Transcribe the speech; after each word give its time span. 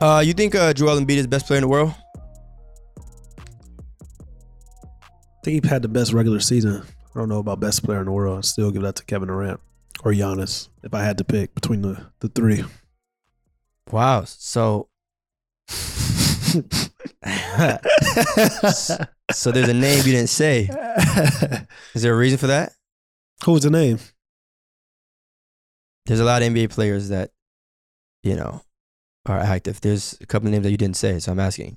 Uh, 0.00 0.22
you 0.24 0.34
think 0.34 0.54
uh, 0.54 0.74
Joel 0.74 1.00
Embiid 1.00 1.16
is 1.16 1.22
the 1.22 1.28
best 1.28 1.46
player 1.46 1.56
in 1.58 1.62
the 1.62 1.68
world? 1.68 1.94
I 2.98 3.02
think 5.42 5.64
he 5.64 5.68
had 5.68 5.80
the 5.80 5.88
best 5.88 6.12
regular 6.12 6.40
season. 6.40 6.82
I 7.14 7.18
don't 7.18 7.30
know 7.30 7.38
about 7.38 7.60
best 7.60 7.82
player 7.82 8.00
in 8.00 8.04
the 8.04 8.12
world. 8.12 8.36
I'd 8.38 8.44
still 8.44 8.70
give 8.70 8.82
that 8.82 8.96
to 8.96 9.04
Kevin 9.06 9.28
Durant 9.28 9.58
or 10.04 10.12
Giannis 10.12 10.68
if 10.82 10.92
I 10.92 11.02
had 11.02 11.16
to 11.18 11.24
pick 11.24 11.54
between 11.54 11.80
the, 11.80 12.08
the 12.20 12.28
three. 12.28 12.62
Wow. 13.90 14.24
So, 14.24 14.88
so 15.68 16.60
there's 19.50 19.68
a 19.68 19.74
name 19.74 20.04
you 20.04 20.12
didn't 20.12 20.28
say. 20.28 20.68
Is 21.94 22.02
there 22.02 22.12
a 22.12 22.18
reason 22.18 22.36
for 22.38 22.48
that? 22.48 22.72
Who's 23.44 23.62
the 23.62 23.70
name? 23.70 23.98
There's 26.04 26.20
a 26.20 26.24
lot 26.24 26.42
of 26.42 26.52
NBA 26.52 26.68
players 26.70 27.08
that, 27.08 27.30
you 28.22 28.36
know, 28.36 28.60
are 29.26 29.38
active. 29.38 29.80
There's 29.80 30.16
a 30.20 30.26
couple 30.26 30.48
of 30.48 30.52
names 30.52 30.64
that 30.64 30.70
you 30.70 30.76
didn't 30.76 30.96
say, 30.96 31.18
so 31.18 31.32
I'm 31.32 31.40
asking. 31.40 31.76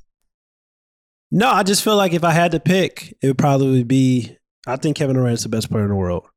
No, 1.31 1.49
I 1.49 1.63
just 1.63 1.84
feel 1.84 1.95
like 1.95 2.13
if 2.13 2.23
I 2.23 2.31
had 2.31 2.52
to 2.52 2.59
pick, 2.59 3.16
it 3.21 3.27
would 3.27 3.38
probably 3.38 3.84
be. 3.84 4.38
I 4.67 4.76
think 4.76 4.98
Kevin 4.98 5.16
Durant 5.16 5.35
is 5.35 5.44
the 5.44 5.49
best 5.49 5.70
player 5.70 5.84
in 5.84 5.90
the 5.90 5.95
world. 5.95 6.27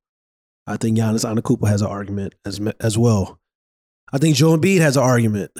I 0.66 0.76
think 0.76 0.96
Giannis 0.96 1.24
Antetokounmpo 1.24 1.68
has 1.68 1.82
an 1.82 1.88
argument 1.88 2.34
as 2.44 2.60
as 2.80 2.96
well. 2.96 3.40
I 4.12 4.18
think 4.18 4.36
Joe 4.36 4.56
Embiid 4.56 4.80
has 4.80 4.96
an 4.96 5.02
argument. 5.02 5.50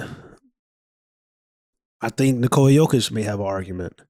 I 2.01 2.09
think 2.11 2.39
Nikola 2.39 2.71
Jokic 2.71 3.11
may 3.11 3.23
have 3.23 3.41
an 3.41 3.47
argument. 3.47 4.01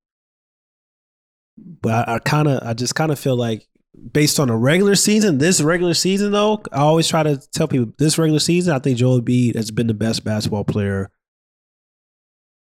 But 1.56 2.08
I, 2.08 2.14
I 2.14 2.18
kind 2.18 2.48
of, 2.48 2.66
I 2.66 2.74
just 2.74 2.94
kind 2.94 3.12
of 3.12 3.18
feel 3.18 3.36
like, 3.36 3.68
based 4.10 4.40
on 4.40 4.48
the 4.48 4.56
regular 4.56 4.94
season, 4.94 5.38
this 5.38 5.60
regular 5.60 5.94
season 5.94 6.32
though, 6.32 6.62
I 6.72 6.78
always 6.78 7.08
try 7.08 7.22
to 7.22 7.36
tell 7.36 7.68
people 7.68 7.92
this 7.98 8.18
regular 8.18 8.40
season, 8.40 8.74
I 8.74 8.78
think 8.78 8.98
Joel 8.98 9.20
Embiid 9.20 9.54
has 9.54 9.70
been 9.70 9.86
the 9.86 9.94
best 9.94 10.24
basketball 10.24 10.64
player 10.64 11.10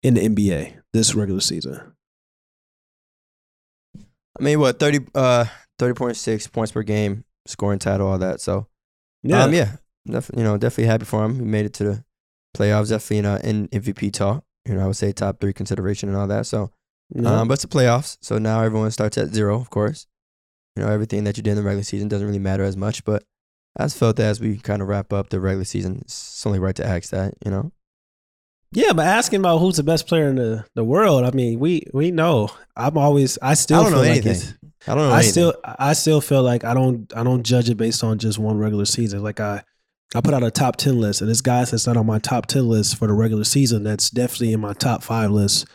in 0.03 0.13
the 0.15 0.21
NBA 0.29 0.75
this 0.93 1.13
regular 1.15 1.41
season. 1.41 1.93
I 4.39 4.43
mean, 4.43 4.59
what 4.59 4.79
30 4.79 4.99
uh 5.15 5.45
30.6 5.79 6.51
points 6.51 6.71
per 6.71 6.83
game, 6.83 7.23
scoring 7.45 7.79
title, 7.79 8.07
all 8.07 8.17
that. 8.17 8.41
So, 8.41 8.67
Yeah, 9.23 9.43
um, 9.43 9.53
yeah, 9.53 9.73
def- 10.05 10.31
you 10.35 10.43
know, 10.43 10.57
definitely 10.57 10.85
happy 10.87 11.05
for 11.05 11.23
him. 11.23 11.35
He 11.35 11.45
made 11.45 11.65
it 11.65 11.73
to 11.75 11.83
the 11.83 12.03
playoffs. 12.55 12.89
Definitely 12.89 13.47
in, 13.49 13.67
in 13.71 13.81
MVP 13.81 14.11
talk. 14.13 14.43
You 14.65 14.75
know, 14.75 14.83
I 14.83 14.87
would 14.87 14.95
say 14.95 15.11
top 15.11 15.39
three 15.39 15.53
consideration 15.53 16.09
and 16.09 16.17
all 16.17 16.27
that. 16.27 16.45
So, 16.45 16.71
Yeah. 17.15 17.41
um, 17.41 17.47
but 17.47 17.55
it's 17.55 17.61
the 17.63 17.67
playoffs, 17.69 18.17
so 18.21 18.37
now 18.37 18.61
everyone 18.61 18.91
starts 18.91 19.17
at 19.17 19.33
zero, 19.33 19.59
of 19.61 19.69
course. 19.69 20.07
You 20.75 20.83
know, 20.83 20.89
everything 20.91 21.23
that 21.23 21.37
you 21.37 21.43
did 21.43 21.51
in 21.51 21.57
the 21.57 21.63
regular 21.63 21.83
season 21.83 22.07
doesn't 22.07 22.25
really 22.27 22.39
matter 22.39 22.63
as 22.63 22.75
much. 22.77 23.03
But 23.05 23.23
I 23.79 23.83
just 23.85 23.97
felt 23.97 24.15
that 24.17 24.25
as 24.25 24.39
we 24.39 24.57
kind 24.57 24.81
of 24.81 24.87
wrap 24.87 25.13
up 25.13 25.29
the 25.29 25.39
regular 25.39 25.63
season, 25.65 25.99
it's 26.01 26.45
only 26.45 26.59
right 26.59 26.75
to 26.75 26.85
ask 26.85 27.09
that. 27.11 27.33
You 27.45 27.51
know, 27.51 27.71
Yeah, 28.71 28.93
but 28.93 29.07
asking 29.07 29.39
about 29.39 29.59
who's 29.59 29.77
the 29.77 29.83
best 29.83 30.07
player 30.07 30.27
in 30.27 30.35
the, 30.35 30.65
the 30.75 30.83
world, 30.83 31.23
I 31.23 31.31
mean, 31.31 31.59
we 31.59 31.87
we 31.93 32.11
know. 32.11 32.49
I'm 32.75 32.97
always 32.97 33.37
I 33.41 33.53
still 33.53 33.79
I 33.79 33.83
don't 33.83 33.91
feel 33.93 34.01
know 34.03 34.07
like 34.09 34.25
anything. 34.25 34.31
it's 34.31 34.53
I 34.87 34.95
don't 34.95 35.07
know. 35.07 35.13
I 35.13 35.23
anything. 35.23 35.31
still 35.31 35.53
I 35.63 35.93
still 35.93 36.21
feel 36.21 36.43
like 36.43 36.63
I 36.63 36.73
don't 36.73 37.11
I 37.15 37.23
don't 37.23 37.43
judge 37.43 37.69
it 37.69 37.75
based 37.75 38.03
on 38.03 38.19
just 38.19 38.37
one 38.39 38.57
regular 38.57 38.85
season. 38.85 39.23
Like 39.23 39.39
I 39.39 39.63
I 40.15 40.21
put 40.21 40.33
out 40.33 40.43
a 40.43 40.51
top 40.51 40.75
ten 40.75 40.99
list, 40.99 41.21
and 41.21 41.29
this 41.29 41.41
guy 41.41 41.63
that's 41.63 41.87
not 41.87 41.97
on 41.97 42.05
my 42.05 42.19
top 42.19 42.47
ten 42.47 42.67
list 42.67 42.97
for 42.97 43.07
the 43.07 43.13
regular 43.13 43.43
season. 43.45 43.83
That's 43.83 44.09
definitely 44.09 44.53
in 44.53 44.59
my 44.59 44.73
top 44.73 45.01
five 45.03 45.31
list 45.31 45.65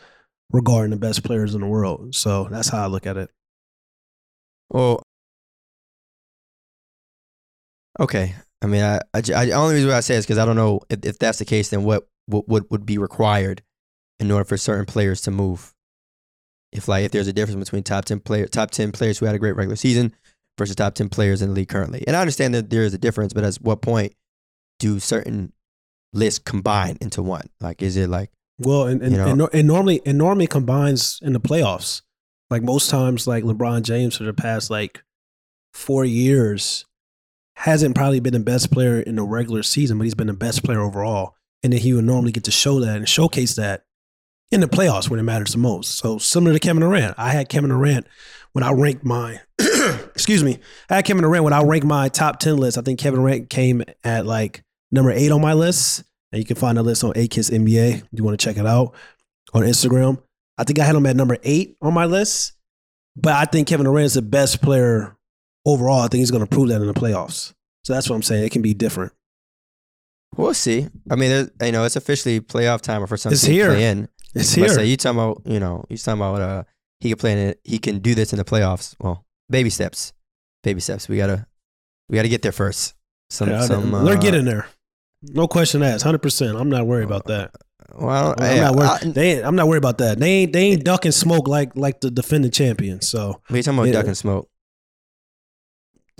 regarding 0.50 0.90
the 0.90 0.96
best 0.96 1.24
players 1.24 1.54
in 1.54 1.60
the 1.62 1.66
world. 1.66 2.14
So 2.14 2.48
that's 2.50 2.68
how 2.68 2.84
I 2.84 2.86
look 2.86 3.06
at 3.06 3.16
it. 3.16 3.30
Well, 4.70 5.02
okay. 7.98 8.34
I 8.62 8.66
mean, 8.66 8.82
I, 8.82 8.96
I, 9.12 9.18
I 9.18 9.46
the 9.46 9.52
only 9.52 9.74
reason 9.74 9.90
why 9.90 9.96
I 9.96 10.00
say 10.00 10.14
is 10.14 10.24
because 10.24 10.38
I 10.38 10.44
don't 10.44 10.56
know 10.56 10.80
if, 10.88 11.04
if 11.04 11.18
that's 11.18 11.38
the 11.38 11.44
case. 11.44 11.70
Then 11.70 11.84
what 11.84 12.06
what 12.26 12.48
would 12.48 12.70
would 12.70 12.86
be 12.86 12.98
required 12.98 13.62
in 14.20 14.30
order 14.30 14.44
for 14.44 14.56
certain 14.56 14.86
players 14.86 15.20
to 15.22 15.30
move? 15.30 15.74
If 16.72 16.88
like 16.88 17.04
if 17.04 17.12
there's 17.12 17.28
a 17.28 17.32
difference 17.32 17.64
between 17.64 17.82
top 17.82 18.04
ten 18.04 18.20
player 18.20 18.46
top 18.46 18.70
ten 18.70 18.92
players 18.92 19.18
who 19.18 19.26
had 19.26 19.34
a 19.34 19.38
great 19.38 19.56
regular 19.56 19.76
season 19.76 20.14
versus 20.58 20.76
top 20.76 20.94
ten 20.94 21.08
players 21.08 21.42
in 21.42 21.50
the 21.50 21.54
league 21.54 21.68
currently, 21.68 22.04
and 22.06 22.16
I 22.16 22.20
understand 22.20 22.54
that 22.54 22.70
there 22.70 22.82
is 22.82 22.94
a 22.94 22.98
difference, 22.98 23.32
but 23.32 23.44
at 23.44 23.56
what 23.56 23.82
point 23.82 24.14
do 24.78 24.98
certain 24.98 25.52
lists 26.12 26.38
combine 26.38 26.98
into 27.00 27.22
one? 27.22 27.48
Like, 27.60 27.82
is 27.82 27.96
it 27.96 28.08
like 28.08 28.30
Well, 28.58 28.86
and 28.86 29.02
and, 29.02 29.12
You 29.12 29.18
know? 29.18 29.28
and, 29.28 29.48
and 29.54 29.68
normally 29.68 30.00
it 30.04 30.14
normally 30.14 30.46
combines 30.46 31.18
in 31.22 31.32
the 31.32 31.40
playoffs. 31.40 32.02
Like 32.50 32.62
most 32.62 32.90
times, 32.90 33.26
like 33.26 33.44
LeBron 33.44 33.82
James 33.82 34.16
for 34.16 34.24
the 34.24 34.34
past 34.34 34.70
like 34.70 35.02
four 35.72 36.04
years 36.04 36.84
hasn't 37.56 37.94
probably 37.94 38.20
been 38.20 38.32
the 38.32 38.40
best 38.40 38.70
player 38.70 39.00
in 39.00 39.16
the 39.16 39.22
regular 39.22 39.62
season, 39.62 39.98
but 39.98 40.04
he's 40.04 40.14
been 40.14 40.26
the 40.26 40.32
best 40.32 40.64
player 40.64 40.80
overall. 40.80 41.34
And 41.62 41.72
then 41.72 41.80
he 41.80 41.92
would 41.92 42.04
normally 42.04 42.32
get 42.32 42.44
to 42.44 42.50
show 42.50 42.80
that 42.80 42.96
and 42.96 43.08
showcase 43.08 43.54
that 43.54 43.84
in 44.50 44.60
the 44.60 44.66
playoffs 44.66 45.08
when 45.08 45.20
it 45.20 45.24
matters 45.24 45.52
the 45.52 45.58
most. 45.58 45.96
So 45.96 46.18
similar 46.18 46.52
to 46.52 46.58
Kevin 46.58 46.80
Durant, 46.80 47.14
I 47.18 47.30
had 47.30 47.48
Kevin 47.48 47.70
Durant 47.70 48.06
when 48.52 48.64
I 48.64 48.72
ranked 48.72 49.04
my 49.04 49.40
excuse 50.14 50.44
me, 50.44 50.58
I 50.90 50.96
had 50.96 51.04
Kevin 51.04 51.22
Durant 51.22 51.44
when 51.44 51.52
I 51.52 51.62
ranked 51.62 51.86
my 51.86 52.08
top 52.08 52.38
ten 52.38 52.56
list. 52.56 52.78
I 52.78 52.82
think 52.82 52.98
Kevin 52.98 53.20
Durant 53.20 53.48
came 53.50 53.82
at 54.04 54.26
like 54.26 54.62
number 54.90 55.10
eight 55.10 55.32
on 55.32 55.40
my 55.40 55.54
list. 55.54 56.04
And 56.32 56.38
you 56.38 56.46
can 56.46 56.56
find 56.56 56.78
the 56.78 56.82
list 56.82 57.04
on 57.04 57.12
AKIS 57.14 57.50
NBA. 57.50 57.98
If 57.98 58.04
you 58.12 58.24
want 58.24 58.38
to 58.38 58.44
check 58.44 58.56
it 58.56 58.66
out 58.66 58.94
on 59.52 59.62
Instagram. 59.62 60.22
I 60.56 60.64
think 60.64 60.78
I 60.78 60.84
had 60.84 60.94
him 60.94 61.06
at 61.06 61.16
number 61.16 61.36
eight 61.42 61.76
on 61.82 61.92
my 61.92 62.06
list. 62.06 62.52
But 63.16 63.34
I 63.34 63.44
think 63.44 63.68
Kevin 63.68 63.84
Durant 63.84 64.06
is 64.06 64.14
the 64.14 64.22
best 64.22 64.62
player 64.62 65.16
overall. 65.66 66.00
I 66.00 66.08
think 66.08 66.20
he's 66.20 66.30
going 66.30 66.44
to 66.44 66.48
prove 66.48 66.68
that 66.68 66.80
in 66.80 66.86
the 66.86 66.94
playoffs. 66.94 67.52
So 67.84 67.92
that's 67.92 68.08
what 68.08 68.16
I'm 68.16 68.22
saying. 68.22 68.44
It 68.44 68.52
can 68.52 68.62
be 68.62 68.74
different. 68.74 69.12
We'll 70.36 70.54
see? 70.54 70.88
I 71.10 71.16
mean, 71.16 71.50
you 71.62 71.72
know, 71.72 71.84
it's 71.84 71.96
officially 71.96 72.40
playoff 72.40 72.80
time 72.80 73.06
for 73.06 73.16
some 73.16 73.32
It's 73.32 73.42
here. 73.44 73.68
play 73.70 73.86
in. 73.86 74.08
It's 74.34 74.54
But 74.56 74.66
here. 74.66 74.74
say 74.74 74.86
you 74.86 74.96
talking 74.96 75.18
about, 75.18 75.42
you 75.44 75.60
know, 75.60 75.84
you 75.88 75.96
talking 75.96 76.20
about 76.20 76.40
uh 76.40 76.62
he 77.00 77.08
can 77.10 77.18
play 77.18 77.32
in 77.32 77.38
it, 77.38 77.60
he 77.64 77.78
can 77.78 77.98
do 77.98 78.14
this 78.14 78.32
in 78.32 78.38
the 78.38 78.44
playoffs. 78.44 78.94
Well, 79.00 79.24
baby 79.50 79.70
steps. 79.70 80.12
Baby 80.62 80.80
steps. 80.80 81.08
We 81.08 81.16
gotta 81.16 81.46
we 82.08 82.16
gotta 82.16 82.28
get 82.28 82.42
there 82.42 82.52
first. 82.52 82.94
Some 83.30 83.48
Yeah, 83.50 83.62
some 83.62 83.90
they're 84.04 84.16
uh, 84.16 84.20
getting 84.20 84.44
there. 84.44 84.66
No 85.22 85.46
question 85.48 85.82
asked. 85.82 86.02
Hundred 86.04 86.22
percent. 86.22 86.56
I'm 86.56 86.68
not 86.70 86.86
worried 86.86 87.04
about 87.04 87.26
that. 87.26 87.52
Well, 87.94 88.34
I'm, 88.38 88.56
yeah, 88.56 88.60
not 88.62 88.76
worried. 88.76 88.88
I- 88.88 89.08
they 89.10 89.42
I'm 89.44 89.56
not 89.56 89.66
worried 89.68 89.78
about 89.78 89.98
that. 89.98 90.18
They 90.18 90.30
ain't. 90.30 90.52
They 90.52 90.60
ain't 90.62 90.84
ducking 90.84 91.12
smoke 91.12 91.46
like 91.48 91.76
like 91.76 92.00
the 92.00 92.10
defending 92.10 92.50
champions. 92.50 93.08
So 93.08 93.40
we 93.50 93.62
talking 93.62 93.78
about 93.78 93.86
Yeah. 93.88 93.92
duck 93.94 94.06
and 94.06 94.16
smoke. 94.16 94.48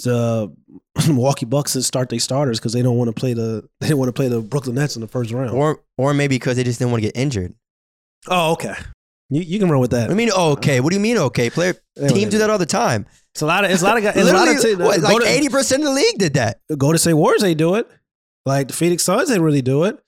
the 0.02 0.52
Milwaukee 1.08 1.46
Bucks 1.46 1.74
is 1.76 1.86
start 1.86 2.08
their 2.10 2.18
starters 2.18 2.58
because 2.58 2.72
they 2.72 2.82
don't 2.82 2.96
want 2.96 3.08
to 3.08 3.18
play 3.18 3.34
the 3.34 3.68
they 3.80 3.88
didn't 3.88 3.98
want 3.98 4.08
to 4.08 4.12
play 4.12 4.28
the 4.28 4.40
Brooklyn 4.40 4.76
Nets 4.76 4.96
in 4.96 5.00
the 5.00 5.08
first 5.08 5.30
round. 5.30 5.50
Or 5.50 5.80
or 5.98 6.14
maybe 6.14 6.36
because 6.36 6.56
they 6.56 6.64
just 6.64 6.78
didn't 6.78 6.90
want 6.92 7.02
to 7.02 7.08
get 7.08 7.16
injured. 7.16 7.54
oh, 8.28 8.52
okay. 8.52 8.74
You, 9.30 9.40
you 9.40 9.58
can 9.58 9.70
run 9.70 9.80
with 9.80 9.92
that. 9.92 10.10
I 10.10 10.14
mean, 10.14 10.30
okay. 10.30 10.80
What 10.80 10.90
do 10.90 10.96
you 10.96 11.00
mean 11.00 11.16
okay? 11.16 11.48
Player 11.48 11.74
teams 11.96 12.30
do 12.30 12.38
that 12.38 12.50
all 12.50 12.58
the 12.58 12.66
time. 12.66 13.06
It's 13.32 13.40
a 13.40 13.46
lot 13.46 13.64
of 13.64 13.70
it's 13.70 13.80
a 13.80 13.84
lot 13.86 13.96
of 13.96 14.02
guys. 14.02 14.14
A 14.16 14.24
lot 14.30 14.46
of 14.46 14.56
Literally, 14.56 14.84
what, 14.84 15.00
like 15.00 15.26
eighty 15.26 15.48
percent 15.48 15.82
of 15.82 15.88
the 15.88 15.94
league 15.94 16.18
did 16.18 16.34
that. 16.34 16.60
Go 16.76 16.92
to 16.92 16.98
say 16.98 17.14
Warriors, 17.14 17.40
they 17.40 17.54
do 17.54 17.76
it. 17.76 17.88
Like 18.44 18.68
the 18.68 18.74
Phoenix 18.74 19.04
Suns, 19.04 19.30
they 19.30 19.38
really 19.38 19.62
do 19.62 19.84
it. 19.84 19.98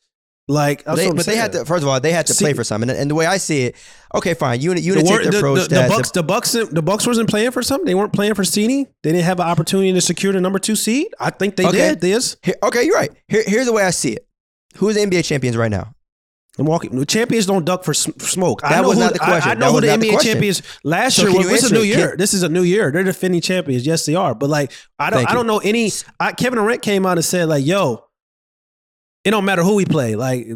Like, 0.47 0.84
They, 0.84 1.10
but 1.10 1.25
they 1.25 1.37
had 1.37 1.53
to. 1.53 1.65
First 1.65 1.82
of 1.82 1.88
all, 1.88 1.99
they 2.00 2.12
had 2.12 2.27
to 2.27 2.34
See- 2.34 2.44
play 2.44 2.53
for 2.53 2.65
something. 2.65 2.91
And, 2.91 2.99
and 2.99 3.10
the 3.10 3.15
way 3.15 3.25
I 3.25 3.38
see 3.38 3.62
it, 3.62 3.77
okay, 4.15 4.34
fine. 4.34 4.60
You 4.60 4.75
you 4.75 4.93
The, 4.94 5.03
want 5.03 5.06
to 5.09 5.12
take 5.16 5.25
the 5.25 5.31
the, 5.31 5.38
approach 5.38 5.62
the, 5.62 5.69
the 5.69 5.75
that 5.77 5.88
Bucks, 5.88 6.10
the 6.10 6.22
Bucks, 6.22 6.53
the 6.53 6.82
Bucks 6.82 7.06
wasn't 7.06 7.31
playing 7.31 7.53
for 7.53 7.62
something. 7.62 7.87
They 7.87 7.94
weren't 7.94 8.12
playing 8.12 8.34
for 8.34 8.44
seeding. 8.44 8.87
They 9.03 9.12
didn't 9.12 9.25
have 9.25 9.41
an 9.41 9.47
opportunity 9.47 9.93
to 9.94 10.00
secure 10.03 10.34
the 10.34 10.43
number 10.43 10.59
two 10.59 10.77
seed. 10.77 11.09
I 11.19 11.31
think 11.31 11.56
they 11.56 11.66
Okay. 11.66 11.78
did. 11.78 12.00
This 12.03 12.37
Here, 12.43 12.56
okay, 12.62 12.82
you're 12.84 12.94
right. 12.97 13.10
Here, 13.28 13.43
here's 13.47 13.65
the 13.66 13.72
way 13.72 13.84
I 13.84 13.91
see 13.91 14.12
it. 14.12 14.27
Who 14.77 14.88
is 14.91 14.97
the 14.97 15.03
NBA 15.06 15.25
champions 15.25 15.56
right 15.56 15.71
now? 15.71 15.94
the 16.59 16.62
Milwaukee 16.62 16.87
the 16.88 17.05
champions 17.06 17.47
don't 17.47 17.65
duck 17.65 17.82
for 17.82 17.93
smoke. 17.94 18.61
I 18.62 18.69
That 18.69 18.82
know 18.82 18.88
was 18.91 18.99
who, 18.99 19.05
not 19.05 19.15
the 19.15 19.22
I- 19.22 19.26
question. 19.26 19.50
I, 19.50 19.55
That 19.55 19.59
know 19.61 19.72
who 19.72 19.81
the 19.81 19.87
not 19.88 19.99
the 20.00 20.09
NBA 20.11 20.21
champions 20.22 20.62
last 20.84 21.16
So 21.16 21.26
year. 21.26 21.38
was 21.38 21.49
this 21.49 21.65
is 21.65 21.72
a 21.72 21.75
new 21.75 21.81
year. 21.82 22.09
Can- 22.11 22.19
this 22.19 22.34
is 22.34 22.43
a 22.44 22.49
new 22.49 22.62
year. 22.62 22.93
They're 22.93 23.03
defending 23.03 23.40
champions. 23.40 23.85
Yes, 23.87 24.05
they 24.06 24.14
are. 24.14 24.35
But 24.37 24.50
like, 24.50 24.70
I 24.99 25.08
don't. 25.11 25.29
I 25.29 25.32
don't 25.35 25.47
know 25.49 25.58
any. 25.58 25.90
I, 26.20 26.31
Kevin 26.32 26.58
Durant 26.61 26.82
came 26.82 27.06
out 27.06 27.17
and 27.19 27.25
said 27.25 27.49
like, 27.49 27.64
"Yo, 27.67 28.05
it 29.25 29.31
don't 29.31 29.44
matter 29.44 29.62
who 29.62 29.75
we 29.75 29.85
play. 29.85 30.15
Like, 30.17 30.47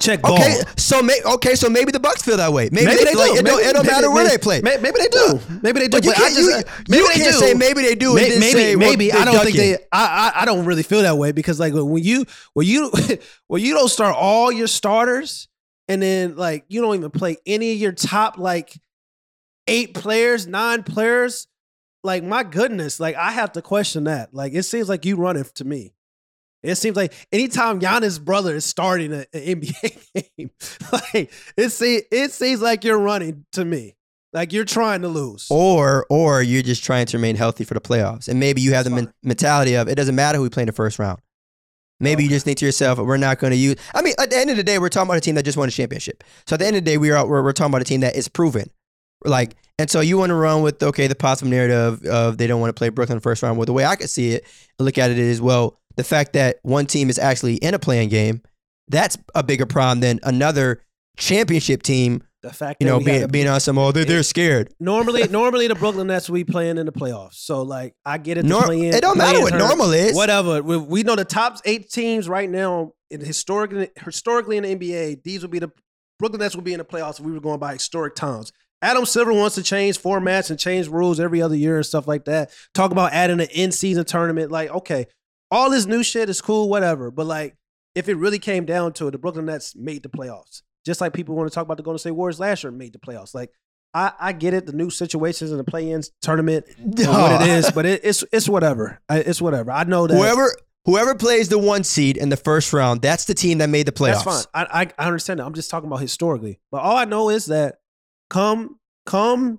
check 0.00 0.22
ball." 0.22 0.34
Okay, 0.34 0.60
so 0.76 1.02
may, 1.02 1.20
okay, 1.24 1.54
so 1.54 1.68
maybe 1.68 1.92
the 1.92 2.00
Bucks 2.00 2.22
feel 2.22 2.36
that 2.38 2.52
way. 2.52 2.68
Maybe, 2.72 2.86
Maybe 2.86 3.04
they, 3.04 3.12
they 3.12 3.14
like, 3.14 3.32
do. 3.32 3.38
It 3.38 3.44
don't, 3.46 3.60
it 3.60 3.72
don't 3.72 3.86
maybe- 3.86 3.94
matter 3.94 4.10
where 4.10 4.24
maybe- 4.24 4.36
they 4.36 4.42
play. 4.42 4.60
May- 4.62 4.78
Maybe 4.78 4.98
they 4.98 5.08
do. 5.08 5.40
Maybe 5.62 5.80
they 5.80 5.88
do. 5.88 5.98
But 5.98 6.04
you 6.04 6.12
can't, 6.12 6.34
just- 6.34 6.48
you, 6.48 6.54
uh, 6.56 6.62
you 6.88 7.08
they 7.08 7.14
can't 7.14 7.32
do. 7.32 7.38
say 7.38 7.54
maybe 7.54 7.82
they 7.82 7.94
do. 7.94 8.14
May- 8.14 8.24
and 8.24 8.32
then 8.32 8.40
maybe 8.40 8.52
say, 8.58 8.76
well, 8.76 8.90
maybe 8.90 9.12
I 9.12 9.24
don't 9.24 9.34
think 9.44 9.56
ducking. 9.56 9.72
they. 9.72 9.78
I, 9.92 10.32
I 10.36 10.42
I 10.42 10.44
don't 10.44 10.64
really 10.64 10.82
feel 10.82 11.02
that 11.02 11.16
way 11.18 11.32
because 11.32 11.60
like 11.60 11.72
when 11.74 12.02
you 12.02 12.24
when 12.54 12.66
you 12.66 12.90
when 13.48 13.62
you 13.62 13.74
don't 13.74 13.88
start 13.88 14.16
all 14.18 14.50
your 14.50 14.66
starters 14.66 15.48
and 15.88 16.00
then 16.02 16.36
like 16.36 16.64
you 16.68 16.80
don't 16.80 16.94
even 16.96 17.10
play 17.10 17.36
any 17.46 17.72
of 17.72 17.78
your 17.78 17.92
top 17.92 18.38
like 18.38 18.72
eight 19.68 19.94
players, 19.94 20.46
nine 20.46 20.82
players. 20.82 21.46
Like 22.04 22.24
my 22.24 22.42
goodness, 22.42 22.98
like 22.98 23.14
I 23.14 23.30
have 23.30 23.52
to 23.52 23.62
question 23.62 24.04
that. 24.04 24.34
Like 24.34 24.54
it 24.54 24.64
seems 24.64 24.88
like 24.88 25.04
you 25.04 25.16
running 25.16 25.44
to 25.54 25.64
me. 25.64 25.92
It 26.62 26.76
seems 26.76 26.96
like 26.96 27.12
anytime 27.32 27.80
Giannis' 27.80 28.22
brother 28.22 28.54
is 28.54 28.64
starting 28.64 29.12
an 29.12 29.24
NBA 29.34 30.12
game, 30.38 30.50
like 30.92 31.32
it 31.56 31.70
seems 31.70 32.02
it 32.10 32.30
seems 32.32 32.60
like 32.62 32.84
you're 32.84 32.98
running 32.98 33.44
to 33.52 33.64
me. 33.64 33.96
Like 34.32 34.52
you're 34.52 34.64
trying 34.64 35.02
to 35.02 35.08
lose. 35.08 35.48
Or 35.50 36.06
or 36.08 36.42
you're 36.42 36.62
just 36.62 36.84
trying 36.84 37.06
to 37.06 37.18
remain 37.18 37.36
healthy 37.36 37.64
for 37.64 37.74
the 37.74 37.80
playoffs, 37.80 38.28
and 38.28 38.40
maybe 38.40 38.60
you 38.62 38.74
have 38.74 38.84
the 38.84 38.90
men- 38.90 39.12
mentality 39.22 39.74
of 39.74 39.88
it 39.88 39.96
doesn't 39.96 40.14
matter 40.14 40.38
who 40.38 40.44
we 40.44 40.50
play 40.50 40.62
in 40.62 40.68
the 40.68 40.72
first 40.72 40.98
round. 40.98 41.20
Maybe 42.00 42.22
oh, 42.22 42.24
you 42.24 42.30
just 42.30 42.44
think 42.44 42.58
to 42.58 42.66
yourself, 42.66 42.98
we're 42.98 43.16
not 43.16 43.38
going 43.38 43.52
to 43.52 43.56
use. 43.56 43.76
I 43.94 44.02
mean, 44.02 44.14
at 44.18 44.30
the 44.30 44.36
end 44.36 44.50
of 44.50 44.56
the 44.56 44.64
day, 44.64 44.78
we're 44.80 44.88
talking 44.88 45.08
about 45.08 45.18
a 45.18 45.20
team 45.20 45.36
that 45.36 45.44
just 45.44 45.56
won 45.56 45.68
a 45.68 45.70
championship. 45.70 46.24
So 46.46 46.54
at 46.54 46.60
the 46.60 46.66
end 46.66 46.76
of 46.76 46.84
the 46.84 46.90
day, 46.90 46.98
we 46.98 47.10
are 47.12 47.24
we're, 47.26 47.42
we're 47.42 47.52
talking 47.52 47.70
about 47.70 47.82
a 47.82 47.84
team 47.84 48.00
that 48.00 48.16
is 48.16 48.28
proven. 48.28 48.70
Like, 49.24 49.54
and 49.78 49.88
so 49.88 50.00
you 50.00 50.18
want 50.18 50.30
to 50.30 50.34
run 50.34 50.62
with 50.62 50.82
okay, 50.82 51.06
the 51.06 51.14
possible 51.14 51.50
narrative 51.50 52.04
of 52.06 52.38
they 52.38 52.46
don't 52.46 52.60
want 52.60 52.70
to 52.70 52.78
play 52.78 52.88
Brooklyn 52.88 53.20
first 53.20 53.42
round. 53.42 53.56
Well, 53.56 53.66
the 53.66 53.72
way 53.72 53.84
I 53.84 53.96
could 53.96 54.10
see 54.10 54.32
it 54.32 54.44
and 54.78 54.86
look 54.86 54.98
at 54.98 55.10
it 55.10 55.18
is 55.18 55.40
well, 55.40 55.78
the 55.96 56.04
fact 56.04 56.32
that 56.34 56.56
one 56.62 56.86
team 56.86 57.10
is 57.10 57.18
actually 57.18 57.56
in 57.56 57.74
a 57.74 57.78
play-in 57.78 58.08
game, 58.08 58.42
that's 58.88 59.16
a 59.34 59.42
bigger 59.42 59.66
problem 59.66 60.00
than 60.00 60.20
another 60.22 60.82
championship 61.16 61.82
team. 61.82 62.22
The 62.42 62.52
fact 62.52 62.82
You 62.82 62.88
know, 62.88 62.98
being 62.98 63.28
being 63.28 63.46
on 63.46 63.60
some 63.60 63.78
oh 63.78 63.92
they're, 63.92 64.04
they're 64.04 64.24
scared. 64.24 64.74
normally 64.80 65.28
normally 65.30 65.68
the 65.68 65.76
Brooklyn 65.76 66.08
Nets 66.08 66.28
we 66.28 66.42
playing 66.42 66.76
in 66.76 66.86
the 66.86 66.92
playoffs. 66.92 67.34
So 67.34 67.62
like 67.62 67.94
I 68.04 68.18
get 68.18 68.36
it. 68.36 68.42
the 68.42 68.48
Nor- 68.48 68.64
play-in- 68.64 68.94
it 68.94 69.00
don't 69.00 69.16
matter 69.16 69.40
what 69.40 69.54
normal 69.54 69.92
is. 69.92 70.16
Whatever. 70.16 70.60
We, 70.60 70.76
we 70.76 71.02
know 71.04 71.14
the 71.14 71.24
top 71.24 71.58
eight 71.64 71.88
teams 71.88 72.28
right 72.28 72.50
now 72.50 72.94
in 73.12 73.20
historically 73.24 73.90
historically 74.04 74.56
in 74.56 74.64
the 74.64 74.74
NBA. 74.74 75.22
These 75.22 75.42
would 75.42 75.52
be 75.52 75.60
the 75.60 75.70
Brooklyn 76.18 76.40
Nets 76.40 76.56
would 76.56 76.64
be 76.64 76.72
in 76.72 76.78
the 76.78 76.84
playoffs 76.84 77.20
if 77.20 77.24
we 77.26 77.30
were 77.32 77.40
going 77.40 77.60
by 77.60 77.74
historic 77.74 78.16
times. 78.16 78.52
Adam 78.80 79.06
Silver 79.06 79.32
wants 79.32 79.54
to 79.54 79.62
change 79.62 79.96
formats 80.02 80.50
and 80.50 80.58
change 80.58 80.88
rules 80.88 81.20
every 81.20 81.40
other 81.40 81.54
year 81.54 81.76
and 81.76 81.86
stuff 81.86 82.08
like 82.08 82.24
that. 82.24 82.50
Talk 82.74 82.90
about 82.90 83.12
adding 83.12 83.40
an 83.40 83.46
in-season 83.54 84.04
tournament. 84.06 84.50
Like, 84.50 84.70
okay, 84.70 85.06
all 85.52 85.70
this 85.70 85.84
new 85.86 86.02
shit 86.02 86.30
is 86.30 86.40
cool, 86.40 86.68
whatever. 86.68 87.10
But 87.10 87.26
like, 87.26 87.56
if 87.94 88.08
it 88.08 88.14
really 88.14 88.38
came 88.38 88.64
down 88.64 88.94
to 88.94 89.08
it, 89.08 89.10
the 89.10 89.18
Brooklyn 89.18 89.44
Nets 89.44 89.76
made 89.76 90.02
the 90.02 90.08
playoffs. 90.08 90.62
Just 90.84 91.00
like 91.00 91.12
people 91.12 91.36
want 91.36 91.48
to 91.48 91.54
talk 91.54 91.64
about 91.64 91.76
the 91.76 91.82
Golden 91.82 91.98
State 91.98 92.12
Warriors 92.12 92.40
last 92.40 92.64
year 92.64 92.72
made 92.72 92.94
the 92.94 92.98
playoffs. 92.98 93.34
Like, 93.34 93.50
I, 93.94 94.12
I 94.18 94.32
get 94.32 94.54
it, 94.54 94.64
the 94.64 94.72
new 94.72 94.88
situations 94.88 95.52
in 95.52 95.58
the 95.58 95.64
play-in 95.64 96.02
tournament, 96.22 96.64
or 96.78 97.06
what 97.06 97.42
it 97.42 97.48
is, 97.48 97.70
but 97.70 97.84
it, 97.84 98.00
it's 98.02 98.24
it's 98.32 98.48
whatever. 98.48 98.98
I, 99.10 99.18
it's 99.18 99.42
whatever. 99.42 99.70
I 99.70 99.84
know 99.84 100.06
that 100.06 100.16
Whoever 100.16 100.56
whoever 100.86 101.14
plays 101.14 101.50
the 101.50 101.58
one 101.58 101.84
seed 101.84 102.16
in 102.16 102.30
the 102.30 102.38
first 102.38 102.72
round, 102.72 103.02
that's 103.02 103.26
the 103.26 103.34
team 103.34 103.58
that 103.58 103.68
made 103.68 103.86
the 103.86 103.92
playoffs. 103.92 104.24
That's 104.24 104.46
fine. 104.46 104.66
I, 104.66 104.82
I 104.82 105.04
I 105.04 105.06
understand 105.06 105.40
that. 105.40 105.44
I'm 105.44 105.52
just 105.52 105.70
talking 105.70 105.88
about 105.88 106.00
historically. 106.00 106.58
But 106.70 106.78
all 106.78 106.96
I 106.96 107.04
know 107.04 107.28
is 107.28 107.46
that 107.46 107.76
come 108.30 108.80
come 109.04 109.58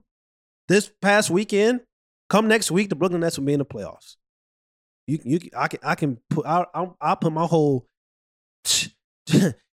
this 0.67 0.91
past 1.03 1.29
weekend, 1.29 1.81
come 2.27 2.47
next 2.47 2.71
week, 2.71 2.89
the 2.89 2.95
Brooklyn 2.95 3.21
Nets 3.21 3.37
will 3.37 3.45
be 3.45 3.53
in 3.53 3.59
the 3.59 3.65
playoffs. 3.65 4.15
You 5.07 5.19
you 5.23 5.39
I 5.57 5.67
can 5.67 5.79
I 5.83 5.95
can 5.95 6.17
put 6.29 6.45
I'll 6.45 6.65
I'll, 6.73 6.97
I'll 7.01 7.15
put 7.17 7.33
my 7.33 7.45
whole 7.45 7.85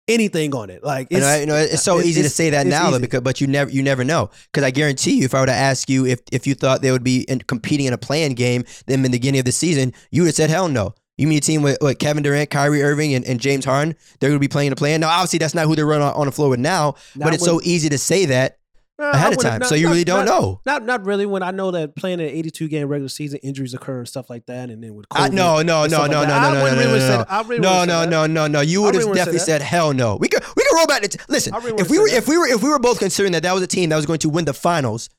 anything 0.08 0.54
on 0.54 0.70
it. 0.70 0.84
Like 0.84 1.08
it's 1.10 1.24
I, 1.24 1.40
you 1.40 1.46
know, 1.46 1.56
it's 1.56 1.82
so 1.82 1.94
it's- 1.98 2.08
easy 2.10 2.22
to 2.22 2.30
say 2.30 2.50
that 2.50 2.66
now, 2.66 2.90
though, 2.90 2.98
because 2.98 3.20
but 3.22 3.40
you 3.40 3.46
never 3.46 3.70
you 3.70 3.82
never 3.82 4.04
know. 4.04 4.30
Because 4.52 4.64
I 4.64 4.70
guarantee 4.70 5.18
you, 5.18 5.24
if 5.24 5.34
I 5.34 5.40
were 5.40 5.46
to 5.46 5.52
ask 5.52 5.88
you 5.88 6.06
if 6.06 6.20
if 6.32 6.46
you 6.46 6.54
thought 6.54 6.82
they 6.82 6.92
would 6.92 7.04
be 7.04 7.22
in, 7.22 7.40
competing 7.40 7.86
in 7.86 7.92
a 7.92 7.98
play-in 7.98 8.34
game 8.34 8.64
them 8.86 9.04
in 9.04 9.10
the 9.10 9.18
beginning 9.18 9.38
of 9.40 9.44
the 9.44 9.52
season, 9.52 9.92
you 10.10 10.22
would 10.22 10.28
have 10.28 10.34
said 10.34 10.50
hell 10.50 10.68
no. 10.68 10.94
You 11.16 11.28
mean 11.28 11.38
a 11.38 11.40
team 11.40 11.62
with, 11.62 11.78
with 11.80 12.00
Kevin 12.00 12.24
Durant, 12.24 12.50
Kyrie 12.50 12.82
Irving, 12.82 13.14
and, 13.14 13.24
and 13.24 13.38
James 13.40 13.64
Harden? 13.64 13.94
They're 14.18 14.30
going 14.30 14.38
to 14.40 14.40
be 14.40 14.48
playing 14.48 14.72
a 14.72 14.76
plan. 14.76 14.98
Now, 14.98 15.10
obviously, 15.10 15.38
that's 15.38 15.54
not 15.54 15.66
who 15.66 15.76
they're 15.76 15.86
running 15.86 16.08
on, 16.08 16.12
on 16.14 16.26
the 16.26 16.32
floor 16.32 16.48
with 16.50 16.58
now. 16.58 16.96
Not 17.14 17.26
but 17.26 17.34
it's 17.34 17.42
when- 17.46 17.60
so 17.60 17.60
easy 17.62 17.88
to 17.90 17.98
say 17.98 18.26
that 18.26 18.58
Ahead 18.96 19.32
of 19.32 19.38
time. 19.40 19.58
not- 19.58 19.68
so 19.68 19.74
you 19.74 19.86
not- 19.86 19.90
really 19.90 20.04
don't 20.04 20.24
not- 20.24 20.40
know. 20.40 20.60
Not 20.64 20.84
not 20.84 21.04
really 21.04 21.26
when 21.26 21.42
I 21.42 21.50
know 21.50 21.72
that 21.72 21.96
playing 21.96 22.20
an 22.20 22.26
82 22.28 22.68
game 22.68 22.86
regular 22.86 23.08
season 23.08 23.40
injuries 23.42 23.74
occur 23.74 23.98
and 23.98 24.08
stuff 24.08 24.30
like 24.30 24.46
that, 24.46 24.70
and 24.70 24.82
then 24.84 24.94
with 24.94 25.06
I, 25.10 25.28
no, 25.30 25.62
no, 25.62 25.62
no, 25.62 25.86
no, 25.86 25.98
like 25.98 26.10
no, 26.12 26.22
no, 26.22 26.26
no, 26.26 26.54
no, 26.54 26.64
really 26.64 26.76
no, 27.00 27.24
no. 27.28 27.42
really 27.48 27.60
No, 27.60 27.84
no, 27.84 28.04
no, 28.04 28.26
no, 28.26 28.46
no. 28.46 28.60
You 28.60 28.82
would 28.82 28.94
have 28.94 29.02
really 29.04 29.16
definitely 29.16 29.40
said 29.40 29.62
hell 29.62 29.92
no. 29.92 30.16
We 30.16 30.28
could 30.28 30.44
we 30.56 30.62
could 30.62 30.76
roll 30.76 30.86
back. 30.86 31.02
The 31.02 31.08
t- 31.08 31.18
listen, 31.28 31.52
really 31.54 31.80
if 31.80 31.90
we 31.90 31.98
were 31.98 32.08
that. 32.08 32.16
if 32.18 32.28
we 32.28 32.38
were 32.38 32.46
if 32.46 32.62
we 32.62 32.68
were 32.68 32.78
both 32.78 33.00
considering 33.00 33.32
that 33.32 33.42
that 33.42 33.52
was 33.52 33.62
a 33.62 33.66
team 33.66 33.88
that 33.90 33.96
was 33.96 34.06
going 34.06 34.20
to 34.20 34.28
win 34.28 34.44
the 34.44 34.54
finals, 34.54 35.10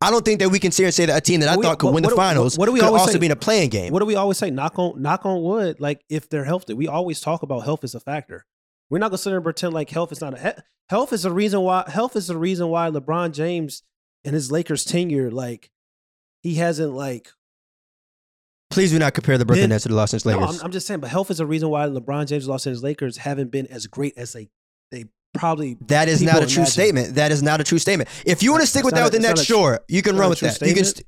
I 0.00 0.10
don't 0.10 0.24
think 0.24 0.40
that 0.40 0.48
we 0.48 0.58
can 0.58 0.72
and 0.82 0.92
say 0.94 1.06
that 1.06 1.16
a 1.16 1.20
team 1.20 1.38
that 1.40 1.50
I 1.50 1.56
We- 1.56 1.62
thought 1.62 1.78
could 1.78 1.86
what- 1.86 1.94
win 1.94 2.02
the 2.02 2.08
what- 2.08 2.16
finals 2.16 2.58
what 2.58 2.66
do 2.66 2.72
we 2.72 2.80
could 2.80 2.86
always 2.86 3.02
also 3.02 3.12
say? 3.12 3.18
be 3.18 3.26
in 3.26 3.32
a 3.32 3.36
play-in 3.36 3.68
game. 3.70 3.92
What 3.92 4.00
do 4.00 4.06
we 4.06 4.16
always 4.16 4.38
say? 4.38 4.50
Knock 4.50 4.76
on 4.78 5.00
knock 5.00 5.24
on 5.24 5.40
wood. 5.42 5.76
Like 5.78 6.00
if 6.08 6.28
they're 6.28 6.44
healthy, 6.44 6.74
we 6.74 6.88
always 6.88 7.20
talk 7.20 7.42
about 7.44 7.60
health 7.60 7.84
as 7.84 7.94
a 7.94 8.00
factor. 8.00 8.44
We're 8.90 8.98
not 8.98 9.10
gonna 9.10 9.18
sit 9.18 9.30
there 9.30 9.38
and 9.38 9.44
pretend 9.44 9.72
like 9.72 9.90
health 9.90 10.12
is 10.12 10.20
not 10.20 10.34
a 10.34 10.62
health 10.88 11.12
is 11.12 11.22
the 11.22 11.32
reason 11.32 11.60
why 11.60 11.84
health 11.88 12.16
is 12.16 12.26
the 12.26 12.36
reason 12.36 12.68
why 12.68 12.90
LeBron 12.90 13.32
James 13.32 13.82
and 14.24 14.34
his 14.34 14.50
Lakers 14.50 14.84
tenure 14.84 15.30
like 15.30 15.70
he 16.42 16.56
hasn't 16.56 16.92
like 16.92 17.30
Please 18.70 18.92
do 18.92 19.00
not 19.00 19.14
compare 19.14 19.36
the 19.36 19.44
Brooklyn 19.44 19.70
Nets 19.70 19.82
to 19.82 19.88
the 19.88 19.96
Los 19.96 20.14
Angeles 20.14 20.32
no, 20.32 20.40
Lakers. 20.40 20.60
I'm, 20.60 20.66
I'm 20.66 20.72
just 20.72 20.86
saying, 20.86 21.00
but 21.00 21.10
health 21.10 21.28
is 21.30 21.38
the 21.38 21.46
reason 21.46 21.70
why 21.70 21.86
LeBron 21.86 22.26
James 22.26 22.44
and 22.44 22.52
Los 22.52 22.66
Angeles 22.66 22.84
Lakers 22.84 23.16
haven't 23.16 23.50
been 23.50 23.66
as 23.66 23.86
great 23.86 24.16
as 24.16 24.32
they 24.32 24.48
they 24.90 25.06
probably 25.34 25.76
that 25.86 26.08
is 26.08 26.22
not 26.22 26.36
a 26.36 26.46
true 26.46 26.62
imagine. 26.62 26.66
statement. 26.66 27.14
That 27.16 27.32
is 27.32 27.42
not 27.42 27.60
a 27.60 27.64
true 27.64 27.78
statement. 27.78 28.08
If 28.26 28.42
you 28.42 28.52
want 28.52 28.62
to 28.62 28.66
stick 28.66 28.84
with 28.84 28.94
that 28.94 29.04
with 29.04 29.12
the 29.12 29.20
Nets, 29.20 29.44
sure, 29.44 29.80
you 29.88 30.02
can 30.02 30.16
run 30.16 30.30
with 30.30 30.40
that. 30.40 30.60
You 30.62 30.74
can. 30.74 30.84
St- 30.84 31.06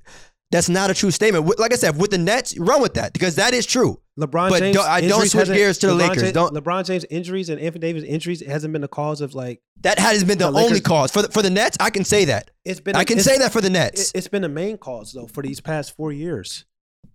that's 0.53 0.69
not 0.69 0.91
a 0.91 0.95
true 0.95 1.11
statement. 1.11 1.59
Like 1.59 1.73
I 1.73 1.77
said, 1.77 1.99
with 2.01 2.11
the 2.13 2.19
Nets, 2.19 2.57
run 2.59 2.81
with 2.81 2.95
that 2.95 3.13
because 3.13 3.35
that 3.37 3.55
is 3.55 3.67
true. 3.67 4.01
LeBron 4.21 4.51
But 4.51 4.59
James. 4.61 4.77
don't- 4.77 4.87
I 4.89 5.01
don't 5.01 5.27
switch 5.27 5.49
gears 5.49 5.79
to 5.79 5.87
the 5.89 5.95
LeBron 5.95 5.99
Lakers. 5.99 6.23
James, 6.23 6.33
Don't- 6.35 6.55
LeBron 6.55 6.85
James 6.85 7.05
injuries 7.11 7.49
and 7.49 7.59
Anthony 7.61 7.81
Davis 7.81 8.05
injuries 8.05 8.45
hasn't 8.47 8.73
been 8.73 8.83
the 8.83 8.89
cause 8.89 9.21
of 9.23 9.35
like 9.35 9.61
That 9.81 9.99
has 9.99 10.23
been 10.23 10.39
the, 10.39 10.45
The 10.51 10.59
only 10.59 10.63
Lakers- 10.65 10.81
cause 10.83 11.11
for 11.11 11.23
the, 11.23 11.29
for 11.29 11.41
the 11.43 11.51
Nets. 11.51 11.77
I 11.81 11.91
can 11.91 12.05
say 12.05 12.27
that. 12.27 12.51
it's 12.65 12.79
been. 12.81 12.95
I 12.95 13.05
can 13.05 13.19
say 13.21 13.39
that 13.39 13.53
for 13.53 13.61
the 13.63 13.71
Nets. 13.71 14.11
It, 14.11 14.17
has 14.17 14.29
been 14.29 14.43
the 14.43 14.49
main 14.51 14.77
cause 14.77 15.13
though 15.13 15.27
for 15.27 15.43
these 15.43 15.61
past 15.61 15.97
four 15.97 16.13
years. 16.13 16.67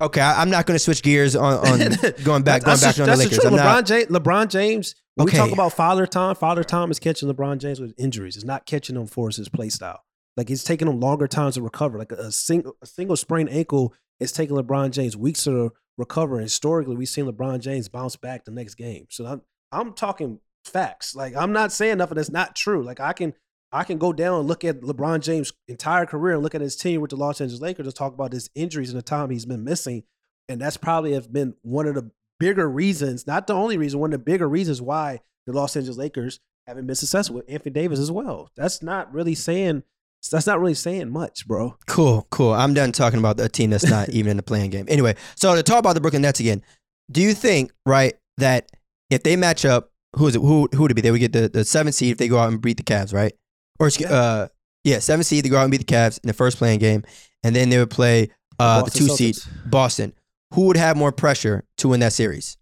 Okay, 0.02 0.22
I, 0.22 0.42
I'm 0.42 0.50
not 0.50 0.66
going 0.66 0.76
to 0.76 0.80
switch 0.84 1.02
gears 1.04 1.36
on, 1.36 1.54
on 1.68 1.80
going 2.24 2.44
back 2.44 2.64
going 2.64 2.80
back 2.80 2.96
the- 2.96 3.04
on 3.04 3.10
the 3.10 3.16
Lakers. 3.16 3.40
I'm 3.46 3.56
not. 3.56 3.86
LeBron 3.86 3.88
James. 3.88 4.08
LeBron 4.12 4.48
James. 4.50 4.96
When 5.16 5.28
Okay. 5.28 5.38
we 5.42 5.46
talk 5.46 5.52
about 5.54 5.74
Father 5.74 6.06
Time. 6.06 6.36
Father 6.36 6.64
Time 6.64 6.92
is 6.92 7.00
catching 7.00 7.32
LeBron 7.32 7.58
James 7.60 7.80
with 7.80 7.94
injuries. 7.98 8.36
It's 8.36 8.46
not 8.46 8.66
catching 8.66 8.96
him 8.96 9.08
for 9.08 9.30
his 9.30 9.50
play 9.50 9.70
style. 9.70 10.02
Like 10.38 10.52
it's 10.52 10.64
taking 10.64 10.88
him 10.88 11.00
longer 11.00 11.28
times 11.28 11.56
to 11.56 11.62
recover. 11.64 11.98
Like 11.98 12.12
a 12.12 12.32
single 12.32 12.78
a 12.82 12.86
single 12.86 13.18
sprained 13.18 13.50
ankle 13.50 13.94
is 14.20 14.32
taking 14.32 14.56
LeBron 14.56 14.92
James 14.92 15.18
weeks 15.18 15.44
to 15.46 15.74
recover. 15.98 16.40
Historically, 16.40 16.96
we've 16.96 17.10
seen 17.10 17.26
LeBron 17.26 17.60
James 17.60 17.90
bounce 17.90 18.16
back 18.16 18.46
the 18.46 18.52
next 18.52 18.76
game. 18.76 19.08
So 19.10 19.26
I'm 19.26 19.42
I'm 19.72 19.94
talking 19.94 20.40
facts. 20.64 21.16
Like 21.16 21.36
I'm 21.36 21.52
not 21.52 21.72
saying 21.72 21.98
nothing 21.98 22.16
that's 22.16 22.30
not 22.30 22.56
true. 22.56 22.84
Like 22.84 23.00
I 23.00 23.14
can 23.14 23.34
I 23.72 23.84
can 23.84 23.98
go 23.98 24.14
down 24.14 24.40
and 24.40 24.48
look 24.48 24.64
at 24.64 24.82
LeBron 24.82 25.22
James' 25.22 25.52
entire 25.68 26.06
career 26.06 26.36
and 26.36 26.44
look 26.44 26.56
at 26.56 26.62
his 26.62 26.76
team 26.76 27.02
with 27.02 27.10
the 27.10 27.18
Los 27.18 27.42
Angeles 27.42 27.62
Lakers 27.62 27.88
and 27.88 27.96
talk 27.96 28.14
about 28.14 28.32
his 28.32 28.50
injuries 28.56 28.92
and 28.92 28.98
the 28.98 29.04
time 29.04 29.30
he's 29.30 29.46
been 29.46 29.64
missing. 29.64 30.04
And 30.48 30.62
that's 30.62 30.78
probably 30.78 31.14
have 31.14 31.34
been 31.34 31.56
one 31.64 31.88
of 31.88 31.96
the 31.96 32.12
bigger 32.40 32.70
reasons, 32.70 33.28
not 33.28 33.48
the 33.48 33.54
only 33.54 33.78
reason, 33.78 34.00
one 34.00 34.14
of 34.14 34.20
the 34.20 34.24
bigger 34.24 34.48
reasons 34.48 34.82
why 34.82 35.20
the 35.46 35.52
Los 35.54 35.76
Angeles 35.76 35.98
Lakers 35.98 36.40
haven't 36.66 36.88
been 36.88 36.96
successful 36.96 37.38
with 37.38 37.50
Anthony 37.50 37.74
Davis 37.74 38.00
as 38.00 38.12
well. 38.12 38.50
That's 38.56 38.82
not 38.82 39.14
really 39.14 39.36
saying 39.36 39.84
that's 40.22 40.48
not 40.48 40.60
really 40.60 40.74
saying 40.74 41.10
much, 41.12 41.48
bro. 41.48 41.78
Cool, 41.88 42.28
cool. 42.32 42.54
I'm 42.54 42.74
done 42.74 42.92
talking 42.92 43.20
about 43.20 43.40
a 43.40 43.48
team 43.48 43.70
that's 43.70 43.90
not 43.90 44.10
even 44.18 44.32
in 44.32 44.38
the 44.38 44.44
play-in 44.44 44.70
game. 44.70 44.86
Anyway, 44.90 45.16
so 45.36 45.56
to 45.56 45.64
talk 45.64 45.80
about 45.80 45.94
the 45.94 46.02
Brooklyn 46.02 46.22
Nets 46.24 46.40
again, 46.40 46.64
do 47.12 47.22
you 47.22 47.34
think 47.34 47.72
right 47.86 48.16
that 48.38 48.70
if 49.10 49.24
they 49.24 49.36
match 49.36 49.64
up, 49.64 49.92
who 50.16 50.28
is 50.28 50.36
it? 50.36 50.40
Who 50.40 50.68
who 50.74 50.82
would 50.82 50.92
it 50.92 50.96
be? 50.96 51.02
They 51.02 51.12
would 51.12 51.20
get 51.20 51.34
the 51.34 51.48
the 51.48 51.64
seventh 51.64 51.96
seed 51.96 52.12
if 52.12 52.18
they 52.18 52.28
go 52.28 52.40
out 52.40 52.50
and 52.52 52.62
beat 52.62 52.78
the 52.78 52.84
Cavs, 52.84 53.14
right? 53.14 53.34
Or 53.80 53.90
Yeah. 53.98 54.12
uh, 54.12 54.48
yeah, 54.84 55.00
seventh 55.00 55.28
seed 55.28 55.46
they 55.46 55.50
go 55.50 55.58
out 55.58 55.64
and 55.64 55.72
beat 55.72 55.86
the 55.86 55.94
Cavs 55.94 56.20
in 56.24 56.28
the 56.28 56.34
first 56.34 56.58
play-in 56.58 56.80
game, 56.80 57.04
and 57.44 57.56
then 57.56 57.70
they 57.70 57.78
would 57.78 57.90
play 57.92 58.30
uh, 58.60 58.82
the 58.84 58.92
two 58.92 59.08
seed 59.10 59.38
Boston. 59.66 60.14
Who 60.54 60.62
would 60.68 60.78
have 60.78 60.98
more 60.98 61.12
pressure 61.12 61.66
to 61.78 61.90
win 61.90 62.00
that 62.00 62.14
series? 62.14 62.58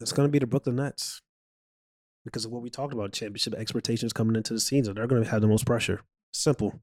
It's 0.00 0.12
going 0.12 0.28
to 0.28 0.32
be 0.32 0.38
the 0.38 0.46
Brooklyn 0.46 0.76
Nets 0.76 1.22
because 2.24 2.44
of 2.44 2.52
what 2.52 2.62
we 2.62 2.70
talked 2.70 2.92
about 2.92 3.12
championship 3.12 3.54
expectations 3.54 4.12
coming 4.12 4.36
into 4.36 4.52
the 4.52 4.60
season. 4.60 4.94
They're 4.94 5.06
going 5.06 5.24
to 5.24 5.30
have 5.30 5.40
the 5.40 5.48
most 5.48 5.64
pressure. 5.64 6.02
Simple. 6.32 6.80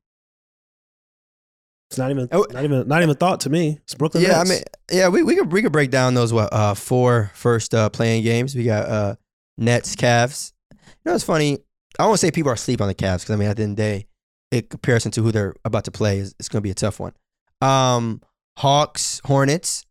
It's 1.89 1.97
not 1.97 2.11
even 2.11 2.27
Oh. 2.31 2.45
not 2.51 2.63
even 2.63 2.87
not 2.87 3.01
even 3.01 3.15
thought 3.15 3.39
to 3.41 3.49
me. 3.49 3.79
It's 3.83 3.95
Brooklyn 3.95 4.23
Yeah, 4.23 4.37
Nets. 4.43 4.49
I 4.49 4.53
mean, 4.53 4.63
yeah, 4.91 5.07
we, 5.07 5.23
we 5.23 5.35
could 5.35 5.51
we 5.51 5.61
could 5.63 5.71
break 5.71 5.89
down 5.89 6.13
those 6.13 6.31
what 6.31 6.53
uh 6.53 6.73
four 6.75 7.31
first 7.33 7.73
uh 7.73 7.89
play-in 7.89 8.23
games. 8.23 8.55
We 8.55 8.63
got 8.65 8.87
uh 8.87 9.15
Nets, 9.57 9.95
Cavs. 9.95 10.53
You 10.71 10.77
know, 11.05 11.15
it's 11.15 11.23
funny. 11.23 11.53
I 11.97 12.03
don't 12.03 12.09
want 12.09 12.19
to 12.19 12.27
say 12.27 12.31
people 12.31 12.51
are 12.51 12.55
asleep 12.55 12.79
on 12.81 12.87
the 12.87 12.95
Cavs 12.95 13.21
because 13.21 13.31
I 13.31 13.35
mean, 13.37 13.49
at 13.49 13.57
the 13.57 13.63
end 13.63 13.71
of 13.71 13.77
the 13.77 13.81
day, 13.83 14.07
in 14.51 14.61
comparison 14.67 15.11
to 15.13 15.23
who 15.23 15.31
they're 15.31 15.55
about 15.65 15.85
to 15.85 15.91
play, 15.91 16.19
is 16.19 16.35
it's 16.39 16.47
going 16.47 16.59
to 16.61 16.63
be 16.63 16.69
a 16.71 16.75
tough 16.75 16.99
one. 16.99 17.13
Um, 17.61 18.21
Hawks, 18.57 19.19
Hornets, 19.25 19.85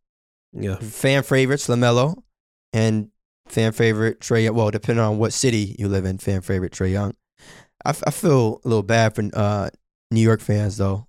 yeah. 0.52 0.76
fan 0.76 1.22
favorites, 1.24 1.66
Lamelo, 1.66 2.22
and 2.72 3.10
fan 3.48 3.72
favorite 3.72 4.20
Trae. 4.20 4.44
Young. 4.44 4.54
Well, 4.54 4.70
depending 4.70 5.04
on 5.04 5.18
what 5.18 5.32
city 5.32 5.74
you 5.78 5.88
live 5.88 6.04
in, 6.04 6.18
fan 6.18 6.42
favorite 6.42 6.72
Trae 6.72 6.92
Young. 6.92 7.14
I, 7.84 7.90
f- 7.90 8.02
I 8.06 8.10
feel 8.10 8.60
a 8.64 8.68
little 8.68 8.82
bad 8.84 9.14
for 9.16 9.28
uh 9.34 9.70
New 10.12 10.20
York 10.20 10.40
fans 10.40 10.76
though. 10.76 11.07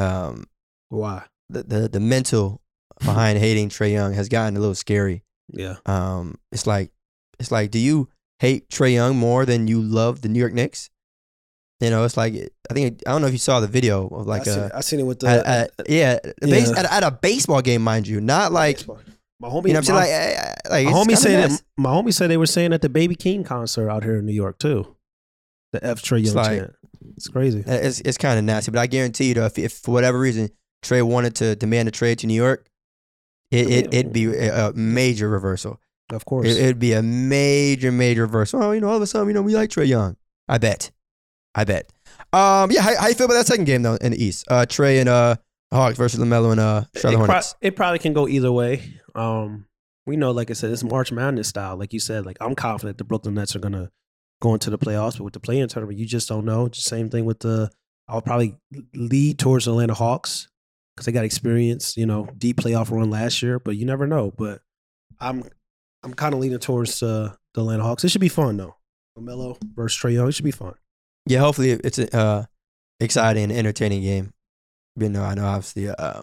Um, 0.00 0.44
Why? 0.88 1.24
the 1.48 1.62
the, 1.62 1.88
the 1.88 2.00
mental 2.00 2.60
behind 3.00 3.38
hating 3.46 3.68
Trae 3.68 3.92
Young 3.92 4.12
has 4.14 4.28
gotten 4.28 4.56
a 4.56 4.60
little 4.60 4.74
scary. 4.74 5.22
Yeah. 5.52 5.76
Um, 5.86 6.36
it's 6.52 6.66
like 6.66 6.90
it's 7.38 7.50
like, 7.50 7.70
do 7.70 7.78
you 7.78 8.08
hate 8.38 8.68
Trae 8.68 8.92
Young 8.92 9.16
more 9.16 9.44
than 9.46 9.66
you 9.66 9.80
love 9.80 10.22
the 10.22 10.28
New 10.28 10.38
York 10.38 10.52
Knicks? 10.52 10.90
You 11.80 11.88
know, 11.90 12.04
it's 12.04 12.16
like 12.16 12.34
I 12.70 12.74
think 12.74 13.00
I 13.06 13.10
don't 13.12 13.22
know 13.22 13.26
if 13.26 13.32
you 13.32 13.38
saw 13.38 13.60
the 13.60 13.66
video 13.66 14.06
of 14.08 14.26
like 14.26 14.42
I, 14.42 14.44
seen 14.44 14.62
it. 14.64 14.72
I 14.74 14.80
seen 14.80 15.00
it 15.00 15.04
with 15.04 15.20
the 15.20 15.26
yeah, 15.26 16.18
a 16.18 16.46
yeah. 16.46 16.50
base, 16.50 16.70
at, 16.76 16.84
a- 16.84 16.92
at 16.92 17.02
a 17.02 17.10
baseball 17.10 17.62
game, 17.62 17.82
mind 17.82 18.06
you, 18.06 18.20
not 18.20 18.52
like 18.52 18.86
my 19.40 19.48
homie. 19.48 19.68
you 19.68 19.72
know 19.72 19.78
what 19.80 19.88
I'm 19.90 20.06
saying. 20.06 20.36
my, 20.66 20.70
Like, 20.70 20.70
like 20.70 20.86
my 20.86 20.92
homie 20.92 21.16
said 21.16 21.40
nuts. 21.40 21.54
it, 21.60 21.66
my 21.78 21.90
homie 21.90 22.12
said 22.12 22.28
they 22.30 22.36
were 22.36 22.44
saying 22.46 22.74
at 22.74 22.82
the 22.82 22.90
Baby 22.90 23.14
King 23.14 23.44
concert 23.44 23.88
out 23.88 24.04
here 24.04 24.18
in 24.18 24.26
New 24.26 24.32
York 24.34 24.58
too. 24.58 24.94
The 25.72 25.84
F 25.84 26.02
Trae 26.02 26.18
It's 26.20 26.28
Young 26.28 26.36
like- 26.36 26.58
chant. 26.58 26.72
It's 27.16 27.28
crazy. 27.28 27.62
It's 27.66 28.00
it's 28.00 28.18
kind 28.18 28.38
of 28.38 28.44
nasty, 28.44 28.70
but 28.70 28.78
I 28.80 28.86
guarantee 28.86 29.28
you, 29.28 29.34
though, 29.34 29.46
if, 29.46 29.58
if 29.58 29.72
for 29.72 29.90
whatever 29.92 30.18
reason 30.18 30.50
Trae 30.82 31.02
wanted 31.02 31.34
to 31.36 31.56
demand 31.56 31.88
a 31.88 31.90
trade 31.90 32.18
to 32.20 32.26
New 32.26 32.34
York, 32.34 32.66
it, 33.50 33.68
it 33.70 33.94
it'd 33.94 34.12
be 34.12 34.26
a, 34.26 34.68
a 34.68 34.72
major 34.74 35.28
reversal. 35.28 35.80
Of 36.12 36.24
course. 36.24 36.46
It, 36.48 36.56
it'd 36.58 36.78
be 36.78 36.92
a 36.92 37.02
major, 37.02 37.90
major 37.92 38.22
reverse. 38.22 38.52
Oh, 38.54 38.72
you 38.72 38.80
know, 38.80 38.88
all 38.88 38.96
of 38.96 39.02
a 39.02 39.06
sudden, 39.06 39.28
you 39.28 39.34
know, 39.34 39.42
we 39.42 39.54
like 39.54 39.70
Trae 39.70 39.86
Young. 39.86 40.16
I 40.48 40.58
bet. 40.58 40.90
I 41.54 41.64
bet. 41.64 41.90
Um, 42.32 42.70
yeah, 42.70 42.82
how, 42.82 42.96
how 42.96 43.08
you 43.08 43.14
feel 43.14 43.26
about 43.26 43.34
that 43.34 43.46
second 43.46 43.64
game 43.64 43.82
though 43.82 43.96
in 43.96 44.12
the 44.12 44.22
East? 44.22 44.44
Uh, 44.48 44.66
Trae 44.68 45.00
and 45.00 45.08
uh 45.08 45.36
Hawks 45.72 45.96
versus 45.96 46.20
Lamelo 46.20 46.52
and 46.52 46.60
uh 46.60 46.84
it, 46.94 47.00
Charlotte 47.00 47.16
pro- 47.18 47.26
Hornets. 47.26 47.54
it 47.60 47.76
probably 47.76 47.98
can 47.98 48.12
go 48.12 48.28
either 48.28 48.52
way. 48.52 48.94
Um, 49.14 49.66
we 50.06 50.16
know, 50.16 50.30
like 50.30 50.50
I 50.50 50.54
said, 50.54 50.70
it's 50.70 50.84
March 50.84 51.12
Madness 51.12 51.48
style. 51.48 51.76
Like 51.76 51.92
you 51.92 52.00
said, 52.00 52.24
like 52.26 52.36
I'm 52.40 52.54
confident 52.54 52.98
the 52.98 53.04
Brooklyn 53.04 53.34
Nets 53.34 53.54
are 53.56 53.60
gonna 53.60 53.90
go 54.40 54.56
to 54.56 54.70
the 54.70 54.78
playoffs, 54.78 55.18
but 55.18 55.24
with 55.24 55.34
the 55.34 55.40
play-in 55.40 55.68
tournament, 55.68 55.98
you 55.98 56.06
just 56.06 56.28
don't 56.28 56.44
know. 56.44 56.68
Same 56.72 57.08
thing 57.08 57.24
with 57.24 57.40
the. 57.40 57.70
I'll 58.08 58.22
probably 58.22 58.56
lead 58.92 59.38
towards 59.38 59.66
the 59.66 59.70
Atlanta 59.70 59.94
Hawks 59.94 60.48
because 60.96 61.06
they 61.06 61.12
got 61.12 61.24
experience, 61.24 61.96
you 61.96 62.06
know, 62.06 62.28
deep 62.36 62.56
playoff 62.56 62.90
run 62.90 63.08
last 63.08 63.40
year, 63.42 63.60
but 63.60 63.76
you 63.76 63.86
never 63.86 64.06
know. 64.06 64.32
But 64.36 64.62
I'm 65.20 65.44
I'm 66.02 66.14
kind 66.14 66.34
of 66.34 66.40
leaning 66.40 66.58
towards 66.58 67.02
uh, 67.02 67.34
the 67.54 67.60
Atlanta 67.60 67.84
Hawks. 67.84 68.04
It 68.04 68.08
should 68.08 68.20
be 68.20 68.28
fun 68.28 68.56
though. 68.56 68.76
Lamelo 69.16 69.56
versus 69.74 70.00
Trae 70.00 70.14
Young. 70.14 70.28
It 70.28 70.32
should 70.32 70.44
be 70.44 70.50
fun. 70.50 70.74
Yeah, 71.26 71.40
hopefully 71.40 71.70
it's 71.70 71.98
a 71.98 72.16
uh, 72.16 72.44
exciting 72.98 73.50
entertaining 73.50 74.02
game. 74.02 74.32
You 74.96 75.08
know, 75.08 75.22
I 75.22 75.34
know 75.34 75.46
obviously 75.46 75.88
uh, 75.88 76.22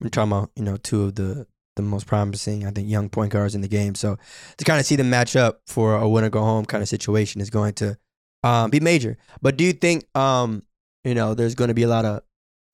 we're 0.00 0.10
talking 0.10 0.32
about 0.32 0.50
you 0.54 0.62
know 0.62 0.76
two 0.76 1.04
of 1.04 1.14
the 1.16 1.46
the 1.78 1.82
most 1.82 2.06
promising 2.06 2.66
I 2.66 2.70
think 2.70 2.88
young 2.88 3.08
point 3.08 3.32
guards 3.32 3.54
in 3.54 3.62
the 3.62 3.68
game. 3.68 3.94
So 3.94 4.18
to 4.58 4.64
kind 4.64 4.78
of 4.78 4.84
see 4.86 4.96
them 4.96 5.08
match 5.08 5.34
up 5.34 5.62
for 5.66 5.94
a 5.96 6.06
winner 6.08 6.28
go 6.30 6.40
home 6.40 6.66
kind 6.66 6.82
of 6.82 6.88
situation 6.88 7.40
is 7.40 7.48
going 7.50 7.72
to 7.74 7.96
um, 8.44 8.68
be 8.70 8.78
major. 8.80 9.16
But 9.40 9.56
do 9.56 9.64
you 9.64 9.72
think 9.72 10.04
um, 10.16 10.62
you 11.04 11.14
know 11.14 11.34
there's 11.34 11.54
going 11.54 11.68
to 11.68 11.74
be 11.74 11.82
a 11.84 11.88
lot 11.88 12.04
of, 12.04 12.22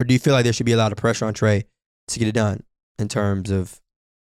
or 0.00 0.04
do 0.06 0.12
you 0.12 0.18
feel 0.18 0.34
like 0.34 0.44
there 0.44 0.52
should 0.52 0.66
be 0.66 0.72
a 0.72 0.76
lot 0.76 0.92
of 0.92 0.98
pressure 0.98 1.24
on 1.24 1.32
Trae 1.34 1.64
to 2.08 2.18
get 2.18 2.28
it 2.28 2.32
done 2.34 2.64
in 2.98 3.08
terms 3.08 3.50
of 3.50 3.80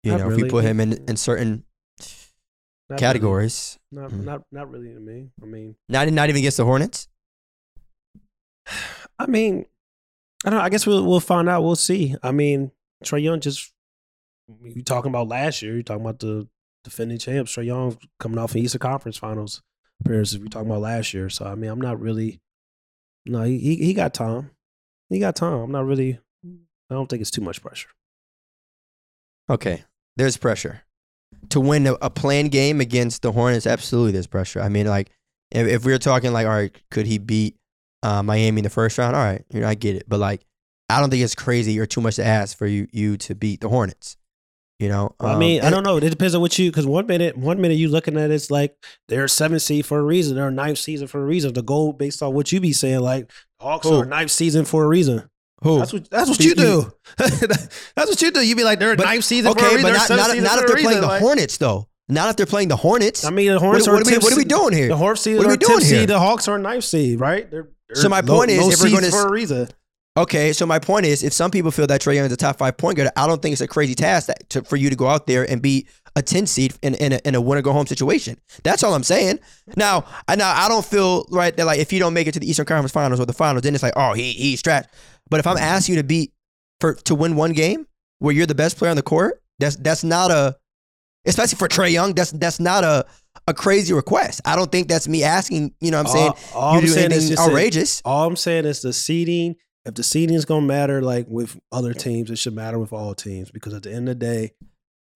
you 0.03 0.11
Not 0.11 0.19
know 0.19 0.29
if 0.31 0.35
we 0.37 0.49
put 0.49 0.63
him 0.63 0.79
in 0.79 0.93
in 1.07 1.17
certain 1.17 1.63
Not 2.89 2.99
categories, 2.99 3.79
Really. 3.91 4.03
Not, 4.03 4.11
Mm. 4.11 4.23
not 4.25 4.41
not 4.51 4.71
really 4.71 4.93
to 4.93 4.99
me. 4.99 5.29
I 5.41 5.45
mean, 5.45 5.75
not 5.89 6.07
not 6.11 6.29
even 6.29 6.39
against 6.39 6.57
the 6.57 6.65
Hornets. 6.65 7.07
I 9.19 9.25
mean, 9.27 9.65
I 10.45 10.49
don't. 10.49 10.59
know. 10.59 10.65
I 10.65 10.69
guess 10.69 10.85
we'll 10.87 11.05
we'll 11.05 11.19
find 11.19 11.49
out. 11.49 11.63
We'll 11.63 11.75
see. 11.75 12.15
I 12.23 12.31
mean, 12.31 12.71
Trae 13.03 13.21
Young 13.23 13.39
just 13.39 13.72
you 14.63 14.83
talking 14.83 15.09
about 15.09 15.27
last 15.27 15.61
year. 15.61 15.73
You're 15.73 15.83
talking 15.83 16.03
about 16.03 16.19
the 16.19 16.47
defending 16.83 17.17
champs. 17.17 17.55
Trae 17.55 17.65
Young 17.65 17.97
coming 18.19 18.37
off 18.37 18.53
an 18.53 18.59
Eastern 18.61 18.79
Conference 18.79 19.17
Finals 19.17 19.61
appearances. 20.01 20.35
If 20.35 20.41
we 20.41 20.49
talking 20.49 20.69
about 20.69 20.81
last 20.81 21.13
year. 21.13 21.29
So 21.29 21.45
I 21.45 21.55
mean, 21.55 21.69
I'm 21.69 21.81
not 21.81 21.99
really. 21.99 22.39
No, 23.25 23.43
he 23.43 23.57
he, 23.57 23.75
he 23.77 23.93
got 23.93 24.13
time. 24.13 24.51
He 25.09 25.19
got 25.19 25.35
time. 25.35 25.53
I'm 25.53 25.71
not 25.71 25.85
really. 25.85 26.19
I 26.45 26.93
don't 26.93 27.09
think 27.09 27.21
it's 27.21 27.31
too 27.31 27.41
much 27.41 27.61
pressure. 27.61 27.89
Okay, 29.49 29.83
there's 30.15 30.37
pressure 30.37 30.83
to 31.49 31.59
win 31.59 31.87
a, 31.87 31.93
a 31.93 32.09
planned 32.09 32.51
game 32.51 32.81
against 32.81 33.21
the 33.21 33.31
Hornets. 33.31 33.67
Absolutely, 33.67 34.11
there's 34.11 34.27
pressure. 34.27 34.61
I 34.61 34.69
mean, 34.69 34.87
like 34.87 35.09
if, 35.51 35.67
if 35.67 35.85
we 35.85 35.91
were 35.91 35.99
talking 35.99 36.33
like, 36.33 36.45
all 36.45 36.53
right, 36.53 36.75
could 36.91 37.05
he 37.05 37.17
beat 37.17 37.55
uh, 38.01 38.23
Miami 38.23 38.59
in 38.59 38.63
the 38.63 38.69
first 38.69 38.97
round? 38.97 39.15
All 39.15 39.23
right, 39.23 39.43
you 39.51 39.61
know, 39.61 39.67
I 39.67 39.75
get 39.75 39.95
it, 39.95 40.03
but 40.07 40.19
like, 40.19 40.45
I 40.89 40.99
don't 40.99 41.09
think 41.09 41.23
it's 41.23 41.35
crazy 41.35 41.79
or 41.79 41.85
too 41.85 42.01
much 42.01 42.17
to 42.17 42.25
ask 42.25 42.57
for 42.57 42.67
you 42.67 42.87
you 42.91 43.17
to 43.17 43.35
beat 43.35 43.61
the 43.61 43.69
Hornets. 43.69 44.17
You 44.79 44.89
know, 44.89 45.15
I 45.19 45.33
Um, 45.33 45.39
mean, 45.39 45.61
I 45.61 45.69
don't 45.69 45.83
know. 45.83 45.97
It 45.97 46.09
depends 46.09 46.35
on 46.35 46.41
what 46.41 46.57
you 46.59 46.69
because 46.69 46.85
one 46.85 47.05
minute, 47.07 47.37
one 47.37 47.61
minute 47.61 47.75
you 47.77 47.87
looking 47.87 48.17
at 48.17 48.31
it's 48.31 48.51
like 48.51 48.75
they're 49.07 49.27
seventh 49.27 49.61
seed 49.61 49.85
for 49.85 49.99
a 49.99 50.03
reason. 50.03 50.35
They're 50.35 50.51
ninth 50.51 50.79
season 50.79 51.07
for 51.07 51.21
a 51.21 51.25
reason. 51.25 51.53
The 51.53 51.61
goal 51.61 51.93
based 51.93 52.21
on 52.23 52.33
what 52.33 52.51
you 52.51 52.59
be 52.59 52.73
saying, 52.73 52.99
like 52.99 53.31
Hawks 53.61 53.87
Who? 53.87 53.99
are 54.01 54.05
ninth 54.05 54.31
season 54.31 54.65
for 54.65 54.83
a 54.83 54.87
reason. 54.87 55.29
Who? 55.63 55.77
That's 55.79 55.93
what 55.93 56.09
that's 56.09 56.29
what 56.29 56.39
You- 56.39 56.49
you 56.49 56.55
do. 56.55 56.91
that's 57.17 58.09
what 58.09 58.21
you 58.21 58.31
do. 58.31 58.45
You 58.45 58.55
be 58.55 58.63
like 58.63 58.79
they're 58.79 58.95
But- 58.95 59.05
ninth 59.05 59.23
season 59.23 59.53
for 59.53 59.59
a 59.59 59.61
okay, 59.65 59.75
reason. 59.75 59.91
but 59.93 59.97
not, 59.97 60.09
not, 60.09 60.37
not 60.37 60.59
if 60.59 60.65
they're 60.67 60.75
playing 60.75 60.87
reason, 60.87 61.01
the 61.01 61.07
like- 61.07 61.21
Hornets 61.21 61.57
though. 61.57 61.87
Not 62.09 62.29
if 62.31 62.35
they're 62.35 62.45
playing 62.45 62.67
the 62.67 62.75
Hornets. 62.75 63.23
I 63.23 63.29
mean, 63.29 63.51
the 63.53 63.59
Hornets 63.59 63.87
what 63.87 63.93
are 63.93 64.01
are 64.01 64.03
we, 64.05 64.17
what 64.17 64.33
are 64.33 64.35
we 64.35 64.43
doing 64.43 64.73
here? 64.73 64.89
The 64.89 64.97
Hornets 64.97 65.25
What 65.25 65.37
are 65.37 65.45
are 65.45 65.49
we 65.51 65.57
doing 65.57 65.79
here? 65.79 65.99
seed. 66.01 66.09
The 66.09 66.19
Hawks 66.19 66.49
are 66.49 66.57
ninth 66.59 66.83
seed, 66.83 67.19
right? 67.21 67.49
They're, 67.49 67.69
they're 67.87 67.95
So 68.01 68.09
my 68.09 68.19
low- 68.19 68.37
point 68.39 68.51
is, 68.51 68.73
if 68.73 68.81
we're 68.81 68.93
gonna 68.99 69.09
for 69.09 69.27
a 69.27 69.31
reason. 69.31 69.69
Okay, 70.15 70.53
so 70.53 70.67
my 70.67 70.77
point 70.77 71.07
is, 71.07 71.23
if 71.23 71.33
some 71.33 71.49
people 71.49 71.71
feel 71.71 71.87
that 71.87 72.01
Trae 72.01 72.13
Young 72.15 72.25
is 72.25 72.31
a 72.31 72.37
top 72.37 72.59
five 72.59 72.77
point 72.77 72.97
guard, 72.97 73.09
I 73.15 73.25
don't 73.25 73.41
think 73.41 73.53
it's 73.53 73.61
a 73.61 73.67
crazy 73.67 73.95
task 73.95 74.27
that, 74.27 74.47
to, 74.51 74.63
for 74.63 74.75
you 74.75 74.91
to 74.91 74.95
go 74.95 75.07
out 75.07 75.25
there 75.25 75.49
and 75.49 75.59
be 75.59 75.87
a 76.15 76.21
ten 76.21 76.45
seed 76.45 76.75
in, 76.83 76.93
in 76.95 77.13
a, 77.13 77.19
in 77.25 77.33
a 77.33 77.41
winner 77.41 77.63
go 77.63 77.73
home 77.73 77.87
situation. 77.87 78.39
That's 78.63 78.83
all 78.83 78.93
I'm 78.93 79.03
saying. 79.03 79.39
Now, 79.75 80.05
I 80.27 80.35
now 80.35 80.53
I 80.53 80.69
don't 80.69 80.85
feel 80.85 81.25
right 81.31 81.55
that 81.57 81.65
like 81.65 81.79
if 81.79 81.91
you 81.91 81.99
don't 81.99 82.13
make 82.13 82.27
it 82.27 82.33
to 82.33 82.39
the 82.39 82.47
Eastern 82.47 82.67
Conference 82.67 82.91
Finals 82.91 83.19
or 83.19 83.25
the 83.25 83.33
Finals, 83.33 83.63
then 83.63 83.73
it's 83.73 83.81
like 83.81 83.93
oh 83.95 84.13
he 84.13 84.33
he's 84.33 84.61
trash. 84.61 84.85
But 85.31 85.39
if 85.39 85.47
I'm 85.47 85.57
asking 85.57 85.95
you 85.95 86.01
to 86.01 86.07
beat 86.07 86.31
for 86.79 86.93
to 86.93 87.15
win 87.15 87.35
one 87.35 87.53
game 87.53 87.87
where 88.19 88.35
you're 88.35 88.45
the 88.45 88.53
best 88.53 88.77
player 88.77 88.91
on 88.91 88.97
the 88.97 89.03
court, 89.03 89.41
that's 89.57 89.77
that's 89.77 90.03
not 90.03 90.29
a 90.29 90.55
especially 91.25 91.57
for 91.57 91.67
Trae 91.67 91.91
Young. 91.91 92.13
That's 92.13 92.31
that's 92.31 92.59
not 92.59 92.83
a 92.83 93.07
a 93.47 93.53
crazy 93.55 93.93
request. 93.93 94.41
I 94.45 94.55
don't 94.55 94.71
think 94.71 94.89
that's 94.89 95.07
me 95.07 95.23
asking. 95.23 95.73
You 95.81 95.89
know, 95.89 96.03
what 96.03 96.07
I'm 96.07 96.13
saying 96.13 96.33
all, 96.53 96.61
all 96.61 96.73
you 96.75 96.81
I'm 96.81 96.87
saying 96.87 97.11
is 97.11 97.25
anything 97.31 97.45
outrageous. 97.45 98.01
All 98.05 98.27
I'm 98.27 98.35
saying 98.35 98.65
is 98.65 98.83
the 98.83 98.93
seeding. 98.93 99.55
If 99.85 99.95
the 99.95 100.03
seeding 100.03 100.35
is 100.35 100.45
gonna 100.45 100.65
matter, 100.65 101.01
like 101.01 101.25
with 101.27 101.59
other 101.71 101.93
teams, 101.93 102.29
it 102.31 102.37
should 102.37 102.55
matter 102.55 102.79
with 102.79 102.93
all 102.93 103.13
teams 103.13 103.51
because 103.51 103.73
at 103.73 103.83
the 103.83 103.91
end 103.91 104.07
of 104.09 104.17
the 104.19 104.25
day, 104.25 104.51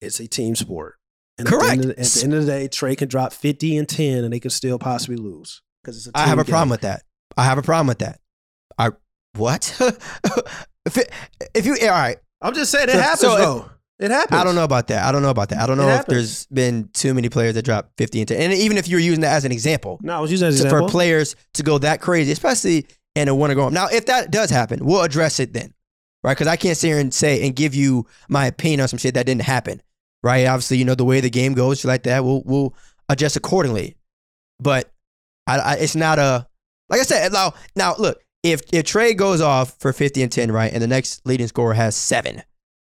it's 0.00 0.20
a 0.20 0.26
team 0.26 0.54
sport. 0.56 0.96
And 1.38 1.46
At 1.48 1.52
Correct. 1.54 1.66
the, 1.66 1.72
end 1.72 1.84
of, 1.84 1.90
at 1.90 1.96
the 2.06 2.20
end 2.24 2.34
of 2.34 2.40
the 2.46 2.52
day, 2.52 2.68
Trae 2.68 2.96
can 2.98 3.08
drop 3.08 3.32
fifty 3.32 3.76
and 3.78 3.88
ten, 3.88 4.24
and 4.24 4.32
they 4.32 4.40
can 4.40 4.50
still 4.50 4.78
possibly 4.78 5.16
lose 5.16 5.62
because 5.82 5.96
it's 5.96 6.08
a 6.08 6.18
I 6.18 6.26
have 6.26 6.38
a 6.38 6.44
problem 6.44 6.68
with 6.70 6.82
that. 6.82 7.02
I 7.36 7.44
have 7.44 7.58
a 7.58 7.62
problem 7.62 7.86
with 7.86 8.00
that. 8.00 8.20
I 8.76 8.90
what? 9.36 9.74
if 10.86 10.98
it, 10.98 11.10
if 11.54 11.64
you 11.64 11.76
all 11.82 11.88
right, 11.88 12.18
I'm 12.42 12.54
just 12.54 12.70
saying 12.70 12.88
it 12.88 12.92
So- 12.92 13.00
happens 13.00 13.20
so 13.20 13.58
if- 13.64 13.72
it 14.00 14.12
happens. 14.12 14.40
I 14.40 14.44
don't 14.44 14.54
know 14.54 14.62
about 14.62 14.86
that. 14.88 15.04
I 15.04 15.10
don't 15.10 15.22
know 15.22 15.30
about 15.30 15.48
that. 15.48 15.58
I 15.60 15.66
don't 15.66 15.76
know 15.76 15.88
if 15.88 16.06
there's 16.06 16.46
been 16.46 16.88
too 16.94 17.14
many 17.14 17.28
players 17.28 17.54
that 17.56 17.64
drop 17.64 17.90
50 17.98 18.20
and 18.20 18.28
10. 18.28 18.40
And 18.40 18.52
even 18.52 18.76
if 18.76 18.86
you're 18.86 19.00
using 19.00 19.22
that 19.22 19.32
as 19.34 19.44
an 19.44 19.50
example, 19.50 19.98
No, 20.04 20.16
I 20.16 20.20
was 20.20 20.30
using 20.30 20.46
that 20.46 20.54
as 20.54 20.60
an 20.60 20.70
for 20.70 20.86
players 20.88 21.34
to 21.54 21.64
go 21.64 21.78
that 21.78 22.00
crazy, 22.00 22.30
especially 22.30 22.86
in 23.18 23.28
a 23.28 23.34
winner 23.34 23.54
go 23.54 23.64
home. 23.64 23.74
Now, 23.74 23.88
if 23.88 24.06
that 24.06 24.30
does 24.30 24.50
happen, 24.50 24.84
we'll 24.84 25.02
address 25.02 25.40
it 25.40 25.52
then, 25.52 25.74
right? 26.22 26.32
Because 26.32 26.46
I 26.46 26.56
can't 26.56 26.76
sit 26.76 26.88
here 26.88 26.98
and 26.98 27.12
say 27.12 27.44
and 27.46 27.54
give 27.54 27.74
you 27.74 28.06
my 28.28 28.46
opinion 28.46 28.80
on 28.80 28.88
some 28.88 28.98
shit 28.98 29.14
that 29.14 29.26
didn't 29.26 29.42
happen, 29.42 29.82
right? 30.22 30.46
Obviously, 30.46 30.78
you 30.78 30.84
know 30.84 30.94
the 30.94 31.04
way 31.04 31.20
the 31.20 31.30
game 31.30 31.54
goes, 31.54 31.84
like 31.84 32.04
that. 32.04 32.24
We'll 32.24 32.42
we'll 32.44 32.74
adjust 33.08 33.36
accordingly. 33.36 33.96
But 34.60 34.90
I, 35.46 35.58
I 35.58 35.74
it's 35.74 35.96
not 35.96 36.18
a 36.18 36.46
like 36.88 37.00
I 37.00 37.04
said. 37.04 37.32
Now, 37.32 37.54
now 37.76 37.94
look, 37.98 38.22
if 38.42 38.62
if 38.72 38.84
Trae 38.86 39.16
goes 39.16 39.40
off 39.40 39.76
for 39.78 39.92
50 39.92 40.22
and 40.22 40.32
10, 40.32 40.52
right, 40.52 40.72
and 40.72 40.82
the 40.82 40.86
next 40.86 41.26
leading 41.26 41.48
scorer 41.48 41.74
has 41.74 41.96
seven, 41.96 42.42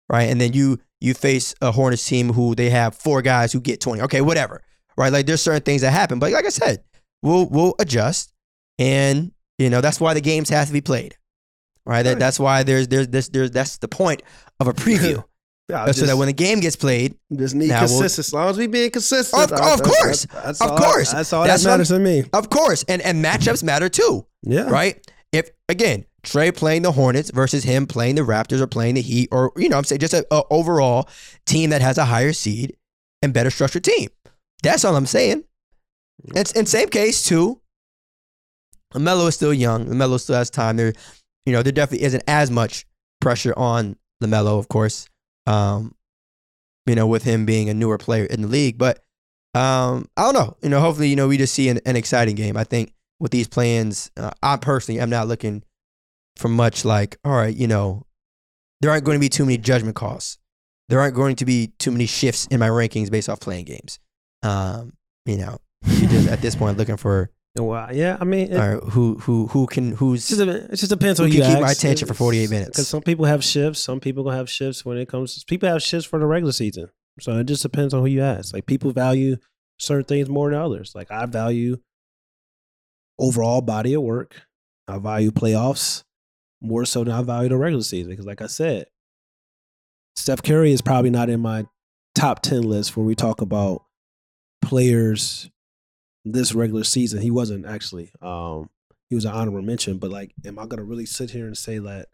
right, 0.09 0.29
and 0.29 0.39
then 0.39 0.53
you 0.53 0.79
you 1.01 1.13
face 1.13 1.55
a 1.61 1.71
Hornets 1.71 2.05
team 2.05 2.33
who 2.33 2.55
they 2.55 2.69
have 2.69 2.95
four 2.95 3.21
guys 3.21 3.53
who 3.53 3.59
get 3.61 3.81
20. 3.81 4.01
Okay, 4.03 4.21
whatever, 4.21 4.61
right? 4.97 5.11
Like 5.11 5.25
there's 5.25 5.41
certain 5.41 5.61
things 5.61 5.81
that 5.81 5.91
happen, 5.91 6.19
but 6.19 6.31
like 6.31 6.45
I 6.45 6.49
said, 6.49 6.83
we'll 7.21 7.47
we'll 7.47 7.75
adjust, 7.79 8.33
and 8.77 9.31
you 9.59 9.69
know 9.69 9.81
that's 9.81 9.99
why 9.99 10.15
the 10.15 10.21
games 10.21 10.49
have 10.49 10.65
to 10.67 10.73
be 10.73 10.81
played, 10.81 11.15
right? 11.85 12.01
That, 12.03 12.09
Right. 12.13 12.19
that's 12.19 12.39
why 12.39 12.63
there's 12.63 12.87
there's 12.87 13.07
this 13.09 13.29
there's 13.29 13.51
that's 13.51 13.77
the 13.77 13.87
point 13.87 14.23
of 14.59 14.67
a 14.67 14.73
preview, 14.73 15.23
Yeah, 15.69 15.85
so 15.85 15.91
just, 15.91 16.05
that 16.07 16.17
when 16.17 16.25
the 16.25 16.33
game 16.33 16.59
gets 16.61 16.75
played, 16.75 17.13
just 17.37 17.53
need 17.53 17.67
Now, 17.69 17.85
we'll- 17.85 18.01
As 18.03 18.33
long 18.33 18.49
as 18.49 18.57
we 18.57 18.65
being 18.65 18.89
consistent, 18.89 19.51
Of- 19.51 19.83
course. 19.83 20.25
Of 20.33 20.61
all- 20.61 20.77
course. 20.79 21.11
that's 21.11 21.31
all 21.31 21.43
That's 21.45 21.63
that 21.63 21.69
matters 21.69 21.89
to 21.89 21.99
me. 21.99 22.23
of 22.33 22.49
course, 22.49 22.83
and 22.87 23.01
and 23.03 23.23
matchups 23.23 23.61
matter 23.61 23.87
too. 23.89 24.25
Yeah, 24.41 24.63
right? 24.63 24.97
If 25.31 25.51
again, 25.69 26.05
Trae 26.23 26.53
playing 26.55 26.81
the 26.81 26.91
Hornets 26.91 27.29
versus 27.31 27.63
him 27.63 27.85
playing 27.85 28.15
the 28.15 28.23
Raptors 28.23 28.61
or 28.61 28.67
playing 28.67 28.95
the 28.95 29.01
Heat, 29.01 29.29
or 29.31 29.51
you 29.57 29.69
know, 29.69 29.77
I'm 29.77 29.83
saying 29.83 29.99
just 29.99 30.13
a, 30.15 30.25
a 30.31 30.41
overall 30.49 31.07
team 31.45 31.69
that 31.69 31.81
has 31.81 31.97
a 31.99 32.05
higher 32.05 32.33
seed 32.33 32.75
and 33.21 33.31
better 33.33 33.51
structured 33.51 33.83
team. 33.83 34.09
That's 34.63 34.83
all 34.83 34.95
I'm 34.95 35.05
saying. 35.05 35.43
And 36.35 36.51
in 36.55 36.65
same 36.65 36.89
case 36.89 37.23
too. 37.23 37.61
Melo 38.95 39.27
is 39.27 39.35
still 39.35 39.53
young. 39.53 39.85
Lamelo 39.85 40.19
still 40.19 40.35
has 40.35 40.49
time. 40.49 40.77
There, 40.77 40.93
you 41.45 41.53
know, 41.53 41.61
there 41.61 41.71
definitely 41.71 42.05
isn't 42.05 42.23
as 42.27 42.49
much 42.49 42.85
pressure 43.21 43.53
on 43.55 43.95
Lamelo, 44.23 44.57
of 44.59 44.67
course. 44.67 45.07
Um, 45.45 45.95
you 46.85 46.95
know, 46.95 47.07
with 47.07 47.23
him 47.23 47.45
being 47.45 47.69
a 47.69 47.73
newer 47.73 47.97
player 47.97 48.25
in 48.25 48.41
the 48.41 48.47
league, 48.47 48.77
but 48.77 49.03
um, 49.53 50.07
I 50.17 50.23
don't 50.23 50.33
know. 50.33 50.57
You 50.61 50.69
know, 50.69 50.79
hopefully, 50.79 51.07
you 51.07 51.15
know, 51.15 51.27
we 51.27 51.37
just 51.37 51.53
see 51.53 51.69
an, 51.69 51.79
an 51.85 51.95
exciting 51.95 52.35
game. 52.35 52.57
I 52.57 52.63
think 52.63 52.93
with 53.19 53.31
these 53.31 53.47
plans, 53.47 54.09
uh, 54.17 54.31
I 54.41 54.57
personally 54.57 54.99
am 54.99 55.09
not 55.09 55.27
looking 55.27 55.63
for 56.35 56.47
much 56.47 56.85
like, 56.85 57.17
all 57.23 57.33
right, 57.33 57.55
you 57.55 57.67
know, 57.67 58.05
there 58.81 58.91
aren't 58.91 59.03
going 59.03 59.17
to 59.17 59.19
be 59.19 59.29
too 59.29 59.45
many 59.45 59.57
judgment 59.57 59.95
calls. 59.95 60.37
There 60.87 60.99
aren't 60.99 61.15
going 61.15 61.35
to 61.37 61.45
be 61.45 61.73
too 61.77 61.91
many 61.91 62.05
shifts 62.05 62.47
in 62.47 62.59
my 62.59 62.69
rankings 62.69 63.11
based 63.11 63.29
off 63.29 63.39
play-in 63.39 63.65
games. 63.65 63.99
Um, 64.41 64.93
you 65.25 65.37
know, 65.37 65.59
you 65.85 66.07
just 66.07 66.29
at 66.29 66.41
this 66.41 66.55
point 66.55 66.77
looking 66.77 66.97
for 66.97 67.29
Well, 67.65 67.93
yeah. 67.93 68.17
I 68.19 68.23
mean, 68.23 68.51
it, 68.51 68.57
right, 68.57 68.81
who 68.91 69.15
who 69.19 69.47
who 69.47 69.67
can 69.67 69.93
It 69.93 69.95
who's 69.95 70.27
just, 70.27 70.41
it 70.41 70.75
just 70.75 70.89
depends 70.89 71.19
Who 71.19 71.25
on 71.25 71.31
can 71.31 71.39
you. 71.39 71.45
keep 71.45 71.59
my 71.59 71.71
attention 71.71 72.07
for 72.07 72.13
48 72.13 72.49
minutes? 72.49 72.69
Because 72.69 72.87
some 72.87 73.01
people 73.01 73.25
have 73.25 73.43
shifts. 73.43 73.79
Some 73.79 73.99
people 73.99 74.23
gonna 74.23 74.37
have 74.37 74.49
shifts 74.49 74.85
when 74.85 74.97
it 74.97 75.07
comes. 75.07 75.37
To 75.37 75.45
People 75.45 75.69
have 75.69 75.81
shifts 75.83 76.07
for 76.07 76.19
the 76.19 76.25
regular 76.25 76.51
season. 76.51 76.89
So 77.19 77.37
it 77.37 77.45
just 77.45 77.63
depends 77.63 77.93
on 77.93 78.01
who 78.01 78.07
you 78.07 78.21
ask. 78.21 78.53
Like 78.53 78.65
people 78.65 78.91
value 78.91 79.37
certain 79.77 80.05
things 80.05 80.29
more 80.29 80.49
than 80.49 80.59
others. 80.59 80.93
Like 80.95 81.11
I 81.11 81.25
value 81.25 81.77
overall 83.17 83.61
body 83.61 83.93
of 83.93 84.01
work. 84.03 84.41
I 84.87 84.97
value 84.97 85.31
playoffs 85.31 86.03
more 86.61 86.85
so 86.85 87.03
than 87.03 87.13
I 87.13 87.21
value 87.21 87.49
the 87.49 87.57
regular 87.57 87.83
season. 87.83 88.11
Because 88.11 88.25
like 88.25 88.41
I 88.41 88.47
said, 88.47 88.85
Steph 90.15 90.43
Curry 90.43 90.71
is 90.71 90.81
probably 90.81 91.09
not 91.09 91.29
in 91.29 91.39
my 91.39 91.65
top 92.15 92.41
ten 92.41 92.63
list 92.63 92.97
when 92.97 93.05
we 93.05 93.15
talk 93.15 93.41
about 93.41 93.83
players 94.61 95.49
this 96.31 96.53
regular 96.53 96.83
season. 96.83 97.21
He 97.21 97.31
wasn't 97.31 97.65
actually. 97.65 98.11
Um, 98.21 98.69
he 99.09 99.15
was 99.15 99.25
an 99.25 99.31
honorable 99.31 99.61
mention, 99.61 99.97
but 99.97 100.11
like, 100.11 100.33
am 100.45 100.59
I 100.59 100.65
gonna 100.65 100.83
really 100.83 101.05
sit 101.05 101.31
here 101.31 101.47
and 101.47 101.57
say 101.57 101.79
that 101.79 102.09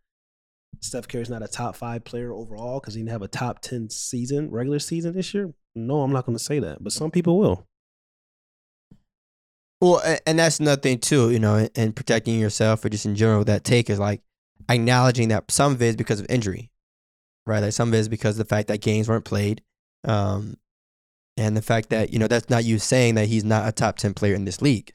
Steph 0.82 1.08
Curry's 1.08 1.30
not 1.30 1.44
a 1.44 1.48
top 1.48 1.76
five 1.76 2.04
player 2.04 2.32
overall 2.32 2.80
because 2.80 2.94
he 2.94 3.02
didn't 3.02 3.12
have 3.12 3.22
a 3.22 3.28
top 3.28 3.60
ten 3.60 3.90
season 3.90 4.50
regular 4.50 4.80
season 4.80 5.14
this 5.14 5.34
year? 5.34 5.54
No, 5.76 6.02
I'm 6.02 6.14
not 6.14 6.26
gonna 6.26 6.40
say 6.40 6.60
that, 6.60 6.84
but 6.84 6.94
some 6.94 7.12
people 7.12 7.38
will. 7.38 7.66
Well, 9.82 10.02
and 10.26 10.40
that's 10.40 10.60
nothing 10.60 11.00
too, 11.00 11.32
you 11.32 11.40
know, 11.40 11.68
and 11.76 11.96
protecting 11.96 12.40
yourself 12.40 12.84
or 12.86 12.90
just 12.90 13.06
in 13.06 13.16
general. 13.16 13.44
That 13.44 13.64
take 13.64 13.90
is 13.90 14.00
like 14.00 14.22
acknowledging 14.70 15.28
that 15.30 15.52
some 15.52 15.74
of 15.74 15.82
it 15.82 15.88
is 15.88 15.96
because 15.96 16.20
of 16.20 16.26
injury, 16.30 16.72
right? 17.46 17.60
Like 17.60 17.74
some 17.74 17.90
of 17.90 17.94
it 17.94 18.00
is 18.00 18.10
because 18.10 18.40
of 18.40 18.48
the 18.48 18.56
fact 18.56 18.70
that 18.70 18.82
games 18.82 19.10
weren't 19.10 19.26
played, 19.26 19.62
um, 20.06 20.56
and 21.38 21.56
the 21.58 21.62
fact 21.62 21.90
that 21.90 22.12
you 22.14 22.20
know 22.20 22.28
that's 22.28 22.50
not 22.50 22.64
you 22.66 22.80
saying 22.80 23.16
that 23.16 23.28
he's 23.28 23.44
not 23.44 23.68
a 23.68 23.72
top 23.72 23.98
ten 23.98 24.14
player 24.14 24.34
in 24.36 24.46
this 24.46 24.62
league. 24.62 24.94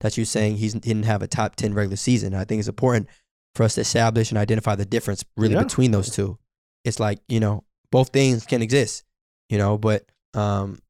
That's 0.00 0.18
you 0.18 0.24
saying 0.24 0.56
he's, 0.56 0.72
he 0.74 0.80
didn't 0.80 1.04
have 1.06 1.22
a 1.22 1.26
top 1.28 1.56
ten 1.56 1.72
regular 1.74 1.96
season. 1.96 2.34
I 2.34 2.44
think 2.44 2.58
it's 2.58 2.68
important 2.68 3.08
for 3.54 3.62
us 3.62 3.74
to 3.76 3.80
establish 3.82 4.30
and 4.30 4.38
identify 4.38 4.74
the 4.74 4.84
difference 4.84 5.24
really 5.36 5.54
Yeah. 5.54 5.62
between 5.62 5.90
those 5.92 6.10
two. 6.10 6.38
It's 6.84 6.98
like 7.00 7.20
you 7.28 7.40
know 7.40 7.64
both 7.90 8.08
things 8.10 8.44
can 8.44 8.60
exist, 8.62 9.04
you 9.48 9.56
know, 9.58 9.78
but 9.78 10.04
um, 10.34 10.80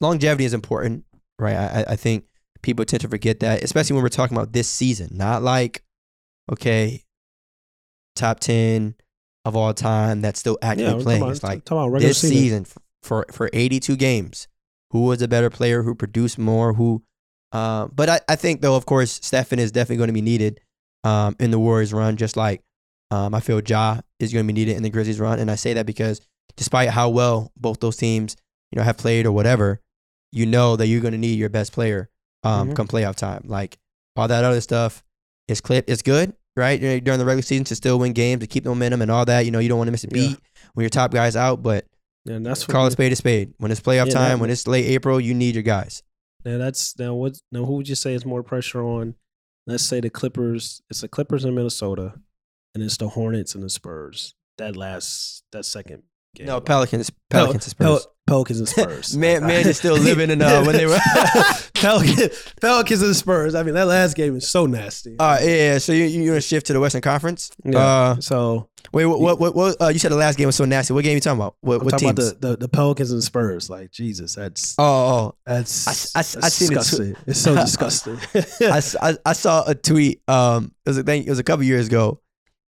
longevity 0.00 0.44
is 0.44 0.54
important, 0.54 1.04
right? 1.38 1.54
I, 1.56 1.84
I- 1.92 1.96
think 1.96 2.24
people 2.62 2.84
tend 2.84 3.02
to 3.02 3.08
forget 3.08 3.40
that, 3.40 3.62
especially 3.62 3.94
when 3.94 4.02
we're 4.02 4.08
talking 4.08 4.36
about 4.36 4.52
this 4.52 4.68
season, 4.68 5.10
not 5.12 5.42
like, 5.42 5.82
okay, 6.50 7.04
top 8.16 8.40
10 8.40 8.94
of 9.44 9.56
all 9.56 9.72
time 9.72 10.20
that's 10.20 10.38
still 10.40 10.58
actively 10.62 10.94
we're 10.94 11.02
playing. 11.02 11.20
talking 11.20 11.32
It's 11.32 11.42
like 11.42 11.66
about 11.70 11.98
this 12.00 12.18
season. 12.18 12.64
season 12.64 12.79
for, 13.02 13.26
for 13.32 13.50
82 13.52 13.96
games, 13.96 14.48
who 14.90 15.04
was 15.04 15.22
a 15.22 15.28
better 15.28 15.50
player, 15.50 15.82
who 15.82 15.94
produced 15.94 16.38
more, 16.38 16.74
who, 16.74 17.02
uh, 17.52 17.88
but 17.88 18.08
I, 18.08 18.20
I 18.28 18.36
think 18.36 18.60
though, 18.60 18.76
of 18.76 18.86
course, 18.86 19.20
Stephen 19.22 19.58
is 19.58 19.72
definitely 19.72 19.96
going 19.96 20.08
to 20.08 20.12
be 20.14 20.20
needed 20.22 20.60
um, 21.04 21.34
in 21.40 21.50
the 21.50 21.58
Warriors 21.58 21.92
run, 21.92 22.16
just 22.16 22.36
like 22.36 22.62
um, 23.10 23.34
I 23.34 23.40
feel 23.40 23.60
Ja 23.60 24.00
is 24.18 24.32
going 24.32 24.46
to 24.46 24.52
be 24.52 24.58
needed 24.58 24.76
in 24.76 24.82
the 24.82 24.90
Grizzlies 24.90 25.18
run. 25.18 25.38
And 25.38 25.50
I 25.50 25.54
say 25.56 25.72
that 25.74 25.86
because 25.86 26.20
despite 26.56 26.90
how 26.90 27.08
well 27.08 27.50
both 27.56 27.80
those 27.80 27.96
teams, 27.96 28.36
you 28.70 28.76
know, 28.78 28.84
have 28.84 28.98
played 28.98 29.26
or 29.26 29.32
whatever, 29.32 29.80
you 30.30 30.46
know 30.46 30.76
that 30.76 30.86
you're 30.86 31.00
going 31.00 31.12
to 31.12 31.18
need 31.18 31.38
your 31.38 31.48
best 31.48 31.72
player 31.72 32.08
um, 32.44 32.68
Mhm. 32.70 32.76
come 32.76 32.86
playoff 32.88 33.16
time. 33.16 33.42
Like 33.46 33.78
all 34.16 34.28
that 34.28 34.44
other 34.44 34.60
stuff 34.60 35.02
is 35.48 35.60
clip. 35.60 35.90
It's 35.90 36.02
good, 36.02 36.34
right? 36.56 36.78
During 36.80 37.02
the 37.18 37.24
regular 37.24 37.42
season 37.42 37.64
to 37.64 37.74
still 37.74 37.98
win 37.98 38.12
games, 38.12 38.40
to 38.42 38.46
keep 38.46 38.62
the 38.64 38.70
momentum 38.70 39.02
and 39.02 39.10
all 39.10 39.24
that. 39.24 39.44
You 39.44 39.50
know, 39.50 39.58
you 39.58 39.68
don't 39.68 39.78
want 39.78 39.88
to 39.88 39.92
miss 39.92 40.04
a 40.04 40.08
Yeah. 40.08 40.28
beat 40.28 40.38
when 40.74 40.84
your 40.84 40.90
top 40.90 41.10
guys 41.10 41.34
out, 41.34 41.62
but 41.64 41.86
And 42.26 42.44
that's 42.44 42.66
what 42.68 42.72
call 42.72 42.86
a 42.86 42.90
spade 42.90 43.12
a 43.12 43.16
spade. 43.16 43.54
When 43.58 43.70
it's 43.70 43.80
playoff 43.80 44.06
Yeah, 44.06 44.12
time, 44.14 44.28
that- 44.30 44.40
when 44.40 44.50
it's 44.50 44.66
late 44.66 44.86
April, 44.86 45.20
you 45.20 45.34
need 45.34 45.54
your 45.54 45.62
guys. 45.62 46.02
Now 46.44 46.58
that's 46.58 46.98
now 46.98 47.14
what 47.14 47.38
now 47.52 47.64
who 47.64 47.74
would 47.76 47.88
you 47.88 47.94
say 47.94 48.14
is 48.14 48.24
more 48.24 48.42
pressure 48.42 48.82
on? 48.82 49.14
Let's 49.66 49.84
say 49.84 50.00
the 50.00 50.10
Clippers. 50.10 50.80
It's 50.90 51.02
the 51.02 51.08
Clippers 51.08 51.44
in 51.44 51.54
Minnesota, 51.54 52.14
and 52.74 52.82
it's 52.82 52.96
the 52.96 53.10
Hornets 53.10 53.54
and 53.54 53.62
the 53.62 53.68
Spurs. 53.70 54.34
That 54.58 54.76
last 54.76 55.42
that 55.52 55.64
second 55.64 56.02
game. 56.34 56.46
No, 56.46 56.60
Pelicans, 56.60 57.10
Pelicans, 57.28 57.64
and 57.64 57.70
Spurs. 57.70 57.86
Pel- 58.06 58.12
Pelicans 58.26 58.58
and 58.60 58.68
Spurs. 58.68 59.16
Man- 59.18 59.46
man 59.46 59.66
is 59.66 59.78
still 59.78 59.94
living 59.98 60.30
in, 60.30 60.40
uh, 60.42 60.62
when 60.64 60.76
they 60.76 60.86
were- 60.86 60.98
Pelicans, 61.74 62.52
Pelicans 62.60 63.02
and 63.02 63.16
Spurs. 63.16 63.54
I 63.54 63.62
mean, 63.62 63.74
that 63.74 63.86
last 63.86 64.14
game 64.16 64.36
is 64.36 64.48
so 64.48 64.66
nasty. 64.66 65.16
All 65.18 65.26
right, 65.26 65.42
yeah, 65.42 65.56
yeah. 65.72 65.78
So 65.78 65.92
you 65.92 66.04
you 66.04 66.26
gonna 66.26 66.40
shift 66.40 66.66
to 66.66 66.72
the 66.74 66.80
Western 66.80 67.00
Conference? 67.00 67.50
Yeah. 67.64 67.78
Uh, 67.78 68.20
so 68.20 68.68
wait, 68.92 69.06
what? 69.06 69.18
What? 69.20 69.40
what, 69.40 69.54
what 69.56 69.76
uh, 69.80 69.88
you 69.88 69.98
said 69.98 70.10
the 70.12 70.16
last 70.16 70.36
game 70.36 70.46
was 70.46 70.56
so 70.56 70.66
nasty. 70.66 70.92
What 70.92 71.04
game 71.04 71.12
are 71.12 71.14
you 71.14 71.20
talking 71.20 71.40
about? 71.40 71.56
What? 71.62 71.80
I'm 71.80 71.84
What 71.86 71.90
talking 71.92 72.14
teams? 72.14 72.28
about 72.32 72.40
the, 72.42 72.48
the 72.48 72.56
the 72.58 72.68
Pelicans 72.68 73.10
and 73.12 73.24
Spurs. 73.24 73.70
Like 73.70 73.90
Jesus, 73.90 74.34
that's 74.34 74.74
oh, 74.78 74.84
oh, 74.84 75.34
that's 75.46 75.88
I 75.88 75.90
s- 75.90 76.12
I 76.14 76.18
s- 76.20 76.32
that's 76.34 76.44
I 76.44 76.48
seen 76.50 76.76
it 76.76 77.14
too. 77.14 77.20
It's 77.26 77.40
so 77.40 77.54
disgusting. 77.54 78.18
I 78.34 79.16
I 79.24 79.32
saw 79.32 79.64
a 79.66 79.74
tweet. 79.74 80.20
Um, 80.28 80.74
it 80.84 80.90
was 80.90 80.98
a 80.98 81.02
thing. 81.02 81.24
It 81.24 81.30
was 81.30 81.38
a 81.38 81.44
couple 81.44 81.64
years 81.64 81.86
ago. 81.86 82.20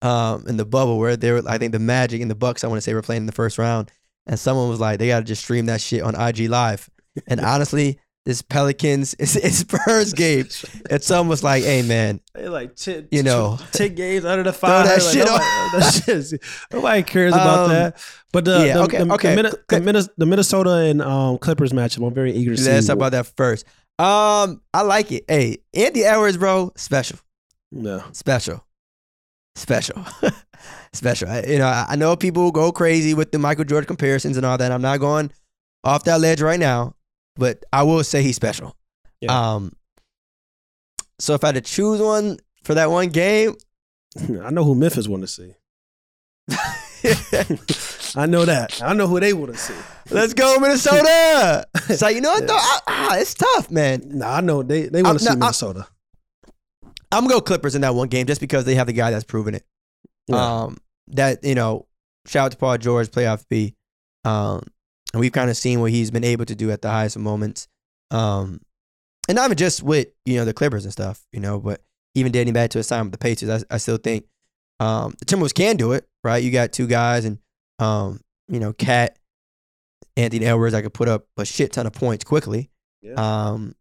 Um, 0.00 0.44
in 0.46 0.56
the 0.56 0.64
bubble 0.64 0.98
where 0.98 1.16
they 1.16 1.32
were, 1.32 1.42
I 1.48 1.58
think 1.58 1.72
the 1.72 1.80
Magic 1.80 2.20
and 2.20 2.30
the 2.30 2.36
Bucks. 2.36 2.62
I 2.62 2.68
want 2.68 2.78
to 2.78 2.82
say 2.82 2.94
were 2.94 3.02
playing 3.02 3.22
in 3.22 3.26
the 3.26 3.32
first 3.32 3.58
round, 3.58 3.90
and 4.26 4.38
someone 4.38 4.68
was 4.68 4.78
like, 4.78 4.98
they 5.00 5.08
got 5.08 5.18
to 5.20 5.24
just 5.24 5.42
stream 5.42 5.66
that 5.66 5.80
shit 5.80 6.02
on 6.02 6.14
IG 6.14 6.48
Live. 6.48 6.88
And 7.26 7.40
honestly, 7.54 7.98
this 8.24 8.40
Pelicans 8.42 9.14
it's, 9.18 9.34
it's 9.34 9.56
Spurs 9.58 10.12
game. 10.12 10.46
And 10.90 11.02
someone 11.02 11.28
was 11.28 11.42
like, 11.42 11.64
hey 11.64 11.82
man, 11.82 12.20
They 12.34 12.48
like 12.48 12.76
ten, 12.76 13.08
You 13.10 13.22
know. 13.24 13.58
ten 13.72 13.94
games 13.96 14.24
under 14.24 14.44
the 14.44 14.52
fire. 14.52 14.84
that 14.84 15.02
like, 15.02 15.12
shit 15.14 15.26
nobody, 15.26 15.44
that 15.44 16.24
shit 16.30 16.42
nobody 16.72 17.02
cares 17.02 17.32
about 17.34 17.64
Um, 17.64 17.70
that. 17.70 18.00
But 18.32 18.44
the 18.44 18.66
yeah, 18.66 18.74
the, 18.74 18.82
okay, 18.82 19.04
the, 19.04 19.14
okay. 19.14 19.34
the, 19.34 19.42
Minne- 19.42 19.94
the, 19.94 20.10
the 20.18 20.26
Minnesota 20.26 20.70
and 20.76 21.02
um, 21.02 21.38
Clippers 21.38 21.72
matchup, 21.72 22.06
I'm 22.06 22.14
very 22.14 22.32
eager 22.34 22.54
to 22.54 22.56
see. 22.62 22.70
let's 22.70 22.86
talk 22.86 22.96
about 22.96 23.12
that 23.12 23.26
first. 23.36 23.64
Um, 23.98 24.60
I 24.72 24.82
like 24.82 25.10
it. 25.10 25.24
Hey, 25.26 25.58
Ant 25.74 25.96
Edwards, 25.96 26.36
bro, 26.36 26.70
special. 26.76 27.18
No, 27.72 28.02
special, 28.12 28.64
special, 29.58 30.04
special. 30.92 31.28
I, 31.28 31.42
you 31.42 31.58
know, 31.58 31.66
I 31.66 31.86
I 31.90 31.96
know 31.96 32.16
people 32.16 32.50
go 32.50 32.72
crazy 32.72 33.14
with 33.14 33.32
the 33.32 33.38
Michael 33.38 33.64
Jordan 33.64 33.86
comparisons 33.86 34.36
and 34.36 34.46
all 34.46 34.58
that. 34.58 34.72
I'm 34.72 34.82
not 34.82 34.98
going 35.00 35.30
off 35.84 36.04
that 36.04 36.20
ledge 36.20 36.40
right 36.40 36.58
now, 36.60 36.94
but 37.36 37.64
I 37.72 37.82
will 37.82 38.04
say 38.04 38.22
he's 38.22 38.36
special. 38.36 38.76
Yeah. 39.20 39.54
Um, 39.54 39.72
so 41.18 41.34
if 41.34 41.44
I 41.44 41.48
had 41.48 41.56
to 41.56 41.60
choose 41.60 42.00
one 42.00 42.38
for 42.64 42.74
that 42.74 42.90
one 42.90 43.08
game, 43.08 43.54
I 44.42 44.50
know 44.50 44.64
who 44.64 44.74
Memphis 44.74 45.08
want 45.08 45.22
to 45.22 45.28
see. 45.28 45.54
I 48.16 48.26
know 48.26 48.44
that. 48.44 48.80
I 48.82 48.94
know 48.94 49.06
who 49.06 49.20
they 49.20 49.32
want 49.32 49.52
to 49.52 49.58
see. 49.58 49.74
let's 50.10 50.34
go 50.34 50.58
Minnesota. 50.58 51.66
So 51.94 52.08
you 52.08 52.20
know 52.20 52.30
what 52.30 52.46
though, 52.46 52.56
I, 52.56 52.78
ah, 52.88 53.16
it's 53.18 53.34
tough, 53.34 53.70
man. 53.70 54.02
Nah, 54.04 54.36
I 54.36 54.40
know 54.40 54.62
they 54.62 54.88
they 54.88 55.02
want 55.02 55.18
to 55.18 55.24
see 55.24 55.30
nah, 55.30 55.36
I- 55.36 55.48
Minnesota. 55.48 55.86
I'm 57.10 57.24
gonna 57.24 57.34
go 57.34 57.40
Clippers 57.40 57.74
in 57.74 57.80
that 57.82 57.94
one 57.94 58.08
game 58.08 58.26
just 58.26 58.40
because 58.40 58.64
they 58.64 58.74
have 58.74 58.86
the 58.86 58.92
guy 58.92 59.10
that's 59.10 59.24
proven 59.24 59.54
it. 59.54 59.64
Yeah. 60.26 60.62
Um, 60.62 60.78
that 61.08 61.42
you 61.42 61.54
know, 61.54 61.86
shout 62.26 62.46
out 62.46 62.52
to 62.52 62.58
Paul 62.58 62.78
George, 62.78 63.08
playoff 63.08 63.44
B. 63.48 63.74
Um, 64.24 64.62
and 65.12 65.20
we've 65.20 65.32
kind 65.32 65.48
of 65.50 65.56
seen 65.56 65.80
what 65.80 65.90
he's 65.90 66.10
been 66.10 66.24
able 66.24 66.44
to 66.44 66.54
do 66.54 66.70
at 66.70 66.82
the 66.82 66.90
highest 66.90 67.16
of 67.16 67.22
moments. 67.22 67.66
Um, 68.10 68.60
and 69.28 69.36
not 69.36 69.46
even 69.46 69.56
just 69.56 69.82
with 69.82 70.08
you 70.24 70.36
know 70.36 70.44
the 70.44 70.54
Clippers 70.54 70.84
and 70.84 70.92
stuff, 70.92 71.24
you 71.32 71.40
know, 71.40 71.58
but 71.58 71.82
even 72.14 72.32
dating 72.32 72.54
back 72.54 72.70
to 72.70 72.78
a 72.78 72.82
time 72.82 73.06
with 73.06 73.12
the 73.12 73.18
Patriots, 73.18 73.64
I, 73.70 73.74
I 73.74 73.78
still 73.78 73.98
think 73.98 74.24
um, 74.80 75.14
the 75.18 75.24
Timberwolves 75.24 75.54
can 75.54 75.76
do 75.76 75.92
it, 75.92 76.06
right? 76.24 76.42
You 76.42 76.50
got 76.50 76.72
two 76.72 76.86
guys, 76.86 77.24
and 77.24 77.38
um, 77.78 78.20
you 78.48 78.60
know, 78.60 78.72
Cat, 78.72 79.18
Anthony 80.16 80.46
Edwards, 80.46 80.74
I 80.74 80.82
could 80.82 80.94
put 80.94 81.08
up 81.08 81.26
a 81.36 81.44
shit 81.44 81.72
ton 81.72 81.86
of 81.86 81.92
points 81.92 82.24
quickly. 82.24 82.70
Yeah. 83.02 83.14
Um, 83.14 83.74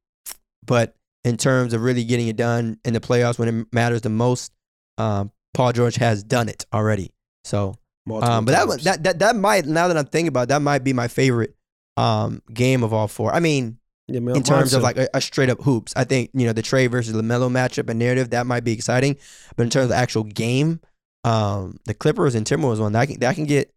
but 0.65 0.96
in 1.27 1.37
terms 1.37 1.73
of 1.73 1.81
really 1.81 2.03
getting 2.03 2.27
it 2.27 2.35
done 2.35 2.79
in 2.85 2.93
the 2.93 2.99
playoffs 2.99 3.37
when 3.37 3.47
it 3.47 3.73
matters 3.73 4.01
the 4.01 4.09
most, 4.09 4.51
um, 4.97 5.31
Paul 5.53 5.73
George 5.73 5.95
has 5.95 6.23
done 6.23 6.49
it 6.49 6.65
already. 6.73 7.11
So, 7.43 7.75
um, 8.09 8.45
but 8.45 8.51
that, 8.51 8.81
that 8.83 9.03
that 9.03 9.19
that 9.19 9.35
might 9.35 9.65
now 9.65 9.87
that 9.87 9.97
I'm 9.97 10.05
thinking 10.05 10.29
about 10.29 10.43
it, 10.43 10.49
that 10.49 10.61
might 10.61 10.83
be 10.83 10.93
my 10.93 11.07
favorite 11.07 11.55
um 11.97 12.41
game 12.53 12.83
of 12.83 12.93
all 12.93 13.07
four. 13.07 13.33
I 13.33 13.39
mean, 13.39 13.79
Yeah, 14.07 14.19
in 14.19 14.43
terms 14.43 14.73
of 14.73 14.83
like 14.83 14.97
a, 14.97 15.09
a 15.13 15.21
straight 15.21 15.49
up 15.49 15.61
hoops, 15.61 15.93
I 15.95 16.03
think 16.03 16.31
you 16.33 16.45
know 16.45 16.53
the 16.53 16.63
Trae 16.63 16.89
versus 16.89 17.13
Lamelo 17.13 17.49
matchup 17.51 17.89
and 17.89 17.99
narrative 17.99 18.29
that 18.29 18.45
might 18.45 18.63
be 18.63 18.71
exciting. 18.71 19.17
But 19.55 19.63
in 19.63 19.69
terms 19.69 19.85
of 19.85 19.89
the 19.89 19.95
actual 19.95 20.23
game, 20.23 20.79
um, 21.23 21.79
the 21.85 21.93
Clippers 21.93 22.35
and 22.35 22.45
Timberwolves 22.45 22.79
one 22.79 22.93
that 22.93 23.07
can 23.07 23.19
that 23.19 23.35
can 23.35 23.45
get 23.45 23.73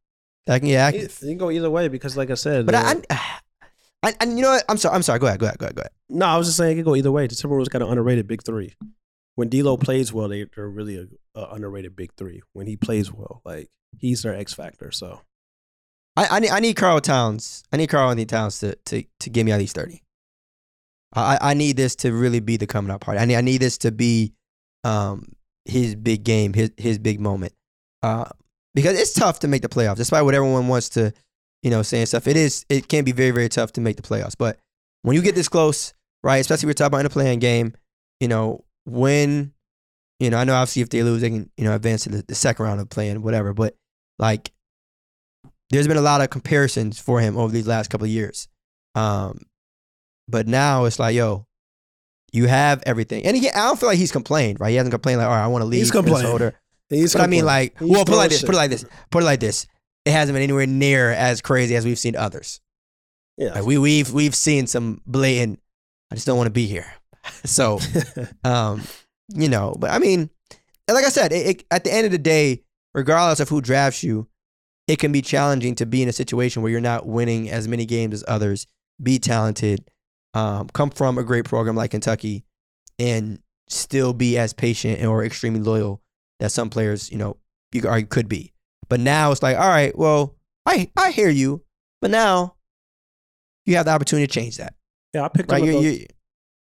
that 0.46 0.60
can 0.60 0.68
get 0.68 0.74
it, 0.74 0.96
active. 0.96 1.18
it 1.22 1.26
can 1.26 1.38
go 1.38 1.50
either 1.50 1.70
way 1.70 1.88
because, 1.88 2.16
like 2.16 2.30
I 2.30 2.34
said, 2.34 2.66
But 2.66 2.74
uh, 2.74 2.78
I, 2.84 3.02
I, 3.10 3.38
I, 4.02 4.14
and 4.20 4.36
you 4.36 4.42
know 4.42 4.50
what? 4.50 4.64
I'm 4.68 4.78
sorry. 4.78 4.94
I'm 4.94 5.02
sorry. 5.02 5.18
Go 5.18 5.26
ahead. 5.26 5.38
Go 5.38 5.46
ahead. 5.46 5.58
Go 5.58 5.66
ahead. 5.66 5.76
Go 5.76 5.80
ahead. 5.80 5.92
No, 6.08 6.26
I 6.26 6.36
was 6.36 6.46
just 6.46 6.56
saying 6.56 6.72
it 6.72 6.74
could 6.76 6.86
go 6.86 6.96
either 6.96 7.12
way. 7.12 7.26
The 7.26 7.34
Timberwolves 7.34 7.68
got 7.68 7.82
an 7.82 7.88
underrated 7.88 8.26
big 8.26 8.42
three. 8.42 8.74
When 9.34 9.48
D'Lo 9.48 9.76
plays 9.76 10.12
well, 10.12 10.28
they, 10.28 10.46
they're 10.54 10.68
really 10.68 10.96
a, 10.96 11.38
a 11.38 11.54
underrated 11.54 11.96
big 11.96 12.12
three. 12.16 12.42
When 12.52 12.66
he 12.66 12.76
plays 12.76 13.12
well, 13.12 13.42
like 13.44 13.68
he's 13.98 14.22
their 14.22 14.34
X 14.34 14.54
factor. 14.54 14.90
So 14.90 15.20
I, 16.16 16.26
I 16.30 16.40
need 16.40 16.50
I 16.50 16.60
need 16.60 16.74
Karl 16.76 17.00
Towns. 17.00 17.62
I 17.72 17.76
need 17.76 17.88
Karl-Anthony 17.88 18.26
Towns 18.26 18.58
to 18.60 18.74
to 18.86 19.04
to 19.20 19.30
give 19.30 19.46
me 19.46 19.52
at 19.52 19.58
least 19.58 19.76
thirty. 19.76 20.02
I 21.14 21.38
I 21.40 21.54
need 21.54 21.76
this 21.76 21.96
to 21.96 22.12
really 22.12 22.40
be 22.40 22.56
the 22.56 22.66
coming 22.66 22.90
out 22.90 23.00
party. 23.00 23.20
I 23.20 23.24
need 23.24 23.36
I 23.36 23.40
need 23.40 23.60
this 23.60 23.78
to 23.78 23.92
be 23.92 24.32
um 24.84 25.32
his 25.64 25.94
big 25.94 26.24
game, 26.24 26.52
his 26.52 26.72
his 26.76 26.98
big 26.98 27.20
moment. 27.20 27.52
Uh, 28.02 28.24
because 28.74 28.98
it's 28.98 29.12
tough 29.12 29.40
to 29.40 29.48
make 29.48 29.62
the 29.62 29.68
playoffs, 29.68 29.96
despite 29.96 30.24
what 30.24 30.34
everyone 30.34 30.68
wants 30.68 30.88
to, 30.90 31.12
you 31.62 31.70
know, 31.70 31.82
saying 31.82 32.06
stuff. 32.06 32.26
It 32.26 32.36
is 32.36 32.64
it 32.68 32.88
can 32.88 33.04
be 33.04 33.12
very 33.12 33.30
very 33.30 33.48
tough 33.48 33.72
to 33.74 33.80
make 33.80 33.96
the 33.96 34.02
playoffs. 34.02 34.34
But 34.38 34.58
when 35.02 35.16
you 35.16 35.22
get 35.22 35.34
this 35.34 35.48
close, 35.48 35.94
right? 36.22 36.38
Especially 36.38 36.66
we're 36.66 36.74
talking 36.74 36.88
about 36.88 37.00
in 37.00 37.06
a 37.06 37.10
play-in 37.10 37.38
game, 37.38 37.74
you 38.20 38.28
know, 38.28 38.64
when 38.84 39.52
you 40.18 40.30
know, 40.30 40.36
I 40.36 40.44
know 40.44 40.54
obviously 40.54 40.82
if 40.82 40.90
they 40.90 41.02
lose, 41.02 41.22
they 41.22 41.30
can 41.30 41.50
you 41.56 41.64
know 41.64 41.74
advance 41.74 42.04
to 42.04 42.10
the, 42.10 42.24
the 42.26 42.34
second 42.34 42.64
round 42.64 42.80
of 42.80 42.88
playing, 42.88 43.22
whatever. 43.22 43.54
But 43.54 43.74
like 44.18 44.52
there's 45.70 45.88
been 45.88 45.96
a 45.96 46.02
lot 46.02 46.20
of 46.20 46.30
comparisons 46.30 46.98
for 46.98 47.20
him 47.20 47.36
over 47.36 47.52
these 47.52 47.66
last 47.66 47.90
couple 47.90 48.04
of 48.04 48.10
years. 48.10 48.48
Um, 48.94 49.42
but 50.28 50.46
now 50.46 50.84
it's 50.84 50.98
like, 50.98 51.14
yo, 51.14 51.46
you 52.32 52.46
have 52.46 52.82
everything. 52.86 53.24
And 53.24 53.36
again, 53.36 53.52
I 53.54 53.66
don't 53.66 53.78
feel 53.78 53.88
like 53.88 53.98
he's 53.98 54.12
complained, 54.12 54.60
right? 54.60 54.70
He 54.70 54.76
hasn't 54.76 54.92
complained 54.92 55.18
like, 55.18 55.28
all 55.28 55.34
right, 55.34 55.44
I 55.44 55.48
want 55.48 55.62
to 55.62 55.66
leave. 55.66 55.80
He's 55.80 55.90
complaining. 55.90 56.52
He's 56.88 57.12
But 57.12 57.22
I 57.22 57.26
mean, 57.28 57.44
like, 57.44 57.78
He's 57.78 57.88
well, 57.88 58.04
put 58.04 58.14
it 58.14 58.16
like 58.16 58.30
this, 58.30 58.42
put 58.42 58.54
it 58.54 58.58
like 58.58 58.70
this, 58.70 58.84
put 59.10 59.22
it 59.22 59.26
like 59.26 59.40
this. 59.40 59.66
It 60.10 60.14
hasn't 60.14 60.34
been 60.34 60.42
anywhere 60.42 60.66
near 60.66 61.12
as 61.12 61.40
crazy 61.40 61.76
as 61.76 61.84
we've 61.84 61.96
seen 61.96 62.16
others. 62.16 62.60
Yeah. 63.36 63.54
Like 63.54 63.64
we 63.64 63.78
we've 63.78 64.12
we've 64.12 64.34
seen 64.34 64.66
some 64.66 65.00
blatant. 65.06 65.60
I 66.10 66.16
just 66.16 66.26
don't 66.26 66.36
want 66.36 66.48
to 66.48 66.52
be 66.52 66.66
here. 66.66 66.92
so 67.44 67.78
um, 68.44 68.82
you 69.28 69.48
know, 69.48 69.76
but 69.78 69.90
I 69.90 70.00
mean, 70.00 70.28
like 70.88 71.04
I 71.04 71.10
said, 71.10 71.30
it, 71.32 71.46
it, 71.46 71.64
at 71.70 71.84
the 71.84 71.94
end 71.94 72.06
of 72.06 72.12
the 72.12 72.18
day, 72.18 72.64
regardless 72.92 73.38
of 73.38 73.50
who 73.50 73.60
drafts 73.60 74.02
you, 74.02 74.26
it 74.88 74.98
can 74.98 75.12
be 75.12 75.22
challenging 75.22 75.76
to 75.76 75.86
be 75.86 76.02
in 76.02 76.08
a 76.08 76.12
situation 76.12 76.60
where 76.60 76.72
you're 76.72 76.80
not 76.80 77.06
winning 77.06 77.48
as 77.48 77.68
many 77.68 77.86
games 77.86 78.12
as 78.12 78.24
others. 78.26 78.66
Be 79.00 79.20
talented, 79.20 79.88
um, 80.34 80.68
come 80.70 80.90
from 80.90 81.18
a 81.18 81.22
great 81.22 81.44
program 81.44 81.76
like 81.76 81.92
Kentucky, 81.92 82.44
and 82.98 83.38
still 83.68 84.12
be 84.12 84.36
as 84.36 84.54
patient 84.54 85.04
or 85.04 85.24
extremely 85.24 85.60
loyal 85.60 86.02
that 86.40 86.50
some 86.50 86.68
players, 86.68 87.12
you 87.12 87.16
know, 87.16 87.36
you 87.70 87.80
could 87.80 88.10
could 88.10 88.28
be. 88.28 88.52
But 88.90 89.00
now 89.00 89.32
it's 89.32 89.42
like, 89.42 89.56
all 89.56 89.68
right, 89.68 89.96
well, 89.96 90.36
I 90.66 90.90
I 90.98 91.10
hear 91.12 91.30
you, 91.30 91.62
but 92.02 92.10
now 92.10 92.56
you 93.64 93.76
have 93.76 93.86
the 93.86 93.92
opportunity 93.92 94.26
to 94.26 94.32
change 94.32 94.58
that. 94.58 94.74
yeah, 95.14 95.24
I 95.24 95.28
picked 95.28 95.50
Right? 95.50 95.62
him. 95.64 95.72
Go, 95.72 95.80
you, 95.80 96.06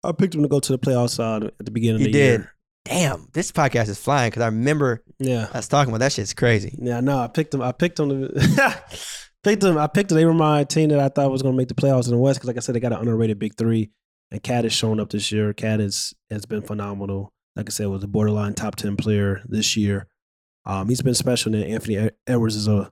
I 0.03 0.11
picked 0.13 0.35
him 0.35 0.43
to 0.43 0.49
go 0.49 0.59
to 0.59 0.73
the 0.73 0.79
playoffs 0.79 1.19
uh, 1.21 1.47
at 1.47 1.65
the 1.65 1.71
beginning 1.71 2.01
you 2.01 2.07
of 2.09 2.13
the 2.13 2.19
did. 2.19 2.41
year. 2.41 2.51
Damn, 2.85 3.29
this 3.33 3.51
podcast 3.53 3.89
is 3.89 3.99
flying 3.99 4.29
because 4.31 4.43
I 4.43 4.47
remember 4.47 5.03
Yeah. 5.19 5.49
us 5.55 5.69
talking 5.69 5.91
about 5.91 6.01
that 6.01 6.13
shit's 6.13 6.35
crazy. 6.35 6.77
Yeah, 6.83 7.01
no, 7.01 7.19
I 7.19 7.29
picked 7.29 7.53
them. 7.53 7.63
I 7.63 7.73
picked 7.73 7.97
them. 7.97 8.11
To, 8.11 8.83
picked 9.45 9.63
them. 9.63 9.79
I 9.79 9.87
picked 9.87 10.11
them. 10.11 10.17
They 10.17 10.27
were 10.27 10.35
my 10.35 10.65
team 10.65 10.91
that 10.91 10.99
I 11.01 11.09
thought 11.09 11.31
was 11.31 11.41
going 11.43 11.55
to 11.55 11.57
make 11.57 11.69
the 11.69 11.75
playoffs 11.75 12.05
in 12.07 12.11
the 12.13 12.19
West 12.19 12.39
because, 12.41 12.49
like 12.49 12.57
I 12.57 12.61
said, 12.61 12.75
they 12.75 12.81
got 12.81 12.93
an 12.93 12.99
underrated 12.99 13.39
big 13.39 13.57
three, 13.57 13.91
and 14.31 14.43
Cat 14.43 14.65
has 14.65 14.73
shown 14.75 15.01
up 15.01 15.11
this 15.11 15.33
year. 15.33 15.53
Cat 15.55 15.81
is 15.81 16.13
has 16.31 16.45
been 16.45 16.61
phenomenal. 16.63 17.33
Like 17.57 17.69
I 17.69 17.71
said, 17.71 17.87
was 17.87 18.05
a 18.05 18.09
borderline 18.09 18.53
top 18.55 18.77
ten 18.77 18.97
player 18.97 19.41
this 19.49 19.77
year. 19.79 20.07
Um, 20.67 20.89
he's 20.89 21.03
been 21.03 21.15
special. 21.15 21.55
And 21.55 21.65
Anthony 21.65 22.11
Edwards 22.27 22.57
is 22.57 22.69
a, 22.69 22.91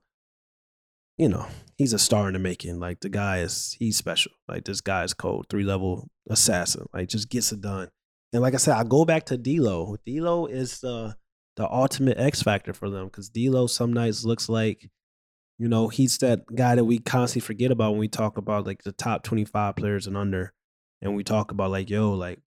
you 1.19 1.29
know, 1.29 1.47
he's 1.77 1.93
a 1.93 1.99
star 1.99 2.27
in 2.27 2.35
the 2.35 2.39
making. 2.39 2.79
Like 2.81 3.01
the 3.01 3.09
guy 3.09 3.39
is, 3.39 3.77
he's 3.79 3.97
special. 3.97 4.33
Like 4.49 4.65
this 4.65 4.81
guy 4.81 5.05
is 5.05 5.15
cold, 5.15 5.47
three 5.49 5.65
level 5.65 6.09
assassin. 6.29 6.87
Like 6.93 7.09
just 7.09 7.29
gets 7.29 7.53
it 7.53 7.61
done. 7.61 7.89
And 8.33 8.43
like 8.43 8.55
I 8.55 8.59
said, 8.59 8.77
I 8.77 8.85
go 8.85 9.05
back 9.05 9.27
to 9.27 9.37
D'Lo. 9.37 9.97
D'Lo 10.07 10.47
is 10.47 10.81
the 10.81 11.17
the 11.57 11.71
ultimate 11.71 12.19
X 12.19 12.43
factor 12.43 12.73
for 12.73 12.89
them 12.89 13.07
because 13.07 13.29
D'Lo 13.29 13.67
some 13.67 13.93
nights 13.93 14.25
looks 14.25 14.49
like, 14.49 14.89
you 15.59 15.69
know, 15.69 15.89
he's 15.89 16.17
that 16.19 16.41
guy 16.55 16.75
that 16.75 16.85
we 16.85 16.99
constantly 16.99 17.45
forget 17.47 17.71
about 17.71 17.91
when 17.91 18.01
we 18.01 18.09
talk 18.09 18.39
about 18.39 18.67
like 18.67 18.83
the 18.85 18.93
top 18.93 19.23
twenty 19.23 19.45
five 19.45 19.77
players 19.77 20.07
and 20.07 20.17
under, 20.17 20.55
and 21.03 21.15
we 21.15 21.23
talk 21.23 21.51
about 21.51 21.71
like 21.71 21.91
yo 21.91 22.13
like 22.13 22.41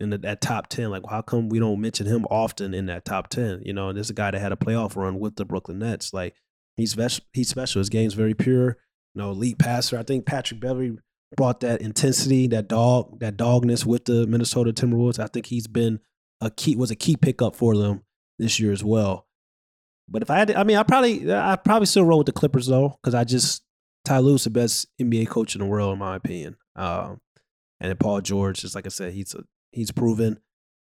in 0.00 0.10
the, 0.10 0.18
that 0.18 0.40
top 0.40 0.68
ten, 0.68 0.90
like 0.90 1.02
how 1.08 1.22
come 1.22 1.48
we 1.48 1.58
don't 1.58 1.80
mention 1.80 2.06
him 2.06 2.24
often 2.30 2.74
in 2.74 2.86
that 2.86 3.04
top 3.04 3.28
ten? 3.28 3.62
You 3.64 3.72
know, 3.72 3.90
and 3.90 3.98
this 3.98 4.06
is 4.06 4.10
a 4.10 4.14
guy 4.14 4.30
that 4.30 4.40
had 4.40 4.52
a 4.52 4.56
playoff 4.56 4.96
run 4.96 5.18
with 5.18 5.36
the 5.36 5.44
Brooklyn 5.44 5.78
Nets. 5.78 6.12
Like 6.12 6.34
he's 6.76 6.96
he's 7.32 7.48
special. 7.48 7.80
His 7.80 7.88
game's 7.88 8.14
very 8.14 8.34
pure. 8.34 8.78
You 9.14 9.22
know, 9.22 9.30
elite 9.30 9.58
passer. 9.58 9.98
I 9.98 10.02
think 10.02 10.26
Patrick 10.26 10.60
Beverley 10.60 10.96
brought 11.36 11.60
that 11.60 11.80
intensity, 11.80 12.46
that 12.48 12.68
dog, 12.68 13.20
that 13.20 13.36
dogness 13.36 13.84
with 13.84 14.04
the 14.04 14.26
Minnesota 14.26 14.72
Timberwolves. 14.72 15.18
I 15.18 15.26
think 15.26 15.46
he's 15.46 15.66
been 15.66 16.00
a 16.40 16.50
key 16.50 16.76
was 16.76 16.90
a 16.90 16.96
key 16.96 17.16
pickup 17.16 17.56
for 17.56 17.76
them 17.76 18.02
this 18.38 18.58
year 18.58 18.72
as 18.72 18.82
well. 18.82 19.26
But 20.08 20.22
if 20.22 20.30
I 20.30 20.38
had, 20.38 20.48
to, 20.48 20.58
I 20.58 20.64
mean, 20.64 20.76
I 20.76 20.82
probably 20.82 21.32
I 21.32 21.56
probably 21.56 21.86
still 21.86 22.04
roll 22.04 22.18
with 22.18 22.26
the 22.26 22.32
Clippers 22.32 22.66
though, 22.66 22.98
because 23.00 23.14
I 23.14 23.24
just 23.24 23.62
Ty 24.04 24.18
Lue's 24.18 24.44
the 24.44 24.50
best 24.50 24.86
NBA 25.00 25.28
coach 25.28 25.54
in 25.54 25.60
the 25.60 25.66
world 25.66 25.92
in 25.92 25.98
my 25.98 26.16
opinion. 26.16 26.56
Um, 26.74 27.20
and 27.80 27.90
then 27.90 27.96
Paul 27.96 28.20
George, 28.20 28.60
just 28.60 28.74
like 28.74 28.86
I 28.86 28.90
said, 28.90 29.12
he's 29.12 29.34
a, 29.34 29.44
he's 29.72 29.90
proven 29.90 30.38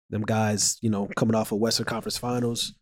them 0.09 0.23
guys, 0.23 0.77
you 0.81 0.89
know, 0.89 1.07
coming 1.15 1.35
off 1.35 1.51
of 1.51 1.59
Western 1.59 1.85
Conference 1.85 2.17
Finals 2.17 2.73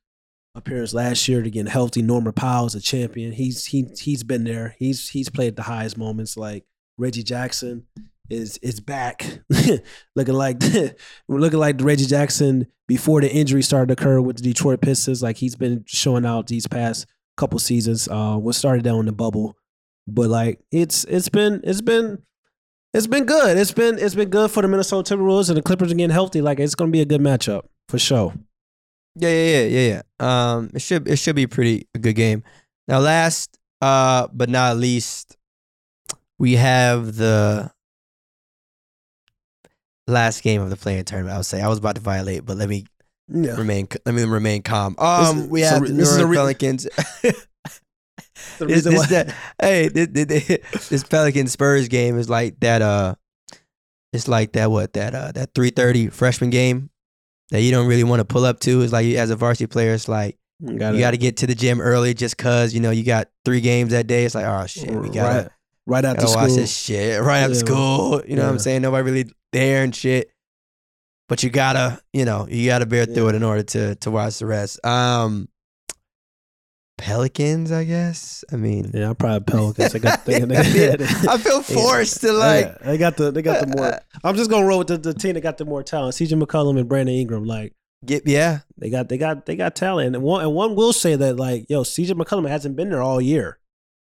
appearance 0.55 0.93
last 0.93 1.27
year 1.27 1.41
to 1.41 1.49
get 1.49 1.67
healthy. 1.67 2.01
Norman 2.01 2.33
Powell's 2.33 2.75
a 2.75 2.81
champion. 2.81 3.31
He's 3.31 3.65
he 3.65 3.87
he's 3.97 4.23
been 4.23 4.43
there. 4.43 4.75
He's 4.77 5.09
he's 5.09 5.29
played 5.29 5.55
the 5.55 5.63
highest 5.63 5.97
moments. 5.97 6.37
Like 6.37 6.65
Reggie 6.97 7.23
Jackson 7.23 7.85
is 8.29 8.57
is 8.57 8.79
back, 8.79 9.39
looking 10.15 10.33
like 10.33 10.61
looking 11.27 11.59
like 11.59 11.81
Reggie 11.81 12.05
Jackson 12.05 12.67
before 12.87 13.21
the 13.21 13.31
injury 13.31 13.61
started 13.61 13.87
to 13.87 14.01
occur 14.01 14.21
with 14.21 14.37
the 14.37 14.43
Detroit 14.43 14.81
Pistons. 14.81 15.23
Like 15.23 15.37
he's 15.37 15.55
been 15.55 15.83
showing 15.87 16.25
out 16.25 16.47
these 16.47 16.67
past 16.67 17.05
couple 17.37 17.59
seasons. 17.59 18.07
Uh, 18.07 18.35
what 18.35 18.55
started 18.55 18.83
down 18.83 18.99
in 18.99 19.05
the 19.05 19.11
bubble, 19.11 19.55
but 20.07 20.29
like 20.29 20.59
it's 20.71 21.05
it's 21.05 21.29
been 21.29 21.61
it's 21.63 21.81
been. 21.81 22.23
It's 22.93 23.07
been 23.07 23.25
good. 23.25 23.57
It's 23.57 23.71
been 23.71 23.99
it's 23.99 24.15
been 24.15 24.29
good 24.29 24.49
for 24.51 24.61
the 24.61 24.67
Minnesota 24.67 25.15
Timberwolves 25.15 25.49
and 25.49 25.57
the 25.57 25.61
Clippers 25.61 25.91
are 25.91 25.95
getting 25.95 26.09
healthy. 26.09 26.41
Like 26.41 26.59
it's 26.59 26.75
gonna 26.75 26.91
be 26.91 27.01
a 27.01 27.05
good 27.05 27.21
matchup 27.21 27.63
for 27.87 27.99
sure. 27.99 28.33
Yeah, 29.15 29.29
yeah, 29.29 29.61
yeah, 29.61 29.65
yeah, 29.67 30.01
yeah. 30.19 30.53
Um, 30.55 30.69
it 30.73 30.81
should 30.81 31.07
it 31.07 31.17
should 31.17 31.35
be 31.35 31.45
pretty 31.47 31.87
a 31.93 31.99
good 31.99 32.15
game. 32.15 32.43
Now, 32.87 32.99
last 32.99 33.57
uh, 33.81 34.27
but 34.33 34.49
not 34.49 34.77
least, 34.77 35.37
we 36.39 36.55
have 36.55 37.15
the 37.15 37.71
last 40.07 40.41
game 40.41 40.61
of 40.61 40.69
the 40.71 40.75
play-in 40.75 41.05
tournament. 41.05 41.33
I 41.35 41.37
would 41.37 41.45
say 41.45 41.61
I 41.61 41.67
was 41.67 41.77
about 41.77 41.95
to 41.95 42.01
violate, 42.01 42.45
but 42.45 42.57
let 42.57 42.67
me 42.69 42.85
Yeah. 43.31 43.55
remain 43.55 43.87
let 44.05 44.15
me 44.15 44.23
remain 44.23 44.63
calm. 44.63 44.95
Um, 44.97 45.37
This- 45.41 45.47
we 45.47 45.61
have 45.61 45.81
re- 45.83 45.89
the 45.89 45.93
New 45.93 46.03
Orleans 46.05 46.23
re- 46.23 46.37
Pelicans. 46.37 46.87
The 48.59 48.67
reason 48.67 48.91
this, 48.93 48.99
why- 49.01 49.07
that, 49.23 49.35
hey, 49.61 49.87
this, 49.87 50.07
this, 50.11 50.87
this 50.89 51.03
Pelican 51.03 51.47
Spurs 51.47 51.87
game 51.87 52.17
is 52.19 52.29
like 52.29 52.59
that. 52.59 52.81
Uh, 52.81 53.15
it's 54.13 54.27
like 54.27 54.53
that. 54.53 54.69
What 54.71 54.93
that? 54.93 55.13
Uh, 55.15 55.31
that 55.33 55.53
three 55.55 55.69
thirty 55.71 56.07
freshman 56.09 56.49
game 56.49 56.89
that 57.51 57.61
you 57.61 57.71
don't 57.71 57.87
really 57.87 58.03
want 58.03 58.19
to 58.19 58.25
pull 58.25 58.45
up 58.45 58.59
to. 58.61 58.81
Is 58.81 58.91
like 58.93 59.05
as 59.07 59.29
a 59.29 59.35
varsity 59.35 59.67
player, 59.67 59.93
it's 59.93 60.07
like 60.07 60.37
You 60.59 60.77
got 60.77 61.11
to 61.11 61.17
get 61.17 61.37
to 61.37 61.47
the 61.47 61.55
gym 61.55 61.79
early 61.81 62.13
just 62.13 62.37
cause 62.37 62.73
you 62.73 62.79
know 62.79 62.91
you 62.91 63.03
got 63.03 63.27
three 63.45 63.61
games 63.61 63.91
that 63.91 64.07
day. 64.07 64.25
It's 64.25 64.35
like 64.35 64.45
oh 64.45 64.65
shit, 64.67 64.89
we 64.91 65.09
gotta, 65.09 65.43
right, 65.43 65.49
right 65.85 66.05
after 66.05 66.25
gotta 66.25 66.35
watch 66.37 66.45
school. 66.49 66.55
this 66.57 66.75
shit 66.75 67.21
right 67.21 67.39
after 67.39 67.53
Yeah. 67.53 67.59
school. 67.59 68.21
You 68.27 68.35
know 68.35 68.43
what 68.43 68.51
I'm 68.51 68.59
saying? 68.59 68.81
Nobody 68.81 69.03
really 69.03 69.31
there 69.51 69.83
and 69.83 69.95
shit. 69.95 70.31
But 71.27 71.43
you 71.43 71.51
gotta, 71.51 72.01
you 72.11 72.25
know, 72.25 72.47
you 72.49 72.65
gotta 72.65 72.87
bear 72.87 73.05
through 73.05 73.25
Yeah. 73.25 73.29
it 73.29 73.35
in 73.35 73.43
order 73.43 73.61
to 73.61 73.95
to 73.95 74.09
watch 74.11 74.39
the 74.39 74.47
rest. 74.47 74.83
Um, 74.83 75.47
Pelicans, 76.99 77.71
I 77.71 77.85
guess. 77.85 78.43
I 78.51 78.57
mean, 78.57 78.91
Yeah, 78.93 79.09
I'm 79.09 79.15
probably 79.15 79.51
Pelicans. 79.51 79.93
They 79.93 79.99
got, 79.99 80.25
they, 80.25 80.39
they, 80.39 80.55
Yeah, 80.55 80.95
I 81.29 81.37
feel 81.37 81.63
forced 81.63 82.21
to 82.21 82.33
like. 82.33 82.65
yeah, 82.65 82.77
they 82.83 82.97
got 82.97 83.15
the 83.17 83.31
they 83.31 83.41
got 83.41 83.65
the 83.65 83.75
more. 83.75 83.99
I'm 84.23 84.35
just 84.35 84.49
gonna 84.49 84.65
roll 84.65 84.79
with 84.79 84.89
the, 84.89 84.97
the 84.97 85.13
team 85.13 85.33
that 85.33 85.41
got 85.41 85.57
the 85.57 85.65
more 85.65 85.81
talent. 85.81 86.15
CJ 86.15 86.41
McCollum 86.41 86.77
and 86.77 86.89
Brandon 86.89 87.15
Ingram. 87.15 87.45
Like 87.45 87.73
Get, 88.05 88.25
yeah, 88.27 88.59
they 88.77 88.89
got 88.89 89.09
they 89.09 89.17
got 89.17 89.45
they 89.45 89.55
got 89.55 89.75
talent. 89.75 90.15
And 90.15 90.23
one 90.23 90.41
and 90.41 90.53
one 90.53 90.75
will 90.75 90.93
say 90.93 91.15
that 91.15 91.37
like 91.37 91.65
yo, 91.69 91.83
CJ 91.83 92.11
McCollum 92.11 92.47
hasn't 92.47 92.75
been 92.75 92.89
there 92.89 93.01
all 93.01 93.19
year. 93.19 93.59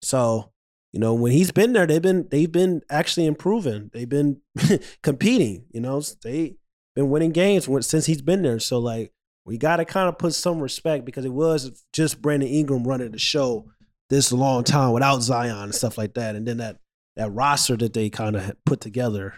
So 0.02 0.52
you 0.92 1.00
know 1.00 1.14
when 1.14 1.32
he's 1.32 1.52
been 1.52 1.74
there, 1.74 1.88
they've 1.88 2.02
been 2.02 2.28
they've 2.30 2.52
been 2.52 2.82
actually 2.90 3.26
improving. 3.26 3.90
They've 3.94 4.08
been 4.08 4.42
competing. 5.04 5.66
You 5.72 5.82
know 5.82 6.02
they 6.24 6.56
been 6.96 7.10
winning 7.10 7.32
games 7.32 7.68
since 7.88 8.06
he's 8.06 8.22
been 8.22 8.42
there. 8.42 8.60
So 8.60 8.80
like 8.80 9.14
we 9.46 9.58
got 9.58 9.78
to 9.78 9.86
kind 9.86 10.08
of 10.10 10.18
put 10.18 10.34
some 10.34 10.60
respect 10.60 11.06
because 11.06 11.26
it 11.26 11.34
was 11.34 11.84
just 11.94 12.22
Brandon 12.22 12.50
Ingram 12.50 12.84
running 12.84 13.12
the 13.12 13.18
show 13.20 13.66
this 14.10 14.32
long 14.32 14.64
time 14.64 14.92
without 14.92 15.22
Zion 15.22 15.56
and 15.64 15.76
stuff 15.76 15.98
like 15.98 16.14
that, 16.16 16.36
and 16.36 16.48
then 16.48 16.58
that 16.58 16.78
that 17.16 17.32
roster 17.32 17.76
that 17.78 17.94
they 17.94 18.10
kind 18.10 18.36
of 18.36 18.52
put 18.66 18.80
together. 18.82 19.34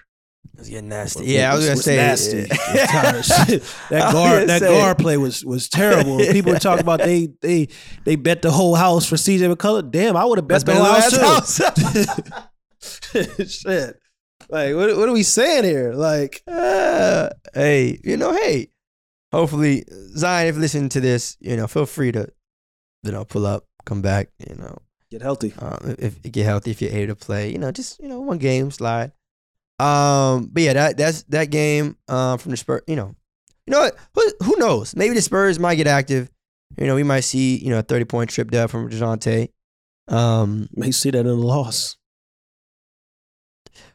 it's 0.57 0.67
getting 0.69 0.89
nasty. 0.89 1.21
was- 1.21 1.29
Yeah, 1.29 1.51
I 1.51 1.55
was 1.55 1.65
gonna 1.65 1.75
was 1.75 1.85
say 1.85 1.95
nasty. 1.95 2.37
yeah. 2.49 2.57
I'm 2.67 2.87
tired 2.87 3.15
of 3.19 3.25
shit. 3.25 3.63
I 3.63 3.89
that 3.89 4.13
guard 4.13 4.49
that 4.49 4.59
say- 4.61 4.67
guard 4.79 4.97
play 4.97 5.17
was 5.17 5.43
was 5.45 5.69
terrible. 5.69 6.17
People 6.19 6.53
were 6.53 6.59
talking 6.59 6.81
about 6.81 6.99
they 6.99 7.29
they 7.41 7.67
they 8.05 8.15
bet 8.15 8.41
the 8.41 8.51
whole 8.51 8.75
house 8.75 9.07
for 9.07 9.15
CJ 9.15 9.53
McCollum. 9.55 9.89
Damn, 9.91 10.15
I 10.17 10.25
would 10.25 10.37
have 10.37 10.47
bet 10.47 10.65
That's 10.65 10.77
the 10.77 10.83
whole 10.83 10.93
house 10.93 11.59
too. 11.59 12.19
house. 12.29 13.47
Shit. 13.61 13.99
Like 14.49 14.75
what 14.75 14.97
what 14.97 15.09
are 15.09 15.13
we 15.13 15.23
saying 15.23 15.63
here? 15.63 15.93
Like 15.93 16.41
Uh, 16.47 17.29
hey, 17.53 17.99
you 18.03 18.17
know, 18.17 18.33
hey, 18.33 18.69
hopefully 19.33 19.83
Zion, 20.15 20.47
if 20.47 20.55
you 20.55 20.61
listen 20.61 20.89
to 20.89 21.01
this, 21.01 21.35
you 21.41 21.57
know, 21.57 21.67
feel 21.67 21.85
free 21.85 22.11
to, 22.11 22.29
you 23.03 23.11
know, 23.11 23.25
pull 23.25 23.45
up, 23.45 23.65
come 23.85 24.01
back, 24.01 24.29
you 24.47 24.55
know, 24.55 24.77
get 25.11 25.21
healthy. 25.21 25.53
um, 25.59 25.95
if, 25.99 26.21
get 26.21 26.45
healthy, 26.45 26.71
if 26.71 26.81
you're 26.81 26.91
able 26.91 27.15
to 27.15 27.25
play, 27.25 27.51
you 27.51 27.57
know, 27.57 27.71
just 27.71 27.99
you 27.99 28.07
know, 28.07 28.21
one 28.21 28.37
game 28.37 28.71
slide. 28.71 29.11
Um, 29.79 30.49
but 30.51 30.63
yeah, 30.63 30.73
that 30.73 30.97
that's 30.97 31.23
that 31.23 31.49
game. 31.49 31.97
Um, 32.07 32.37
from 32.37 32.51
the 32.51 32.57
Spurs, 32.57 32.83
you 32.87 32.95
know, 32.95 33.15
you 33.65 33.71
know 33.71 33.79
what? 33.79 33.97
Who, 34.13 34.45
who 34.45 34.55
knows? 34.57 34.95
Maybe 34.95 35.15
the 35.15 35.21
Spurs 35.21 35.59
might 35.59 35.75
get 35.75 35.87
active. 35.87 36.29
You 36.77 36.87
know, 36.87 36.95
we 36.95 37.03
might 37.03 37.21
see 37.21 37.57
you 37.57 37.71
know 37.71 37.79
a 37.79 37.83
thirty 37.83 38.05
point 38.05 38.29
trip 38.29 38.51
there 38.51 38.67
from 38.67 38.89
Dejounte. 38.89 39.49
Um, 40.07 40.69
May 40.73 40.91
see 40.91 41.11
that 41.11 41.19
in 41.19 41.25
the 41.25 41.33
loss. 41.33 41.97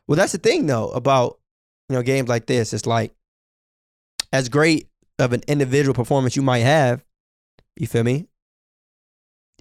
Well, 0.07 0.17
that's 0.17 0.33
the 0.33 0.39
thing 0.39 0.67
though 0.67 0.89
about 0.91 1.39
you 1.89 1.97
know 1.97 2.03
games 2.03 2.29
like 2.29 2.47
this. 2.47 2.73
It's 2.73 2.87
like 2.87 3.15
as 4.33 4.49
great 4.49 4.88
of 5.19 5.33
an 5.33 5.43
individual 5.49 5.95
performance 5.95 6.37
you 6.37 6.43
might 6.43 6.61
have. 6.61 7.05
You 7.77 7.87
feel 7.87 8.05
me? 8.05 8.29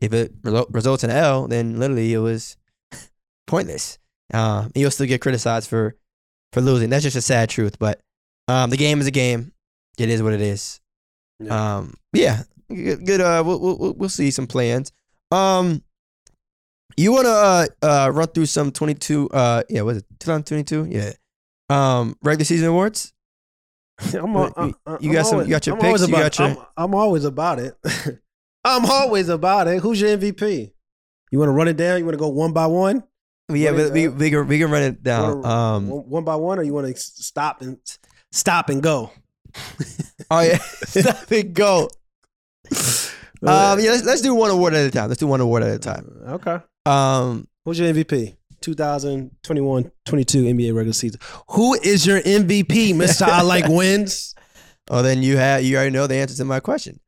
If 0.01 0.13
it 0.13 0.33
result, 0.43 0.69
results 0.71 1.03
in 1.03 1.09
L, 1.09 1.47
then 1.47 1.79
literally 1.79 2.13
it 2.13 2.19
was 2.19 2.57
pointless. 3.47 3.97
And 4.29 4.71
you'll 4.75 4.91
still 4.91 5.07
get 5.07 5.21
criticized 5.21 5.69
for 5.69 5.95
for 6.53 6.61
losing. 6.61 6.89
That's 6.89 7.03
just 7.03 7.15
a 7.15 7.21
sad 7.21 7.49
truth. 7.49 7.79
But 7.79 8.01
um, 8.47 8.69
the 8.69 8.77
game 8.77 8.99
is 8.99 9.07
a 9.07 9.11
game. 9.11 9.53
It 9.97 10.09
is 10.09 10.21
what 10.21 10.33
it 10.33 10.41
is. 10.41 10.79
Yeah. 11.39 11.77
Um, 11.77 11.95
yeah, 12.13 12.43
good. 12.69 13.05
good 13.05 13.21
uh, 13.21 13.43
we'll, 13.45 13.59
we'll 13.59 13.93
we'll 13.93 14.09
see 14.09 14.31
some 14.31 14.47
plans. 14.47 14.91
Um, 15.31 15.83
You 16.97 17.11
want 17.11 17.25
to 17.25 17.31
uh, 17.31 17.65
uh, 17.81 18.09
run 18.11 18.27
through 18.29 18.47
some 18.47 18.71
22, 18.71 19.29
uh, 19.29 19.63
yeah, 19.69 19.81
was 19.81 19.97
it 19.97 20.05
2022? 20.19 20.87
Yeah. 20.89 21.11
Um, 21.69 22.17
regular 22.23 22.45
season 22.45 22.69
awards? 22.69 23.13
I'm, 24.13 24.33
You- 24.33 24.53
I'm- 24.85 24.97
you 25.01 25.11
got 25.13 25.25
some- 25.25 25.33
always- 25.35 25.47
you 25.47 25.51
got 25.51 25.65
your 25.67 25.75
I'm 25.75 25.81
picks, 25.81 26.01
you 26.01 26.07
about- 26.07 26.21
got 26.35 26.39
your- 26.39 26.47
I'm, 26.49 26.57
I'm 26.77 26.95
always 26.95 27.25
about 27.25 27.59
it. 27.59 27.75
I'm 28.63 28.85
always 28.85 29.29
about 29.29 29.67
it. 29.67 29.81
Who's 29.81 29.99
your 30.01 30.17
MVP? 30.17 30.71
You 31.31 31.39
want 31.39 31.49
to 31.49 31.53
run 31.53 31.67
it 31.67 31.77
down? 31.77 31.99
You 31.99 32.05
want 32.05 32.13
to 32.15 32.19
go 32.19 32.27
one 32.29 32.53
by 32.53 32.67
one? 32.67 33.03
Yeah, 33.49 33.71
but 33.71 33.93
we, 33.93 34.07
we, 34.09 34.29
can, 34.29 34.45
we 34.47 34.59
can 34.59 34.69
run 34.69 34.83
it 34.83 35.01
down. 35.03 35.41
Wanna- 35.41 35.47
Um, 35.47 35.87
one, 35.87 36.09
one 36.09 36.23
by 36.25 36.35
one, 36.35 36.59
or 36.59 36.63
you 36.63 36.73
want 36.73 36.87
to 36.93 36.99
stop 36.99 37.61
and 37.61 37.77
stop 38.31 38.69
and 38.69 38.83
go? 38.83 39.11
oh, 40.31 40.41
yeah. 40.41 40.57
Stop 40.59 41.31
and 41.31 41.53
go. 41.53 41.89
Um, 43.41 43.79
yeah, 43.79 43.91
let's, 43.91 44.03
let's 44.03 44.21
do 44.21 44.33
one 44.35 44.49
award 44.51 44.73
at 44.73 44.85
a 44.87 44.91
time. 44.91 45.07
Let's 45.09 45.19
do 45.19 45.27
one 45.27 45.41
award 45.41 45.63
at 45.63 45.71
a 45.71 45.79
time. 45.79 46.11
Okay. 46.27 46.57
Um, 46.85 47.47
Who's 47.65 47.79
your 47.79 47.93
MVP? 47.93 48.35
2021 48.75 49.91
22 50.05 50.43
NBA 50.43 50.73
regular 50.75 50.93
season. 50.93 51.19
Who 51.51 51.73
is 51.75 52.05
your 52.05 52.19
MVP, 52.19 52.93
Mr. 52.93 53.23
I 53.23 53.41
like 53.41 53.65
wins? 53.69 54.35
oh, 54.89 55.01
then 55.01 55.21
you 55.23 55.37
have 55.37 55.63
you 55.63 55.75
already 55.75 55.91
know 55.91 56.07
the 56.07 56.15
answer 56.15 56.35
to 56.37 56.45
my 56.45 56.59
question. 56.59 56.99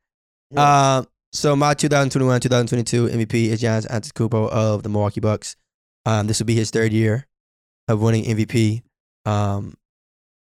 Um, 0.56 1.06
so 1.32 1.54
my 1.54 1.74
2021 1.74 2.40
2022 2.40 3.08
MVP 3.08 3.46
is 3.48 3.62
Giannis 3.62 3.86
Antetokounmpo 3.88 4.48
of 4.48 4.82
the 4.82 4.88
Milwaukee 4.88 5.20
Bucks. 5.20 5.56
Um, 6.06 6.26
this 6.26 6.38
will 6.40 6.46
be 6.46 6.54
his 6.56 6.70
third 6.70 6.92
year 6.92 7.26
of 7.88 8.00
winning 8.00 8.24
MVP. 8.24 8.82
Um, 9.26 9.74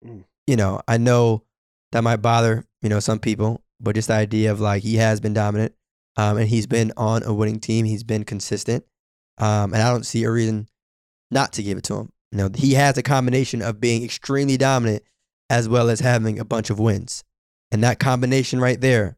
Mm. 0.06 0.26
you 0.47 0.58
know, 0.58 0.82
I 0.86 0.97
know 0.97 1.43
that 1.93 2.04
might 2.04 2.17
bother 2.17 2.65
you 2.82 2.89
know 2.89 2.99
some 2.99 3.19
people, 3.19 3.62
but 3.80 3.95
just 3.95 4.10
the 4.10 4.15
idea 4.15 4.52
of 4.52 4.60
like 4.60 4.84
he 4.84 4.95
has 4.97 5.21
been 5.21 5.34
dominant, 5.34 5.73
um, 6.17 6.36
and 6.38 6.49
he's 6.49 6.67
been 6.67 6.91
on 6.97 7.23
a 7.23 7.34
winning 7.34 7.60
team. 7.62 7.86
He's 7.86 8.04
been 8.04 8.26
consistent, 8.26 8.84
um, 9.38 9.73
and 9.73 9.82
I 9.82 9.89
don't 9.89 10.06
see 10.06 10.26
a 10.26 10.30
reason 10.32 10.67
not 11.34 11.54
to 11.54 11.63
give 11.63 11.78
it 11.78 11.84
to 11.86 11.96
him. 11.96 12.12
You 12.32 12.38
know, 12.39 12.50
he 12.56 12.74
has 12.74 12.98
a 12.98 13.04
combination 13.04 13.62
of 13.62 13.80
being 13.80 14.04
extremely 14.04 14.58
dominant 14.58 15.04
as 15.50 15.67
well 15.69 15.89
as 15.89 16.00
having 16.00 16.39
a 16.39 16.46
bunch 16.46 16.69
of 16.69 16.80
wins, 16.80 17.24
and 17.72 17.84
that 17.84 18.00
combination 18.00 18.60
right 18.60 18.80
there 18.80 19.17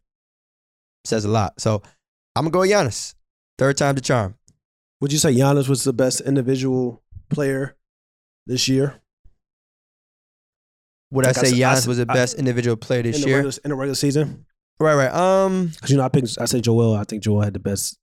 says 1.06 1.23
a 1.25 1.30
lot. 1.30 1.60
So 1.62 1.82
I'm 2.36 2.43
gonna 2.43 2.51
go 2.51 2.60
with 2.62 2.71
Giannis. 2.71 3.13
Third 3.58 3.78
time's 3.78 3.95
the 3.95 4.01
charm. 4.01 4.36
Would 5.01 5.13
you 5.13 5.19
say 5.19 5.34
Giannis 5.34 5.69
was 5.69 5.84
the 5.84 5.93
best 5.93 6.19
individual 6.21 7.04
player 7.30 7.78
this 8.47 8.67
year? 8.67 9.01
Would 11.12 11.25
Like 11.25 11.38
I 11.38 11.39
I 11.41 11.43
say 11.43 11.49
said- 11.51 11.62
I 11.62 11.73
Giannis 11.73 11.80
said- 11.82 11.88
was 11.88 11.97
the 11.97 12.06
I- 12.10 12.13
best 12.13 12.34
individual 12.36 12.75
player 12.75 13.04
this 13.04 13.21
in 13.21 13.28
year? 13.28 13.38
regular, 13.38 13.58
in 13.63 13.69
the 13.69 13.75
regular 13.75 13.95
season? 13.95 14.45
Right, 14.80 14.95
right. 14.95 15.13
Um, 15.13 15.67
Because 15.67 15.89
you 15.91 15.97
know, 15.97 16.04
I 16.04 16.10
picked. 16.10 16.38
I 16.39 16.45
said 16.45 16.63
Joel. 16.63 16.95
I 16.95 17.04
think 17.06 17.23
Joel 17.23 17.41
had 17.41 17.54
the 17.54 17.60
best. 17.60 17.97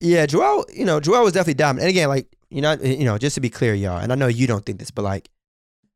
yeah, 0.00 0.26
Joel. 0.26 0.66
You 0.74 0.84
know, 0.84 1.00
Joel 1.00 1.24
was 1.24 1.32
definitely 1.32 1.54
dominant. 1.54 1.84
And 1.84 1.90
again, 1.90 2.08
like 2.08 2.26
you 2.54 2.62
know, 2.62 2.72
you 2.74 3.04
know, 3.04 3.18
just 3.18 3.34
to 3.34 3.40
be 3.40 3.50
clear, 3.50 3.74
y'all, 3.74 3.98
and 3.98 4.12
I 4.12 4.14
know 4.14 4.26
you 4.28 4.46
don't 4.46 4.64
think 4.64 4.78
this, 4.78 4.90
but 4.90 5.02
like, 5.02 5.28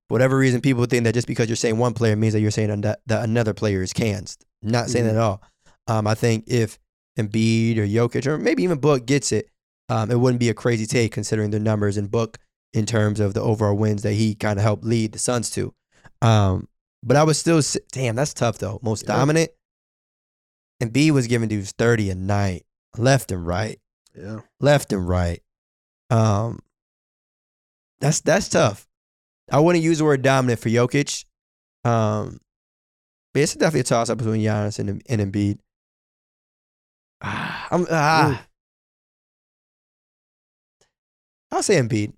for 0.09 0.15
whatever 0.15 0.37
reason, 0.37 0.61
people 0.61 0.85
think 0.87 1.05
that 1.05 1.15
just 1.15 1.27
because 1.29 1.49
you're 1.49 1.57
saying 1.57 1.79
one 1.79 1.95
player 1.95 2.17
means 2.17 2.33
that 2.33 2.41
you're 2.41 2.51
saying 2.51 2.81
that, 2.81 3.01
another 3.09 3.55
player 3.55 3.83
is 3.83 3.93
canned. 3.93 4.37
Not 4.63 4.89
saying 4.89 5.05
that 5.05 5.15
at 5.15 5.21
all. 5.21 5.43
Um, 5.87 6.07
I 6.07 6.15
think 6.15 6.45
if 6.49 6.79
Embiid 7.19 7.77
or 7.79 7.87
Jokic 7.87 8.27
or 8.27 8.39
maybe 8.39 8.63
even 8.63 8.79
Book 8.79 9.07
gets 9.07 9.33
it, 9.33 9.49
um, 9.89 10.11
it 10.11 10.19
wouldn't 10.19 10.41
be 10.41 10.49
a 10.49 10.55
crazy 10.55 10.87
take 10.87 11.13
considering 11.13 11.51
the 11.51 11.61
numbers 11.61 11.97
in 11.97 12.07
Book 12.09 12.39
in 12.73 12.87
terms 12.87 13.21
of 13.21 13.35
the 13.35 13.41
overall 13.41 13.77
wins 13.77 14.03
that 14.03 14.13
he 14.15 14.35
kind 14.35 14.59
of 14.59 14.63
helped 14.63 14.85
lead 14.85 15.13
the 15.13 15.19
Suns 15.19 15.51
to. 15.51 15.73
Um, 16.23 16.69
but 17.03 17.17
I 17.17 17.23
was 17.23 17.39
still, 17.39 17.63
damn, 17.93 18.17
that's 18.17 18.35
tough 18.35 18.59
though. 18.59 18.81
Most 18.83 19.05
Yeah. 19.07 19.17
dominant. 19.17 19.51
Embiid 20.83 21.11
was 21.13 21.27
giving 21.27 21.49
dudes 21.49 21.73
30 21.73 22.11
a 22.11 22.15
night, 22.15 22.65
left 22.97 23.33
and 23.33 23.47
right, 23.47 23.79
Yeah. 24.15 24.41
left 24.61 24.93
and 24.93 25.09
right. 25.09 25.43
Um, 26.11 26.61
that's 28.01 28.21
that's 28.21 28.49
tough. 28.49 28.87
I 29.51 29.61
wouldn't 29.61 29.85
use 29.85 29.99
the 29.99 30.05
word 30.05 30.23
dominant 30.23 30.61
for 30.61 30.69
Jokic. 30.69 31.25
Um, 31.85 32.41
but 33.33 33.43
it's 33.43 33.55
definitely 33.55 33.81
a 33.81 33.85
toss 33.85 34.11
up 34.11 34.19
between 34.19 34.43
Giannis 34.43 34.79
and, 34.79 35.03
and 35.09 35.33
Embiid. 35.33 35.59
Ah, 37.23 37.69
I'm, 37.71 37.87
ah. 37.91 38.47
I'll 41.51 41.63
say 41.63 41.77
Embiid. 41.77 42.13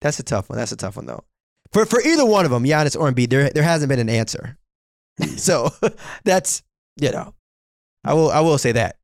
That's 0.00 0.18
a 0.18 0.22
tough 0.22 0.48
one. 0.48 0.58
That's 0.58 0.72
a 0.72 0.76
tough 0.76 0.96
one 0.96 1.06
though. 1.06 1.24
For 1.72 1.86
for 1.86 2.00
either 2.02 2.24
one 2.24 2.44
of 2.44 2.50
them, 2.50 2.64
Giannis 2.64 2.98
or 2.98 3.10
Embiid, 3.10 3.30
there 3.30 3.50
there 3.50 3.62
hasn't 3.62 3.88
been 3.88 3.98
an 3.98 4.08
answer. 4.08 4.56
so 5.36 5.70
that's 6.24 6.62
you 7.00 7.10
know, 7.10 7.34
I 8.04 8.14
will 8.14 8.30
I 8.30 8.40
will 8.40 8.58
say 8.58 8.72
that 8.72 8.96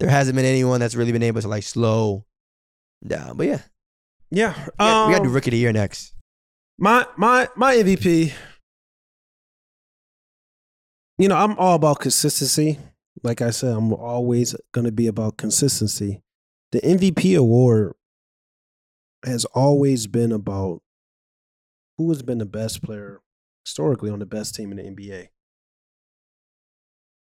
there 0.00 0.10
hasn't 0.10 0.36
been 0.36 0.44
anyone 0.44 0.80
that's 0.80 0.94
really 0.94 1.12
been 1.12 1.22
able 1.22 1.40
to 1.42 1.48
like 1.48 1.62
slow 1.62 2.24
down. 3.06 3.36
But 3.36 3.46
yeah, 3.46 3.60
Yeah. 4.30 4.54
we 4.56 4.64
got, 4.78 5.06
we 5.08 5.12
got 5.12 5.18
to 5.18 5.24
do 5.24 5.28
um, 5.28 5.34
rookie 5.34 5.50
of 5.50 5.52
the 5.52 5.58
year 5.58 5.72
next. 5.72 6.14
my 6.78 7.06
my 7.16 7.48
my 7.56 7.74
MVP. 7.76 8.32
You 11.18 11.28
know, 11.28 11.36
I'm 11.36 11.58
all 11.58 11.74
about 11.76 12.00
consistency. 12.00 12.78
Like 13.22 13.40
I 13.40 13.50
said, 13.50 13.74
I'm 13.74 13.92
always 13.94 14.54
going 14.72 14.84
to 14.84 14.92
be 14.92 15.06
about 15.06 15.38
consistency. 15.38 16.22
The 16.72 16.80
MVP 16.80 17.38
award 17.38 17.94
has 19.24 19.44
always 19.46 20.06
been 20.06 20.30
about 20.32 20.82
who 21.96 22.10
has 22.10 22.22
been 22.22 22.36
the 22.38 22.44
best 22.44 22.82
player 22.82 23.22
historically 23.64 24.10
on 24.10 24.18
the 24.18 24.26
best 24.26 24.54
team 24.54 24.70
in 24.70 24.76
the 24.76 24.82
NBA. 24.84 25.28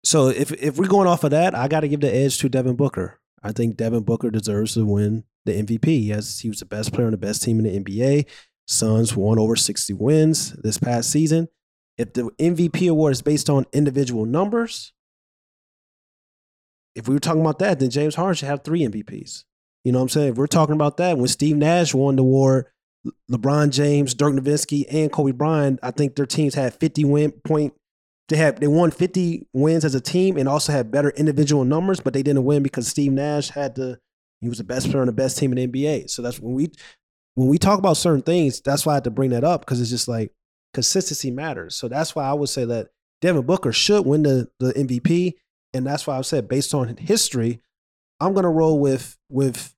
So 0.03 0.29
if 0.29 0.51
if 0.53 0.77
we're 0.77 0.89
going 0.89 1.07
off 1.07 1.23
of 1.25 1.31
that, 1.31 1.55
I 1.55 1.69
got 1.69 1.81
to 1.81 1.89
give 1.89 2.01
the 2.01 2.13
edge 2.15 2.39
to 2.39 2.49
Devin 2.49 2.75
Booker. 2.75 3.21
I 3.43 3.53
think 3.53 3.77
Devin 3.77 4.03
Booker 4.03 4.31
deserves 4.31 4.75
to 4.75 4.85
win 4.85 5.25
the 5.45 5.53
MVP. 5.53 6.07
Yes, 6.07 6.41
he 6.41 6.49
was 6.49 6.61
the 6.61 6.67
best 6.67 6.93
player 6.93 7.07
on 7.07 7.13
the 7.13 7.19
best 7.19 7.43
team 7.43 7.59
in 7.59 7.65
the 7.65 7.81
NBA. 7.81 8.27
Suns 8.67 9.15
won 9.17 9.39
over 9.39 9.57
60 9.57 9.93
wins 9.95 10.53
this 10.63 10.79
past 10.79 11.11
season. 11.11 11.49
If 11.99 12.15
the 12.15 12.31
MVP 12.41 12.91
award 12.91 13.13
is 13.13 13.23
based 13.23 13.51
on 13.51 13.67
individual 13.73 14.25
numbers, 14.25 14.93
if 16.95 17.09
we 17.09 17.15
were 17.15 17.21
talking 17.21 17.41
about 17.41 17.59
that, 17.59 17.79
then 17.79 17.91
James 17.91 18.15
Harden 18.15 18.35
should 18.35 18.49
have 18.49 18.65
three 18.65 18.81
MVPs. 18.81 19.45
You 19.85 19.93
know 19.93 19.99
what 19.99 20.05
I'm 20.05 20.09
saying? 20.09 20.29
If 20.31 20.37
we're 20.37 20.47
talking 20.47 20.75
about 20.75 20.97
that, 20.97 21.19
when 21.19 21.29
Steve 21.29 21.57
Nash 21.57 21.95
won 21.95 22.17
the 22.17 22.23
award, 22.23 22.67
LeBron 23.31 23.71
James, 23.71 24.15
Dirk 24.15 24.33
Nowitzki, 24.33 24.87
and 24.91 25.13
Kobe 25.13 25.33
Bryant, 25.33 25.79
I 25.83 25.91
think 25.91 26.17
their 26.17 26.27
teams 26.27 26.55
had 26.55 26.75
50 26.75 27.05
win 27.05 27.33
point. 27.33 27.75
They 28.31 28.37
had 28.37 28.59
they 28.59 28.67
won 28.67 28.91
50 28.91 29.49
wins 29.53 29.85
as 29.85 29.95
a 29.95 30.01
team 30.01 30.39
and 30.39 30.49
also 30.49 30.73
had 30.73 30.91
better 30.91 31.11
individual 31.11 31.65
numbers, 31.65 32.01
but 32.01 32.15
they 32.15 32.23
didn't 32.23 32.45
win 32.45 32.63
because 32.63 32.89
Steve 32.89 33.13
Nash 33.13 33.51
had 33.51 33.75
the 33.75 33.99
he 34.45 34.49
was 34.49 34.59
the 34.59 34.65
best 34.65 34.91
player 34.91 35.01
on 35.01 35.07
the 35.07 35.13
best 35.13 35.39
team 35.39 35.57
in 35.57 35.71
the 35.71 35.85
NBA. 35.85 36.11
So 36.11 36.21
that's 36.21 36.39
when 36.39 36.55
we 36.55 36.71
when 37.35 37.49
we 37.49 37.59
talk 37.59 37.79
about 37.79 37.97
certain 37.97 38.23
things, 38.23 38.61
that's 38.61 38.85
why 38.85 38.93
I 38.93 38.97
had 38.97 39.05
to 39.05 39.11
bring 39.11 39.31
that 39.31 39.43
up 39.43 39.63
because 39.63 39.81
it's 39.81 39.91
just 39.91 40.07
like 40.07 40.33
consistency 40.75 41.31
matters. 41.31 41.77
So 41.77 41.89
that's 41.89 42.15
why 42.15 42.25
I 42.25 42.35
would 42.35 42.51
say 42.51 42.65
that 42.67 42.89
Devin 43.23 43.47
Booker 43.47 43.73
should 43.73 44.05
win 44.05 44.23
the, 44.23 44.49
the 44.61 44.73
MVP. 44.75 45.33
And 45.73 45.87
that's 45.87 46.07
why 46.07 46.19
I 46.19 46.21
said 46.21 46.47
based 46.47 46.75
on 46.75 46.95
history, 46.97 47.63
I'm 48.21 48.35
gonna 48.35 48.51
roll 48.51 48.79
with 48.79 49.17
with 49.31 49.75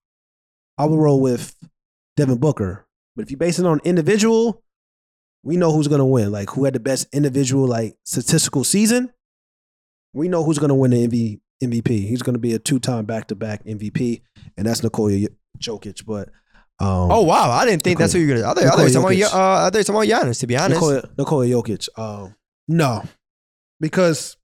I 0.76 0.86
will 0.86 0.98
roll 0.98 1.20
with 1.20 1.54
Devin 2.16 2.38
Booker. 2.38 2.86
But 3.14 3.24
if 3.24 3.30
you 3.30 3.36
base 3.36 3.58
it 3.58 3.66
on 3.66 3.80
individual, 3.84 4.62
we 5.42 5.56
know 5.56 5.72
who's 5.72 5.88
gonna 5.88 6.04
win. 6.04 6.32
Like 6.32 6.50
who 6.50 6.64
had 6.64 6.74
the 6.74 6.80
best 6.80 7.06
individual 7.12 7.68
like 7.68 7.96
statistical 8.04 8.64
season. 8.64 9.12
We 10.12 10.28
know 10.28 10.42
who's 10.42 10.58
gonna 10.58 10.74
win 10.74 10.90
the 10.90 11.06
MV, 11.06 11.40
MVP. 11.62 11.88
He's 12.06 12.22
gonna 12.22 12.38
be 12.38 12.54
a 12.54 12.58
two-time 12.58 13.04
back-to-back 13.04 13.64
MVP, 13.64 14.22
and 14.56 14.66
that's 14.66 14.82
Nikola 14.82 15.28
Jokic. 15.58 16.04
But 16.04 16.28
um, 16.78 17.10
Oh 17.10 17.22
wow, 17.22 17.50
I 17.50 17.64
didn't 17.64 17.82
think 17.82 17.98
that's 17.98 18.12
who 18.12 18.18
you're 18.18 18.36
gonna. 18.36 18.50
I 18.50 18.54
thought, 18.54 18.64
I 18.64 18.70
thought 18.70 18.78
you 18.78 18.84
were 18.84 18.90
talking 18.90 19.22
about, 19.22 19.34
uh, 19.34 19.66
I 19.66 19.70
thought 19.70 19.74
you 19.74 19.78
were 19.78 19.84
talking 19.84 20.10
about 20.12 20.26
Giannis. 20.26 20.40
To 20.40 20.46
be 20.46 20.56
honest, 20.56 20.80
Nikola, 20.80 21.10
Nikola 21.18 21.46
Jokic. 21.46 21.88
Um, 21.98 22.34
no, 22.68 23.02
because 23.80 24.36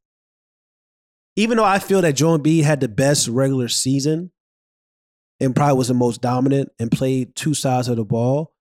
even 1.37 1.57
though 1.57 1.64
I 1.64 1.79
feel 1.79 2.03
that 2.03 2.14
Joel 2.14 2.38
Embiid 2.38 2.62
had 2.62 2.81
the 2.81 2.88
best 2.88 3.29
regular 3.29 3.68
season 3.68 4.31
and 5.40 5.57
probably 5.57 5.77
was 5.77 5.88
the 5.88 5.94
most 5.94 6.20
dominant 6.20 6.70
and 6.79 6.90
played 6.90 7.35
two 7.35 7.55
sides 7.55 7.88
of 7.88 7.96
the 7.96 8.05
ball, 8.05 8.53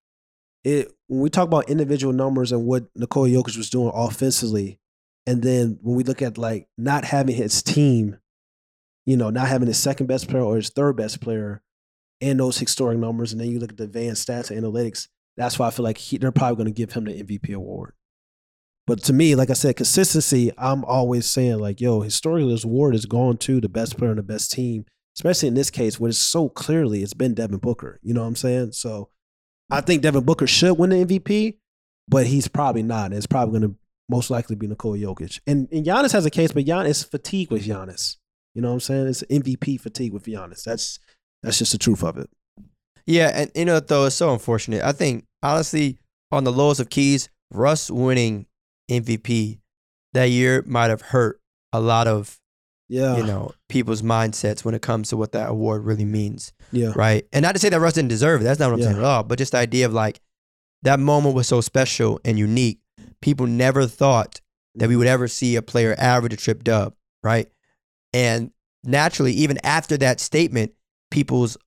it 0.63 0.91
when 1.07 1.21
we 1.21 1.29
talk 1.29 1.47
about 1.47 1.69
individual 1.69 2.13
numbers 2.13 2.51
and 2.51 2.65
what 2.65 2.85
Nikola 2.95 3.29
Jokic 3.29 3.57
was 3.57 3.69
doing 3.69 3.91
offensively, 3.93 4.79
and 5.25 5.41
then 5.41 5.77
when 5.81 5.95
we 5.95 6.03
look 6.03 6.21
at 6.21 6.37
like 6.37 6.67
not 6.77 7.05
having 7.05 7.35
his 7.35 7.61
team, 7.61 8.17
you 9.05 9.17
know, 9.17 9.29
not 9.29 9.47
having 9.47 9.67
his 9.67 9.77
second 9.77 10.07
best 10.07 10.29
player 10.29 10.43
or 10.43 10.55
his 10.55 10.69
third 10.69 10.95
best 10.95 11.21
player, 11.21 11.61
and 12.21 12.39
those 12.39 12.57
historic 12.57 12.99
numbers, 12.99 13.31
and 13.31 13.41
then 13.41 13.49
you 13.49 13.59
look 13.59 13.71
at 13.71 13.77
the 13.77 13.85
advanced 13.85 14.27
stats 14.27 14.51
and 14.51 14.63
analytics, 14.63 15.07
that's 15.37 15.57
why 15.57 15.67
I 15.67 15.71
feel 15.71 15.83
like 15.83 15.97
he, 15.97 16.17
they're 16.17 16.31
probably 16.31 16.55
going 16.55 16.73
to 16.73 16.77
give 16.77 16.93
him 16.93 17.05
the 17.05 17.23
MVP 17.23 17.53
award. 17.53 17.93
But 18.87 19.03
to 19.03 19.13
me, 19.13 19.35
like 19.35 19.49
I 19.49 19.53
said, 19.53 19.75
consistency, 19.75 20.51
I'm 20.57 20.83
always 20.85 21.25
saying, 21.25 21.59
like, 21.59 21.79
yo, 21.81 22.01
historically, 22.01 22.51
this 22.51 22.63
award 22.63 22.95
is 22.95 23.05
gone 23.05 23.37
to 23.37 23.61
the 23.61 23.69
best 23.69 23.97
player 23.97 24.11
on 24.11 24.17
the 24.17 24.23
best 24.23 24.51
team, 24.51 24.85
especially 25.17 25.47
in 25.47 25.53
this 25.53 25.69
case, 25.69 25.99
where 25.99 26.09
it's 26.09 26.17
so 26.17 26.49
clearly 26.49 27.01
it's 27.01 27.13
been 27.13 27.33
Devin 27.33 27.57
Booker. 27.57 27.99
You 28.03 28.13
know 28.13 28.21
what 28.21 28.27
I'm 28.27 28.35
saying? 28.35 28.73
So 28.73 29.09
I 29.69 29.81
think 29.81 30.01
Devin 30.01 30.23
Booker 30.23 30.47
should 30.47 30.77
win 30.77 30.89
the 30.89 31.05
MVP, 31.05 31.57
but 32.07 32.27
he's 32.27 32.47
probably 32.47 32.83
not. 32.83 33.13
It's 33.13 33.27
probably 33.27 33.59
going 33.59 33.71
to 33.71 33.77
most 34.09 34.29
likely 34.29 34.55
be 34.55 34.67
Nikola 34.67 34.97
Jokic. 34.97 35.39
And, 35.47 35.69
and 35.71 35.85
Giannis 35.85 36.11
has 36.11 36.25
a 36.25 36.29
case, 36.29 36.51
but 36.51 36.65
Giannis 36.65 37.09
fatigue 37.09 37.51
with 37.51 37.65
Giannis. 37.65 38.17
You 38.53 38.61
know 38.61 38.69
what 38.69 38.75
I'm 38.75 38.79
saying? 38.81 39.07
It's 39.07 39.23
MVP 39.23 39.79
fatigue 39.79 40.13
with 40.13 40.25
Giannis. 40.25 40.63
That's 40.63 40.99
That's 41.43 41.57
just 41.57 41.71
the 41.71 41.77
truth 41.77 42.03
of 42.03 42.17
it. 42.17 42.29
Yeah, 43.05 43.31
and 43.33 43.51
you 43.55 43.65
know 43.65 43.79
though 43.79 44.05
it's 44.05 44.15
so 44.15 44.31
unfortunate. 44.33 44.83
I 44.83 44.91
think 44.91 45.25
honestly, 45.41 45.99
on 46.31 46.43
the 46.43 46.51
lowest 46.51 46.79
of 46.79 46.89
keys, 46.89 47.29
Russ 47.51 47.89
winning 47.89 48.45
MVP 48.89 49.59
that 50.13 50.25
year 50.25 50.63
might 50.67 50.89
have 50.89 51.01
hurt 51.01 51.39
a 51.73 51.79
lot 51.79 52.07
of 52.07 52.39
Yeah. 52.89 53.17
you 53.17 53.23
know 53.23 53.53
people's 53.69 54.01
mindsets 54.01 54.63
when 54.65 54.75
it 54.75 54.81
comes 54.81 55.09
to 55.09 55.17
what 55.17 55.31
that 55.31 55.49
award 55.49 55.85
really 55.85 56.05
means, 56.05 56.51
Yeah. 56.71 56.91
right? 56.95 57.25
And 57.31 57.43
not 57.43 57.53
to 57.53 57.59
say 57.59 57.69
that 57.69 57.79
Russ 57.79 57.93
didn't 57.93 58.09
deserve 58.09 58.41
it. 58.41 58.43
That's 58.43 58.59
not 58.59 58.67
what 58.67 58.73
I'm 58.75 58.79
Yeah. 58.79 58.85
saying 58.87 58.97
at 58.97 59.03
all. 59.03 59.23
But 59.23 59.37
just 59.37 59.53
the 59.53 59.57
idea 59.59 59.85
of 59.85 59.93
like 59.93 60.21
that 60.83 60.99
moment 60.99 61.35
was 61.35 61.47
so 61.47 61.61
special 61.61 62.19
and 62.25 62.37
unique. 62.37 62.79
People 63.21 63.47
never 63.47 63.87
thought 63.87 64.41
that 64.75 64.87
we 64.87 64.93
mm-hmm. 64.93 64.99
would 64.99 65.07
ever 65.07 65.27
see 65.27 65.55
a 65.55 65.61
player 65.61 65.95
average 65.97 66.33
a 66.33 66.37
trip 66.37 66.63
dub, 66.63 66.93
right? 67.23 67.49
And 68.13 68.51
naturally, 68.83 69.33
even 69.33 69.57
after 69.63 69.97
that 69.97 70.19
statement, 70.19 70.73
people's 71.11 71.57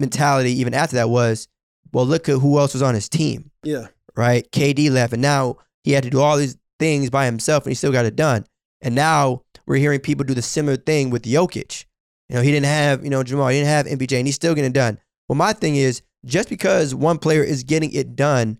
mentality, 0.00 0.52
even 0.60 0.74
after 0.74 0.96
that, 0.96 1.08
was, 1.10 1.48
well, 1.92 2.06
look 2.06 2.28
at 2.28 2.38
who 2.38 2.58
else 2.58 2.72
was 2.72 2.82
on 2.82 2.94
his 2.94 3.08
team, 3.08 3.50
Yeah. 3.62 3.88
right? 4.16 4.50
KD 4.50 4.90
left, 4.90 5.12
and 5.12 5.22
now 5.22 5.58
he 5.84 5.92
had 5.92 6.04
to 6.04 6.10
do 6.10 6.20
all 6.20 6.36
these 6.36 6.56
things 6.78 7.10
by 7.10 7.24
himself, 7.26 7.64
and 7.64 7.70
he 7.70 7.74
still 7.74 7.92
got 7.92 8.04
it 8.04 8.16
done. 8.16 8.46
And 8.82 8.94
now 8.94 9.42
we're 9.66 9.76
hearing 9.76 10.00
people 10.00 10.24
do 10.24 10.34
the 10.34 10.42
similar 10.42 10.76
thing 10.76 11.10
with 11.10 11.22
Jokic. 11.22 11.84
You 12.28 12.36
know, 12.36 12.42
he 12.42 12.50
didn't 12.50 12.66
have, 12.66 13.04
you 13.04 13.10
know, 13.10 13.22
Jamal, 13.22 13.48
he 13.48 13.58
didn't 13.58 13.68
have 13.68 13.86
MPJ, 13.86 14.18
and 14.18 14.26
he's 14.26 14.34
still 14.34 14.54
getting 14.54 14.70
it 14.70 14.74
done. 14.74 14.98
Well, 15.28 15.36
my 15.36 15.52
thing 15.52 15.76
is, 15.76 16.02
just 16.24 16.48
because 16.48 16.94
one 16.94 17.18
player 17.18 17.42
is 17.42 17.62
getting 17.64 17.92
it 17.92 18.16
done, 18.16 18.58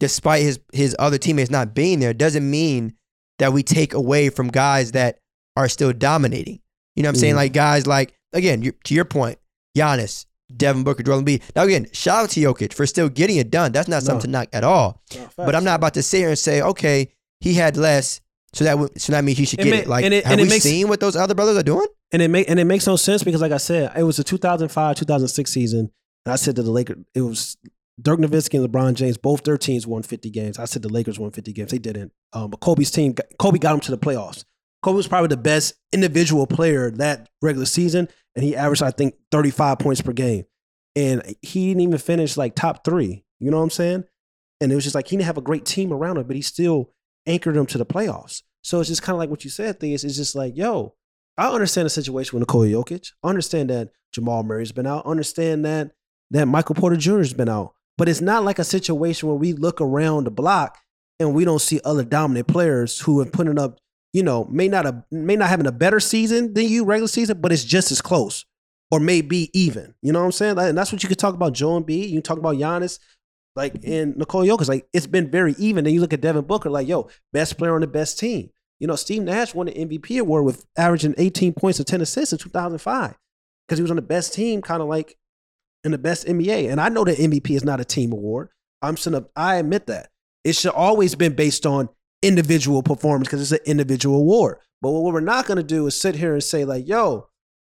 despite 0.00 0.42
his 0.42 0.60
his 0.72 0.94
other 0.98 1.16
teammates 1.18 1.50
not 1.50 1.74
being 1.74 1.98
there, 1.98 2.12
doesn't 2.12 2.48
mean 2.48 2.94
that 3.38 3.52
we 3.52 3.62
take 3.62 3.94
away 3.94 4.28
from 4.28 4.48
guys 4.48 4.92
that 4.92 5.18
are 5.56 5.68
still 5.68 5.92
dominating. 5.92 6.60
You 6.94 7.02
know 7.02 7.08
what 7.08 7.16
I'm 7.16 7.20
saying? 7.20 7.34
Mhm. 7.34 7.36
Like 7.38 7.52
guys 7.52 7.86
like 7.86 8.14
again, 8.32 8.60
to 8.84 8.94
your 8.94 9.04
point, 9.04 9.38
Giannis, 9.76 10.26
Devin 10.54 10.84
Booker, 10.84 11.02
Joel 11.02 11.22
Embiid. 11.22 11.42
Now 11.54 11.62
again, 11.64 11.86
shout 11.92 12.24
out 12.24 12.30
to 12.30 12.40
Jokic 12.40 12.72
for 12.72 12.86
still 12.86 13.08
getting 13.08 13.36
it 13.36 13.50
done. 13.50 13.72
That's 13.72 13.88
not 13.88 14.02
No. 14.02 14.06
something 14.06 14.28
to 14.28 14.30
knock 14.30 14.48
at 14.52 14.64
all. 14.64 15.02
But 15.36 15.54
I'm 15.54 15.64
not 15.64 15.76
about 15.76 15.94
to 15.94 16.02
sit 16.02 16.18
here 16.18 16.28
and 16.30 16.38
say, 16.38 16.60
okay, 16.62 17.08
he 17.40 17.54
had 17.54 17.76
less, 17.76 18.20
so 18.54 18.64
that 18.64 18.78
would- 18.78 19.00
so 19.00 19.12
that 19.12 19.24
means 19.24 19.38
he 19.38 19.44
should 19.44 19.60
It 19.60 19.64
get 19.64 19.70
ma- 19.70 19.76
it. 19.80 19.86
Like, 19.88 20.04
and 20.04 20.14
it- 20.14 20.24
have 20.24 20.32
and 20.34 20.42
we 20.42 20.48
makes- 20.48 20.64
seen 20.64 20.88
what 20.88 21.00
those 21.00 21.16
other 21.16 21.34
brothers 21.34 21.56
are 21.56 21.62
doing? 21.62 21.86
and 22.12 22.22
it 22.22 22.28
make 22.28 22.48
and 22.48 22.60
it 22.60 22.64
makes 22.64 22.86
no 22.86 22.94
sense 22.96 23.24
because, 23.24 23.40
like 23.40 23.50
I 23.52 23.56
said, 23.56 23.90
it 23.96 24.04
was 24.04 24.16
the 24.16 24.24
2005 24.24 24.96
2006 24.96 25.50
season, 25.52 25.90
and 26.24 26.32
I 26.32 26.36
said 26.36 26.54
to 26.56 26.62
the 26.62 26.70
Lakers, 26.70 26.98
it 27.14 27.22
was 27.22 27.56
Dirk 28.00 28.20
Nowitzki 28.20 28.54
and 28.62 28.68
LeBron 28.72 28.94
James. 28.94 29.16
Both 29.18 29.42
their 29.44 29.58
teams 29.58 29.86
won 29.86 30.02
50 30.02 30.30
games. 30.30 30.58
I 30.58 30.66
said 30.66 30.82
the 30.82 30.88
Lakers 30.88 31.18
won 31.18 31.30
50 31.32 31.52
games. 31.52 31.70
They 31.72 31.78
didn't. 31.78 32.12
Um, 32.32 32.50
but 32.50 32.60
Kobe's 32.60 32.90
team, 32.90 33.14
Kobe 33.38 33.58
got 33.58 33.72
them 33.72 33.80
to 33.80 33.90
the 33.90 33.98
playoffs. 33.98 34.44
Kobe 34.82 34.96
was 34.96 35.08
probably 35.08 35.28
the 35.28 35.36
best 35.36 35.74
individual 35.92 36.46
player 36.46 36.90
that 36.92 37.28
regular 37.42 37.66
season, 37.66 38.08
and 38.34 38.44
he 38.44 38.54
averaged, 38.54 38.82
I 38.82 38.90
think, 38.90 39.14
35 39.30 39.78
points 39.78 40.00
per 40.00 40.12
game. 40.12 40.44
And 40.94 41.22
he 41.42 41.68
didn't 41.68 41.82
even 41.82 41.98
finish 41.98 42.36
like 42.36 42.54
top 42.54 42.84
three. 42.84 43.24
You 43.38 43.50
know 43.50 43.58
what 43.58 43.64
I'm 43.64 43.70
saying? 43.70 44.04
And 44.60 44.72
it 44.72 44.74
was 44.74 44.84
just 44.84 44.94
like 44.94 45.08
he 45.08 45.16
didn't 45.16 45.26
have 45.26 45.38
a 45.38 45.42
great 45.42 45.66
team 45.66 45.92
around 45.92 46.16
him, 46.16 46.26
but 46.26 46.36
he 46.36 46.42
still 46.42 46.90
anchored 47.26 47.54
them 47.54 47.66
to 47.66 47.78
the 47.78 47.84
playoffs. 47.84 48.42
So 48.62 48.80
it's 48.80 48.88
just 48.88 49.02
kind 49.02 49.14
of 49.14 49.18
like 49.18 49.30
what 49.30 49.44
you 49.44 49.50
said, 49.50 49.78
thing 49.78 49.92
is 49.92 50.04
it's 50.04 50.16
just 50.16 50.34
like, 50.34 50.56
yo, 50.56 50.94
I 51.36 51.48
understand 51.48 51.86
the 51.86 51.90
situation 51.90 52.38
with 52.38 52.48
Nikola 52.48 52.66
Jokic. 52.66 53.12
I 53.22 53.28
understand 53.28 53.70
that 53.70 53.90
Jamal 54.12 54.42
Murray's 54.42 54.72
been 54.72 54.86
out. 54.86 55.06
I 55.06 55.10
understand 55.10 55.64
that 55.64 55.92
that 56.30 56.46
Michael 56.46 56.74
Porter 56.74 56.96
Jr. 56.96 57.18
has 57.18 57.34
been 57.34 57.48
out. 57.48 57.74
But 57.98 58.08
it's 58.08 58.20
not 58.20 58.44
like 58.44 58.58
a 58.58 58.64
situation 58.64 59.28
where 59.28 59.36
we 59.36 59.52
look 59.52 59.80
around 59.80 60.24
the 60.24 60.30
block 60.30 60.78
and 61.18 61.34
we 61.34 61.44
don't 61.44 61.60
see 61.60 61.80
other 61.84 62.04
dominant 62.04 62.48
players 62.48 63.00
who 63.00 63.20
have 63.20 63.32
putting 63.32 63.58
up, 63.58 63.78
you 64.16 64.22
know, 64.22 64.46
may 64.46 64.66
not 64.66 64.86
a, 64.86 65.04
may 65.10 65.36
not 65.36 65.50
having 65.50 65.66
a 65.66 65.72
better 65.72 66.00
season 66.00 66.54
than 66.54 66.64
you 66.64 66.86
regular 66.86 67.06
season, 67.06 67.38
but 67.38 67.52
it's 67.52 67.64
just 67.64 67.92
as 67.92 68.00
close 68.00 68.46
or 68.90 68.98
maybe 68.98 69.50
even. 69.52 69.94
You 70.00 70.10
know 70.10 70.20
what 70.20 70.24
I'm 70.24 70.32
saying? 70.32 70.58
And 70.58 70.78
that's 70.78 70.90
what 70.90 71.02
you 71.02 71.08
could 71.10 71.18
talk 71.18 71.34
about 71.34 71.52
Joel 71.52 71.82
Embiid. 71.82 72.08
You 72.08 72.14
can 72.14 72.22
talk 72.22 72.38
about 72.38 72.56
Giannis, 72.56 72.98
like 73.56 73.84
in 73.84 74.14
Nikola 74.16 74.46
Jokic. 74.46 74.68
Like 74.68 74.88
it's 74.94 75.06
been 75.06 75.30
very 75.30 75.54
even. 75.58 75.84
Then 75.84 75.92
you 75.92 76.00
look 76.00 76.14
at 76.14 76.22
Devin 76.22 76.46
Booker, 76.46 76.70
like 76.70 76.88
yo, 76.88 77.10
best 77.34 77.58
player 77.58 77.74
on 77.74 77.82
the 77.82 77.86
best 77.86 78.18
team. 78.18 78.48
You 78.80 78.86
know, 78.86 78.96
Steve 78.96 79.22
Nash 79.22 79.54
won 79.54 79.66
the 79.66 79.72
MVP 79.72 80.18
award 80.18 80.46
with 80.46 80.64
averaging 80.78 81.14
18 81.18 81.52
points 81.52 81.78
and 81.78 81.86
10 81.86 82.00
assists 82.00 82.32
in 82.32 82.38
2005 82.38 83.18
because 83.68 83.78
he 83.78 83.82
was 83.82 83.90
on 83.90 83.96
the 83.96 84.02
best 84.02 84.32
team, 84.32 84.62
kind 84.62 84.80
of 84.80 84.88
like 84.88 85.18
in 85.84 85.92
the 85.92 85.98
best 85.98 86.26
NBA. 86.26 86.70
And 86.70 86.80
I 86.80 86.88
know 86.88 87.04
that 87.04 87.18
MVP 87.18 87.50
is 87.50 87.64
not 87.64 87.80
a 87.80 87.84
team 87.84 88.12
award. 88.12 88.48
I'm 88.80 88.96
saying 88.96 89.26
I 89.36 89.56
admit 89.56 89.88
that 89.88 90.08
it 90.42 90.54
should 90.54 90.72
always 90.72 91.14
been 91.14 91.34
based 91.34 91.66
on 91.66 91.90
individual 92.26 92.82
performance 92.82 93.28
because 93.28 93.40
it's 93.40 93.60
an 93.60 93.70
individual 93.70 94.18
award. 94.18 94.58
But 94.82 94.90
what 94.90 95.12
we're 95.12 95.20
not 95.20 95.46
going 95.46 95.56
to 95.56 95.62
do 95.62 95.86
is 95.86 95.98
sit 95.98 96.16
here 96.16 96.32
and 96.32 96.42
say 96.42 96.64
like, 96.64 96.86
yo, 96.86 97.28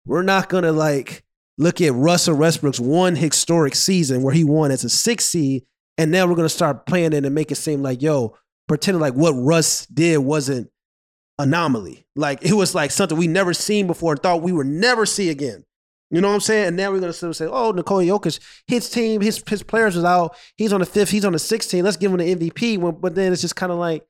we're 0.05 0.23
not 0.23 0.49
going 0.49 0.63
to 0.63 0.71
like 0.71 1.23
look 1.57 1.81
at 1.81 1.93
Russell 1.93 2.35
Westbrook's 2.35 2.79
one 2.79 3.15
historic 3.15 3.75
season 3.75 4.21
where 4.21 4.33
he 4.33 4.43
won 4.43 4.71
as 4.71 4.83
a 4.83 4.89
six 4.89 5.25
seed, 5.25 5.63
and 5.97 6.11
now 6.11 6.25
we're 6.25 6.35
going 6.35 6.45
to 6.45 6.49
start 6.49 6.85
playing 6.85 7.13
it 7.13 7.25
and 7.25 7.35
make 7.35 7.51
it 7.51 7.55
seem 7.55 7.81
like, 7.81 8.01
yo, 8.01 8.35
pretending 8.67 9.01
like 9.01 9.13
what 9.13 9.33
Russ 9.33 9.85
did 9.87 10.19
wasn't 10.19 10.69
anomaly. 11.39 12.05
Like 12.15 12.43
it 12.43 12.53
was 12.53 12.75
like 12.75 12.91
something 12.91 13.17
we 13.17 13.27
never 13.27 13.53
seen 13.53 13.87
before 13.87 14.13
and 14.13 14.21
thought 14.21 14.41
we 14.41 14.51
would 14.51 14.67
never 14.67 15.05
see 15.05 15.29
again. 15.29 15.65
You 16.09 16.21
know 16.21 16.27
what 16.27 16.35
I'm 16.35 16.41
saying? 16.41 16.67
And 16.67 16.77
now 16.77 16.91
we're 16.91 16.99
gonna 16.99 17.11
sit 17.11 17.25
and 17.25 17.35
say, 17.35 17.47
"Oh, 17.47 17.71
Nikola 17.71 18.03
Jokic, 18.03 18.39
his 18.67 18.87
team, 18.89 19.21
his 19.21 19.41
his 19.47 19.63
players 19.63 19.95
was 19.95 20.05
out. 20.05 20.35
He's 20.57 20.71
on 20.71 20.79
the 20.79 20.85
fifth. 20.85 21.09
He's 21.09 21.25
on 21.25 21.33
the 21.33 21.39
16th. 21.39 21.83
Let's 21.83 21.97
give 21.97 22.11
him 22.11 22.17
the 22.17 22.35
MVP." 22.35 23.01
But 23.01 23.15
then 23.15 23.33
it's 23.33 23.41
just 23.41 23.55
kind 23.55 23.71
of 23.71 23.79
like 23.79 24.05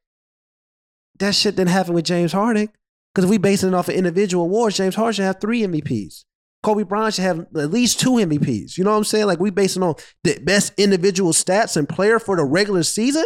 that 1.20 1.36
shit 1.36 1.56
didn't 1.56 1.70
happen 1.72 1.94
with 1.94 2.06
James 2.06 2.32
Harden. 2.32 2.70
Because 3.14 3.26
if 3.26 3.30
we 3.30 3.38
basing 3.38 3.70
it 3.70 3.76
off 3.76 3.90
of 3.90 3.96
individual 3.96 4.46
awards, 4.46 4.78
James 4.78 4.96
Harden 4.96 5.14
should 5.14 5.26
have 5.26 5.40
three 5.40 5.62
MVPs. 5.62 6.26
Kobe 6.64 6.84
Bryant 6.84 7.14
should 7.16 7.24
have 7.24 7.40
at 7.56 7.70
least 7.72 8.00
two 8.00 8.12
MVPs. 8.12 8.78
You 8.78 8.84
know 8.84 8.92
what 8.92 8.98
I'm 8.98 9.04
saying? 9.04 9.28
Like 9.28 9.40
we 9.40 9.52
basing 9.52 9.84
on 9.84 9.96
the 10.24 10.40
best 10.44 10.74
individual 10.78 11.32
stats 11.34 11.78
and 11.78 11.88
player 11.88 12.18
for 12.20 12.36
the 12.38 12.44
regular 12.44 12.84
season. 12.84 13.26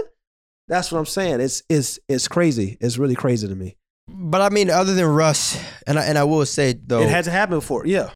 That's 0.68 0.92
what 0.92 1.00
I'm 1.00 1.06
saying. 1.06 1.40
It's 1.40 1.64
it's 1.70 2.00
it's 2.10 2.28
crazy. 2.28 2.78
It's 2.82 2.98
really 2.98 3.16
crazy 3.16 3.48
to 3.48 3.56
me. 3.56 3.78
But 4.10 4.42
I 4.42 4.50
mean, 4.50 4.70
other 4.70 4.94
than 4.94 5.06
Russ, 5.06 5.62
and 5.86 6.00
I, 6.00 6.06
and 6.06 6.18
I 6.18 6.24
will 6.26 6.46
say 6.46 6.74
though, 6.86 7.02
It 7.02 7.10
hasn't 7.10 7.34
happened 7.34 7.62
before. 7.62 7.86
Yeah. 7.86 8.10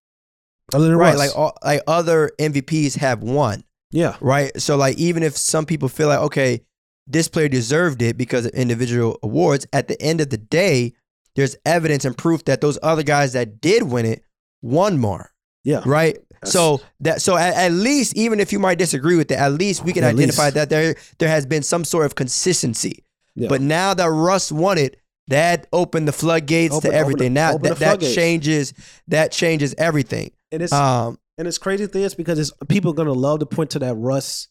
Other 0.73 0.88
than 0.88 0.97
right, 0.97 1.15
Russ. 1.15 1.17
like 1.19 1.38
all, 1.38 1.57
like 1.63 1.81
other 1.88 2.31
MVPs 2.39 2.97
have 2.97 3.21
won. 3.23 3.63
yeah. 3.91 4.15
right? 4.21 4.51
So 4.60 4.75
like 4.75 4.97
even 4.97 5.23
if 5.23 5.38
some 5.38 5.65
people 5.65 5.88
feel 5.88 6.07
like 6.07 6.19
okay, 6.19 6.62
this 7.07 7.27
player 7.27 7.47
deserved 7.49 8.01
it 8.01 8.17
because 8.17 8.45
of 8.45 8.51
individual 8.53 9.17
awards, 9.23 9.65
at 9.73 9.87
the 9.87 10.01
end 10.01 10.21
of 10.21 10.29
the 10.29 10.37
day, 10.37 10.93
there's 11.35 11.55
evidence 11.65 12.05
and 12.05 12.17
proof 12.17 12.45
that 12.45 12.61
those 12.61 12.77
other 12.83 13.03
guys 13.03 13.33
that 13.33 13.61
did 13.61 13.83
win 13.83 14.05
it 14.05 14.23
won 14.61 14.97
more, 14.97 15.31
Yeah. 15.63 15.81
right? 15.85 16.15
That's- 16.29 16.51
so 16.53 16.81
that 17.01 17.21
so 17.21 17.37
at, 17.37 17.53
at 17.55 17.71
least 17.71 18.15
even 18.17 18.39
if 18.39 18.51
you 18.51 18.59
might 18.59 18.77
disagree 18.77 19.15
with 19.15 19.29
it, 19.31 19.35
at 19.35 19.53
least 19.53 19.83
we 19.85 19.93
can 19.93 20.03
identify 20.03 20.45
least. 20.45 20.55
that 20.55 20.69
there 20.69 20.95
there 21.19 21.29
has 21.29 21.45
been 21.45 21.63
some 21.63 21.83
sort 21.85 22.05
of 22.05 22.15
consistency. 22.15 23.03
Yeah. 23.35 23.47
But 23.47 23.61
now 23.61 23.93
that 23.93 24.09
Russ 24.09 24.51
won 24.51 24.77
it, 24.77 24.97
that 25.27 25.67
opened 25.71 26.07
the 26.07 26.11
floodgates 26.11 26.73
Open- 26.75 26.91
to 26.91 26.97
everything. 26.97 27.33
now 27.33 27.53
open 27.53 27.69
that, 27.69 27.79
that 27.79 28.01
changes 28.01 28.73
that 29.07 29.31
changes 29.31 29.73
everything. 29.77 30.31
And 30.51 30.61
it's 30.63 30.73
Um, 30.73 31.17
and 31.37 31.47
it's 31.47 31.57
crazy 31.59 31.85
thing 31.87 32.03
is 32.03 32.15
because 32.15 32.39
it's 32.39 32.51
people 32.67 32.91
are 32.91 32.95
gonna 32.95 33.13
love 33.13 33.39
to 33.39 33.45
point 33.45 33.69
to 33.71 33.79
that 33.79 33.95
Russ, 33.95 34.47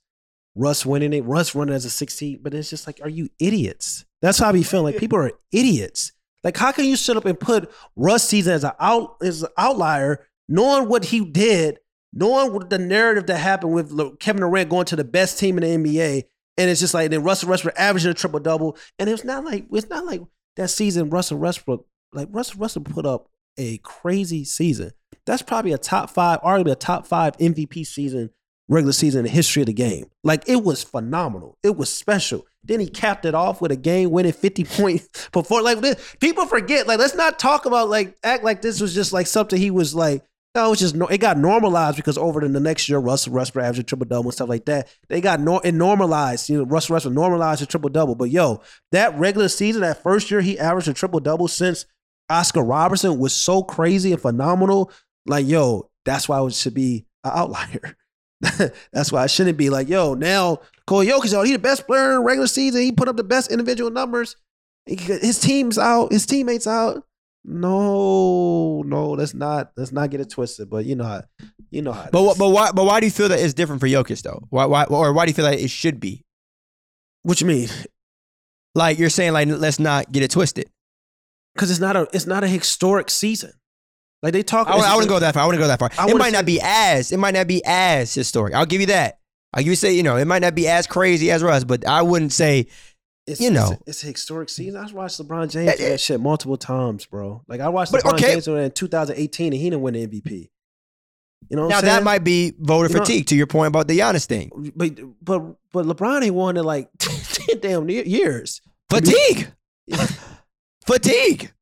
Russ 0.55 0.85
winning 0.85 1.13
it, 1.13 1.25
Russ 1.25 1.55
running 1.55 1.75
as 1.75 1.85
a 1.85 1.91
16, 1.91 2.41
but 2.43 2.55
it's 2.55 2.71
just 2.71 2.87
like, 2.87 3.01
are 3.03 3.09
you 3.09 3.29
idiots? 3.39 4.05
That's 4.23 4.39
how 4.39 4.49
I 4.49 4.53
be 4.53 4.63
feeling. 4.63 4.93
Like 4.93 4.99
people 5.01 5.19
are 5.19 5.33
idiots. 5.53 6.13
Like, 6.43 6.57
how 6.57 6.73
can 6.73 6.87
you 6.87 6.97
sit 6.97 7.17
up 7.17 7.27
and 7.27 7.39
put 7.39 7.71
Russ 7.97 8.27
season 8.27 8.55
as 8.55 8.65
an 8.65 8.73
out 8.81 9.17
as 9.23 9.43
an 9.43 9.51
outlier, 9.59 10.27
knowing 10.49 10.89
what 10.89 11.07
he 11.07 11.25
did, 11.25 11.79
knowing 12.13 12.53
what 12.53 12.71
the 12.71 12.79
narrative 12.79 13.27
that 13.27 13.39
happened 13.39 13.75
with 13.75 14.19
Kevin 14.19 14.41
Durant 14.41 14.71
going 14.71 14.87
to 14.87 14.97
the 14.97 15.05
best 15.05 15.39
team 15.39 15.59
in 15.59 15.83
the 15.83 15.91
NBA, 15.91 16.25
and 16.57 16.71
it's 16.71 16.81
just 16.81 16.95
like 16.95 17.11
then 17.11 17.23
Russell 17.23 17.51
Westbrook 17.51 17.75
averaging 17.79 18.11
a 18.11 18.15
triple 18.15 18.41
double, 18.41 18.77
and 18.99 19.11
it's 19.11 19.25
not 19.25 19.45
like 19.45 19.67
it's 19.71 19.89
not 19.89 20.07
like 20.07 20.23
that 20.57 20.71
season 20.71 21.11
Russell 21.11 21.39
Westbrook 21.39 21.87
like 22.13 22.29
Russell 22.31 22.61
Westbrook 22.61 22.89
put 22.89 23.07
up 23.07 23.29
a 23.59 23.79
crazy 23.79 24.45
season. 24.45 24.93
That's 25.27 25.43
probably 25.43 25.73
a 25.73 25.79
top 25.79 26.11
five, 26.11 26.41
arguably 26.41 26.73
a 26.73 26.77
top 26.77 27.07
five 27.07 27.37
MVP 27.37 27.87
season, 27.87 28.31
regular 28.71 28.93
season 28.93 29.21
in 29.21 29.25
the 29.25 29.31
history 29.31 29.63
of 29.63 29.67
the 29.67 29.73
game. 29.73 30.07
Like 30.25 30.49
it 30.49 30.63
was 30.63 30.83
phenomenal. 30.83 31.59
It 31.63 31.77
was 31.77 31.93
special. 31.93 32.47
Then 32.63 32.81
he 32.81 32.89
capped 32.89 33.25
it 33.25 33.35
off 33.35 33.61
with 33.61 33.73
a 33.73 33.77
game 33.77 34.11
winning 34.11 34.33
50 34.33 34.65
point 34.65 35.03
before. 35.33 35.61
Like 35.61 35.81
this, 35.81 36.17
people 36.21 36.47
forget. 36.47 36.87
Like, 36.87 36.99
let's 36.99 37.15
not 37.15 37.39
talk 37.39 37.67
about 37.67 37.91
like 37.91 38.17
act 38.23 38.45
like 38.45 38.63
this 38.63 38.81
was 38.81 38.95
just 38.95 39.13
like 39.13 39.27
something 39.27 39.61
he 39.61 39.71
was 39.71 39.95
like, 39.95 40.25
no, 40.55 40.73
it's 40.73 40.81
just 40.81 40.95
no, 40.95 41.07
it 41.07 41.19
got 41.19 41.37
normalized 41.37 41.97
because 41.97 42.17
over 42.17 42.45
in 42.45 42.53
the 42.53 42.61
next 42.61 42.89
year, 42.89 42.99
Russell 42.99 43.33
Westbrook 43.33 43.65
averaged 43.65 43.89
triple 43.89 44.07
double 44.07 44.27
and 44.27 44.35
stuff 44.35 44.49
like 44.49 44.65
that. 44.67 44.89
They 45.09 45.21
got 45.21 45.41
no 45.41 45.59
it 45.59 45.73
normalized. 45.73 46.49
You 46.49 46.59
know, 46.59 46.65
Russell 46.65 46.95
Westbrook 46.95 47.15
normalized 47.15 47.63
a 47.63 47.67
triple 47.67 47.91
double. 47.91 48.15
But 48.15 48.31
yo, 48.31 48.63
that 48.93 49.19
regular 49.19 49.49
season, 49.49 49.83
that 49.83 50.03
first 50.03 50.31
year 50.31 50.41
he 50.41 50.59
averaged 50.59 50.89
a 50.89 50.95
triple 50.95 51.21
double 51.21 51.49
since 51.49 51.87
Oscar 52.29 52.63
Robertson 52.63 53.19
was 53.19 53.33
so 53.33 53.63
crazy 53.63 54.13
and 54.13 54.21
phenomenal. 54.21 54.93
Like, 55.27 55.47
yo, 55.47 55.91
that's 56.05 56.29
why 56.29 56.45
it 56.45 56.55
should 56.55 56.75
be 56.75 57.07
an 57.25 57.33
outlier. 57.35 57.97
that's 58.93 59.13
why 59.13 59.23
I 59.23 59.27
shouldn't 59.27 59.59
be 59.59 59.71
like, 59.71 59.89
yo, 59.89 60.15
now 60.15 60.61
Cole 60.87 61.05
Jokic, 61.05 61.35
oh, 61.35 61.43
he 61.43 61.53
the 61.53 61.59
best 61.59 61.87
player 61.87 62.11
in 62.11 62.17
the 62.17 62.21
regular 62.21 62.47
season. 62.47 62.83
He 62.83 62.93
put 62.93 63.09
up 63.09 63.17
the 63.17 63.25
best 63.25 63.51
individual 63.51 63.91
numbers. 63.91 64.37
His 64.87 65.39
team's 65.39 65.79
out, 65.79 66.13
his 66.13 66.27
teammates 66.27 66.67
out. 66.67 67.05
No, 67.45 68.83
no, 68.83 69.11
let's 69.11 69.35
not 69.35 69.73
let's 69.77 69.93
not 69.93 70.11
get 70.11 70.21
it 70.21 70.31
twisted. 70.31 70.69
But 70.69 70.85
you 70.85 70.95
know 70.95 71.05
how 71.05 71.23
you 71.71 71.83
know 71.83 71.93
how. 71.93 72.09
But 72.11 72.23
is. 72.23 72.39
but 72.39 72.49
why 72.49 72.73
but 72.73 72.85
why 72.85 73.01
do 73.01 73.07
you 73.07 73.13
feel 73.13 73.29
that 73.29 73.41
it's 73.41 73.55
different 73.55 73.81
for 73.81 73.87
Jokic 73.87 74.23
though? 74.23 74.47
Why 74.51 74.67
why 74.67 74.85
or 74.85 75.13
why 75.13 75.25
do 75.25 75.31
you 75.31 75.35
feel 75.35 75.45
like 75.45 75.59
it 75.59 75.71
should 75.71 76.01
be? 76.01 76.25
what 77.23 77.41
you 77.41 77.47
mean? 77.47 77.69
Like 78.75 78.99
you're 78.99 79.11
saying 79.11 79.33
like 79.33 79.49
let's 79.49 79.79
not 79.79 80.13
get 80.13 80.23
it 80.23 80.31
twisted. 80.31 80.71
Because 81.55 81.71
it's 81.71 81.81
not 81.81 81.97
a 81.97 82.09
it's 82.13 82.27
not 82.27 82.45
a 82.45 82.49
historic 82.49 83.11
season. 83.11 83.53
Like 84.23 84.33
they 84.35 84.43
talk. 84.43 84.69
I, 84.69 84.73
I 84.77 84.95
wouldn't 84.95 85.09
go 85.09 85.19
that 85.19 85.35
far. 85.35 85.43
I 85.45 85.47
wouldn't 85.47 85.63
go 85.63 85.69
that 85.69 85.79
far. 85.79 85.91
I 85.99 86.09
it 86.11 86.17
might 86.17 86.33
not 86.33 86.45
be 86.45 86.61
as 86.63 87.11
it 87.13 87.19
might 87.19 87.35
not 87.35 87.47
be 87.47 87.63
as 87.65 88.13
historic. 88.13 88.55
I'll 88.55 88.67
give 88.67 88.81
you 88.81 88.89
that. 88.89 89.19
I'll 89.55 89.63
give 89.63 89.71
you 89.71 89.77
say 89.77 89.93
you 89.95 90.03
know 90.03 90.17
it 90.17 90.27
might 90.27 90.43
not 90.43 90.55
be 90.55 90.69
as 90.69 90.87
crazy 90.87 91.31
as 91.31 91.43
Russ, 91.43 91.65
but 91.65 91.87
I 91.87 92.03
wouldn't 92.03 92.33
say 92.33 92.67
It's, 93.27 93.41
you 93.41 93.49
it's 93.49 93.55
know. 93.55 93.73
a, 93.73 93.79
it's 93.87 94.03
a 94.05 94.09
historic 94.09 94.49
season. 94.51 94.79
I 94.81 94.93
watched 94.93 95.19
LeBron 95.21 95.51
James 95.51 95.75
do 95.77 95.89
that 95.89 96.01
shit 96.01 96.21
multiple 96.21 96.57
times, 96.59 97.07
bro. 97.07 97.43
Like 97.49 97.61
I 97.61 97.69
watched 97.71 97.93
But, 97.93 98.05
LeBron 98.05 98.15
okay. 98.15 98.33
James 98.33 98.47
in 98.47 98.71
2018, 98.73 99.47
and 99.53 99.55
he 99.55 99.71
didn't 99.71 99.81
win 99.83 99.95
the 99.95 100.07
MVP. 100.07 100.51
You 101.49 101.57
know 101.57 101.63
what 101.63 101.71
now 101.71 101.81
that 101.81 102.03
might 102.05 102.23
be 102.23 102.53
voter 102.59 102.89
You 102.89 102.95
know- 102.97 103.01
fatigue 103.01 103.27
to 103.29 103.35
your 103.37 103.47
point 103.47 103.69
about 103.69 103.89
the 103.89 103.99
Giannis 103.99 104.27
thing. 104.27 104.73
but 104.77 105.01
but 105.25 105.43
but 105.73 105.87
LeBron 105.87 106.23
ain't 106.23 106.35
won 106.35 106.59
in 106.59 106.65
like 106.65 106.91
10 106.99 107.61
damn 107.61 107.89
years. 107.89 108.61
Fatigue. 108.91 109.51
fatigue. 110.87 111.53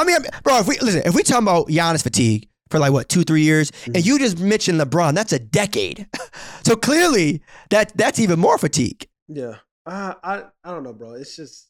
I 0.00 0.04
mean, 0.04 0.16
bro, 0.42 0.58
if 0.58 0.66
we 0.68 0.78
listen, 0.78 1.02
if 1.04 1.14
we 1.14 1.22
talking 1.22 1.44
about 1.46 1.68
Giannis 1.68 2.02
fatigue 2.02 2.48
for 2.70 2.78
like 2.78 2.92
what 2.92 3.08
two, 3.08 3.22
three 3.24 3.42
years, 3.42 3.70
Mm-hmm. 3.70 3.92
and 3.96 4.06
you 4.06 4.18
just 4.18 4.38
mentioned 4.38 4.80
LeBron, 4.80 5.14
that's 5.14 5.32
a 5.32 5.38
decade. 5.38 6.06
so 6.64 6.76
clearly, 6.76 7.42
that 7.70 7.92
that's 7.96 8.18
even 8.18 8.38
more 8.38 8.58
fatigue. 8.58 9.06
Yeah, 9.28 9.56
I 9.86 10.14
I 10.22 10.42
I 10.64 10.70
don't 10.70 10.82
know, 10.84 10.92
bro. 10.92 11.12
It's 11.14 11.36
just 11.36 11.66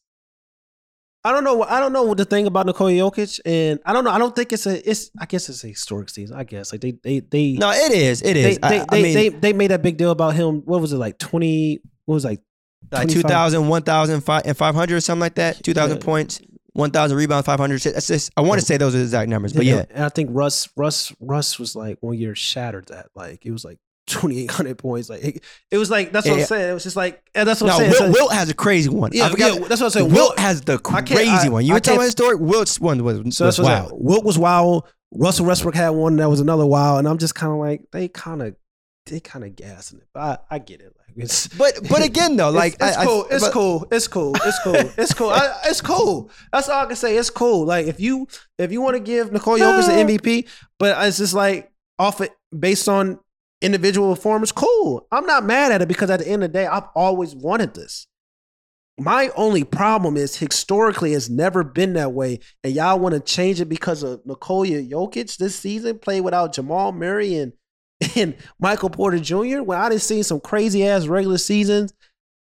I 1.22 1.32
don't 1.32 1.44
know. 1.44 1.62
I 1.62 1.80
don't 1.80 1.92
know 1.92 2.04
what 2.04 2.16
the 2.16 2.24
thing 2.24 2.46
about 2.46 2.64
Nikola 2.66 2.92
Jokic, 2.92 3.40
and 3.44 3.78
I 3.84 3.92
don't 3.92 4.04
know. 4.04 4.10
I 4.10 4.18
don't 4.18 4.34
think 4.34 4.52
it's 4.54 4.66
a. 4.66 4.88
It's 4.88 5.10
I 5.20 5.26
guess 5.26 5.48
it's 5.50 5.64
a 5.64 5.68
historic 5.68 6.08
season. 6.08 6.36
I 6.36 6.44
guess 6.44 6.72
like 6.72 6.80
they 6.80 6.92
they 6.92 7.20
they 7.20 7.52
No, 7.52 7.70
it 7.70 7.92
is. 7.92 8.22
It 8.22 8.36
is. 8.38 8.58
they 8.58 8.68
they, 8.68 8.78
I, 8.80 8.82
I 8.82 8.86
they, 8.90 9.02
mean, 9.02 9.14
they 9.14 9.28
they 9.28 9.52
made 9.52 9.70
that 9.70 9.82
big 9.82 9.98
deal 9.98 10.12
about 10.12 10.34
him. 10.34 10.62
What 10.64 10.80
was 10.80 10.92
it 10.94 10.96
like 10.96 11.18
twenty? 11.18 11.80
What 12.06 12.14
was 12.14 12.24
it, 12.24 12.28
like 12.28 12.40
like 12.90 13.02
25 13.08 13.22
2,000, 13.22 13.68
1,000, 13.68 14.14
and 14.46 14.56
500 14.56 14.96
or 14.96 15.00
something 15.02 15.20
like 15.20 15.34
that. 15.34 15.62
2,000 15.62 15.98
Yeah. 15.98 16.02
points, 16.02 16.40
1,000 16.74 17.16
rebounds, 17.16 17.46
500. 17.46 17.80
That's 17.80 18.06
just, 18.06 18.30
I 18.36 18.42
want 18.42 18.60
to 18.60 18.66
say 18.66 18.76
those 18.76 18.94
are 18.94 18.98
the 18.98 19.04
exact 19.04 19.28
numbers, 19.28 19.52
but 19.52 19.64
yeah. 19.64 19.84
And 19.90 20.04
I 20.04 20.08
think 20.08 20.30
Russ 20.32 20.68
Russ 20.76 21.12
Russ 21.20 21.58
was 21.58 21.74
like 21.76 21.98
one 22.00 22.16
year 22.16 22.34
shattered 22.34 22.86
that. 22.88 23.08
Like 23.14 23.44
it 23.44 23.50
was 23.52 23.64
like 23.64 23.78
twenty 24.06 24.40
eight 24.42 24.50
hundred 24.50 24.78
points. 24.78 25.08
Like 25.10 25.22
it, 25.24 25.44
it 25.70 25.78
was 25.78 25.90
like 25.90 26.12
that's 26.12 26.26
what 26.26 26.34
Yeah. 26.36 26.40
I'm 26.42 26.46
saying. 26.46 26.70
It 26.70 26.74
was 26.74 26.82
just 26.84 26.96
like 26.96 27.22
and 27.34 27.48
that's 27.48 27.60
what 27.60 27.68
No, 27.68 27.72
I'm 27.74 27.78
saying. 27.80 27.90
Wilt, 27.90 27.98
So- 28.02 28.10
Wilt 28.12 28.32
has 28.32 28.50
a 28.50 28.54
crazy 28.54 28.88
one. 28.88 29.10
yeah, 29.12 29.26
I 29.26 29.30
forgot. 29.30 29.54
yeah, 29.54 29.66
that's 29.68 29.80
what 29.80 29.86
I'm 29.86 29.90
saying. 29.90 30.12
Wilt 30.12 30.38
has 30.38 30.60
the 30.62 30.78
crazy 30.78 31.28
I- 31.28 31.48
one. 31.48 31.64
You 31.64 31.74
were 31.74 31.80
can't- 31.80 31.96
about 31.96 32.04
historic. 32.04 32.40
Wilt's 32.40 32.80
one 32.80 33.02
was, 33.04 33.36
So 33.36 33.46
was 33.46 33.58
wow. 33.60 33.88
Wilt 33.92 34.24
was 34.24 34.38
wild. 34.38 34.84
Russell 35.12 35.46
Westbrook 35.46 35.74
had 35.74 35.90
one 35.90 36.16
that 36.16 36.30
was 36.30 36.38
another 36.40 36.64
wild, 36.64 37.00
and 37.00 37.08
I'm 37.08 37.18
just 37.18 37.34
kind 37.34 37.52
of 37.52 37.58
like 37.58 37.82
they 37.90 38.06
kind 38.06 38.42
of 38.42 38.54
they 39.06 39.20
kind 39.20 39.44
of 39.44 39.56
gassing 39.56 39.98
it. 39.98 40.06
But 40.14 40.44
I, 40.50 40.56
I 40.56 40.58
get 40.58 40.80
it. 40.80 40.94
Like 40.96 41.16
it's 41.24 41.46
But 41.58 41.88
but 41.88 42.02
again 42.04 42.36
though, 42.36 42.50
like 42.62 42.74
it's, 42.74 42.82
it's 42.82 42.96
I- 42.96 43.02
I- 43.02 43.04
cool. 43.06 43.26
it's 43.30 43.44
but- 43.44 43.52
cool. 43.52 43.86
It's 43.90 44.08
cool. 44.08 44.34
It's 44.36 44.58
cool. 44.62 44.74
It's 44.76 45.14
cool. 45.14 45.30
I, 45.30 45.52
it's 45.66 45.80
cool. 45.80 46.30
That's 46.52 46.68
all 46.68 46.84
I 46.84 46.86
can 46.86 46.96
say. 46.96 47.16
It's 47.16 47.30
cool. 47.30 47.64
Like 47.66 47.86
if 47.86 48.00
you 48.00 48.28
if 48.58 48.72
you 48.72 48.80
want 48.80 48.94
to 48.96 49.00
give 49.00 49.32
Nikola 49.32 49.58
Jokic 49.58 49.88
an 49.88 50.08
MVP, 50.18 50.48
but 50.78 50.96
it's 51.06 51.18
just 51.18 51.34
like 51.34 51.70
off 51.98 52.20
it 52.20 52.32
based 52.56 52.88
on 52.88 53.18
individual 53.62 54.14
performance. 54.14 54.52
Cool. 54.52 55.06
I'm 55.12 55.26
not 55.26 55.44
mad 55.44 55.72
at 55.72 55.82
it 55.82 55.88
because 55.88 56.10
at 56.10 56.20
the 56.20 56.28
end 56.28 56.42
of 56.44 56.52
the 56.52 56.58
day, 56.58 56.66
I've 56.66 56.88
always 56.94 57.34
wanted 57.34 57.74
this. 57.74 58.06
My 58.98 59.30
only 59.34 59.64
problem 59.64 60.16
is 60.18 60.36
historically 60.36 61.14
it's 61.14 61.30
never 61.30 61.64
been 61.64 61.94
that 61.94 62.12
way, 62.12 62.40
and 62.62 62.74
y'all 62.74 62.98
want 62.98 63.14
to 63.14 63.20
change 63.20 63.58
it 63.60 63.64
because 63.66 64.02
of 64.02 64.20
Nikola 64.26 64.66
Jokic 64.66 65.36
this 65.38 65.56
season 65.56 65.98
played 65.98 66.20
without 66.20 66.52
Jamal 66.54 66.92
Murray 66.92 67.34
and 67.36 67.52
and 68.16 68.36
Michael 68.58 68.90
Porter 68.90 69.18
Jr. 69.18 69.62
When 69.62 69.78
I 69.78 69.88
done 69.88 69.98
seen 69.98 70.22
some 70.24 70.40
crazy 70.40 70.86
ass 70.86 71.06
regular 71.06 71.38
seasons 71.38 71.92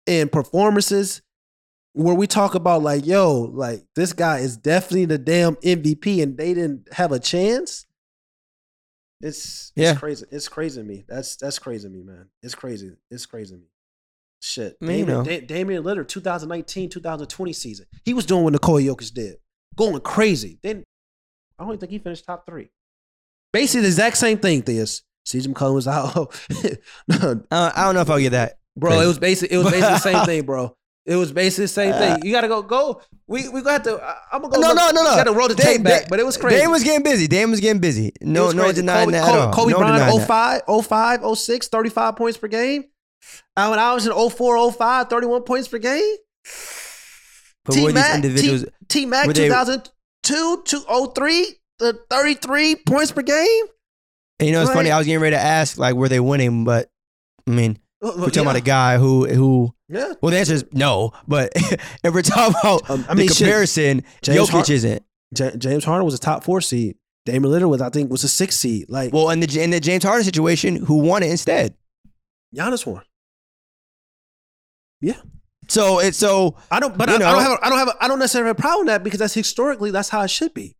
and 0.07 0.31
performances 0.31 1.21
where 1.93 2.13
we 2.15 2.27
talk 2.27 2.55
about 2.55 2.83
like, 2.83 3.05
yo, 3.05 3.39
like 3.53 3.83
this 3.95 4.13
guy 4.13 4.39
is 4.39 4.57
definitely 4.57 5.05
the 5.05 5.17
damn 5.17 5.55
MVP, 5.57 6.21
and 6.21 6.37
they 6.37 6.53
didn't 6.53 6.91
have 6.93 7.11
a 7.11 7.19
chance. 7.19 7.85
It's 9.21 9.71
Yeah. 9.75 9.91
it's 9.91 9.99
crazy. 9.99 10.25
It's 10.31 10.47
crazy 10.49 10.81
to 10.81 10.87
me. 10.87 11.05
That's 11.07 11.35
that's 11.37 11.57
crazy 11.59 11.87
to 11.87 11.93
me, 11.93 12.03
man. 12.03 12.27
It's 12.43 12.53
crazy. 12.55 12.91
It's 13.09 13.25
crazy 13.25 13.55
to 13.55 13.61
me. 13.61 13.67
Shit. 14.41 14.75
I 14.81 14.85
mean, 14.85 14.99
you 14.99 15.05
Damian, 15.05 15.17
know. 15.17 15.23
Da- 15.23 15.45
Damian 15.45 15.83
Lillard, 15.83 16.07
2019, 16.07 16.89
2020 16.89 17.53
season. 17.53 17.85
He 18.03 18.13
was 18.13 18.25
doing 18.25 18.43
what 18.43 18.53
Nikola 18.53 18.81
Jokic 18.81 19.13
did. 19.13 19.37
Going 19.75 19.99
crazy. 20.01 20.59
Then 20.61 20.83
I 21.57 21.63
don't 21.63 21.71
even 21.71 21.79
think 21.79 21.91
he 21.93 21.99
finished 21.99 22.25
top 22.25 22.45
three. 22.45 22.69
Basically 23.53 23.81
the 23.81 23.87
exact 23.87 24.17
same 24.17 24.37
thing, 24.37 24.61
Theus. 24.61 25.01
CJ 25.25 25.47
McCollum 25.47 25.73
was 25.75 25.87
out. 25.87 26.15
uh, 27.11 27.35
I 27.51 27.83
don't 27.85 27.95
know 27.95 28.01
if 28.01 28.09
I'll 28.09 28.19
get 28.19 28.31
that. 28.31 28.59
bro, 28.77 28.99
it 29.01 29.05
was 29.07 29.17
basically 29.19 29.55
it 29.55 29.59
was 29.59 29.71
basically 29.71 29.93
the 29.93 29.97
same 29.99 30.25
thing, 30.27 30.43
bro. 30.45 30.75
It 31.05 31.15
was 31.17 31.31
basically 31.31 31.65
the 31.65 31.69
same 31.69 31.93
thing. 31.93 32.25
You 32.25 32.31
gotta 32.31 32.47
go 32.47 32.61
go. 32.63 33.01
We 33.27 33.47
we 33.49 33.61
gonna 33.61 33.73
have 33.73 33.83
to. 33.83 34.01
I- 34.03 34.17
I'm 34.31 34.41
gonna 34.41 34.53
go. 34.55 34.59
No, 34.61 34.67
look- 34.69 34.75
no, 34.77 34.89
no, 34.91 35.03
no. 35.03 35.09
We 35.11 35.15
gotta 35.17 35.31
roll 35.33 35.47
the 35.47 35.53
tape 35.55 35.83
back, 35.83 36.01
Dame- 36.01 36.09
but 36.09 36.19
it 36.19 36.25
was 36.25 36.35
crazy. 36.37 36.57
Dame 36.59 36.71
was 36.71 36.83
getting 36.83 37.03
busy. 37.03 37.27
Dame 37.27 37.51
was 37.51 37.59
getting 37.59 37.79
busy. 37.81 38.11
No, 38.21 38.49
no 38.51 38.71
denying 38.71 39.05
Kobe, 39.05 39.11
that 39.17 39.25
Kobe, 39.25 39.37
at 39.37 39.45
all. 39.47 39.53
Kobe 39.53 39.71
no 39.71 39.77
Bryant, 39.77 39.97
denying 39.97 40.17
that. 40.19 40.63
05, 40.67 41.21
05, 41.21 41.37
06, 41.37 41.67
35 41.67 42.15
points 42.15 42.37
per 42.39 42.47
game. 42.47 42.85
Allen 43.57 43.79
Iverson, 43.79 44.13
04, 44.29 44.71
05, 44.71 45.09
31 45.09 45.41
points 45.43 45.67
per 45.67 45.77
game. 45.79 46.15
But 47.65 47.73
T-Mac, 47.73 48.15
individuals? 48.15 48.65
T 48.87 49.05
Mac, 49.05 49.25
were 49.27 49.33
2002, 49.33 50.63
203, 50.65 51.47
the 51.79 51.99
33 52.09 52.75
points 52.87 53.11
per 53.11 53.21
game. 53.23 53.63
And 54.39 54.47
you 54.47 54.53
know, 54.53 54.61
it's 54.61 54.71
funny. 54.71 54.91
I 54.91 54.97
was 54.97 55.07
getting 55.07 55.21
ready 55.21 55.35
to 55.35 55.41
ask, 55.41 55.77
like, 55.77 55.95
were 55.95 56.09
they 56.09 56.19
winning? 56.19 56.65
But 56.65 56.89
I 57.47 57.51
mean, 57.51 57.77
we're 58.01 58.11
talking 58.27 58.41
about 58.41 58.55
a 58.57 58.61
guy 58.61 58.97
who 58.97 59.25
who. 59.27 59.73
Yeah. 59.87 60.13
Well, 60.21 60.31
the 60.31 60.39
answer 60.39 60.53
is 60.55 60.65
no. 60.73 61.13
But 61.27 61.51
if 61.55 62.13
we're 62.13 62.21
talking 62.21 62.55
about 62.59 62.89
Um, 62.89 63.05
I 63.07 63.13
mean, 63.13 63.27
shit. 63.27 63.37
comparison, 63.37 64.03
James 64.21 64.49
Jokic 64.49 64.51
Har- 64.51 64.65
isn't. 64.71 65.03
Ja- 65.37 65.55
James 65.57 65.83
Harden 65.85 66.05
was 66.05 66.13
a 66.15 66.19
top 66.19 66.43
four 66.43 66.59
seed. 66.61 66.97
Damian 67.25 67.51
Lillard 67.53 67.69
was, 67.69 67.81
I 67.81 67.89
think, 67.89 68.11
was 68.11 68.23
a 68.23 68.27
six 68.27 68.55
seed. 68.55 68.87
Like, 68.89 69.13
Well, 69.13 69.29
in 69.31 69.39
the 69.39 69.61
in 69.63 69.69
the 69.71 69.79
James 69.79 70.03
Harden 70.03 70.23
situation, 70.23 70.75
who 70.75 70.95
won 70.99 71.23
it 71.23 71.29
instead? 71.31 71.75
Giannis 72.55 72.85
won. 72.85 73.03
Yeah. 75.01 75.17
So 75.67 75.99
it's 75.99 76.17
so 76.17 76.55
I 76.69 76.79
don't, 76.79 76.97
but 76.97 77.09
I, 77.09 77.13
You 77.17 77.25
I 77.25 77.31
don't 77.31 77.41
have, 77.41 77.51
a, 77.53 77.65
I 77.65 77.69
don't 77.69 77.79
have, 77.79 77.87
a, 77.89 78.03
I 78.03 78.07
don't 78.07 78.19
necessarily 78.19 78.49
have 78.49 78.57
a 78.57 78.61
problem 78.61 78.85
with 78.85 78.93
that 78.93 79.03
because 79.03 79.19
that's 79.19 79.33
historically 79.33 79.91
that's 79.91 80.09
how 80.09 80.21
it 80.21 80.29
should 80.29 80.53
be. 80.53 80.74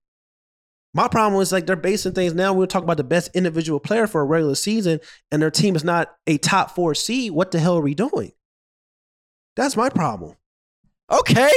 My 0.96 1.10
problem 1.10 1.42
is 1.42 1.52
like 1.52 1.66
they're 1.68 1.76
basing 1.76 2.14
things 2.14 2.34
now. 2.34 2.54
We 2.54 2.64
are 2.64 2.68
talking 2.68 2.86
about 2.86 2.96
the 2.98 3.04
best 3.04 3.30
individual 3.36 3.82
player 3.82 4.08
for 4.08 4.22
a 4.22 4.26
regular 4.26 4.56
season, 4.56 5.02
and 5.30 5.42
their 5.42 5.52
team 5.52 5.76
is 5.76 5.84
not 5.84 6.16
a 6.26 6.38
top 6.38 6.72
four 6.74 6.96
seed. 6.96 7.34
What 7.34 7.52
the 7.52 7.60
hell 7.60 7.78
are 7.78 7.82
we 7.82 7.94
doing? 7.94 8.32
That's 9.58 9.76
my 9.76 9.90
problem. 9.90 10.36
okay. 11.12 11.52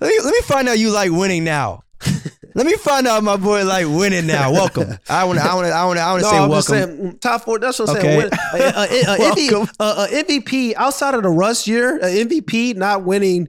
Let 0.00 0.08
me 0.08 0.20
let 0.24 0.32
me 0.32 0.40
find 0.42 0.68
out 0.68 0.78
you 0.78 0.90
like 0.90 1.10
winning 1.10 1.44
now. 1.44 1.82
let 2.54 2.64
me 2.66 2.76
find 2.76 3.06
out 3.08 3.22
my 3.24 3.36
boy 3.36 3.64
like 3.64 3.86
winning 3.86 4.26
now. 4.28 4.52
Welcome. 4.52 4.96
I 5.08 5.24
want 5.24 5.38
to 5.40 5.44
I 5.44 5.54
want 5.54 5.66
to 5.66 5.72
I 5.72 5.84
want 5.86 5.98
to 5.98 6.02
I 6.02 6.10
want 6.12 6.20
to 6.22 6.26
No, 6.26 6.30
say 6.30 6.38
I'm 6.38 6.48
welcome. 6.48 6.62
saying 6.62 7.12
mm, 7.14 7.20
top 7.20 7.42
four. 7.42 7.58
That's 7.58 7.78
what 7.80 7.90
I'm 7.90 7.96
Okay. 7.96 8.06
saying. 8.06 8.18
Win- 8.18 8.30
uh, 8.32 8.38
uh, 8.54 8.86
uh, 8.86 9.12
uh, 9.12 9.16
MV 9.34 9.50
Welcome. 9.52 9.74
uh, 9.80 9.94
uh, 9.98 10.06
MVP 10.08 10.74
outside 10.76 11.14
of 11.14 11.24
the 11.24 11.28
Russ 11.30 11.66
year, 11.66 11.98
uh, 12.00 12.04
MVP 12.06 12.76
not 12.76 13.04
winning. 13.04 13.48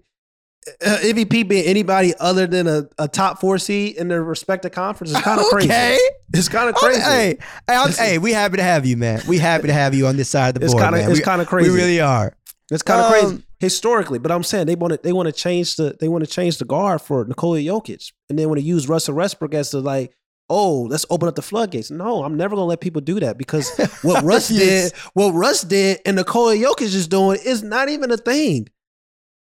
Uh, 0.86 0.98
MVP 1.02 1.48
being 1.48 1.66
anybody 1.66 2.14
other 2.20 2.48
than 2.48 2.68
a, 2.68 2.88
a 2.98 3.08
top 3.08 3.40
four 3.40 3.58
seed 3.58 3.96
in 3.98 4.08
their 4.08 4.24
respective 4.24 4.72
conference 4.72 5.12
is 5.12 5.22
kind 5.22 5.40
of 5.42 5.46
crazy. 5.48 5.70
Okay. 5.70 5.98
It's 6.34 6.50
kind 6.50 6.70
of 6.70 6.76
crazy. 6.76 7.02
Hey, 7.02 7.38
hey, 7.68 7.76
I'm- 7.76 7.92
hey, 7.92 8.18
we 8.18 8.32
happy 8.32 8.58
to 8.58 8.64
have 8.64 8.86
you, 8.86 8.98
man. 8.98 9.22
We 9.28 9.38
happy 9.38 9.68
to 9.68 9.74
have 9.74 9.94
you 9.94 10.08
on 10.08 10.18
this 10.18 10.30
side 10.30 10.56
of 10.56 10.60
the 10.62 10.66
It's 10.66 10.74
board, 10.74 10.84
kind 10.84 10.96
of 10.96 11.02
man. 11.02 11.12
it's 11.12 11.20
kind 11.22 11.42
of 11.42 11.48
crazy. 11.48 11.70
We 11.70 11.76
really 11.78 12.02
are. 12.02 12.34
it's 12.72 12.84
kind 12.84 13.02
of 13.02 13.06
um, 13.06 13.12
crazy 13.30 13.44
historically. 13.60 14.20
But 14.20 14.32
I'm 14.32 14.44
saying 14.44 14.68
they 14.68 14.76
want 14.76 14.94
to 14.94 15.00
they 15.04 15.12
want 15.14 15.28
to 15.28 15.32
change 15.34 15.76
the 15.76 15.96
they 16.00 16.08
want 16.08 16.24
to 16.24 16.30
change 16.30 16.58
the 16.60 16.66
guard 16.66 17.02
for 17.02 17.26
Nikola 17.26 17.60
Jokic, 17.60 18.12
and 18.30 18.38
they 18.40 18.46
want 18.46 18.60
to 18.60 18.64
use 18.66 18.88
Russell 18.88 19.16
Westbrook 19.16 19.54
as 19.54 19.72
the 19.72 19.82
like. 19.82 20.14
Oh, 20.52 20.88
let's 20.90 21.06
open 21.12 21.28
up 21.30 21.36
the 21.36 21.44
floodgates. 21.44 21.92
No, 21.92 22.24
I'm 22.24 22.36
never 22.36 22.56
gonna 22.56 22.66
let 22.66 22.80
people 22.82 23.02
do 23.02 23.20
that 23.20 23.38
because 23.38 23.70
what 24.02 24.24
Russ 24.24 24.50
Yes. 24.50 24.90
did, 24.92 25.00
what 25.14 25.32
Russ 25.34 25.62
did, 25.62 26.00
and 26.08 26.16
Nikola 26.16 26.56
Jokic 26.56 26.82
is 26.82 27.08
doing 27.08 27.38
is 27.46 27.62
not 27.62 27.88
even 27.88 28.10
a 28.10 28.18
thing. 28.18 28.68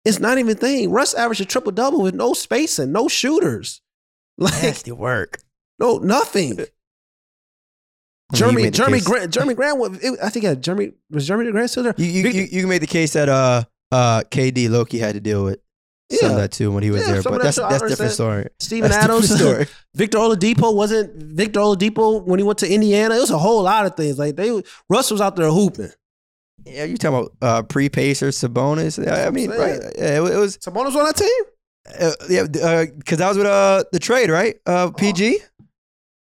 It's 0.04 0.18
not 0.18 0.38
even 0.38 0.52
a 0.52 0.54
thing. 0.58 0.90
Russ 0.90 1.14
averaged 1.14 1.40
a 1.40 1.44
triple 1.44 1.72
double 1.72 2.02
with 2.02 2.14
no 2.14 2.32
spacing, 2.32 2.90
no 2.92 3.06
shooters, 3.08 3.80
like 4.38 4.62
Nasty 4.62 4.92
work. 4.92 5.38
no 5.78 5.98
nothing. 5.98 6.52
I 6.52 6.56
mean, 6.56 6.64
you 8.32 8.36
Jerami, 8.38 8.62
made 8.62 8.72
Jerami. 8.74 9.04
Grant, 9.04 9.32
Jerami 9.32 9.54
Grant. 9.56 10.20
I 10.22 10.28
think 10.30 10.44
yeah, 10.44 10.54
Jerami 10.54 10.94
was 11.10 11.28
Jerami 11.28 11.50
Grant 11.52 11.70
still 11.70 11.82
there. 11.82 11.94
You 11.98 12.06
you, 12.06 12.28
you 12.30 12.42
you 12.50 12.60
can 12.62 12.68
make 12.68 12.80
the 12.80 12.86
case 12.86 13.12
that 13.12 13.28
uh 13.28 13.64
uh 13.92 14.22
KD 14.30 14.70
Loki 14.70 14.98
had 14.98 15.14
to 15.14 15.20
deal 15.20 15.44
with 15.44 15.60
some 16.10 16.30
of 16.30 16.36
Yeah. 16.36 16.40
that 16.42 16.52
too 16.52 16.72
when 16.72 16.82
he 16.82 16.90
was 16.90 17.02
Yeah, 17.02 17.12
there, 17.14 17.22
but 17.22 17.32
of 17.34 17.38
that 17.38 17.44
that's 17.44 17.56
too, 17.56 17.62
that's 17.68 17.82
different 17.88 18.12
story. 18.12 18.46
Steven 18.58 18.90
That's 18.90 19.04
Adams, 19.04 19.28
different 19.28 19.68
story. 19.68 19.78
Victor 19.94 20.18
Oladipo 20.18 20.74
wasn't 20.74 21.14
Victor 21.14 21.60
Oladipo 21.60 22.24
when 22.26 22.38
he 22.38 22.42
went 22.44 22.58
to 22.60 22.72
Indiana. 22.72 23.14
It 23.16 23.20
was 23.20 23.30
a 23.30 23.38
whole 23.38 23.62
lot 23.62 23.84
of 23.86 23.96
things. 23.96 24.18
Like 24.18 24.36
they, 24.36 24.62
Russ 24.88 25.10
was 25.10 25.20
out 25.20 25.36
there 25.36 25.50
hooping. 25.50 25.90
Yeah, 26.64 26.84
you 26.84 26.96
talking 26.96 27.18
about 27.18 27.32
uh, 27.42 27.62
pre 27.62 27.88
Pacers 27.88 28.38
Sabonis? 28.38 28.98
I 29.10 29.30
mean, 29.30 29.50
right? 29.50 29.80
Yeah, 29.98 30.16
it, 30.16 30.20
was- 30.20 30.30
it 30.30 30.36
was. 30.38 30.58
Sabonis 30.58 30.94
on 30.94 31.04
that 31.04 31.16
team. 31.16 31.28
Uh, 32.00 32.12
yeah, 32.28 32.84
because 32.96 33.20
I 33.20 33.28
was 33.28 33.36
with 33.36 33.46
uh 33.46 33.82
the 33.92 33.98
trade, 33.98 34.30
right? 34.30 34.54
Uh, 34.64 34.90
PG. 34.90 35.40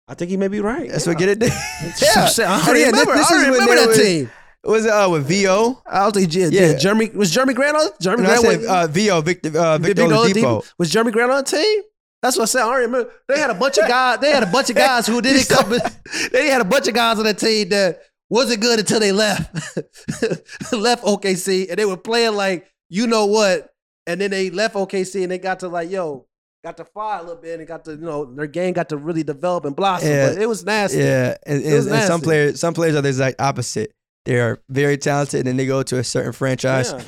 I 0.07 0.13
think 0.13 0.29
he 0.29 0.38
may 0.38 0.49
be 0.49 0.59
right. 0.59 0.89
That's 0.91 1.05
yeah. 1.07 1.13
what 1.13 1.19
get 1.19 1.29
it. 1.29 1.41
yeah, 1.41 1.49
I 2.47 2.69
And 2.69 2.77
yeah, 2.77 2.86
remember, 2.88 3.13
this 3.13 3.31
I 3.31 3.36
is 3.38 3.41
when 3.43 3.51
remember 3.53 3.75
that 3.75 3.88
was- 3.88 3.97
team. 3.97 4.31
Was 4.65 4.83
it 4.86 4.91
uh 4.91 5.07
with 5.11 5.27
VO? 5.27 5.79
I 5.86 6.05
was 6.05 6.13
think, 6.15 6.33
yeah, 6.33 6.47
Yeah. 6.51 6.73
Jerami 6.73 7.13
was 7.13 7.31
Jerami 7.31 7.53
Grant 7.53 7.77
on 7.77 7.88
Jerami 8.01 8.17
Grant 8.25 8.41
said 8.41 8.57
was, 8.61 8.67
uh, 8.67 8.88
VO 8.88 9.21
Victor 9.21 9.57
uh, 9.59 9.77
Victor 9.77 10.01
Oladipo. 10.03 10.65
Was 10.79 10.91
Jerami 10.91 11.11
Grant 11.11 11.31
on 11.31 11.38
the 11.43 11.49
team? 11.49 11.81
That's 12.23 12.36
what 12.36 12.43
I 12.43 12.45
said. 12.47 12.61
I 12.63 12.65
don't 12.65 12.75
remember. 12.91 13.11
They 13.27 13.39
had 13.39 13.51
a 13.51 13.53
bunch 13.53 13.77
of 13.77 13.88
guys. 13.88 14.19
They 14.19 14.31
had 14.31 14.41
a 14.41 14.47
bunch 14.47 14.71
of 14.71 14.75
guys 14.75 15.05
who 15.05 15.21
didn't 15.21 15.47
come. 15.55 15.71
They 16.31 16.47
had 16.47 16.61
a 16.61 16.65
bunch 16.65 16.88
of 16.88 16.95
guys 16.95 17.19
on 17.19 17.25
the 17.25 17.36
team 17.36 17.69
that 17.69 17.99
wasn't 18.30 18.61
good 18.61 18.80
until 18.80 18.99
they 18.99 19.11
left, 19.11 19.53
left 20.73 21.03
OKC, 21.03 21.69
and 21.69 21.78
they 21.78 21.86
were 21.86 21.97
playing 21.97 22.36
like 22.36 22.67
you 22.89 23.07
know 23.07 23.26
what. 23.26 23.69
And 24.07 24.21
then 24.21 24.30
they 24.30 24.51
left 24.51 24.76
OKC 24.76 25.23
and 25.23 25.32
they 25.32 25.39
got 25.39 25.61
to 25.61 25.67
like 25.67 25.89
yo, 25.89 26.28
got 26.63 26.78
to 26.78 26.86
fire 26.86 27.19
a 27.19 27.23
little 27.23 27.41
bit 27.41 27.59
and 27.59 27.67
got 27.67 27.86
to 27.86 27.91
you 27.91 27.97
know 27.97 28.26
their 28.26 28.45
game 28.47 28.73
got 28.73 28.89
to 28.89 28.97
really 28.97 29.23
develop 29.23 29.65
and 29.65 29.76
blossom. 29.76 30.09
Yeah. 30.09 30.30
But 30.30 30.41
it 30.41 30.47
was 30.47 30.63
nasty. 30.63 30.99
Yeah, 30.99 31.36
and, 31.45 31.63
It 31.63 31.73
was 31.73 31.88
and- 31.88 31.95
and 31.95 32.05
some 32.05 32.21
players, 32.21 32.59
some 32.59 32.73
players 32.76 32.95
are 32.95 33.01
the 33.01 33.09
exact 33.09 33.41
opposite. 33.41 33.91
They 34.26 34.39
are 34.39 34.59
very 34.69 34.97
talented, 34.97 35.39
and 35.39 35.47
then 35.47 35.57
they 35.57 35.65
go 35.67 35.82
to 35.84 35.97
a 35.99 36.03
certain 36.03 36.32
franchise, 36.34 36.91
Yeah. 36.91 37.03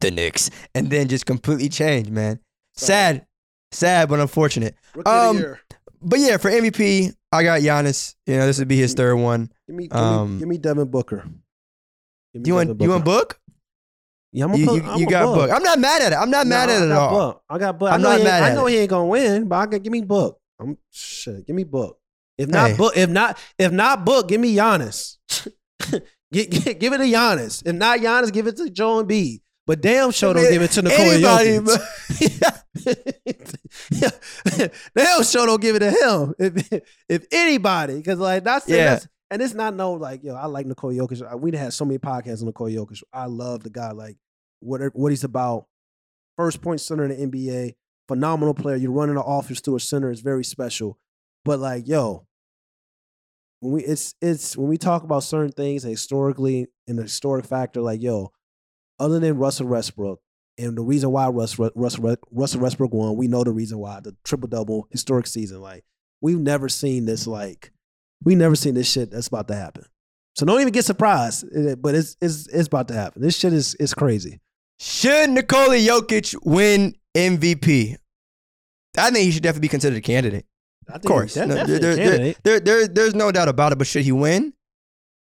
the 0.00 0.10
Knicks, 0.10 0.50
and 0.74 0.90
then 0.90 1.08
just 1.08 1.26
completely 1.26 1.68
change. 1.68 2.10
Man, 2.10 2.38
sad, 2.74 3.24
sad, 3.72 4.08
but 4.08 4.18
unfortunate. 4.20 4.74
Rookie 4.94 5.08
of 5.10 5.36
Um. 5.36 5.56
But 6.08 6.20
yeah, 6.20 6.36
for 6.36 6.48
MVP, 6.50 7.12
I 7.32 7.42
got 7.42 7.60
Giannis. 7.60 8.14
You 8.26 8.36
know, 8.36 8.46
this 8.46 8.60
would 8.60 8.68
be 8.68 8.76
his 8.76 8.94
third 8.94 9.16
one. 9.16 9.50
Give 9.66 9.74
me, 9.76 9.88
give, 9.88 9.96
um, 9.96 10.34
me, 10.34 10.38
give 10.38 10.48
me 10.48 10.58
Devin 10.58 10.88
Booker. 10.88 11.24
Give 12.32 12.42
me 12.42 12.48
You 12.48 12.54
want 12.54 12.68
Devin 12.68 12.82
you 12.84 12.90
want 12.90 13.04
Book? 13.04 13.40
Yeah, 14.32 14.44
I'm 14.44 14.54
You, 14.54 14.66
gonna 14.66 14.78
you, 14.78 14.84
I'm 14.90 15.00
you 15.00 15.06
a 15.06 15.10
got 15.10 15.34
Book. 15.34 15.50
I'm 15.50 15.62
not 15.64 15.78
mad 15.80 16.02
at 16.02 16.12
it. 16.12 16.16
I'm 16.16 16.30
not 16.30 16.46
mad 16.46 16.68
Nah, 16.68 16.74
at 16.74 16.80
I 16.82 16.84
it 16.84 16.90
at 16.90 16.96
all. 16.96 17.10
Book. 17.10 17.42
I 17.50 17.58
got 17.58 17.78
Book. 17.78 17.92
I'm 17.92 18.02
not 18.02 18.20
mad 18.20 18.42
I 18.44 18.54
know 18.54 18.66
he 18.66 18.76
ain't 18.76 18.90
gonna 18.90 19.06
win, 19.06 19.48
but 19.48 19.56
I 19.56 19.66
got 19.66 19.82
give 19.82 19.92
me 19.92 20.02
Book. 20.02 20.38
I'm 20.60 20.78
shit. 20.92 21.44
Give 21.46 21.56
me 21.56 21.64
Book. 21.64 21.98
If 22.38 22.48
not 22.50 22.70
Hey. 22.70 22.76
Book, 22.76 22.96
if 22.96 23.10
not 23.10 23.38
if 23.58 23.72
not 23.72 24.04
Book, 24.04 24.28
give 24.28 24.40
me 24.40 24.54
Giannis. 24.54 25.16
Gi- 26.32 26.46
gi- 26.48 26.74
give 26.74 26.92
it 26.92 26.98
to 26.98 27.04
Giannis. 27.04 27.62
If 27.66 27.74
not 27.74 27.98
Giannis, 27.98 28.32
give 28.32 28.46
it 28.46 28.56
to 28.58 28.70
Joel 28.70 29.04
Embiid. 29.04 29.40
But 29.66 29.80
damn 29.80 30.12
sure 30.12 30.34
don't 30.34 30.48
give 30.50 30.62
it 30.62 30.70
to 30.72 30.82
Nikola 30.82 31.14
Anybody, 31.14 31.58
Jokic. 31.58 32.62
yeah. 33.90 34.10
Damn 34.96 35.22
sure 35.24 35.46
don't 35.46 35.60
give 35.60 35.76
it 35.76 35.80
to 35.80 35.90
him. 35.90 36.34
If 36.38 36.82
if 37.08 37.26
anybody, 37.32 37.96
because 37.96 38.18
like 38.18 38.44
that's 38.44 38.68
Yeah. 38.68 38.90
that's 38.94 39.08
and 39.30 39.42
it's 39.42 39.54
not 39.54 39.74
no 39.74 39.94
like 39.94 40.22
yo. 40.22 40.34
I 40.34 40.46
like 40.46 40.66
Nikola 40.66 40.94
Jokic. 40.94 41.40
We 41.40 41.56
had 41.56 41.72
so 41.72 41.84
many 41.84 41.98
podcasts 41.98 42.40
on 42.40 42.46
Nikola 42.46 42.70
Jokic. 42.70 43.02
I 43.12 43.26
love 43.26 43.62
the 43.62 43.70
guy. 43.70 43.90
Like 43.92 44.16
what 44.60 44.80
er, 44.80 44.90
what 44.94 45.10
he's 45.10 45.24
about. 45.24 45.66
First 46.36 46.62
point 46.62 46.80
center 46.80 47.04
in 47.04 47.10
the 47.10 47.26
NBA. 47.26 47.74
Phenomenal 48.08 48.54
player. 48.54 48.76
You're 48.76 48.92
running 48.92 49.16
the 49.16 49.22
offense 49.22 49.60
through 49.60 49.76
a 49.76 49.80
center 49.80 50.10
is 50.10 50.20
very 50.20 50.44
special. 50.44 50.98
But 51.44 51.58
like 51.58 51.88
yo, 51.88 52.26
when 53.60 53.72
we 53.72 53.84
it's 53.84 54.14
it's 54.20 54.56
when 54.56 54.68
we 54.68 54.78
talk 54.78 55.02
about 55.02 55.24
certain 55.24 55.52
things 55.52 55.82
historically 55.82 56.66
and 56.86 56.98
the 56.98 57.02
historic 57.02 57.46
factor, 57.46 57.80
like 57.80 58.02
yo, 58.02 58.32
other 59.00 59.18
than 59.18 59.38
Russell 59.38 59.66
Westbrook, 59.66 60.20
and 60.58 60.76
the 60.76 60.82
reason 60.82 61.10
why 61.10 61.28
Russ, 61.28 61.58
Russell, 61.58 62.16
Russell 62.30 62.60
Westbrook 62.60 62.92
won, 62.94 63.16
we 63.16 63.28
know 63.28 63.44
the 63.44 63.52
reason 63.52 63.78
why 63.78 64.00
the 64.00 64.14
triple 64.24 64.48
double 64.48 64.86
historic 64.90 65.26
season. 65.26 65.60
Like 65.60 65.84
we've 66.20 66.38
never 66.40 66.68
seen 66.68 67.04
this. 67.06 67.26
Like 67.26 67.72
we 68.24 68.34
never 68.34 68.54
seen 68.56 68.74
this 68.74 68.90
shit 68.90 69.10
that's 69.10 69.28
about 69.28 69.48
to 69.48 69.54
happen. 69.54 69.84
So 70.36 70.44
don't 70.46 70.60
even 70.60 70.72
get 70.72 70.84
surprised. 70.84 71.44
eh, 71.54 71.74
But 71.76 71.94
it's 71.94 72.16
it's 72.20 72.46
it's 72.48 72.68
about 72.68 72.88
to 72.88 72.94
happen. 72.94 73.22
This 73.22 73.36
shit 73.38 73.52
is 73.52 73.74
is 73.76 73.94
crazy. 73.94 74.40
Should 74.80 75.30
Nikola 75.30 75.76
Jokic 75.76 76.34
win 76.44 76.94
MVP? 77.16 77.96
I 78.98 79.10
think 79.10 79.24
he 79.24 79.30
should 79.30 79.42
definitely 79.42 79.62
be 79.66 79.68
considered 79.70 79.96
a 79.96 80.00
candidate. 80.02 80.46
Of 80.88 81.02
course, 81.02 81.36
No, 81.36 81.46
there, 81.46 81.78
there, 81.78 82.34
there, 82.44 82.60
there- 82.60 82.86
there's 82.88 83.14
no 83.14 83.32
doubt 83.32 83.48
about 83.48 83.72
it. 83.72 83.78
But 83.78 83.86
should 83.88 84.04
he 84.04 84.12
win? 84.12 84.52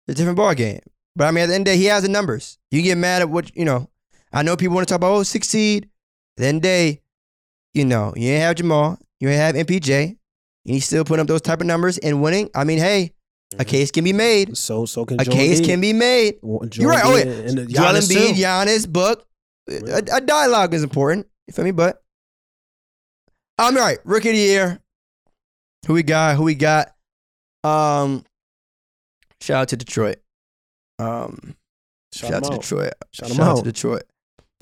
It's 0.07 0.15
a 0.15 0.21
different 0.21 0.37
ball 0.37 0.53
game. 0.53 0.79
But 1.15 1.25
I 1.27 1.31
mean, 1.31 1.43
at 1.43 1.47
the 1.47 1.55
end 1.55 1.67
of 1.67 1.71
the 1.71 1.77
day, 1.77 1.81
he 1.81 1.85
has 1.85 2.03
the 2.03 2.09
numbers. 2.09 2.57
You 2.71 2.81
get 2.81 2.97
mad 2.97 3.21
at 3.21 3.29
what 3.29 3.55
you 3.55 3.63
know. 3.65 3.89
I 4.33 4.41
know 4.43 4.55
people 4.57 4.75
want 4.75 4.87
to 4.87 4.91
talk 4.91 4.97
about 4.99 5.11
oh 5.11 5.23
succeed. 5.23 5.89
Then 6.37 6.43
the 6.43 6.47
end 6.47 6.57
of 6.57 6.61
the 6.63 6.67
day, 6.67 7.01
you 7.73 7.85
know, 7.85 8.13
you 8.15 8.29
ain't 8.31 8.41
have 8.41 8.55
Jamal, 8.55 8.97
you 9.19 9.29
ain't 9.29 9.39
have 9.39 9.55
MPJ, 9.67 10.03
and 10.07 10.17
he's 10.65 10.85
still 10.85 11.03
putting 11.05 11.21
up 11.21 11.27
those 11.27 11.41
type 11.41 11.61
of 11.61 11.67
numbers 11.67 11.97
and 11.99 12.21
winning. 12.21 12.49
I 12.55 12.63
mean, 12.63 12.79
hey, 12.79 13.13
a 13.53 13.63
Mhm. 13.63 13.67
case 13.67 13.91
can 13.91 14.03
be 14.03 14.13
made. 14.13 14.57
So 14.57 14.85
so 14.87 15.05
can 15.05 15.21
A 15.21 15.25
Joel 15.25 15.35
case 15.35 15.61
Embiid. 15.61 15.65
can 15.65 15.81
be 15.81 15.93
made. 15.93 16.39
Well, 16.41 16.67
You're 16.73 16.89
right. 16.89 17.01
Oh, 17.05 17.15
yeah. 17.15 17.23
and 17.23 17.57
Joel 17.69 17.93
Giannis 17.93 18.11
Embiid. 18.11 18.33
Giannis, 18.35 18.89
Book. 18.91 19.27
A, 19.69 20.03
a 20.11 20.21
dialogue 20.21 20.73
is 20.73 20.83
important. 20.83 21.27
You 21.47 21.53
feel 21.53 21.63
me? 21.65 21.71
But 21.71 22.01
I'm 23.59 23.77
all 23.77 23.83
right. 23.83 23.99
Rookie 24.03 24.29
of 24.29 24.35
the 24.35 24.41
year. 24.41 24.79
Who 25.85 25.93
we 25.93 26.03
got? 26.03 26.35
Who 26.37 26.43
we 26.43 26.55
got? 26.55 26.95
Um, 27.63 28.25
shout 29.41 29.61
out 29.61 29.67
to 29.69 29.77
Detroit. 29.77 30.17
Um, 30.99 31.55
shout, 32.13 32.31
Shout 32.31 32.43
out 32.45 32.51
to. 32.51 32.57
Detroit. 32.57 32.93
Shout 33.11 33.29
Shout, 33.29 33.39
out 33.39 33.57
to. 33.57 33.63
Detroit. 33.63 34.03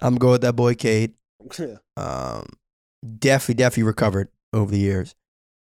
I'm 0.02 0.16
going 0.16 0.34
with 0.34 0.42
that 0.42 0.56
boy 0.56 0.76
Cade. 0.76 1.14
Yeah. 1.58 1.78
Um, 1.98 2.46
definitely, 3.18 3.56
definitely 3.56 3.84
recovered 3.84 4.28
over 4.54 4.70
the 4.72 4.78
years. 4.80 5.16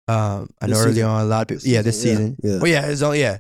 Um, 0.09 0.49
I 0.61 0.67
know 0.67 0.75
This 0.77 0.83
early 0.85 0.95
season. 0.95 1.09
on 1.11 1.21
a 1.23 1.25
lot 1.27 1.43
of 1.43 1.49
people. 1.49 1.71
yeah, 1.71 1.83
this 1.83 2.01
season. 2.01 2.37
Yeah. 2.43 2.59
Well, 2.59 2.71
yeah, 2.71 2.87
it's 2.87 3.03
all 3.03 3.15
yeah. 3.15 3.39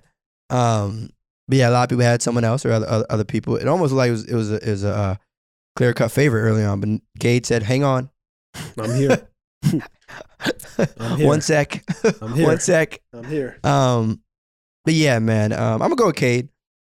Um, 0.50 1.08
but 1.48 1.58
yeah, 1.58 1.68
a 1.68 1.72
lot 1.72 1.84
of 1.84 1.88
people 1.90 2.04
had 2.04 2.20
someone 2.22 2.44
else 2.44 2.66
or 2.66 2.72
other 2.72 2.86
other, 2.88 3.06
other 3.08 3.24
people. 3.24 3.56
It 3.56 3.68
almost 3.68 3.92
like 3.94 4.08
it 4.08 4.12
was 4.12 4.24
it 4.26 4.34
was 4.34 4.50
a, 4.52 4.56
it 4.56 4.70
was 4.70 4.84
a 4.84 4.90
uh, 4.94 5.14
clear 5.76 5.94
cut 5.94 6.10
favorite 6.10 6.42
early 6.42 6.62
on. 6.64 6.80
But 6.80 7.00
Cade 7.20 7.46
said, 7.46 7.62
"Hang 7.62 7.84
on, 7.84 8.10
I'm 8.78 8.94
here. 8.94 9.28
I'm 10.98 11.16
here. 11.16 11.26
one 11.26 11.40
sec, 11.40 11.82
I'm 12.20 12.34
here. 12.34 12.46
one 12.46 12.60
sec." 12.60 13.00
I'm 13.12 13.24
here. 13.24 13.58
Um, 13.64 14.20
but 14.84 14.94
yeah, 14.94 15.18
man, 15.20 15.52
um, 15.52 15.80
I'm 15.82 15.88
gonna 15.88 15.96
go 15.96 16.06
with 16.06 16.16
Cade. 16.16 16.48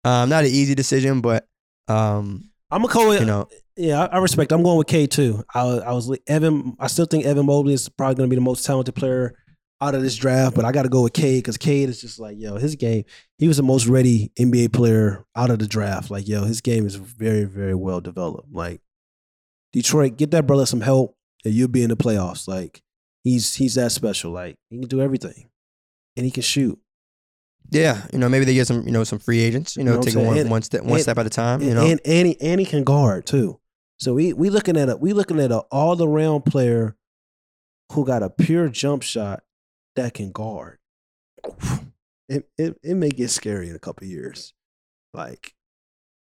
Um, 0.06 0.30
not 0.30 0.44
an 0.46 0.52
easy 0.52 0.76
decision, 0.76 1.22
but 1.22 1.48
um, 1.88 2.50
I'm 2.74 2.82
gonna 2.82 2.94
call 2.94 3.12
it. 3.12 3.20
you 3.20 3.26
know, 3.26 3.48
Yeah, 3.78 4.08
I, 4.12 4.18
respect. 4.18 4.52
I'm 4.52 4.64
going 4.64 4.78
with 4.78 4.88
K 4.88 5.06
too. 5.06 5.44
I, 5.54 5.62
I 5.62 5.92
was 5.94 6.16
Evan. 6.28 6.76
I 6.80 6.88
still 6.88 7.06
think 7.06 7.26
Evan 7.26 7.46
Mobley 7.46 7.74
is 7.74 7.88
probably 7.88 8.16
going 8.16 8.30
to 8.30 8.34
be 8.34 8.38
the 8.38 8.42
most 8.42 8.66
talented 8.66 8.96
player 8.96 9.36
out 9.80 9.96
of 9.96 10.02
this 10.02 10.16
draft, 10.16 10.56
but 10.56 10.66
I 10.66 10.72
got 10.72 10.84
to 10.84 10.90
go 10.90 11.04
with 11.04 11.14
Cade 11.14 11.44
because 11.44 11.58
Cade 11.58 11.90
is 11.90 12.02
just 12.02 12.20
like 12.20 12.38
yo, 12.40 12.56
his 12.56 12.76
game. 12.76 13.04
He 13.38 13.48
was 13.48 13.58
the 13.58 13.64
most 13.64 13.86
ready 13.86 14.32
NBA 14.40 14.74
player 14.74 15.26
out 15.36 15.52
of 15.52 15.60
the 15.60 15.68
draft. 15.68 16.10
Like 16.10 16.28
yo, 16.28 16.46
his 16.46 16.62
game 16.62 16.86
is 16.88 16.96
very 16.96 17.44
very 17.44 17.76
well 17.76 18.02
developed. 18.02 18.52
Like 18.52 18.82
Detroit, 19.72 20.18
get 20.18 20.32
that 20.32 20.48
brother 20.48 20.66
some 20.66 20.82
help, 20.82 21.16
and 21.46 21.54
you'll 21.54 21.68
be 21.68 21.84
in 21.84 21.90
the 21.90 21.98
playoffs. 21.98 22.48
Like 22.48 22.82
he's 23.24 23.54
he's 23.56 23.76
that 23.76 23.92
special. 23.92 24.32
Like 24.32 24.56
he 24.70 24.80
can 24.80 24.88
do 24.88 25.02
everything, 25.02 25.50
and 26.18 26.26
he 26.26 26.32
can 26.32 26.44
shoot. 26.44 26.80
Yeah, 27.70 28.06
you 28.14 28.20
know, 28.20 28.30
maybe 28.30 28.46
they 28.46 28.54
get 28.54 28.68
some, 28.68 28.86
you 28.86 28.92
know, 28.92 29.04
some 29.04 29.20
free 29.20 29.40
agents, 29.40 29.76
you 29.78 29.84
know, 29.84 29.92
You 29.94 29.98
know 29.98 30.04
taking 30.04 30.26
one 30.26 30.50
one 30.50 30.62
step 30.62 30.82
one 30.84 30.94
and- 30.94 31.02
step 31.02 31.18
at 31.18 31.26
a 31.26 31.30
time, 31.30 31.62
you 31.62 31.70
and, 31.70 31.76
know. 31.76 31.86
and 31.86 32.00
and 32.06 32.28
he, 32.28 32.42
and 32.42 32.60
he 32.60 32.66
can 32.66 32.84
guard 32.84 33.26
too. 33.26 33.60
So 34.00 34.14
we 34.14 34.34
we 34.34 34.50
looking 34.50 34.78
at 34.78 34.90
a 34.90 34.98
we 34.98 35.14
looking 35.14 35.40
at 35.40 35.52
a 35.52 35.60
all 35.72 36.02
around 36.04 36.44
player 36.46 36.96
who 37.94 38.06
got 38.06 38.24
a 38.24 38.30
pure 38.30 38.70
jump 38.70 39.04
shot 39.04 39.44
that 39.96 40.14
can 40.14 40.32
guard. 40.32 40.80
It 42.30 42.48
it, 42.58 42.78
it 42.84 42.96
may 42.96 43.10
get 43.10 43.30
scary 43.30 43.70
in 43.70 43.76
a 43.76 43.80
couple 43.80 44.06
of 44.06 44.12
years. 44.12 44.54
Like 45.14 45.54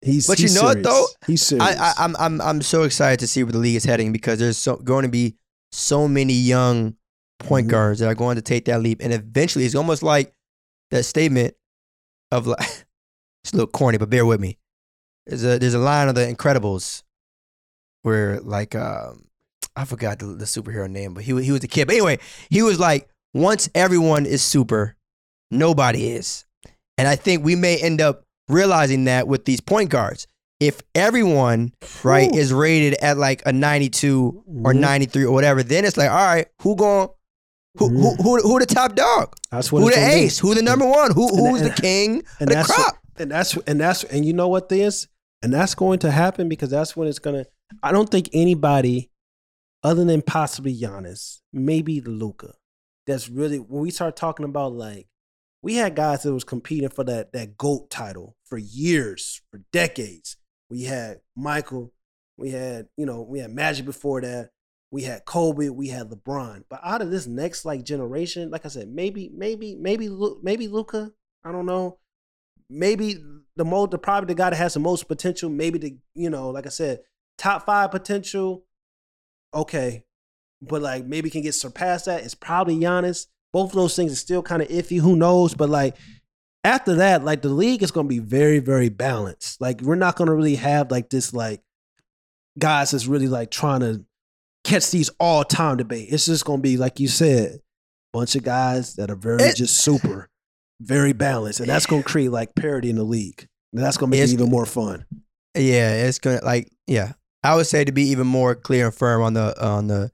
he's 0.03 0.27
But 0.27 0.39
you 0.39 0.45
he's 0.45 0.55
know 0.57 0.65
what, 0.65 0.83
though? 0.83 1.07
He's 1.27 1.43
serious. 1.43 1.67
I, 1.67 1.75
I, 1.91 1.93
I'm 1.99 2.17
I'm 2.19 2.41
I'm 2.41 2.63
so 2.63 2.83
excited 2.83 3.21
to 3.21 3.27
see 3.27 3.43
where 3.45 3.53
the 3.53 3.59
league 3.59 3.77
is 3.77 3.85
heading 3.85 4.13
because 4.13 4.39
there's 4.39 4.59
so 4.59 4.77
going 4.77 5.05
to 5.05 5.09
be 5.09 5.37
so 5.71 6.07
many 6.09 6.35
young 6.35 6.97
point 7.39 7.67
Mhm. 7.67 7.71
guards 7.71 8.01
that 8.01 8.09
are 8.09 8.15
going 8.15 8.37
to 8.37 8.43
take 8.43 8.67
that 8.67 8.83
leap, 8.83 9.01
and 9.03 9.13
eventually 9.13 9.65
it's 9.65 9.75
almost 9.75 10.03
like 10.03 10.35
that 10.93 11.03
statement 11.03 11.55
of 12.31 12.47
like 12.47 12.61
it's 13.45 13.53
a 13.53 13.57
little 13.57 13.67
corny, 13.67 13.99
but 13.99 14.09
bear 14.11 14.25
with 14.25 14.41
me. 14.41 14.59
There's 15.27 15.45
a 15.45 15.59
there's 15.59 15.75
a 15.75 15.79
line 15.79 16.09
of 16.09 16.15
the 16.15 16.23
Incredibles 16.23 17.03
where 18.03 18.41
like 18.41 18.75
um 18.75 19.27
I 19.75 19.85
forgot 19.85 20.19
the, 20.19 20.27
the 20.27 20.45
superhero 20.45 20.89
name, 20.89 21.15
but 21.15 21.25
he 21.25 21.43
he 21.43 21.51
was 21.51 21.61
the 21.61 21.69
kid. 21.69 21.87
But 21.87 21.95
anyway, 21.95 22.19
he 22.51 22.63
was 22.63 22.79
like, 22.79 23.09
once 23.35 23.69
everyone 23.75 24.27
is 24.27 24.43
super, 24.43 24.97
nobody 25.51 26.11
is, 26.11 26.45
and 26.99 27.09
I 27.09 27.17
think 27.17 27.45
we 27.45 27.57
may 27.57 27.79
end 27.79 28.01
up 28.01 28.25
realizing 28.49 29.05
that 29.05 29.27
with 29.29 29.45
these 29.45 29.61
point 29.61 29.91
guards. 29.91 30.27
If 30.61 30.81
everyone 30.95 31.73
right 32.05 32.33
is 32.33 32.53
rated 32.53 32.95
at 33.03 33.17
like 33.19 33.43
a 33.47 33.53
92 33.53 34.45
or 34.65 34.73
Mhm. 34.73 34.79
93 34.79 35.25
or 35.25 35.33
whatever, 35.33 35.65
then 35.65 35.85
it's 35.85 35.97
like, 35.97 36.09
all 36.09 36.17
right, 36.17 36.47
who 36.61 36.77
going 36.77 37.09
who 37.77 37.89
who 37.89 37.95
mm-hmm. 38.11 38.23
who 38.23 38.37
who 38.43 38.59
the 38.59 38.67
top 38.67 38.95
dog? 38.95 39.35
That's 39.51 39.73
what 39.73 39.81
Who 39.81 39.91
the 39.91 39.97
gonna 39.97 40.07
be. 40.09 40.13
ace? 40.13 40.39
Who 40.39 40.55
the 40.55 40.63
number 40.63 40.87
one? 40.87 41.13
Who 41.13 41.29
And- 41.29 41.39
who's 41.39 41.61
the 41.63 41.69
and- 41.69 41.77
king 41.77 42.19
of 42.19 42.25
and 42.41 42.51
the 42.51 42.55
that's 42.55 42.73
crop? 42.75 42.97
and 43.17 43.31
that's 43.31 43.57
and 43.67 43.81
that's 43.81 44.05
and 44.05 44.25
you 44.25 44.33
know 44.33 44.49
what 44.49 44.69
this 44.69 45.09
and 45.43 45.53
that's 45.53 45.75
going 45.75 45.99
to 46.01 46.11
happen 46.11 46.49
because 46.49 46.71
that's 46.71 46.97
when 46.97 47.09
it's 47.09 47.19
gonna. 47.19 47.47
I 47.83 47.91
don't 47.93 48.11
think 48.11 48.29
anybody 48.33 49.11
other 49.83 50.05
than 50.05 50.23
possibly 50.23 50.77
Giannis, 50.79 51.41
maybe 51.53 52.01
Luka, 52.01 52.55
that's 53.07 53.29
really 53.29 53.59
when 53.59 53.83
we 53.83 53.91
start 53.91 54.15
talking 54.17 54.45
about 54.45 54.73
like 54.73 55.09
we 55.63 55.75
had 55.77 55.95
guys 55.97 56.23
that 56.23 56.33
was 56.35 56.45
competing 56.45 56.89
for 56.91 57.05
that 57.05 57.33
that 57.33 57.57
goat 57.57 57.91
title 57.91 58.37
for 58.45 58.59
years, 58.59 59.41
for 59.51 59.61
decades. 59.73 60.37
We 60.69 60.85
had 60.85 61.21
Michael, 61.37 61.93
we 62.37 62.51
had 62.51 62.89
you 62.97 63.07
know 63.07 63.23
we 63.23 63.41
had 63.41 63.51
Magic 63.51 63.85
before 63.87 64.21
that. 64.21 64.51
We 64.93 65.03
had 65.03 65.25
Kobe, 65.25 65.71
we 65.71 65.89
had 65.89 66.11
LeBron. 66.11 66.65
But 66.69 66.81
out 66.85 67.01
of 67.01 67.11
this 67.11 67.27
next 67.27 67.65
like 67.65 67.83
generation, 67.83 68.51
like 68.51 68.67
I 68.67 68.69
said, 68.69 68.89
maybe, 68.89 69.31
maybe, 69.35 69.75
maybe, 69.75 70.09
maybe 70.43 70.69
Luka. 70.69 71.11
I 71.43 71.51
don't 71.51 71.67
know. 71.67 71.99
Maybe 72.69 73.17
the 73.57 73.65
most, 73.65 73.91
the 73.91 73.99
probably 73.99 74.29
the 74.29 74.39
guy 74.39 74.51
that 74.51 74.57
has 74.57 74.75
the 74.75 74.81
most 74.81 75.09
potential. 75.09 75.49
Maybe 75.49 75.79
the 75.79 75.97
you 76.15 76.31
know, 76.31 76.51
like 76.51 76.67
I 76.67 76.69
said, 76.69 77.01
top 77.39 77.65
five 77.65 77.91
potential. 77.91 78.65
Okay, 79.55 80.05
but 80.61 80.83
like 80.83 81.07
maybe 81.07 81.31
can 81.31 81.43
get 81.43 81.55
surpassed 81.55 82.05
that. 82.05 82.23
It's 82.23 82.35
probably 82.35 82.77
Giannis. 82.77 83.27
Both 83.53 83.71
of 83.71 83.77
those 83.77 83.97
things 83.97 84.13
are 84.13 84.17
still 84.17 84.43
kind 84.43 84.63
of 84.63 84.69
iffy. 84.69 85.01
Who 85.01 85.17
knows? 85.17 85.55
But 85.55 85.71
like 85.71 85.97
after 86.65 86.95
that, 86.97 87.25
like 87.25 87.43
the 87.43 87.49
league 87.49 87.83
is 87.83 87.91
going 87.91 88.07
to 88.07 88.15
be 88.15 88.19
very, 88.19 88.59
very 88.59 88.89
balanced. 88.89 89.61
Like 89.61 89.81
we're 89.81 89.95
not 89.95 90.17
going 90.17 90.29
to 90.29 90.35
really 90.35 90.57
have 90.57 90.91
like 90.91 91.11
this 91.11 91.35
like 91.35 91.63
guys 92.59 92.91
that's 92.91 93.07
really 93.07 93.29
like 93.29 93.51
trying 93.51 93.81
to 93.81 94.05
catch 94.65 94.91
these 94.91 95.11
all 95.21 95.45
time 95.45 95.77
debate. 95.77 96.09
It's 96.11 96.27
just 96.27 96.45
going 96.45 96.59
to 96.59 96.63
be 96.63 96.77
like 96.77 97.01
you 97.01 97.09
said, 97.09 97.61
bunch 98.13 98.35
of 98.37 98.43
guys 98.43 98.95
that 98.97 99.11
are 99.11 99.17
very 99.17 99.43
It- 99.43 99.57
just 99.57 99.77
super, 99.79 100.29
very 100.81 101.13
balanced, 101.13 101.61
and 101.61 101.69
that's 101.69 101.87
going 101.87 102.03
to 102.03 102.09
create 102.09 102.31
like 102.31 102.55
parity 102.55 102.91
in 102.91 102.97
the 102.97 103.05
league. 103.05 103.47
And 103.73 103.83
that's 103.83 103.97
going 103.97 104.11
to 104.13 104.17
make 104.19 104.29
it 104.29 104.33
even 104.33 104.51
more 104.51 104.67
fun. 104.67 105.07
Yeah, 105.57 106.07
it's 106.07 106.19
gonna 106.19 106.41
like 106.45 106.71
yeah. 106.87 107.13
I 107.45 107.57
would 107.57 107.67
say 107.67 107.85
to 107.85 107.93
be 107.93 108.05
even 108.11 108.27
more 108.27 108.55
clear 108.55 108.87
and 108.87 108.95
firm 108.95 109.23
on 109.23 109.35
the 109.35 109.55
on 109.67 109.87
the 109.89 110.11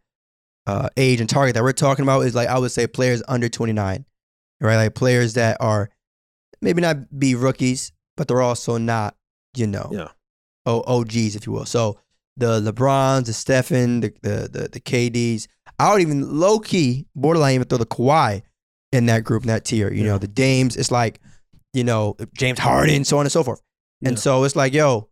uh, 0.66 0.88
age 0.96 1.20
and 1.20 1.28
target 1.28 1.54
that 1.54 1.62
we're 1.62 1.72
talking 1.72 2.02
about 2.02 2.20
is 2.22 2.34
like 2.34 2.48
I 2.48 2.58
would 2.58 2.70
say 2.72 2.86
players 2.86 3.22
under 3.28 3.48
twenty 3.48 3.72
nine, 3.72 4.04
right? 4.60 4.76
Like 4.76 4.94
players 4.94 5.34
that 5.34 5.56
are 5.60 5.90
maybe 6.62 6.80
not 6.80 7.16
be 7.18 7.34
rookies, 7.34 7.92
but 8.16 8.26
they're 8.28 8.40
also 8.42 8.78
not 8.78 9.14
you 9.56 9.66
know 9.66 9.90
Yeah. 9.92 10.08
OGs 10.66 11.36
if 11.36 11.46
you 11.46 11.52
will. 11.52 11.66
So 11.66 11.98
the 12.38 12.60
LeBrons, 12.60 13.26
the 13.26 13.32
Stephen, 13.32 14.00
the 14.00 14.12
the 14.22 14.48
the, 14.50 14.68
the 14.72 14.80
KDs. 14.80 15.46
I 15.78 15.92
would 15.92 16.00
even 16.00 16.38
low 16.40 16.58
key 16.58 17.06
borderline 17.14 17.54
even 17.54 17.68
throw 17.68 17.78
the 17.78 17.86
Kawhi 17.86 18.42
in 18.92 19.06
that 19.06 19.22
group, 19.24 19.42
in 19.42 19.48
that 19.48 19.64
tier. 19.64 19.92
You 19.92 20.02
Yeah. 20.04 20.12
know 20.12 20.18
the 20.18 20.28
Dames. 20.28 20.76
It's 20.76 20.90
like 20.90 21.20
you 21.74 21.84
know 21.84 22.16
James 22.36 22.58
Harden, 22.58 23.04
so 23.04 23.18
on 23.18 23.26
and 23.26 23.32
so 23.32 23.44
forth. 23.44 23.60
And 24.04 24.12
Yeah. 24.16 24.20
so 24.20 24.44
it's 24.44 24.56
like, 24.56 24.72
yo, 24.72 25.08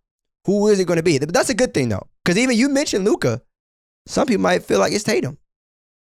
who 0.47 0.68
is 0.68 0.79
it 0.81 0.87
going 0.87 0.97
to 0.99 1.03
be? 1.03 1.18
But 1.18 1.35
that's 1.35 1.51
a 1.51 1.55
good 1.55 1.74
thing 1.74 1.89
though, 1.89 2.07
because 2.24 2.39
even 2.39 2.57
you 2.57 2.68
mentioned 2.68 3.05
Luka. 3.05 3.43
Some 4.09 4.29
people 4.29 4.43
might 4.43 4.62
feel 4.62 4.79
like 4.79 4.93
it's 4.93 5.03
Tatum. 5.03 5.37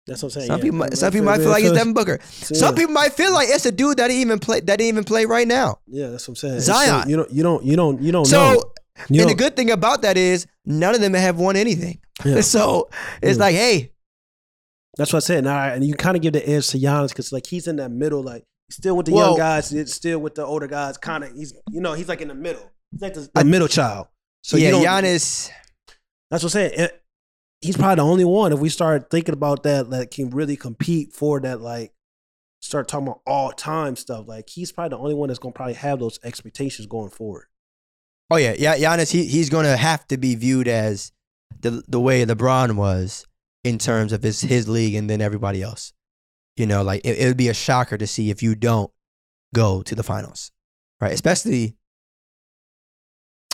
That's 0.07 0.23
what 0.23 0.29
I'm 0.29 0.31
saying. 0.31 0.47
Some 0.47 0.59
yeah. 0.59 0.63
people, 0.63 0.77
might, 0.79 0.97
some 0.97 1.11
people 1.11 1.25
might 1.25 1.37
feel 1.39 1.49
like 1.49 1.63
it's 1.65 1.73
Devin 1.73 1.93
Booker. 1.93 2.19
Some 2.23 2.73
people 2.73 2.93
might 2.93 3.11
feel 3.13 3.33
like 3.33 3.49
it's 3.49 3.65
a 3.65 3.71
dude 3.73 3.97
that 3.97 4.09
even 4.09 4.39
play. 4.39 4.61
That 4.61 4.77
didn't 4.77 4.87
even 4.87 5.03
play 5.03 5.25
right 5.25 5.45
now. 5.47 5.79
Yeah, 5.85 6.07
that's 6.07 6.25
what 6.27 6.31
I'm 6.31 6.35
saying. 6.37 6.59
Zion. 6.61 7.03
so- 7.03 7.09
you 7.09 7.15
don't, 7.17 7.31
you 7.31 7.43
don't, 7.43 7.63
you 7.65 7.75
don't, 7.75 8.01
you 8.01 8.11
don't 8.13 8.25
So, 8.25 8.53
know. 8.53 8.63
You 9.09 9.21
and 9.21 9.29
the 9.29 9.35
good 9.35 9.55
thing 9.55 9.71
about 9.71 10.01
that 10.01 10.17
is 10.17 10.45
none 10.65 10.95
of 10.95 11.01
them 11.01 11.13
have 11.13 11.37
won 11.37 11.55
anything. 11.55 11.99
Yeah. 12.25 12.41
So 12.41 12.89
it's 13.21 13.37
Yeah. 13.37 13.43
like, 13.45 13.55
hey, 13.55 13.91
That's 14.97 15.13
what 15.13 15.23
I 15.23 15.25
said. 15.25 15.37
And, 15.39 15.49
I, 15.49 15.69
and 15.69 15.83
you 15.85 15.93
kind 15.93 16.17
of 16.17 16.21
give 16.23 16.33
the 16.33 16.47
edge 16.49 16.67
to 16.69 16.77
Giannis 16.77 17.09
because 17.09 17.31
like 17.31 17.45
he's 17.47 17.67
in 17.67 17.77
that 17.77 17.91
middle, 17.91 18.21
like 18.23 18.43
he's 18.67 18.75
still 18.77 18.97
with 18.97 19.05
the 19.05 19.13
Well- 19.13 19.29
young 19.31 19.37
guys, 19.37 19.93
still 19.93 20.19
with 20.19 20.35
the 20.35 20.45
older 20.45 20.67
guys. 20.67 20.97
Kind 20.97 21.23
of, 21.23 21.33
he's 21.35 21.53
you 21.71 21.79
know, 21.81 21.93
he's 21.93 22.09
like 22.09 22.21
in 22.21 22.27
the 22.27 22.35
middle. 22.35 22.69
He's 22.91 23.01
like 23.01 23.13
the, 23.13 23.29
the 23.33 23.45
middle 23.45 23.67
child. 23.69 24.07
So 24.43 24.57
yeah, 24.57 24.69
you 24.69 24.85
Giannis. 24.85 25.49
That's 26.31 26.43
what 26.43 26.49
I'm 26.49 26.49
saying. 26.49 26.71
It- 26.75 27.01
he's 27.61 27.77
probably 27.77 27.95
the 27.95 28.01
only 28.03 28.25
one. 28.25 28.51
If 28.53 28.59
we 28.59 28.69
start 28.69 29.09
thinking 29.09 29.33
about 29.33 29.63
that, 29.63 29.89
that 29.91 30.11
can 30.11 30.29
really 30.31 30.55
compete 30.57 31.13
for 31.13 31.39
that, 31.41 31.61
like 31.61 31.93
start 32.61 32.87
talking 32.87 33.07
about 33.07 33.21
all 33.27 33.51
time 33.51 33.95
stuff. 33.95 34.27
Like 34.27 34.49
he's 34.49 34.71
probably 34.71 34.89
the 34.95 35.01
only 35.01 35.13
one 35.15 35.27
that's 35.29 35.39
gonna 35.39 35.53
probably 35.53 35.73
have 35.75 35.99
those 35.99 36.19
expectations 36.23 36.87
going 36.87 37.09
forward. 37.09 37.45
Oh 38.31 38.37
yeah, 38.37 38.55
yeah, 38.57 38.77
Giannis. 38.77 39.11
He 39.11 39.25
he's 39.25 39.49
going 39.49 39.65
to 39.65 39.75
have 39.75 40.07
to 40.07 40.17
be 40.17 40.35
viewed 40.35 40.67
as 40.67 41.11
the 41.61 41.83
the 41.87 41.99
way 41.99 42.25
LeBron 42.25 42.75
was 42.75 43.25
in 43.63 43.77
terms 43.77 44.13
of 44.13 44.21
his 44.23 44.41
his 44.41 44.67
league 44.69 44.95
and 44.95 45.09
then 45.09 45.21
everybody 45.21 45.61
else. 45.61 45.93
You 46.55 46.65
know, 46.65 46.83
like 46.83 47.01
it, 47.05 47.17
it 47.17 47.25
would 47.27 47.37
be 47.37 47.47
a 47.47 47.53
shocker 47.53 47.97
to 47.97 48.05
see 48.05 48.29
if 48.29 48.43
you 48.43 48.53
don't 48.53 48.91
go 49.55 49.81
to 49.81 49.95
the 49.95 50.03
finals, 50.03 50.51
right? 51.01 51.13
Especially, 51.13 51.75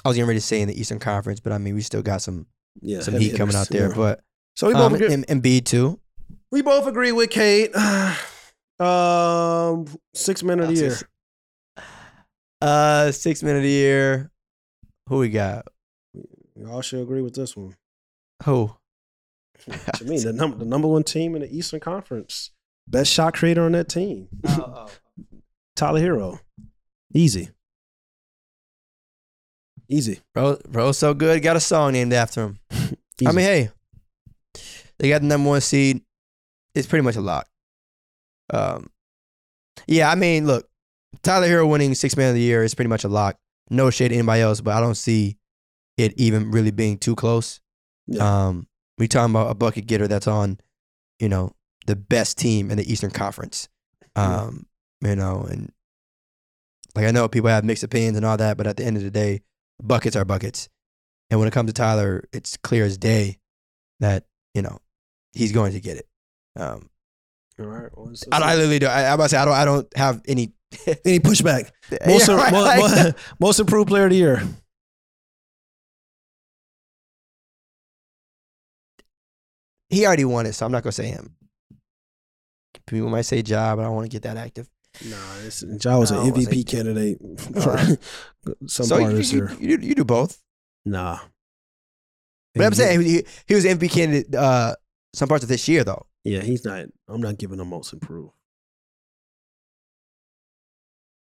I 0.03 0.09
was 0.09 0.17
getting 0.17 0.27
ready 0.27 0.39
to 0.39 0.45
say 0.45 0.61
in 0.61 0.67
the 0.67 0.79
Eastern 0.79 0.99
Conference, 0.99 1.39
but 1.39 1.53
I 1.53 1.57
mean 1.57 1.75
we 1.75 1.81
still 1.81 2.01
got 2.01 2.21
some 2.21 2.47
Yeah, 2.81 3.01
some 3.01 3.15
heat 3.15 3.37
coming 3.37 3.55
out 3.55 3.69
there. 3.69 3.89
yeah. 3.89 3.95
But 3.95 4.21
so 4.55 4.67
we 4.67 4.73
both 4.73 4.83
um, 4.83 4.95
agree. 4.95 5.13
and, 5.13 5.25
and 5.29 5.41
Embiid 5.43 5.65
too. 5.65 5.99
we 6.51 6.61
both 6.61 6.87
agree 6.87 7.11
with 7.11 7.29
Cade. 7.29 7.73
um, 8.79 9.85
six 10.13 10.43
men 10.43 10.59
of 10.59 10.67
the 10.67 10.73
year. 10.73 10.97
Uh, 12.61 13.11
six 13.11 13.43
minute 13.43 13.63
a 13.63 13.67
year. 13.67 14.31
Who 15.07 15.19
we 15.19 15.29
got? 15.29 15.67
We 16.55 16.65
all 16.65 16.81
should 16.81 17.01
agree 17.01 17.21
with 17.21 17.35
this 17.35 17.55
one. 17.55 17.75
Who? 18.43 18.75
What 19.65 20.01
you 20.01 20.07
mean 20.07 20.23
the 20.23 20.33
number 20.33 20.57
the 20.57 20.65
number 20.65 20.87
one 20.87 21.03
team 21.03 21.35
in 21.35 21.41
the 21.41 21.55
Eastern 21.55 21.79
Conference, 21.79 22.51
best 22.87 23.11
shot 23.11 23.33
creator 23.35 23.63
on 23.63 23.71
that 23.71 23.87
team, 23.87 24.27
Tyler 25.75 26.01
Herro, 26.01 26.39
easy, 27.13 27.49
easy. 29.87 30.19
Bro, 30.33 30.59
bro, 30.67 30.91
so 30.91 31.13
good. 31.13 31.41
Got 31.41 31.55
a 31.55 31.61
song 31.61 31.93
named 31.93 32.13
after 32.13 32.43
him. 32.43 32.59
I 33.25 33.31
mean, 33.31 33.45
hey, 33.45 33.69
they 34.99 35.09
got 35.09 35.21
the 35.21 35.27
number 35.27 35.49
one 35.49 35.61
seed. 35.61 36.01
It's 36.73 36.87
pretty 36.87 37.03
much 37.03 37.15
a 37.15 37.21
lock. 37.21 37.47
Um, 38.53 38.89
yeah, 39.87 40.11
I 40.11 40.15
mean, 40.15 40.45
look, 40.45 40.67
Tyler 41.23 41.47
Herro 41.47 41.69
winning 41.69 41.95
six 41.95 42.17
man 42.17 42.29
of 42.29 42.35
the 42.35 42.41
year 42.41 42.63
is 42.63 42.75
pretty 42.75 42.89
much 42.89 43.05
a 43.05 43.09
lock. 43.09 43.37
No 43.69 43.89
shade 43.89 44.09
to 44.09 44.15
anybody 44.15 44.41
else, 44.41 44.61
but 44.61 44.75
I 44.75 44.79
don't 44.79 44.95
see 44.95 45.37
it 45.97 46.13
even 46.17 46.51
really 46.51 46.71
being 46.71 46.97
too 46.97 47.15
close. 47.15 47.59
Yeah. 48.07 48.47
Um, 48.47 48.67
we 48.97 49.07
talking 49.07 49.33
about 49.33 49.49
a 49.49 49.55
bucket 49.55 49.87
getter 49.87 50.07
that's 50.07 50.27
on, 50.27 50.59
you 51.19 51.29
know, 51.29 51.51
the 51.87 51.95
best 51.95 52.37
team 52.37 52.71
in 52.71 52.77
the 52.77 52.91
Eastern 52.91 53.11
Conference. 53.11 53.69
Um, 54.15 54.65
you 55.01 55.15
know, 55.15 55.45
and 55.49 55.71
like 56.95 57.05
I 57.05 57.11
know 57.11 57.27
people 57.27 57.49
have 57.49 57.65
mixed 57.65 57.83
opinions 57.83 58.17
and 58.17 58.25
all 58.25 58.37
that, 58.37 58.57
but 58.57 58.67
at 58.67 58.77
the 58.77 58.85
end 58.85 58.97
of 58.97 59.03
the 59.03 59.11
day, 59.11 59.41
buckets 59.81 60.15
are 60.15 60.25
buckets. 60.25 60.69
And 61.29 61.39
when 61.39 61.47
it 61.47 61.51
comes 61.51 61.69
to 61.69 61.73
Tyler, 61.73 62.23
it's 62.31 62.55
clear 62.57 62.85
as 62.85 62.97
day 62.97 63.39
that 63.99 64.25
you 64.53 64.61
know 64.61 64.79
he's 65.33 65.51
going 65.51 65.73
to 65.73 65.79
get 65.81 65.97
it. 65.97 66.07
Um, 66.55 66.89
All 67.59 67.65
right. 67.65 67.91
well, 67.95 68.13
I, 68.31 68.39
I 68.39 68.55
literally 68.55 68.79
do. 68.79 68.87
I, 68.87 69.07
I'm 69.07 69.15
about 69.15 69.23
to 69.25 69.29
say 69.29 69.37
I 69.37 69.45
don't. 69.45 69.53
I 69.53 69.65
don't 69.65 69.97
have 69.97 70.21
any. 70.27 70.53
Any 71.05 71.19
pushback? 71.19 71.71
Most, 72.07 72.27
Yeah, 72.27 72.35
right, 72.35 72.51
mo- 72.51 72.61
like- 72.63 72.79
mo- 73.05 73.11
most 73.39 73.59
improved 73.59 73.87
player 73.89 74.05
of 74.05 74.09
the 74.11 74.15
year. 74.17 74.43
he 79.89 80.05
already 80.05 80.25
won 80.25 80.45
it, 80.45 80.53
so 80.53 80.65
I'm 80.65 80.71
not 80.71 80.83
gonna 80.83 80.91
say 80.91 81.07
him. 81.07 81.35
People 82.87 83.09
might 83.09 83.21
say 83.23 83.41
Ja, 83.45 83.75
but 83.75 83.81
I 83.81 83.85
don't 83.85 83.95
want 83.95 84.05
to 84.05 84.15
get 84.15 84.23
that 84.23 84.37
active. 84.37 84.69
Nah, 85.05 85.15
it's, 85.45 85.63
Ja 85.83 85.97
was 85.97 86.11
an 86.11 86.17
No, 86.17 86.31
wasn't. 86.31 86.47
MVP 86.49 86.67
candidate 86.67 87.17
for 87.61 87.77
some 88.67 88.85
so 88.85 88.97
part 88.99 89.01
you, 89.01 89.07
of 89.09 89.17
this 89.17 89.31
you, 89.31 89.39
year. 89.39 89.51
you, 89.59 89.77
do- 89.77 89.87
you 89.87 89.95
do 89.95 90.05
both. 90.05 90.41
Nah. 90.85 91.19
But 92.53 92.65
I'm 92.65 92.73
saying 92.73 93.01
he, 93.01 93.25
he 93.47 93.55
was 93.55 93.65
MVP 93.65 93.91
candidate 93.91 94.33
uh, 94.33 94.75
some 95.13 95.27
parts 95.27 95.43
of 95.43 95.49
this 95.49 95.67
year 95.67 95.83
though. 95.83 96.05
yeah, 96.23 96.41
he's 96.41 96.63
not. 96.63 96.85
I'm 97.07 97.21
not 97.21 97.37
giving 97.37 97.59
him 97.59 97.67
most 97.67 97.91
improved. 97.91 98.31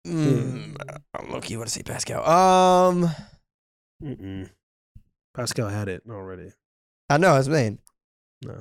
Mm, 0.08 0.76
I'm 1.18 1.32
lucky. 1.32 1.56
Want 1.58 1.68
to 1.70 1.74
say 1.74 1.84
Pascal? 1.84 2.28
Um, 2.28 3.10
Mm-mm. 4.04 4.50
Pascal 5.36 5.70
had 5.70 5.88
it 5.90 6.04
already. 6.10 6.52
I 7.10 7.18
know. 7.18 7.30
I 7.34 7.38
was 7.38 7.46
saying. 7.48 7.78
No. 8.44 8.54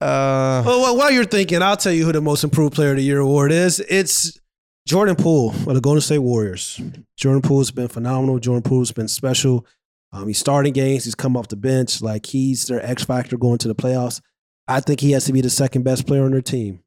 Uh, 0.00 0.62
Well, 0.64 0.80
well, 0.80 0.96
while 0.96 1.10
you're 1.10 1.24
thinking, 1.24 1.62
I'll 1.62 1.76
tell 1.76 1.92
you 1.92 2.04
who 2.04 2.12
the 2.12 2.20
most 2.20 2.44
improved 2.44 2.74
player 2.74 2.90
of 2.90 2.96
the 2.96 3.02
year 3.02 3.18
award 3.20 3.50
is. 3.52 3.80
It's 3.80 4.38
Jordan 4.86 5.16
Poole 5.16 5.50
of 5.50 5.74
the 5.74 5.80
Golden 5.80 6.00
State 6.00 6.18
Warriors. 6.18 6.80
Jordan 7.16 7.42
Poole's 7.42 7.70
been 7.70 7.88
phenomenal. 7.88 8.38
Jordan 8.38 8.62
Poole's 8.62 8.92
been 8.92 9.08
special. 9.08 9.66
Um, 10.12 10.28
he's 10.28 10.38
starting 10.38 10.72
games. 10.72 11.04
He's 11.04 11.14
come 11.14 11.36
off 11.36 11.48
the 11.48 11.56
bench. 11.56 12.02
Like 12.02 12.26
he's 12.26 12.66
their 12.66 12.84
X 12.84 13.04
factor 13.04 13.36
going 13.36 13.58
to 13.58 13.68
the 13.68 13.74
playoffs. 13.74 14.20
I 14.68 14.80
think 14.80 15.00
he 15.00 15.10
has 15.12 15.24
to 15.24 15.32
be 15.32 15.40
the 15.40 15.50
second 15.50 15.82
best 15.82 16.06
player 16.06 16.24
on 16.24 16.30
their 16.32 16.40
team 16.42 16.80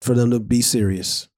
for 0.00 0.14
them 0.14 0.30
to 0.30 0.38
be 0.40 0.60
serious 0.60 1.28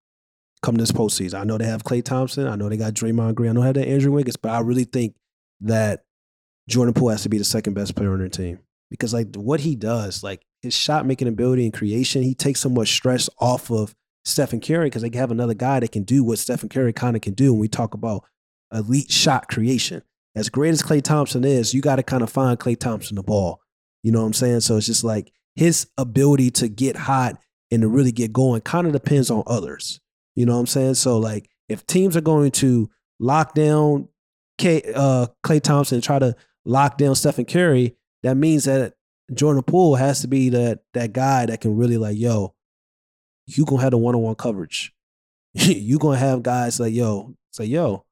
come 0.64 0.76
this 0.76 0.92
postseason. 0.92 1.38
I 1.38 1.44
know 1.44 1.58
they 1.58 1.66
have 1.66 1.84
Klay 1.84 2.02
Thompson. 2.02 2.48
I 2.48 2.56
know 2.56 2.68
they 2.68 2.76
got 2.76 2.94
Draymond 2.94 3.34
Green. 3.34 3.50
I 3.50 3.52
know 3.52 3.60
they 3.60 3.66
have 3.66 3.74
that 3.74 3.88
Andrew 3.88 4.12
Wiggins, 4.12 4.36
but 4.36 4.50
I 4.50 4.60
really 4.60 4.84
think 4.84 5.14
that 5.60 6.04
Jordan 6.68 6.94
Poole 6.94 7.10
has 7.10 7.22
to 7.22 7.28
be 7.28 7.38
the 7.38 7.44
second 7.44 7.74
best 7.74 7.94
player 7.94 8.12
on 8.12 8.18
their 8.18 8.28
team 8.28 8.58
because 8.90 9.12
like 9.12 9.34
what 9.36 9.60
he 9.60 9.76
does, 9.76 10.22
like 10.22 10.42
his 10.62 10.74
shot 10.74 11.06
making 11.06 11.28
ability 11.28 11.64
and 11.64 11.74
creation, 11.74 12.22
he 12.22 12.34
takes 12.34 12.60
so 12.60 12.68
much 12.68 12.88
stress 12.88 13.28
off 13.38 13.70
of 13.70 13.94
Stephen 14.24 14.60
Curry 14.60 14.86
because 14.86 15.02
they 15.02 15.16
have 15.16 15.30
another 15.30 15.54
guy 15.54 15.80
that 15.80 15.92
can 15.92 16.02
do 16.02 16.24
what 16.24 16.38
Stephen 16.38 16.68
Curry 16.68 16.92
kind 16.92 17.16
of 17.16 17.22
can 17.22 17.34
do 17.34 17.52
when 17.52 17.60
we 17.60 17.68
talk 17.68 17.92
about 17.92 18.24
elite 18.72 19.10
shot 19.10 19.48
creation. 19.48 20.02
As 20.34 20.48
great 20.48 20.70
as 20.70 20.82
Klay 20.82 21.02
Thompson 21.02 21.44
is, 21.44 21.74
you 21.74 21.80
got 21.80 21.96
to 21.96 22.02
kind 22.02 22.22
of 22.22 22.30
find 22.30 22.58
Klay 22.58 22.78
Thompson 22.78 23.16
the 23.16 23.22
ball. 23.22 23.60
You 24.02 24.10
know 24.10 24.20
what 24.20 24.26
I'm 24.26 24.32
saying? 24.32 24.60
So 24.60 24.76
it's 24.76 24.86
just 24.86 25.04
like 25.04 25.32
his 25.54 25.86
ability 25.96 26.50
to 26.52 26.68
get 26.68 26.96
hot 26.96 27.38
and 27.70 27.82
to 27.82 27.88
really 27.88 28.12
get 28.12 28.32
going 28.32 28.62
kind 28.62 28.86
of 28.86 28.92
depends 28.92 29.30
on 29.30 29.44
others. 29.46 30.00
You 30.34 30.46
know 30.46 30.54
what 30.54 30.60
I'm 30.60 30.66
saying? 30.66 30.94
So 30.94 31.18
like 31.18 31.48
if 31.68 31.86
teams 31.86 32.16
are 32.16 32.22
going 32.22 32.50
to 32.52 32.90
lock 33.18 33.54
down 33.54 34.08
K, 34.58 34.82
uh, 34.94 35.26
Klay 35.44 35.60
Thompson 35.60 35.96
and 35.96 36.04
try 36.04 36.18
to 36.18 36.36
lock 36.64 36.98
down 36.98 37.14
Stephen 37.14 37.44
Curry, 37.44 37.96
that 38.22 38.36
means 38.36 38.64
that 38.64 38.94
Jordan 39.32 39.62
Poole 39.62 39.96
has 39.96 40.20
to 40.20 40.28
be 40.28 40.50
that 40.50 40.80
that 40.92 41.12
guy 41.12 41.46
that 41.46 41.60
can 41.60 41.76
really 41.76 41.96
like, 41.96 42.18
yo, 42.18 42.54
you 43.46 43.64
gonna 43.64 43.82
have 43.82 43.92
the 43.92 43.98
one 43.98 44.14
on 44.14 44.22
one 44.22 44.34
coverage. 44.34 44.92
you 45.52 45.98
gonna 45.98 46.18
have 46.18 46.42
guys 46.42 46.80
like, 46.80 46.92
yo, 46.92 47.34
say, 47.52 47.64
yo, 47.64 48.04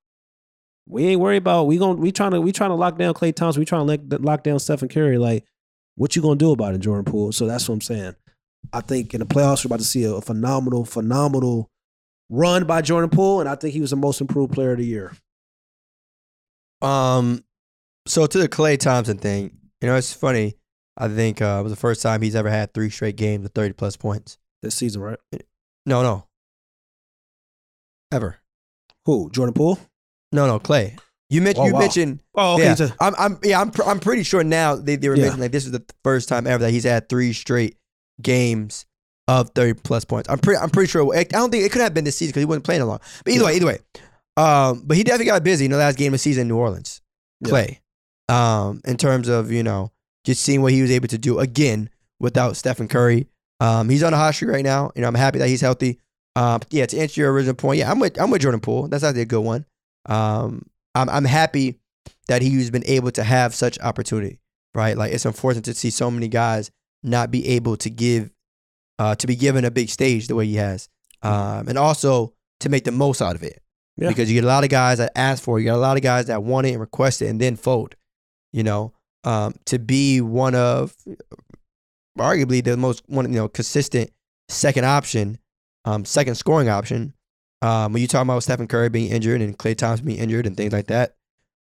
we 0.87 1.07
ain't 1.07 1.21
worried 1.21 1.39
about 1.39 1.67
we 1.67 1.79
gonna 1.79 1.95
we 1.95 2.13
trying 2.13 2.33
to 2.33 2.41
we 2.41 2.53
trying 2.53 2.71
to 2.71 2.77
lock 2.77 2.99
down 2.99 3.15
Klay 3.15 3.35
Thompson. 3.35 3.61
We 3.61 3.67
trying 3.67 3.87
to 3.87 4.19
lock 4.19 4.43
down 4.43 4.59
Stephen 4.59 4.89
Curry. 4.89 5.19
Like, 5.19 5.45
what 5.97 6.17
you 6.17 6.23
gonna 6.23 6.37
do 6.37 6.53
about 6.53 6.75
it, 6.75 6.79
Jordan 6.79 7.05
Poole? 7.05 7.33
So 7.33 7.47
that's 7.47 7.69
what 7.69 7.75
I'm 7.75 7.81
saying. 7.81 8.15
I 8.73 8.81
think 8.81 9.13
in 9.13 9.21
the 9.21 9.27
playoffs 9.27 9.65
we're 9.65 9.69
about 9.69 9.81
to 9.81 9.85
see 9.85 10.05
a, 10.05 10.15
a 10.15 10.21
phenomenal, 10.21 10.85
phenomenal 10.85 11.71
run 12.33 12.65
by 12.65 12.81
Jordan 12.83 13.11
Poole, 13.11 13.41
and 13.41 13.49
I 13.49 13.55
think 13.55 13.75
he 13.75 13.81
was 13.81 13.91
the 13.91 13.97
most 13.97 14.21
improved 14.21 14.53
player 14.53 14.73
of 14.73 14.79
the 14.79 14.87
year. 14.87 15.13
Um, 16.81 17.45
so 18.07 18.27
to 18.27 18.39
the 18.39 18.49
Klay 18.49 18.79
Thompson 18.79 19.19
thing, 19.19 19.57
you 19.81 19.89
know, 19.89 19.95
it's 19.97 20.13
funny. 20.13 20.55
I 20.97 21.09
think 21.09 21.41
uh, 21.41 21.59
it 21.61 21.63
was 21.63 21.73
the 21.73 21.77
first 21.77 22.03
time 22.03 22.23
he's 22.23 22.35
ever 22.35 22.51
had 22.51 22.75
three 22.75 22.91
straight 22.91 23.17
games 23.17 23.45
of 23.45 23.53
30 23.53 23.75
plus 23.75 23.97
points. 23.97 24.39
This 24.63 24.75
season, 24.75 25.03
right? 25.03 25.19
No, 25.87 26.03
no. 26.03 26.27
Ever. 28.11 28.39
Who? 29.07 29.31
Jordan 29.31 29.55
Poole? 29.55 29.79
No, 30.33 30.47
no, 30.47 30.59
Klay. 30.59 30.99
You, 31.31 31.41
mentioned. 31.41 31.65
Oh, 31.65 31.67
you 31.67 31.73
wow. 31.75 31.79
mentioned. 31.81 32.23
Oh, 32.35 32.55
okay. 32.55 32.75
yeah, 32.79 32.89
I'm, 33.01 33.15
I'm, 33.19 33.39
yeah, 33.43 33.61
I'm, 33.61 33.71
pr- 33.71 33.85
I'm 33.85 34.01
pretty 34.01 34.23
sure 34.23 34.45
now 34.45 34.77
they, 34.77 34.97
they 34.97 35.09
were 35.09 35.17
Yeah. 35.17 35.23
mentioning 35.23 35.43
like 35.43 35.53
this 35.53 35.65
is 35.65 35.73
the 35.73 35.85
first 36.05 36.29
time 36.29 36.47
ever 36.47 36.65
that 36.65 36.71
he's 36.71 36.85
had 36.85 37.09
three 37.09 37.33
straight 37.33 37.77
games 38.21 38.85
of 39.29 39.51
30 39.51 39.75
plus 39.75 40.05
points. 40.05 40.29
I'm 40.29 40.39
pretty, 40.39 40.59
I'm 40.59 40.71
pretty 40.71 40.91
sure. 40.91 41.15
I 41.17 41.25
don't 41.25 41.51
think 41.51 41.65
it 41.65 41.73
could 41.73 41.83
have 41.83 41.95
been 41.95 42.05
this 42.05 42.17
season 42.17 42.31
because 42.31 42.43
he 42.43 42.47
wasn't 42.47 42.65
playing 42.65 42.83
a 42.83 42.87
lot. 42.87 43.03
But 43.25 43.35
either 43.35 43.45
way, 43.45 43.57
either 43.57 43.67
way, 43.67 43.79
um, 44.37 44.83
but 44.85 44.97
he 44.97 45.05
definitely 45.05 45.27
got 45.27 45.45
busy 45.45 45.65
in 45.67 45.71
the 45.71 45.77
last 45.77 45.99
game 45.99 46.09
of 46.09 46.15
the 46.15 46.19
season 46.19 46.43
in 46.43 46.49
New 46.49 46.57
Orleans. 46.57 47.01
Yeah. 47.41 47.51
Klay, 48.29 48.35
um, 48.35 48.81
in 48.85 48.97
terms 48.97 49.29
of 49.29 49.51
you 49.51 49.63
know 49.63 49.93
just 50.25 50.43
seeing 50.43 50.63
what 50.63 50.73
he 50.73 50.83
was 50.83 50.91
able 50.91 51.09
to 51.09 51.19
do 51.19 51.39
again 51.39 51.91
without 52.21 52.57
Stephen 52.57 52.89
Curry. 52.89 53.27
Um, 53.61 53.89
he's 53.89 54.03
on 54.03 54.15
a 54.15 54.17
hot 54.17 54.35
streak 54.35 54.51
right 54.51 54.65
now. 54.65 54.91
You 54.97 55.03
know, 55.03 55.09
I'm 55.09 55.15
happy 55.15 55.39
that 55.39 55.49
he's 55.49 55.61
healthy. 55.61 56.01
Um, 56.35 56.61
yeah, 56.71 56.87
to 56.87 56.99
answer 56.99 57.21
your 57.21 57.33
original 57.33 57.55
point, 57.55 57.79
yeah, 57.79 57.91
I'm 57.91 58.01
with 58.01 58.21
I'm 58.21 58.31
with 58.31 58.43
Jordan 58.43 58.61
Poole. 58.61 58.89
That's 58.89 59.05
actually 59.05 59.23
a 59.23 59.27
good 59.27 59.41
one. 59.41 59.67
Um, 60.07 60.67
I'm 60.95 61.09
I'm 61.11 61.25
happy 61.25 61.79
that 62.29 62.43
he's 62.43 62.71
been 62.71 62.85
able 62.87 63.11
to 63.13 63.23
have 63.23 63.55
such 63.55 63.79
opportunity. 63.81 64.39
Right, 64.75 64.97
like 64.97 65.13
it's 65.13 65.27
unfortunate 65.27 65.67
to 65.67 65.75
see 65.75 65.91
so 65.91 66.11
many 66.11 66.29
guys 66.29 66.71
not 67.03 67.31
be 67.31 67.47
able 67.49 67.77
to 67.77 67.91
give, 67.91 68.31
uh, 69.03 69.17
to 69.17 69.27
be 69.27 69.35
given 69.35 69.65
a 69.65 69.71
big 69.71 69.89
stage 69.89 70.29
the 70.29 70.35
way 70.37 70.47
he 70.47 70.55
has, 70.55 70.89
um, 71.23 71.67
and 71.67 71.77
also 71.77 72.35
to 72.61 72.69
make 72.69 72.85
the 72.85 72.93
most 72.93 73.21
out 73.21 73.35
of 73.35 73.43
it. 73.43 73.61
Yeah. 73.97 74.09
Because 74.09 74.31
you 74.31 74.35
get 74.37 74.45
a 74.45 74.47
lot 74.47 74.63
of 74.63 74.71
guys 74.71 74.99
that 74.99 75.11
ask 75.17 75.43
for 75.43 75.59
it. 75.59 75.63
You 75.63 75.71
got 75.71 75.77
a 75.77 75.79
lot 75.79 75.97
of 75.97 76.05
guys 76.05 76.27
that 76.27 76.45
want 76.45 76.69
it 76.69 76.71
and 76.71 76.81
request 76.81 77.21
it 77.21 77.27
and 77.27 77.41
then 77.41 77.57
fold. 77.57 77.97
You 78.53 78.63
know, 78.63 78.93
um, 79.25 79.57
to 79.65 79.81
be 79.81 80.21
one 80.21 80.55
of 80.55 80.95
arguably 82.17 82.63
the 82.63 82.77
most 82.77 83.03
one 83.09 83.27
you 83.27 83.41
know 83.41 83.49
consistent 83.49 84.11
second 84.49 84.85
option, 84.85 85.39
um, 85.85 86.05
second 86.05 86.37
scoring 86.37 86.69
option. 86.69 87.13
Um, 87.61 87.93
when 87.93 88.03
you 88.03 88.09
talk 88.09 88.23
about 88.23 88.45
Stephen 88.45 88.69
Curry 88.69 88.89
being 88.89 89.11
injured 89.11 89.41
and 89.41 89.59
Klay 89.59 89.77
Thompson 89.77 90.07
being 90.07 90.19
injured 90.21 90.47
and 90.47 90.57
things 90.57 90.73
like 90.73 90.87
that, 90.87 91.17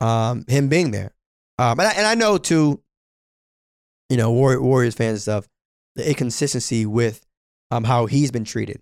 um, 0.01 0.47
him 0.49 0.69
being 0.69 0.93
there, 0.93 1.13
um, 1.59 1.79
and 1.79 1.89
I, 1.89 1.93
and 1.93 2.07
I 2.07 2.15
know 2.15 2.39
too, 2.39 2.83
you 4.09 4.17
know, 4.17 4.33
Warrior, 4.33 4.63
Warriors 4.63 4.95
fans 4.95 5.13
and 5.13 5.21
stuff, 5.21 5.49
the 5.99 6.09
inconsistency 6.09 6.87
with 6.87 7.27
um 7.71 7.85
how 7.85 8.07
he's 8.07 8.31
been 8.31 8.45
treated, 8.45 8.81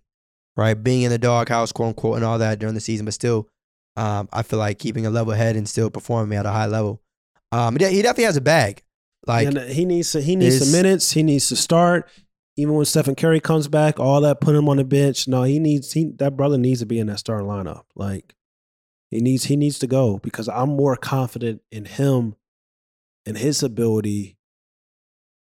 right? 0.56 0.74
Being 0.74 1.02
in 1.02 1.10
the 1.10 1.18
doghouse, 1.18 1.72
quote 1.72 1.88
unquote, 1.88 2.16
and 2.16 2.24
all 2.24 2.38
that 2.38 2.58
during 2.60 2.74
the 2.74 2.80
season, 2.80 3.04
but 3.06 3.14
still, 3.14 3.48
um, 3.96 4.28
I 4.32 4.42
feel 4.42 4.58
like 4.58 4.78
keeping 4.78 5.06
a 5.06 5.10
level 5.10 5.32
head 5.32 5.56
and 5.56 5.68
still 5.68 5.90
performing 5.90 6.38
at 6.38 6.46
a 6.46 6.50
high 6.50 6.66
level. 6.66 7.02
Um, 7.50 7.76
he 7.76 8.02
definitely 8.02 8.24
has 8.24 8.36
a 8.36 8.42
bag. 8.42 8.82
Like 9.26 9.48
and 9.48 9.58
he 9.58 9.84
needs 9.84 10.12
to, 10.12 10.20
he 10.20 10.36
needs 10.36 10.58
some 10.58 10.70
minutes. 10.70 11.10
He 11.10 11.22
needs 11.22 11.48
to 11.48 11.56
start. 11.56 12.08
Even 12.58 12.74
when 12.74 12.86
Stephen 12.86 13.14
Curry 13.14 13.40
comes 13.40 13.68
back, 13.68 13.98
all 13.98 14.20
that 14.22 14.40
put 14.40 14.54
him 14.54 14.68
on 14.68 14.76
the 14.76 14.84
bench. 14.84 15.26
No, 15.26 15.42
he 15.42 15.58
needs 15.58 15.92
he 15.92 16.12
that 16.16 16.36
brother 16.36 16.58
needs 16.58 16.80
to 16.80 16.86
be 16.86 16.98
in 16.98 17.08
that 17.08 17.18
starting 17.18 17.48
lineup. 17.48 17.82
Like 17.94 18.34
he 19.10 19.20
needs 19.20 19.44
he 19.44 19.56
needs 19.56 19.78
to 19.80 19.86
go 19.86 20.18
because 20.18 20.48
I'm 20.48 20.70
more 20.70 20.96
confident 20.96 21.62
in 21.72 21.86
him 21.86 22.36
and 23.26 23.36
his 23.36 23.62
ability 23.62 24.35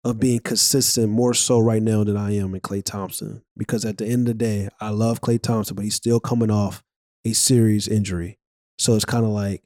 of 0.06 0.20
being 0.20 0.38
consistent 0.38 1.08
more 1.10 1.34
so 1.34 1.58
right 1.58 1.82
now 1.82 2.04
than 2.04 2.16
I 2.16 2.36
am 2.36 2.54
in 2.54 2.60
Klay 2.60 2.82
Thompson. 2.84 3.42
Because 3.56 3.84
at 3.84 3.98
the 3.98 4.06
end 4.06 4.28
of 4.28 4.38
the 4.38 4.44
day, 4.44 4.68
I 4.80 4.90
love 4.90 5.20
Klay 5.20 5.42
Thompson, 5.42 5.74
but 5.74 5.84
he's 5.84 5.96
still 5.96 6.20
coming 6.20 6.50
off 6.50 6.84
a 7.24 7.32
serious 7.32 7.88
injury. 7.88 8.38
So 8.78 8.94
it's 8.94 9.04
kind 9.04 9.24
of 9.24 9.32
like 9.32 9.64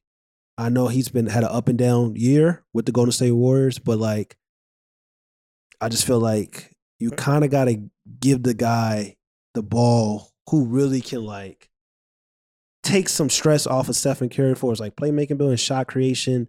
I 0.57 0.71
know 0.71 0.89
he's 0.89 1.11
been 1.11 1.27
had 1.27 1.45
an 1.45 1.51
up 1.51 1.69
and 1.69 1.79
down 1.79 2.17
year 2.17 2.65
with 2.73 2.87
the 2.87 2.93
Golden 2.93 3.13
State 3.13 3.33
Warriors, 3.33 3.79
but 3.79 3.99
like 3.99 4.39
I 5.79 5.91
just 5.91 6.07
feel 6.07 6.21
like 6.21 6.75
you 6.99 7.11
kind 7.11 7.45
of 7.45 7.51
got 7.51 7.67
to 7.67 7.91
give 8.19 8.43
the 8.43 8.55
guy 8.55 9.17
the 9.53 9.63
ball 9.63 10.31
who 10.49 10.65
really 10.65 11.03
can 11.03 11.23
like 11.23 11.69
take 12.83 13.11
some 13.11 13.29
stress 13.29 13.67
off 13.67 13.91
of 13.91 13.97
Stephen 13.97 14.31
Curry 14.31 14.55
for 14.55 14.71
his 14.71 14.81
like 14.81 14.97
playmaking, 14.97 15.37
building, 15.37 15.59
shot 15.59 15.87
creation, 15.87 16.49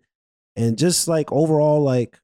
and 0.55 0.77
just 0.77 1.09
like 1.09 1.29
overall 1.33 1.81
like 1.81 2.21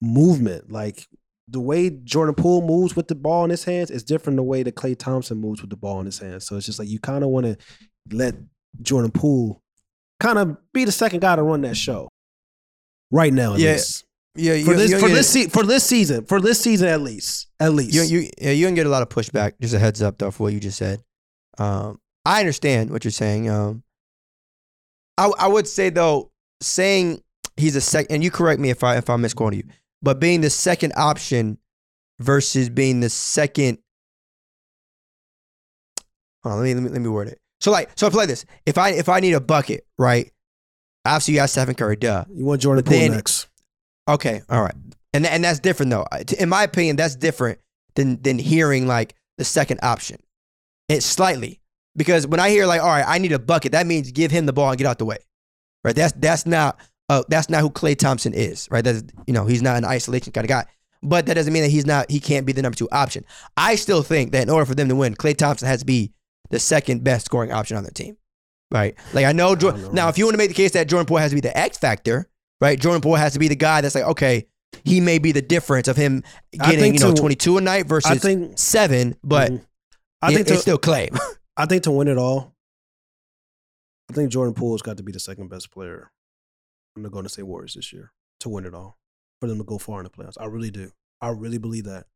movement. 0.00 0.70
Like 0.70 1.06
the 1.48 1.60
way 1.60 1.90
Jordan 1.90 2.34
Poole 2.34 2.62
moves 2.66 2.94
with 2.96 3.08
the 3.08 3.14
ball 3.14 3.44
in 3.44 3.50
his 3.50 3.64
hands 3.64 3.90
is 3.90 4.02
different 4.02 4.36
the 4.36 4.42
way 4.42 4.62
that 4.62 4.74
Klay 4.74 4.96
Thompson 4.98 5.38
moves 5.38 5.60
with 5.60 5.70
the 5.70 5.76
ball 5.76 6.00
in 6.00 6.06
his 6.06 6.18
hands. 6.18 6.46
So 6.46 6.56
it's 6.56 6.66
just 6.66 6.78
like 6.78 6.88
you 6.88 6.98
kind 6.98 7.24
of 7.24 7.30
want 7.30 7.46
to 7.46 7.56
let 8.10 8.34
Jordan 8.82 9.10
Poole 9.10 9.62
kind 10.20 10.38
of 10.38 10.56
be 10.72 10.84
the 10.84 10.92
second 10.92 11.20
guy 11.20 11.36
to 11.36 11.42
run 11.42 11.62
that 11.62 11.76
show 11.76 12.08
right 13.10 13.32
now. 13.32 13.54
At 13.54 13.60
Yeah, 13.60 13.72
least. 13.72 14.04
yeah, 14.36 14.62
for 14.64 14.74
this 14.74 14.90
you 14.90 14.98
for 14.98 15.08
this 15.08 15.28
se- 15.28 15.48
for 15.48 15.62
this 15.64 15.84
season 15.84 16.24
for 16.26 16.40
this 16.40 16.60
season 16.60 16.88
at 16.88 17.00
least 17.00 17.46
at 17.60 17.72
least 17.72 17.94
You 17.94 18.02
you 18.02 18.28
yeah, 18.40 18.50
you 18.50 18.66
can 18.66 18.74
get 18.74 18.86
a 18.86 18.90
lot 18.90 19.02
of 19.02 19.08
pushback. 19.08 19.54
Just 19.60 19.74
a 19.74 19.78
heads 19.78 20.02
up 20.02 20.18
though 20.18 20.30
for 20.30 20.44
what 20.44 20.52
you 20.52 20.60
just 20.60 20.76
said. 20.78 21.02
Um, 21.58 21.98
I 22.24 22.40
understand 22.40 22.90
what 22.90 23.04
you're 23.04 23.10
saying. 23.10 23.48
Um, 23.48 23.82
I 25.16 25.30
I 25.38 25.46
would 25.48 25.66
say 25.66 25.90
though, 25.90 26.30
saying 26.60 27.22
he's 27.56 27.74
a 27.74 27.80
second, 27.80 28.14
and 28.14 28.22
you 28.22 28.30
correct 28.30 28.60
me 28.60 28.70
if 28.70 28.84
I 28.84 28.96
if 28.98 29.08
I'm 29.10 29.22
misquoting 29.22 29.60
you, 29.60 29.64
but 30.02 30.20
being 30.20 30.40
the 30.40 30.50
second 30.50 30.92
option 30.96 31.58
versus 32.18 32.68
being 32.68 33.00
the 33.00 33.10
second. 33.10 33.78
Hold 36.42 36.54
on, 36.54 36.58
let 36.60 36.64
me 36.64 36.74
let 36.74 36.82
me 36.82 36.90
let 36.90 37.00
me 37.02 37.08
word 37.08 37.28
it. 37.28 37.40
So 37.60 37.70
like 37.70 37.90
so 37.96 38.06
I 38.06 38.10
play 38.10 38.26
this. 38.26 38.44
If 38.66 38.78
I 38.78 38.90
if 38.90 39.08
I 39.08 39.20
need 39.20 39.32
a 39.32 39.40
bucket, 39.40 39.86
right? 39.98 40.30
Obviously, 41.04 41.34
you 41.34 41.40
got 41.40 41.50
Stephen 41.50 41.74
Curry, 41.74 41.96
duh. 41.96 42.24
you 42.32 42.44
want 42.44 42.60
Jordan 42.60 42.84
Poole 42.84 42.98
then- 42.98 43.12
next. 43.12 43.48
Okay, 44.08 44.40
all 44.48 44.62
right, 44.62 44.74
and 45.12 45.26
and 45.26 45.44
that's 45.44 45.60
different 45.60 45.90
though. 45.90 46.06
In 46.38 46.48
my 46.48 46.62
opinion, 46.62 46.96
that's 46.96 47.14
different 47.14 47.58
than 47.94 48.22
than 48.22 48.38
hearing 48.38 48.86
like 48.86 49.14
the 49.36 49.44
second 49.44 49.80
option. 49.82 50.18
It's 50.88 51.04
slightly 51.04 51.60
because 51.94 52.26
when 52.26 52.40
I 52.40 52.48
hear 52.48 52.64
like, 52.64 52.80
all 52.80 52.88
right, 52.88 53.04
I 53.06 53.18
need 53.18 53.32
a 53.32 53.38
bucket, 53.38 53.72
that 53.72 53.86
means 53.86 54.10
give 54.10 54.30
him 54.30 54.46
the 54.46 54.52
ball 54.54 54.70
and 54.70 54.78
get 54.78 54.86
out 54.86 54.98
the 54.98 55.04
way, 55.04 55.18
right? 55.84 55.94
That's 55.94 56.14
that's 56.14 56.46
not 56.46 56.78
uh, 57.08 57.22
that's 57.28 57.48
not 57.48 57.60
who 57.62 57.70
Klay 57.70 57.96
Thompson 57.96 58.34
is, 58.34 58.68
right? 58.70 58.84
That's 58.84 59.02
you 59.26 59.32
know 59.34 59.46
he's 59.46 59.62
not 59.62 59.76
an 59.76 59.84
isolation 59.84 60.32
kind 60.32 60.44
of 60.44 60.48
guy, 60.48 60.66
but 61.02 61.26
that 61.26 61.34
doesn't 61.34 61.52
mean 61.52 61.62
that 61.62 61.70
he's 61.70 61.86
not 61.86 62.10
he 62.10 62.20
can't 62.20 62.44
be 62.46 62.52
the 62.52 62.62
number 62.62 62.76
two 62.76 62.88
option. 62.92 63.24
I 63.56 63.74
still 63.76 64.02
think 64.02 64.32
that 64.32 64.42
in 64.42 64.50
order 64.50 64.66
for 64.66 64.74
them 64.74 64.88
to 64.88 64.94
win, 64.96 65.14
Klay 65.14 65.36
Thompson 65.36 65.68
has 65.68 65.80
to 65.80 65.86
be 65.86 66.12
the 66.50 66.58
second 66.58 67.04
best 67.04 67.26
scoring 67.26 67.52
option 67.52 67.76
on 67.76 67.82
their 67.82 67.92
team, 67.92 68.16
right? 68.70 68.94
Like 69.14 69.24
I 69.26 69.32
know, 69.32 69.54
Jor- 69.56 69.72
don't 69.72 69.82
know. 69.82 69.90
now 69.92 70.08
if 70.08 70.18
you 70.18 70.24
want 70.24 70.34
to 70.34 70.38
make 70.38 70.48
the 70.48 70.54
case 70.54 70.72
that 70.72 70.88
Jordan 70.88 71.06
Poole 71.06 71.18
has 71.18 71.30
to 71.30 71.34
be 71.34 71.40
the 71.40 71.56
X 71.56 71.78
factor, 71.78 72.28
right? 72.60 72.78
Jordan 72.78 73.00
Poole 73.00 73.16
has 73.16 73.32
to 73.34 73.38
be 73.38 73.48
the 73.48 73.56
guy 73.56 73.80
that's 73.80 73.94
like, 73.94 74.04
okay, 74.04 74.46
he 74.84 75.00
may 75.00 75.18
be 75.18 75.32
the 75.32 75.42
difference 75.42 75.88
of 75.88 75.96
him 75.96 76.22
getting 76.52 76.78
think 76.78 77.00
you 77.00 77.06
know 77.06 77.14
22 77.14 77.58
a 77.58 77.60
night 77.60 77.86
versus 77.86 78.10
I 78.10 78.16
think 78.18 78.58
seven, 78.58 79.16
but 79.24 79.50
Mhm. 79.52 79.64
I 80.22 80.30
it- 80.32 80.34
think 80.36 80.48
it's 80.50 80.60
still 80.62 80.78
Klay. 80.78 81.16
I 81.56 81.66
think 81.66 81.82
to 81.84 81.90
win 81.90 82.06
it 82.08 82.18
all, 82.18 82.54
I 84.10 84.14
think 84.14 84.30
Jordan 84.30 84.54
Poole's 84.54 84.82
got 84.82 84.96
to 84.98 85.02
be 85.02 85.12
the 85.12 85.20
second 85.20 85.48
best 85.48 85.70
player 85.70 86.10
on 86.98 87.04
the 87.04 87.10
Golden 87.10 87.28
State 87.28 87.44
Warriors 87.44 87.74
this 87.74 87.92
year 87.92 88.12
to 88.40 88.48
win 88.48 88.66
it 88.66 88.74
all 88.74 88.98
for 89.40 89.48
them 89.48 89.58
to 89.58 89.64
go 89.64 89.78
far 89.78 90.00
in 90.00 90.04
the 90.04 90.10
playoffs. 90.10 90.40
I 90.40 90.46
really 90.46 90.70
do. 90.70 90.90
I 91.20 91.30
really 91.30 91.58
believe 91.58 91.84
that. 91.84 92.06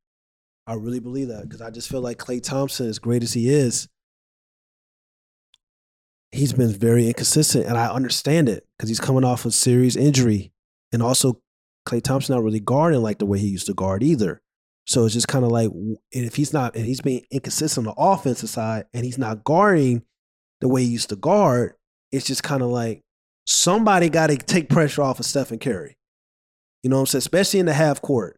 I 0.66 0.74
really 0.74 1.00
believe 1.00 1.28
that 1.28 1.42
because 1.42 1.60
I 1.60 1.70
just 1.70 1.88
feel 1.88 2.00
like 2.00 2.18
Klay 2.18 2.42
Thompson, 2.42 2.88
as 2.88 2.98
great 2.98 3.22
as 3.22 3.32
he 3.32 3.48
is, 3.48 3.88
he's 6.30 6.52
been 6.52 6.72
very 6.72 7.08
inconsistent, 7.08 7.66
and 7.66 7.76
I 7.76 7.88
understand 7.88 8.48
it 8.48 8.66
because 8.76 8.88
he's 8.88 9.00
coming 9.00 9.24
off 9.24 9.44
a 9.44 9.50
serious 9.50 9.96
injury, 9.96 10.52
and 10.92 11.02
also 11.02 11.40
Klay 11.86 12.02
Thompson 12.02 12.34
not 12.34 12.44
really 12.44 12.60
guarding 12.60 13.02
like 13.02 13.18
the 13.18 13.26
way 13.26 13.38
he 13.38 13.48
used 13.48 13.66
to 13.66 13.74
guard 13.74 14.02
either. 14.02 14.40
So 14.86 15.04
it's 15.04 15.14
just 15.14 15.28
kind 15.28 15.44
of 15.44 15.50
like, 15.50 15.70
if 16.10 16.36
he's 16.36 16.52
not, 16.52 16.76
and 16.76 16.86
he's 16.86 17.00
being 17.00 17.24
inconsistent 17.30 17.86
on 17.86 17.94
the 17.94 18.00
offensive 18.00 18.48
side, 18.48 18.86
and 18.94 19.04
he's 19.04 19.18
not 19.18 19.44
guarding 19.44 20.02
the 20.60 20.68
way 20.68 20.84
he 20.84 20.90
used 20.90 21.08
to 21.08 21.16
guard, 21.16 21.74
it's 22.12 22.26
just 22.26 22.42
kind 22.44 22.62
of 22.62 22.68
like 22.68 23.02
somebody 23.46 24.08
got 24.08 24.28
to 24.28 24.36
take 24.36 24.68
pressure 24.68 25.02
off 25.02 25.20
of 25.20 25.26
Stephen 25.26 25.58
Curry. 25.58 25.96
You 26.82 26.90
know 26.90 26.96
what 26.96 27.00
I'm 27.00 27.06
saying? 27.06 27.18
Especially 27.20 27.60
in 27.60 27.66
the 27.66 27.74
half 27.74 28.02
court. 28.02 28.36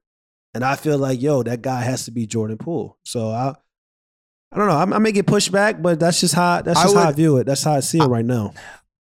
And 0.54 0.64
I 0.64 0.76
feel 0.76 0.98
like, 0.98 1.20
yo, 1.20 1.42
that 1.42 1.62
guy 1.62 1.82
has 1.82 2.04
to 2.04 2.10
be 2.10 2.26
Jordan 2.26 2.58
Poole. 2.58 2.96
So 3.04 3.30
I, 3.30 3.54
I 4.52 4.56
don't 4.56 4.68
know. 4.68 4.76
I, 4.76 4.96
I 4.96 4.98
may 4.98 5.12
get 5.12 5.26
pushed 5.26 5.50
back, 5.50 5.82
but 5.82 5.98
that's 5.98 6.20
just 6.20 6.34
how 6.34 6.62
that's 6.62 6.78
I 6.78 6.82
just 6.84 6.94
how 6.94 7.08
I 7.08 7.12
view 7.12 7.38
it. 7.38 7.44
That's 7.44 7.64
how 7.64 7.72
I 7.72 7.80
see 7.80 7.98
it 7.98 8.06
right 8.06 8.24
now. 8.24 8.54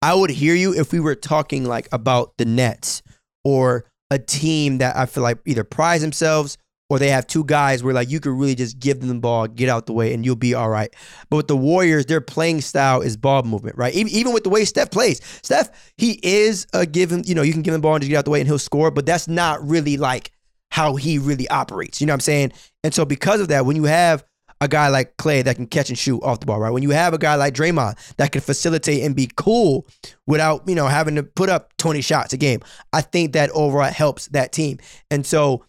I 0.02 0.14
would 0.14 0.30
hear 0.30 0.54
you 0.54 0.74
if 0.74 0.92
we 0.92 1.00
were 1.00 1.14
talking 1.14 1.64
like 1.64 1.88
about 1.92 2.36
the 2.36 2.44
Nets 2.44 3.02
or 3.44 3.84
a 4.10 4.18
team 4.18 4.78
that 4.78 4.96
I 4.96 5.06
feel 5.06 5.22
like 5.22 5.38
either 5.46 5.64
prize 5.64 6.02
themselves 6.02 6.58
or 6.90 6.98
they 6.98 7.08
have 7.08 7.26
two 7.26 7.44
guys 7.44 7.82
where 7.82 7.94
like 7.94 8.10
you 8.10 8.20
could 8.20 8.32
really 8.32 8.56
just 8.56 8.78
give 8.78 9.00
them 9.00 9.08
the 9.08 9.14
ball, 9.14 9.46
get 9.46 9.68
out 9.68 9.86
the 9.86 9.92
way, 9.92 10.12
and 10.12 10.26
you'll 10.26 10.36
be 10.36 10.52
all 10.52 10.68
right. 10.68 10.94
But 11.30 11.36
with 11.36 11.48
the 11.48 11.56
Warriors, 11.56 12.04
their 12.06 12.20
playing 12.20 12.60
style 12.60 13.00
is 13.00 13.16
ball 13.16 13.44
movement, 13.44 13.78
right? 13.78 13.94
Even, 13.94 14.32
with 14.34 14.44
the 14.44 14.50
way 14.50 14.64
Steph 14.64 14.90
plays, 14.90 15.20
Steph 15.42 15.70
he 15.96 16.20
is 16.22 16.66
a 16.74 16.84
given. 16.84 17.22
You 17.24 17.34
know, 17.34 17.42
you 17.42 17.52
can 17.52 17.62
give 17.62 17.72
him 17.72 17.80
the 17.80 17.82
ball 17.82 17.94
and 17.94 18.02
just 18.02 18.10
get 18.10 18.18
out 18.18 18.24
the 18.24 18.30
way 18.30 18.40
and 18.40 18.48
he'll 18.48 18.58
score, 18.58 18.90
but 18.90 19.06
that's 19.06 19.28
not 19.28 19.66
really 19.66 19.96
like 19.96 20.32
how 20.72 20.96
he 20.96 21.18
really 21.18 21.48
operates. 21.48 22.00
You 22.00 22.06
know 22.06 22.12
what 22.12 22.16
I'm 22.16 22.20
saying? 22.20 22.52
And 22.84 22.92
so 22.92 23.04
because 23.04 23.40
of 23.40 23.48
that, 23.48 23.64
when 23.64 23.76
you 23.76 23.84
have 23.84 24.24
a 24.60 24.68
guy 24.68 24.88
like 24.88 25.16
Klay 25.16 25.42
that 25.44 25.56
can 25.56 25.66
catch 25.66 25.88
and 25.88 25.98
shoot 25.98 26.22
off 26.22 26.40
the 26.40 26.46
ball, 26.46 26.60
right? 26.60 26.70
When 26.70 26.82
you 26.82 26.90
have 26.90 27.14
a 27.14 27.18
guy 27.18 27.34
like 27.36 27.54
Draymond 27.54 28.16
that 28.16 28.32
can 28.32 28.42
facilitate 28.42 29.02
and 29.02 29.16
be 29.16 29.30
cool 29.36 29.86
without, 30.26 30.68
you 30.68 30.74
know, 30.74 30.86
having 30.86 31.14
to 31.14 31.22
put 31.22 31.48
up 31.48 31.74
20 31.78 32.02
shots 32.02 32.32
a 32.32 32.36
game, 32.36 32.60
I 32.92 33.00
think 33.00 33.32
that 33.32 33.50
overall 33.50 33.90
helps 33.90 34.28
that 34.28 34.52
team. 34.52 34.78
And 35.10 35.24
so 35.24 35.64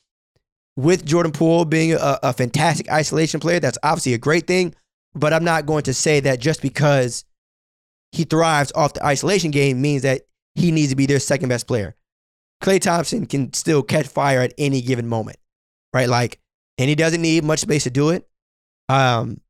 with 0.76 1.06
Jordan 1.06 1.32
Poole 1.32 1.66
being 1.66 1.94
a, 1.94 2.20
a 2.24 2.34
fantastic 2.34 2.90
isolation 2.90 3.40
player, 3.40 3.60
that's 3.60 3.78
obviously 3.84 4.14
a 4.14 4.18
great 4.18 4.48
thing. 4.48 4.74
But 5.14 5.34
I'm 5.34 5.44
not 5.44 5.66
going 5.66 5.84
to 5.84 5.94
say 5.94 6.22
that 6.22 6.40
just 6.40 6.62
because 6.62 7.26
he 8.12 8.24
thrives 8.24 8.72
off 8.76 8.94
the 8.94 9.06
isolation 9.06 9.52
game 9.52 9.82
means 9.82 10.04
that 10.04 10.22
he 10.56 10.72
needs 10.72 10.90
to 10.90 10.96
be 10.96 11.06
their 11.06 11.20
second 11.20 11.50
best 11.50 11.68
player. 11.68 11.96
Klay 12.62 12.80
Thompson 12.80 13.26
can 13.26 13.52
still 13.54 13.84
catch 13.84 14.08
fire 14.08 14.42
at 14.42 14.54
any 14.58 14.82
given 14.82 15.08
moment, 15.08 15.38
right? 15.94 16.08
Like, 16.08 16.40
and 16.78 16.88
he 16.88 16.96
doesn't 16.96 17.22
need 17.22 17.44
much 17.44 17.60
space 17.60 17.84
to 17.84 17.90
do 17.90 18.10
it. 18.10 18.28
Um, 18.88 19.42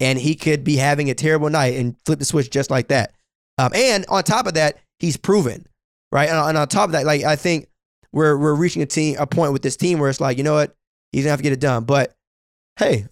and 0.00 0.18
he 0.18 0.34
could 0.34 0.64
be 0.64 0.76
having 0.76 1.10
a 1.10 1.14
terrible 1.14 1.50
night 1.50 1.74
and 1.74 1.96
flip 2.06 2.18
the 2.18 2.24
switch 2.24 2.50
just 2.50 2.70
like 2.70 2.88
that. 2.88 3.14
Um, 3.58 3.72
and 3.74 4.04
on 4.08 4.22
top 4.24 4.46
of 4.46 4.54
that, 4.54 4.78
he's 4.98 5.16
proven, 5.16 5.66
right? 6.12 6.28
And, 6.28 6.38
and 6.38 6.58
on 6.58 6.68
top 6.68 6.86
of 6.86 6.92
that, 6.92 7.06
like 7.06 7.24
I 7.24 7.36
think 7.36 7.68
we're 8.14 8.38
we're 8.38 8.54
reaching 8.54 8.80
a 8.82 8.86
team 8.86 9.16
a 9.18 9.26
point 9.26 9.52
with 9.52 9.62
this 9.62 9.76
team 9.76 9.98
where 9.98 10.08
it's 10.08 10.20
like, 10.20 10.38
you 10.38 10.44
know 10.44 10.54
what, 10.54 10.74
he's 11.12 11.24
gonna 11.24 11.30
have 11.30 11.40
to 11.40 11.42
get 11.42 11.52
it 11.52 11.60
done. 11.60 11.84
But 11.84 12.14
hey, 12.78 13.06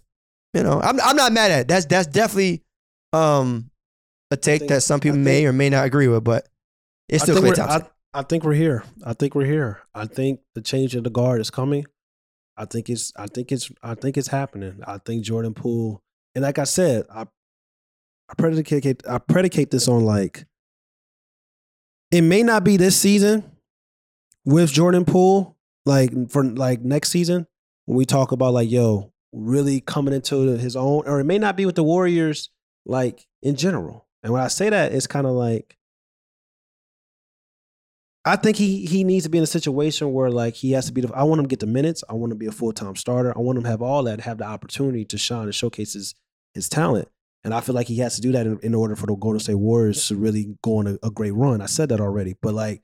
you 0.54 0.62
know, 0.62 0.80
I'm 0.80 1.00
I'm 1.00 1.16
not 1.16 1.32
mad 1.32 1.50
at 1.50 1.60
it. 1.62 1.68
That's 1.68 1.86
that's 1.86 2.06
definitely 2.06 2.62
um 3.12 3.70
a 4.30 4.36
take 4.36 4.60
think- 4.60 4.70
that 4.70 4.80
some 4.82 5.00
people 5.00 5.18
I 5.18 5.22
may 5.22 5.44
or 5.44 5.52
may 5.52 5.68
not 5.68 5.84
agree 5.84 6.08
with, 6.08 6.24
but 6.24 6.48
it's 7.08 7.24
still 7.24 7.34
think 7.34 7.44
we're- 7.46 7.56
Thompson. 7.56 7.82
I, 8.14 8.20
I 8.20 8.22
think 8.22 8.44
we're 8.44 8.54
here. 8.54 8.84
I 9.04 9.14
think 9.14 9.34
we're 9.34 9.46
here. 9.46 9.80
I 9.94 10.06
think 10.06 10.40
the 10.54 10.60
change 10.60 10.94
of 10.94 11.02
the 11.04 11.10
guard 11.10 11.40
is 11.40 11.50
coming. 11.50 11.84
I 12.56 12.66
think 12.66 12.90
it's. 12.90 13.10
I 13.16 13.26
think 13.26 13.50
it's. 13.50 13.72
I 13.82 13.94
think 13.94 14.18
it's 14.18 14.28
happening. 14.28 14.80
I 14.86 14.98
think 14.98 15.24
Jordan 15.24 15.54
Poole, 15.54 16.02
and 16.34 16.42
like 16.42 16.58
I 16.58 16.64
said, 16.64 17.06
I, 17.10 17.22
I 17.22 18.34
predicate. 18.36 19.02
I 19.08 19.16
predicate 19.18 19.70
this 19.70 19.88
on 19.88 20.04
like. 20.04 20.44
It 22.10 22.20
may 22.20 22.42
not 22.42 22.62
be 22.64 22.76
this 22.76 22.94
season, 22.94 23.50
with 24.44 24.72
Jordan 24.72 25.04
Poole, 25.04 25.56
like 25.84 26.30
for 26.30 26.44
like 26.44 26.82
next 26.82 27.10
season 27.10 27.46
when 27.86 27.96
we 27.96 28.04
talk 28.04 28.32
about 28.32 28.54
like 28.54 28.70
yo 28.70 29.12
really 29.32 29.80
coming 29.80 30.14
into 30.14 30.56
his 30.58 30.76
own, 30.76 31.04
or 31.06 31.20
it 31.20 31.24
may 31.24 31.38
not 31.38 31.56
be 31.56 31.66
with 31.66 31.74
the 31.74 31.82
Warriors, 31.82 32.50
like 32.84 33.26
in 33.42 33.56
general. 33.56 34.06
And 34.22 34.32
when 34.32 34.42
I 34.42 34.48
say 34.48 34.70
that, 34.70 34.92
it's 34.92 35.06
kind 35.06 35.26
of 35.26 35.32
like 35.32 35.76
I 38.24 38.36
think 38.36 38.56
he 38.56 38.86
he 38.86 39.02
needs 39.02 39.24
to 39.24 39.30
be 39.30 39.38
in 39.38 39.44
a 39.44 39.48
situation 39.48 40.12
where 40.12 40.30
like 40.30 40.54
he 40.54 40.72
has 40.72 40.86
to 40.86 40.92
be. 40.92 41.00
The, 41.00 41.12
I 41.12 41.24
want 41.24 41.40
him 41.40 41.46
to 41.46 41.48
get 41.48 41.60
the 41.60 41.66
minutes. 41.66 42.04
I 42.08 42.12
want 42.12 42.32
him 42.32 42.38
to 42.38 42.40
be 42.40 42.46
a 42.46 42.52
full 42.52 42.72
time 42.72 42.94
starter. 42.94 43.36
I 43.36 43.40
want 43.40 43.58
him 43.58 43.64
to 43.64 43.70
have 43.70 43.82
all 43.82 44.04
that, 44.04 44.20
have 44.20 44.38
the 44.38 44.44
opportunity 44.44 45.04
to 45.06 45.18
shine 45.18 45.44
and 45.44 45.54
showcase 45.54 45.94
his 45.94 46.14
his 46.54 46.68
talent. 46.68 47.08
And 47.44 47.52
I 47.52 47.60
feel 47.60 47.74
like 47.74 47.88
he 47.88 47.98
has 47.98 48.14
to 48.14 48.20
do 48.20 48.30
that 48.32 48.46
in, 48.46 48.60
in 48.62 48.74
order 48.74 48.94
for 48.94 49.06
the 49.06 49.16
Golden 49.16 49.40
State 49.40 49.56
Warriors 49.56 50.06
to 50.06 50.14
really 50.14 50.56
go 50.62 50.76
on 50.76 50.86
a, 50.86 50.98
a 51.02 51.10
great 51.10 51.32
run. 51.34 51.60
I 51.60 51.66
said 51.66 51.88
that 51.88 52.00
already, 52.00 52.36
but 52.40 52.54
like 52.54 52.82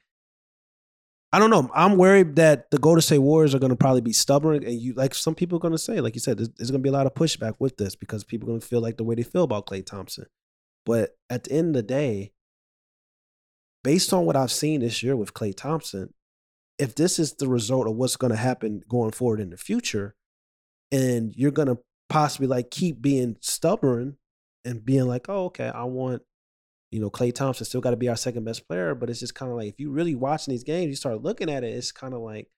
I 1.33 1.39
don't 1.39 1.51
know. 1.51 1.71
I'm 1.75 1.99
worried 1.99 2.37
that 2.37 2.71
the 2.71 2.79
Golden 2.79 3.03
State 3.03 3.19
Warriors 3.19 3.55
are 3.55 3.59
going 3.59 3.71
to 3.71 3.77
probably 3.77 4.01
be 4.01 4.15
stubborn, 4.15 4.65
and 4.65 4.81
you 4.81 4.95
like 4.95 5.15
some 5.15 5.35
people 5.35 5.57
are 5.57 5.61
going 5.61 5.73
to 5.73 5.79
say, 5.79 6.01
like 6.01 6.15
you 6.15 6.21
said, 6.21 6.39
there's, 6.39 6.49
there's 6.51 6.71
going 6.71 6.81
to 6.81 6.83
be 6.83 6.89
a 6.89 6.97
lot 6.97 7.07
of 7.07 7.15
pushback 7.15 7.55
with 7.59 7.77
this 7.77 7.95
because 7.95 8.25
people 8.25 8.49
are 8.49 8.53
going 8.53 8.61
to 8.61 8.67
feel 8.67 8.81
like 8.81 8.97
the 8.97 9.05
way 9.05 9.15
they 9.15 9.23
feel 9.23 9.45
about 9.45 9.67
Klay 9.67 9.85
Thompson. 9.85 10.27
But 10.87 11.19
at 11.29 11.45
the 11.45 11.53
end 11.53 11.69
of 11.69 11.75
the 11.75 11.83
day, 11.83 12.33
based 13.85 14.13
on 14.13 14.25
what 14.25 14.37
I've 14.37 14.51
seen 14.51 14.81
this 14.81 15.03
year 15.03 15.17
with 15.17 15.35
Klay 15.35 15.55
Thompson, 15.55 16.15
if 16.79 16.95
this 16.95 17.19
is 17.19 17.35
the 17.35 17.49
result 17.49 17.87
of 17.87 17.97
what's 17.97 18.17
going 18.17 18.31
to 18.31 18.37
happen 18.37 18.83
going 18.89 19.11
forward 19.11 19.41
in 19.41 19.51
the 19.51 19.57
future, 19.59 20.15
and 20.91 21.35
you're 21.37 21.51
going 21.51 21.69
to 21.69 21.79
possibly 22.09 22.47
like 22.47 22.71
keep 22.71 23.03
being 23.03 23.37
stubborn 23.41 24.17
and 24.65 24.85
being 24.85 25.07
like, 25.07 25.29
oh, 25.29 25.47
okay, 25.47 25.69
I 25.69 25.85
want, 25.85 26.23
you 26.91 27.01
know, 27.01 27.11
Klay 27.11 27.35
Thompson 27.35 27.67
still 27.67 27.81
got 27.81 27.91
to 27.91 27.97
be 27.97 28.09
our 28.09 28.17
second 28.17 28.45
best 28.45 28.67
player, 28.67 28.95
but 28.95 29.11
it's 29.11 29.21
just 29.21 29.35
kind 29.35 29.51
of 29.51 29.59
like 29.59 29.69
if 29.69 29.79
you 29.79 29.91
really 29.91 30.15
watching 30.15 30.53
these 30.53 30.65
games, 30.65 30.89
you 30.89 30.97
start 30.97 31.23
looking 31.23 31.51
at 31.51 31.65
it, 31.65 31.75
it's 31.75 31.93
kind 31.93 32.15
of 32.15 32.21
like 32.21 32.49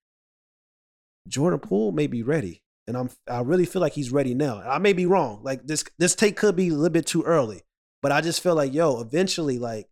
Jordan 1.28 1.60
Poole 1.60 1.92
may 1.92 2.06
be 2.06 2.22
ready, 2.22 2.62
and 2.86 2.96
I'm 2.96 3.10
I 3.28 3.40
really 3.40 3.66
feel 3.66 3.82
like 3.82 3.94
he's 3.94 4.12
ready 4.12 4.34
now. 4.34 4.62
I 4.64 4.78
may 4.78 4.92
be 4.92 5.06
wrong, 5.06 5.40
like 5.42 5.66
this 5.66 5.84
this 5.98 6.14
take 6.14 6.36
could 6.36 6.56
be 6.56 6.68
a 6.68 6.74
little 6.74 6.90
bit 6.90 7.06
too 7.06 7.22
early, 7.22 7.62
but 8.02 8.12
I 8.12 8.20
just 8.20 8.42
feel 8.42 8.54
like 8.54 8.72
yo, 8.72 9.00
eventually, 9.00 9.58
like 9.58 9.88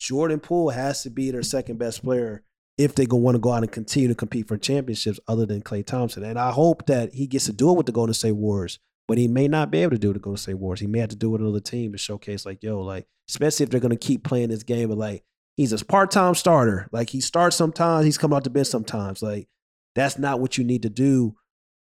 Jordan 0.00 0.40
Poole 0.40 0.70
has 0.70 1.02
to 1.04 1.10
be 1.10 1.30
their 1.30 1.42
second 1.42 1.78
best 1.78 2.02
player 2.02 2.42
if 2.78 2.94
they 2.94 3.04
go 3.04 3.16
want 3.16 3.34
to 3.34 3.40
go 3.40 3.52
out 3.52 3.62
and 3.62 3.70
continue 3.70 4.08
to 4.08 4.14
compete 4.14 4.48
for 4.48 4.56
championships 4.56 5.20
other 5.28 5.44
than 5.44 5.60
Klay 5.60 5.84
Thompson. 5.84 6.24
And 6.24 6.38
I 6.38 6.50
hope 6.50 6.86
that 6.86 7.12
he 7.12 7.26
gets 7.26 7.44
to 7.44 7.52
do 7.52 7.70
it 7.70 7.76
with 7.76 7.84
the 7.84 7.92
Golden 7.92 8.14
State 8.14 8.32
Warriors, 8.32 8.78
but 9.10 9.18
he 9.18 9.26
may 9.26 9.48
not 9.48 9.72
be 9.72 9.82
able 9.82 9.90
to 9.90 9.98
do 9.98 10.06
with 10.06 10.14
the 10.14 10.20
Golden 10.20 10.38
State 10.38 10.54
Warriors. 10.54 10.78
He 10.78 10.86
may 10.86 11.00
have 11.00 11.08
to 11.08 11.16
do 11.16 11.30
it 11.30 11.32
with 11.32 11.40
another 11.40 11.58
team 11.58 11.90
to 11.90 11.98
showcase 11.98 12.46
like, 12.46 12.62
yo, 12.62 12.80
like, 12.80 13.08
especially 13.28 13.64
if 13.64 13.70
they're 13.70 13.80
gonna 13.80 13.96
keep 13.96 14.22
playing 14.22 14.50
this 14.50 14.62
game 14.62 14.88
of 14.88 14.98
like 14.98 15.24
he's 15.56 15.72
a 15.72 15.84
part-time 15.84 16.36
starter. 16.36 16.88
Like 16.92 17.10
he 17.10 17.20
starts 17.20 17.56
sometimes, 17.56 18.04
he's 18.04 18.16
coming 18.16 18.36
out 18.36 18.44
to 18.44 18.50
bench 18.50 18.68
sometimes. 18.68 19.20
Like 19.20 19.48
that's 19.96 20.16
not 20.16 20.38
what 20.38 20.56
you 20.56 20.62
need 20.62 20.82
to 20.82 20.88
do 20.88 21.34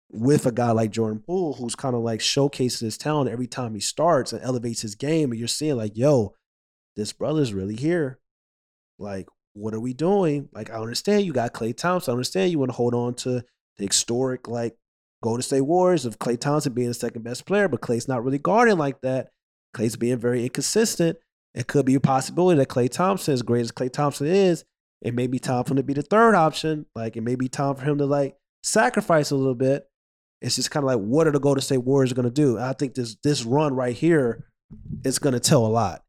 with 0.09 0.47
a 0.47 0.51
guy 0.51 0.71
like 0.71 0.89
Jordan 0.89 1.21
Poole, 1.23 1.53
who's 1.53 1.75
kind 1.75 1.93
of 1.93 2.01
like 2.01 2.19
showcases 2.19 2.79
his 2.79 2.97
talent 2.97 3.29
every 3.29 3.45
time 3.45 3.75
he 3.75 3.79
starts 3.79 4.33
and 4.33 4.41
elevates 4.41 4.81
his 4.81 4.95
game. 4.95 5.29
And 5.29 5.37
you're 5.37 5.47
seeing 5.47 5.77
like, 5.77 5.95
yo, 5.95 6.33
this 6.95 7.13
brother's 7.13 7.53
really 7.53 7.75
here. 7.75 8.17
Like, 8.97 9.27
what 9.53 9.75
are 9.75 9.79
we 9.79 9.93
doing? 9.93 10.49
Like, 10.51 10.71
I 10.71 10.79
understand 10.79 11.27
you 11.27 11.33
got 11.33 11.53
Klay 11.53 11.77
Thompson. 11.77 12.11
I 12.11 12.13
understand 12.13 12.49
you 12.49 12.57
want 12.57 12.71
to 12.71 12.75
hold 12.75 12.95
on 12.95 13.13
to 13.17 13.43
the 13.77 13.85
historic, 13.85 14.47
like, 14.47 14.78
Golden 15.21 15.41
State 15.41 15.61
Warriors 15.61 16.05
of 16.05 16.19
Klay 16.19 16.39
Thompson 16.39 16.73
being 16.73 16.87
the 16.87 16.93
second 16.93 17.23
best 17.23 17.45
player, 17.45 17.67
but 17.67 17.81
Klay's 17.81 18.07
not 18.07 18.23
really 18.23 18.37
guarding 18.37 18.77
like 18.77 19.01
that. 19.01 19.29
Klay's 19.75 19.95
being 19.95 20.17
very 20.17 20.43
inconsistent. 20.43 21.17
It 21.53 21.67
could 21.67 21.85
be 21.85 21.95
a 21.95 21.99
possibility 21.99 22.57
that 22.59 22.69
Klay 22.69 22.89
Thompson, 22.89 23.33
as 23.33 23.41
great 23.41 23.61
as 23.61 23.71
Klay 23.71 23.91
Thompson 23.91 24.27
is, 24.27 24.63
it 25.01 25.13
may 25.13 25.27
be 25.27 25.39
time 25.39 25.63
for 25.63 25.71
him 25.71 25.77
to 25.77 25.83
be 25.83 25.93
the 25.93 26.01
third 26.01 26.35
option. 26.35 26.85
Like, 26.95 27.17
it 27.17 27.21
may 27.21 27.35
be 27.35 27.47
time 27.47 27.75
for 27.75 27.83
him 27.83 27.97
to, 27.97 28.05
like, 28.05 28.37
sacrifice 28.63 29.31
a 29.31 29.35
little 29.35 29.55
bit. 29.55 29.87
It's 30.41 30.55
just 30.55 30.71
kind 30.71 30.83
of 30.83 30.87
like, 30.87 30.99
what 30.99 31.27
are 31.27 31.31
the 31.31 31.39
Golden 31.39 31.61
State 31.61 31.79
Warriors 31.79 32.13
going 32.13 32.27
to 32.27 32.31
do? 32.31 32.57
I 32.57 32.73
think 32.73 32.95
this 32.95 33.17
this 33.23 33.43
run 33.43 33.73
right 33.73 33.95
here 33.95 34.45
is 35.03 35.19
going 35.19 35.33
to 35.33 35.39
tell 35.39 35.65
a 35.65 35.67
lot. 35.67 36.03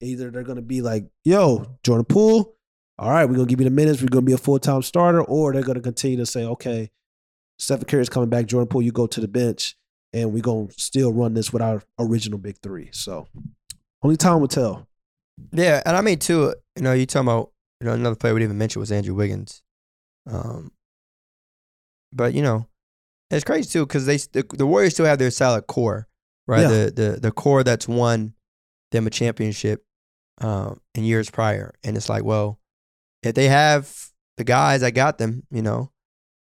Either 0.00 0.30
they're 0.30 0.42
going 0.42 0.56
to 0.56 0.62
be 0.62 0.82
like, 0.82 1.06
yo, 1.24 1.78
Jordan 1.82 2.04
Poole, 2.04 2.54
all 2.98 3.10
right, 3.10 3.24
we're 3.24 3.34
going 3.34 3.46
to 3.46 3.50
give 3.50 3.60
you 3.60 3.68
the 3.68 3.74
minutes. 3.74 4.02
We're 4.02 4.08
going 4.08 4.24
to 4.24 4.30
be 4.30 4.34
a 4.34 4.38
full 4.38 4.58
time 4.58 4.82
starter. 4.82 5.22
Or 5.22 5.52
they're 5.52 5.62
going 5.62 5.76
to 5.76 5.80
continue 5.80 6.18
to 6.18 6.26
say, 6.26 6.44
okay, 6.44 6.90
Stephen 7.62 7.84
Curry's 7.84 8.08
coming 8.08 8.28
back. 8.28 8.46
Jordan 8.46 8.66
Poole, 8.66 8.82
you 8.82 8.90
go 8.90 9.06
to 9.06 9.20
the 9.20 9.28
bench, 9.28 9.76
and 10.12 10.32
we're 10.32 10.42
going 10.42 10.66
to 10.66 10.74
still 10.80 11.12
run 11.12 11.34
this 11.34 11.52
with 11.52 11.62
our 11.62 11.80
original 11.96 12.36
big 12.36 12.56
three. 12.60 12.88
So 12.90 13.28
only 14.02 14.16
time 14.16 14.40
will 14.40 14.48
tell. 14.48 14.88
Yeah, 15.52 15.80
and 15.86 15.96
I 15.96 16.00
mean 16.00 16.18
too, 16.18 16.54
you 16.74 16.82
know, 16.82 16.92
you 16.92 17.06
talking 17.06 17.28
about 17.28 17.52
you 17.80 17.86
know 17.86 17.92
another 17.94 18.16
player 18.16 18.34
we 18.34 18.40
didn't 18.40 18.50
even 18.50 18.58
mention 18.58 18.80
was 18.80 18.90
Andrew 18.90 19.14
Wiggins, 19.14 19.62
um, 20.28 20.72
but 22.12 22.34
you 22.34 22.42
know, 22.42 22.66
it's 23.30 23.44
crazy 23.44 23.70
too 23.70 23.86
because 23.86 24.06
they 24.06 24.16
the, 24.16 24.44
the 24.54 24.66
Warriors 24.66 24.94
still 24.94 25.06
have 25.06 25.20
their 25.20 25.30
solid 25.30 25.68
core, 25.68 26.08
right? 26.48 26.62
Yeah. 26.62 26.68
The 26.68 26.90
the 26.90 27.20
the 27.22 27.32
core 27.32 27.62
that's 27.62 27.86
won 27.86 28.34
them 28.90 29.06
a 29.06 29.10
championship 29.10 29.84
um, 30.40 30.80
in 30.96 31.04
years 31.04 31.30
prior, 31.30 31.72
and 31.84 31.96
it's 31.96 32.08
like, 32.08 32.24
well, 32.24 32.58
if 33.22 33.34
they 33.34 33.46
have 33.46 34.08
the 34.36 34.44
guys 34.44 34.80
that 34.80 34.92
got 34.92 35.18
them, 35.18 35.44
you 35.52 35.62
know, 35.62 35.91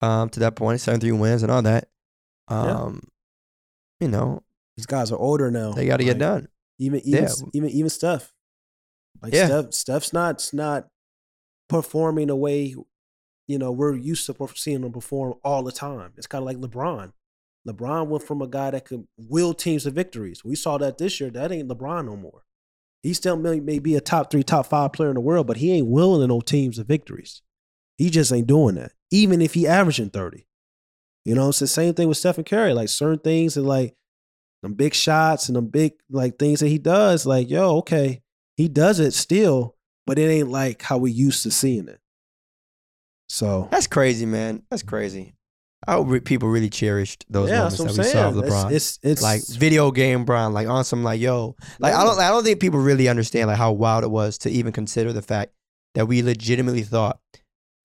um, 0.02 0.30
to 0.30 0.40
that 0.42 0.56
point, 0.56 0.82
seven 0.82 1.00
three 1.00 1.12
wins 1.12 1.44
and 1.44 1.52
all 1.52 1.62
that, 1.62 1.90
um, 2.48 3.08
you 4.00 4.08
know, 4.08 4.44
These 4.78 4.86
guys 4.88 5.12
are 5.12 5.18
older 5.20 5.52
now. 5.52 5.74
they 5.74 5.86
got 5.86 5.98
to 5.98 6.04
Like, 6.06 6.14
get 6.14 6.20
done. 6.20 6.48
Even 6.80 7.02
even 7.06 7.24
Yeah. 7.24 7.34
even 7.54 7.70
even 7.70 7.90
Steph. 7.90 8.34
Like 9.22 9.34
Yeah. 9.34 9.46
Steph, 9.46 9.74
Steph's 9.74 10.14
not 10.14 10.50
not 10.54 10.88
performing 11.70 12.28
the 12.28 12.36
way 12.36 12.76
you 13.48 13.58
know 13.58 13.72
we're 13.72 13.96
used 13.96 14.26
to 14.26 14.48
seeing 14.56 14.84
him 14.84 14.92
perform 14.92 15.36
all 15.44 15.64
the 15.64 15.72
time. 15.72 16.14
It's 16.18 16.28
kind 16.28 16.42
of 16.42 16.46
like 16.48 16.58
LeBron. 16.58 17.14
LeBron 17.68 18.08
went 18.08 18.24
from 18.24 18.42
a 18.42 18.48
guy 18.48 18.72
that 18.72 18.86
could 18.86 19.08
will 19.18 19.54
teams 19.54 19.84
to 19.84 19.92
victories. 19.92 20.44
We 20.44 20.56
saw 20.56 20.78
that 20.80 20.98
this 20.98 21.20
year. 21.20 21.30
That 21.30 21.52
ain't 21.52 21.70
LeBron 21.70 22.06
no 22.06 22.16
more. 22.16 22.44
He 23.04 23.14
still 23.14 23.36
may, 23.36 23.60
may 23.60 23.80
be 23.80 23.96
a 23.96 24.02
top 24.02 24.32
three, 24.32 24.44
top 24.44 24.68
five 24.68 24.94
player 24.94 25.10
in 25.10 25.16
the 25.16 25.22
world, 25.22 25.48
but 25.48 25.58
he 25.58 25.72
ain't 25.74 25.88
willing 25.88 26.28
no 26.28 26.40
teams 26.42 26.78
to 26.78 26.84
victories. 26.84 27.42
He 27.98 28.10
just 28.10 28.32
ain't 28.32 28.48
doing 28.48 28.76
that. 28.76 28.94
Even 29.12 29.42
if 29.42 29.54
he 29.54 29.68
averaging 29.68 30.10
30. 30.10 30.48
You 31.26 31.36
know, 31.36 31.50
it's 31.50 31.60
the 31.60 31.68
same 31.68 31.94
thing 31.94 32.08
with 32.08 32.18
Stephen 32.18 32.44
Curry. 32.44 32.74
Like 32.74 32.90
certain 32.90 33.20
things 33.20 33.56
and 33.58 33.68
like 33.68 33.96
them 34.64 34.74
big 34.74 34.94
shots 34.94 35.50
and 35.50 35.56
them 35.56 35.68
big 35.68 35.94
like 36.10 36.40
things 36.40 36.60
that 36.62 36.68
he 36.68 36.78
does, 36.78 37.26
like, 37.26 37.50
yo, 37.50 37.78
okay, 37.78 38.22
he 38.56 38.68
does 38.68 39.00
it 39.00 39.12
still, 39.14 39.76
but 40.06 40.20
it 40.20 40.30
ain't 40.30 40.50
like 40.50 40.82
how 40.82 40.98
we 40.98 41.12
used 41.12 41.44
to 41.44 41.52
seeing 41.52 41.88
it. 41.88 42.00
So 43.30 43.68
That's 43.72 43.88
crazy, 43.88 44.26
man. 44.26 44.64
That's 44.70 44.84
crazy. 44.84 45.36
I 45.88 45.94
hope 45.94 46.10
re- 46.10 46.20
people 46.20 46.50
really 46.50 46.70
cherished 46.70 47.26
those 47.30 47.50
yeah, 47.50 47.58
moments 47.60 47.78
that 47.78 47.84
we 47.84 47.90
I'm 47.90 47.96
saw 47.96 48.28
of 48.28 48.34
saying. 48.36 48.46
LeBron. 48.46 48.72
It's, 48.72 48.98
it's 48.98 49.00
it's 49.04 49.22
like 49.22 49.42
video 49.48 49.90
game 49.92 50.26
Bron, 50.26 50.54
like 50.54 50.68
on 50.68 50.84
some 50.84 51.04
like 51.04 51.20
yo, 51.20 51.56
like 51.80 51.96
I 51.96 52.04
don't 52.04 52.20
I 52.20 52.30
don't 52.30 52.44
think 52.44 52.60
people 52.60 52.80
really 52.80 53.08
understand 53.08 53.48
like 53.48 53.58
how 53.58 53.72
wild 53.72 54.04
it 54.04 54.12
was 54.12 54.38
to 54.40 54.50
even 54.52 54.74
consider 54.74 55.12
the 55.12 55.24
fact 55.24 55.54
that 55.96 56.08
we 56.08 56.22
legitimately 56.22 56.84
thought 56.84 57.20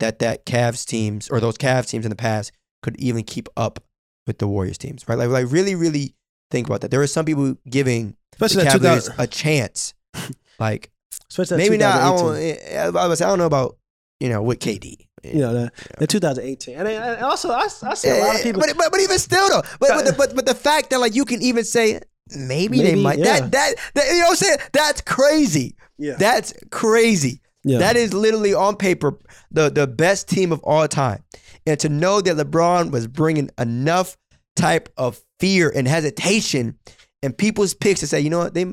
that 0.00 0.18
that 0.20 0.46
Cavs 0.46 0.84
teams 0.86 1.28
or 1.28 1.40
those 1.40 1.56
Cavs 1.56 1.88
teams 1.88 2.04
in 2.04 2.10
the 2.10 2.16
past 2.16 2.52
could 2.82 2.96
even 2.98 3.22
keep 3.24 3.48
up 3.56 3.82
with 4.26 4.38
the 4.38 4.48
Warriors 4.48 4.78
teams, 4.78 5.08
right? 5.08 5.18
Like 5.18 5.30
like 5.30 5.50
really 5.50 5.74
really 5.74 6.14
think 6.50 6.66
about 6.66 6.80
that. 6.82 6.90
There 6.90 7.00
were 7.00 7.06
some 7.06 7.24
people 7.24 7.56
giving 7.68 8.16
especially 8.34 8.64
the 8.64 8.70
Cavaliers 8.70 9.06
2000, 9.06 9.24
a 9.24 9.26
chance, 9.26 9.94
like 10.58 10.90
especially 11.30 11.58
maybe 11.58 11.76
not. 11.78 12.00
I 12.00 12.16
don't. 12.16 12.96
I 12.96 13.06
was 13.06 13.20
I 13.20 13.28
don't 13.28 13.38
know 13.38 13.46
about 13.46 13.78
you 14.20 14.28
know 14.28 14.42
with 14.42 14.58
KD. 14.60 15.06
you 15.24 15.40
know, 15.40 15.52
the, 15.52 15.72
the 15.98 16.06
2018. 16.06 16.76
And, 16.76 16.86
and 16.86 17.24
also, 17.24 17.50
I, 17.50 17.64
I 17.82 17.94
see 17.94 18.10
a 18.10 18.14
lot 18.20 18.36
of 18.36 18.40
Eh, 18.40 18.42
people. 18.44 18.60
But, 18.60 18.76
but 18.76 18.92
but 18.92 19.00
even 19.00 19.18
still 19.18 19.48
though, 19.48 19.62
but 19.80 19.88
but 19.88 20.04
the, 20.04 20.12
but, 20.18 20.34
but 20.36 20.46
the 20.46 20.54
fact 20.54 20.90
that 20.90 21.00
like 21.00 21.14
you 21.14 21.24
can 21.24 21.42
even 21.42 21.64
say 21.64 22.00
maybe, 22.36 22.82
they 22.82 22.94
might 23.00 23.18
yeah. 23.18 23.40
that, 23.40 23.52
that 23.52 23.74
that 23.94 24.06
you 24.10 24.18
know 24.18 24.26
what 24.26 24.30
I'm 24.30 24.36
saying 24.36 24.58
that's 24.72 25.00
crazy. 25.00 25.76
yeah. 25.98 26.14
That's 26.18 26.52
crazy. 26.70 27.40
Yeah. 27.66 27.78
That 27.78 27.96
is 27.96 28.14
literally 28.14 28.54
on 28.54 28.76
paper 28.76 29.18
the 29.50 29.68
the 29.68 29.88
best 29.88 30.28
team 30.28 30.52
of 30.52 30.62
all 30.62 30.86
time, 30.86 31.24
and 31.66 31.78
to 31.80 31.88
know 31.88 32.20
that 32.20 32.36
LeBron 32.36 32.92
was 32.92 33.08
bringing 33.08 33.50
enough 33.58 34.16
type 34.54 34.88
of 34.96 35.20
fear 35.40 35.72
and 35.74 35.88
hesitation 35.88 36.78
in 37.22 37.32
people's 37.32 37.74
picks 37.74 38.00
to 38.00 38.06
say, 38.06 38.20
you 38.20 38.30
know 38.30 38.38
what, 38.38 38.54
they 38.54 38.66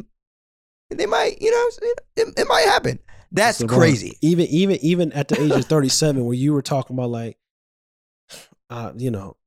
they 0.92 1.08
might, 1.08 1.42
you 1.42 1.50
know, 1.50 1.70
it, 2.16 2.34
it 2.38 2.48
might 2.48 2.66
happen. 2.66 3.00
That's 3.32 3.64
LeBron, 3.64 3.70
crazy. 3.70 4.18
Even 4.22 4.46
even 4.46 4.78
even 4.82 5.12
at 5.14 5.28
the 5.28 5.42
age 5.42 5.52
of 5.52 5.66
37, 5.66 6.24
where 6.24 6.36
you 6.36 6.54
were 6.54 6.62
talking 6.62 6.96
about 6.96 7.10
like, 7.10 7.38
uh, 8.70 8.92
you 8.96 9.10
know, 9.10 9.38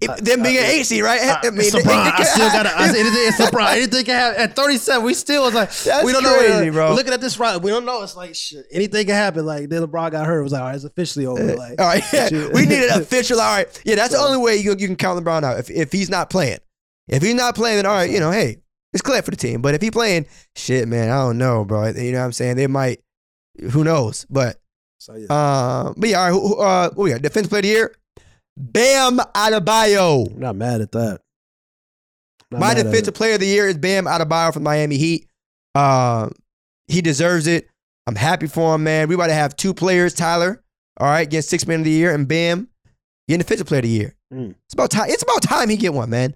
It, 0.00 0.08
Uh, 0.08 0.14
them 0.16 0.42
being 0.44 0.56
uh, 0.58 0.60
an 0.60 0.66
eight 0.66 0.84
seed, 0.84 1.02
right? 1.02 1.20
uh, 1.20 1.40
it's 1.42 1.74
LeBron. 1.74 2.12
I 2.14 2.22
still. 2.22 2.46
I, 2.46 2.84
anything, 2.88 3.12
it's 3.26 3.40
LeBron. 3.40 3.72
Anything 3.76 4.04
can 4.04 4.14
happen. 4.14 4.40
At 4.40 4.54
37, 4.54 5.04
we 5.04 5.12
still 5.14 5.42
was 5.42 5.54
like, 5.54 5.70
That's 5.74 6.04
we 6.04 6.12
don't 6.12 6.22
crazy, 6.22 6.66
know. 6.66 6.72
bro. 6.72 6.94
Looking 6.94 7.12
at 7.12 7.20
this 7.20 7.38
right. 7.40 7.60
We 7.60 7.72
don't 7.72 7.84
know. 7.84 8.02
It's 8.04 8.14
like 8.14 8.34
shit. 8.36 8.64
Anything 8.70 9.06
can 9.06 9.16
happen. 9.16 9.44
Like 9.44 9.68
then 9.68 9.82
LeBron 9.82 10.12
got 10.12 10.24
hurt. 10.26 10.38
It 10.38 10.42
was 10.44 10.52
like, 10.52 10.60
all 10.62 10.68
right, 10.68 10.74
it's 10.76 10.84
officially 10.84 11.26
over. 11.26 11.56
Like, 11.56 11.80
All 11.80 11.86
right, 11.88 12.04
yeah. 12.12 12.28
we 12.52 12.64
need 12.66 12.84
an 12.84 13.00
official. 13.02 13.40
All 13.40 13.56
right, 13.56 13.82
yeah, 13.84 13.96
that's 13.96 14.12
the 14.14 14.20
only 14.20 14.38
way 14.38 14.56
you, 14.56 14.70
you 14.78 14.86
can 14.86 14.94
count 14.96 15.22
LeBron 15.24 15.42
out. 15.42 15.58
If 15.58 15.68
if 15.68 15.90
he's 15.90 16.08
not 16.10 16.30
playing, 16.30 16.58
if 17.08 17.20
he's 17.22 17.34
not 17.34 17.56
playing, 17.56 17.76
then 17.78 17.86
all 17.86 17.94
right, 17.94 18.08
you 18.10 18.20
know, 18.20 18.30
hey, 18.30 18.58
it's 18.92 19.02
clear 19.02 19.20
for 19.22 19.32
the 19.32 19.36
team. 19.36 19.62
But 19.62 19.74
if 19.74 19.82
he 19.82 19.90
playing, 19.90 20.26
shit, 20.54 20.86
man, 20.86 21.10
I 21.10 21.16
don't 21.16 21.38
know, 21.38 21.64
bro. 21.64 21.88
You 21.88 22.12
know 22.12 22.18
what 22.20 22.24
I'm 22.26 22.32
saying? 22.32 22.54
They 22.56 22.68
might, 22.68 23.00
who 23.72 23.82
knows? 23.82 24.26
But 24.30 24.60
so 24.98 25.14
yeah. 25.16 25.26
um, 25.86 25.94
but 25.96 26.08
yeah, 26.08 26.18
all 26.20 26.24
right, 26.26 26.32
who, 26.32 26.48
who, 26.48 26.60
uh, 26.60 26.90
what 26.90 27.04
we 27.04 27.10
got? 27.10 27.22
Defense 27.22 27.48
player 27.48 27.58
of 27.58 27.62
the 27.64 27.68
year, 27.68 27.94
Bam 28.58 29.18
Adebayo. 29.18 30.32
I'm 30.32 30.40
not 30.40 30.56
mad 30.56 30.80
at 30.80 30.92
that. 30.92 31.20
Not 32.50 32.60
My 32.60 32.74
defensive 32.74 33.14
player 33.14 33.34
of 33.34 33.40
the 33.40 33.46
year 33.46 33.68
is 33.68 33.78
Bam 33.78 34.06
Adebayo 34.06 34.52
from 34.52 34.64
Miami 34.64 34.96
Heat. 34.96 35.26
Uh, 35.74 36.30
he 36.88 37.00
deserves 37.02 37.46
it. 37.46 37.68
I'm 38.06 38.16
happy 38.16 38.46
for 38.46 38.74
him, 38.74 38.84
man. 38.84 39.08
We 39.08 39.14
about 39.14 39.26
to 39.28 39.34
have 39.34 39.54
two 39.54 39.74
players, 39.74 40.14
Tyler. 40.14 40.62
All 40.98 41.06
right, 41.06 41.28
get 41.28 41.42
six 41.42 41.66
man 41.66 41.80
of 41.80 41.84
the 41.84 41.90
year, 41.90 42.12
and 42.12 42.26
Bam 42.26 42.68
getting 43.28 43.40
defensive 43.40 43.66
player 43.66 43.80
of 43.80 43.84
the 43.84 43.90
year. 43.90 44.16
Mm. 44.32 44.54
It's 44.64 44.74
about 44.74 44.90
time. 44.90 45.10
It's 45.10 45.22
about 45.22 45.42
time 45.42 45.68
he 45.68 45.76
get 45.76 45.94
one, 45.94 46.10
man. 46.10 46.34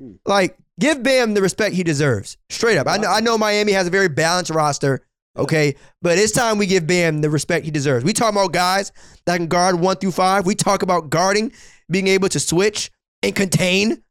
Mm. 0.00 0.18
Like, 0.26 0.56
give 0.78 1.02
Bam 1.02 1.34
the 1.34 1.42
respect 1.42 1.74
he 1.74 1.82
deserves. 1.82 2.36
Straight 2.50 2.76
up. 2.76 2.86
I 2.86 2.98
know. 2.98 3.08
I 3.08 3.20
know 3.20 3.36
Miami 3.36 3.72
has 3.72 3.88
a 3.88 3.90
very 3.90 4.08
balanced 4.08 4.52
roster. 4.52 5.00
Okay, 5.36 5.76
but 6.02 6.18
it's 6.18 6.32
time 6.32 6.58
we 6.58 6.66
give 6.66 6.86
Bam 6.86 7.20
the 7.20 7.30
respect 7.30 7.64
he 7.64 7.70
deserves. 7.70 8.04
We 8.04 8.12
talk 8.12 8.32
about 8.32 8.52
guys 8.52 8.90
that 9.26 9.36
can 9.36 9.46
guard 9.46 9.78
one 9.78 9.96
through 9.96 10.10
five. 10.12 10.44
We 10.44 10.54
talk 10.56 10.82
about 10.82 11.08
guarding, 11.10 11.52
being 11.90 12.08
able 12.08 12.28
to 12.30 12.40
switch 12.40 12.90
and 13.22 13.34
contain. 13.34 14.02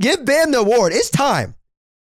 Give 0.00 0.24
Bam 0.24 0.52
the 0.52 0.58
award. 0.60 0.92
It's 0.92 1.10
time. 1.10 1.54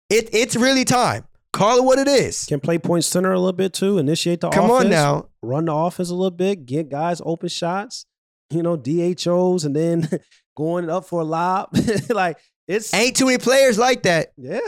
It 0.10 0.30
it's 0.34 0.56
really 0.56 0.84
time. 0.86 1.26
Call 1.54 1.78
it 1.80 1.84
what 1.84 2.00
it 2.00 2.08
is. 2.08 2.46
Can 2.46 2.60
play 2.60 2.78
point 2.78 3.04
center 3.06 3.32
a 3.32 3.40
little 3.40 3.54
bit 3.54 3.74
too. 3.74 3.98
Initiate 3.98 4.42
the 4.42 4.50
Come 4.50 4.66
offense. 4.70 4.86
on 4.86 4.90
now. 4.92 5.30
run 5.42 5.66
the 5.66 5.74
offense 5.74 6.10
a 6.10 6.16
little 6.16 6.30
bit, 6.32 6.66
get 6.66 6.90
guys 6.90 7.22
open 7.26 7.50
shots, 7.50 8.06
you 8.50 8.62
know, 8.64 8.76
DHOs, 8.78 9.64
and 9.64 9.76
then 9.76 10.08
going 10.58 10.90
up 10.90 11.06
for 11.06 11.22
a 11.22 11.24
lob. 11.24 11.70
like 12.10 12.38
it's 12.68 12.94
Ain't 12.94 13.16
too 13.16 13.26
many 13.26 13.38
players 13.38 13.78
like 13.80 14.04
that. 14.04 14.34
yeah. 14.38 14.60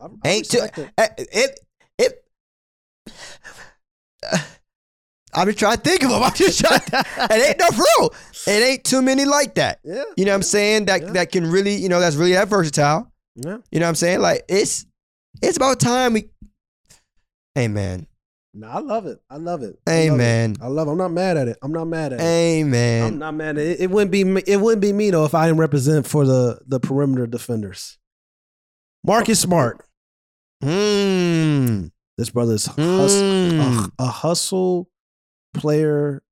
I, 0.00 0.06
I 0.24 0.28
Ain't 0.28 0.50
too. 0.50 0.58
it. 0.62 0.78
eh, 0.98 1.08
It 1.18 1.60
it. 1.98 2.24
I'm 5.32 5.46
just 5.46 5.58
trying 5.60 5.76
to 5.76 5.82
think 5.82 6.02
of 6.02 6.10
them. 6.10 6.22
I'm 6.22 6.34
just 6.34 6.58
trying. 6.60 6.80
To, 6.80 7.04
it 7.30 7.48
ain't 7.48 7.58
no 7.60 7.68
real. 7.70 8.14
It 8.46 8.68
ain't 8.68 8.84
too 8.84 9.00
many 9.00 9.24
like 9.24 9.54
that. 9.54 9.78
Yeah, 9.84 10.02
You 10.16 10.24
know 10.24 10.32
what 10.32 10.36
I'm 10.36 10.42
saying? 10.42 10.86
That 10.86 11.02
Yeah. 11.02 11.10
that 11.12 11.32
can 11.32 11.48
really, 11.50 11.76
you 11.76 11.88
know, 11.88 12.00
that's 12.00 12.16
really 12.16 12.32
that 12.32 12.48
versatile. 12.48 13.12
yeah. 13.36 13.58
You 13.70 13.78
know 13.80 13.86
what 13.86 13.90
I'm 13.90 13.94
saying? 13.94 14.20
Like 14.20 14.44
it's 14.48 14.86
it's 15.40 15.56
about 15.56 15.78
time 15.78 16.14
we. 16.14 16.30
Hey 17.54 17.68
man. 17.68 18.06
No, 18.52 18.66
I 18.68 18.80
love 18.80 19.06
it. 19.06 19.20
I 19.30 19.36
love 19.36 19.62
it. 19.62 19.78
I 19.86 19.90
Hey 19.90 20.10
love 20.10 20.18
it. 20.20 20.58
I 20.60 20.66
love. 20.66 20.88
It. 20.88 20.90
I'm 20.90 20.98
not 20.98 21.12
mad 21.12 21.36
at 21.36 21.46
it. 21.46 21.56
I'm 21.62 21.70
not 21.72 21.84
mad 21.84 22.12
at 22.12 22.20
it. 22.20 22.24
Amen. 22.24 23.02
I'm 23.04 23.18
not 23.20 23.34
mad 23.34 23.56
at 23.58 23.64
it. 23.64 23.80
It 23.80 23.90
wouldn't 23.90 24.10
be 24.10 24.24
me, 24.24 24.42
it 24.44 24.56
wouldn't 24.60 24.82
be 24.82 24.92
me 24.92 25.10
though 25.10 25.24
if 25.24 25.34
I 25.36 25.46
didn't 25.46 25.60
represent 25.60 26.08
for 26.08 26.26
the 26.26 26.58
the 26.66 26.80
perimeter 26.80 27.28
defenders. 27.28 27.98
Marcus 29.04 29.38
Smart. 29.38 29.86
Hmm. 30.60 31.86
This 32.20 32.28
brother's 32.28 32.66
hus- 32.66 33.18
Hmm. 33.18 33.60
a, 33.60 33.90
a 34.00 34.06
hustle 34.08 34.90
player 35.54 36.22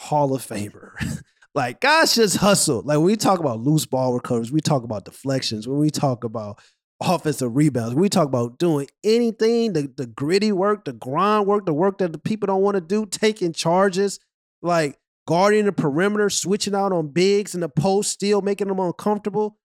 Hall 0.00 0.32
of 0.32 0.46
Famer. 0.46 0.92
like 1.56 1.80
guys 1.80 2.14
just 2.14 2.36
hustle. 2.36 2.82
Like 2.84 2.98
when 2.98 3.06
we 3.06 3.16
talk 3.16 3.40
about 3.40 3.58
loose 3.58 3.86
ball 3.86 4.14
recoveries, 4.14 4.52
we 4.52 4.60
talk 4.60 4.84
about 4.84 5.04
deflections, 5.04 5.66
when 5.66 5.78
we 5.80 5.90
talk 5.90 6.22
about 6.22 6.60
offensive 7.02 7.56
rebounds, 7.56 7.94
when 7.94 8.02
we 8.02 8.08
talk 8.08 8.28
about 8.28 8.58
doing 8.58 8.86
anything, 9.02 9.72
the, 9.72 9.92
the 9.96 10.06
gritty 10.06 10.52
work, 10.52 10.84
the 10.84 10.92
grind 10.92 11.48
work, 11.48 11.66
the 11.66 11.74
work 11.74 11.98
that 11.98 12.12
the 12.12 12.18
people 12.18 12.46
don't 12.46 12.62
want 12.62 12.76
to 12.76 12.80
do, 12.80 13.04
taking 13.04 13.52
charges, 13.52 14.20
like 14.62 14.96
guarding 15.26 15.64
the 15.64 15.72
perimeter, 15.72 16.30
switching 16.30 16.76
out 16.76 16.92
on 16.92 17.08
bigs 17.08 17.52
in 17.52 17.62
the 17.62 17.68
post, 17.68 18.12
still 18.12 18.42
making 18.42 18.68
them 18.68 18.78
uncomfortable. 18.78 19.58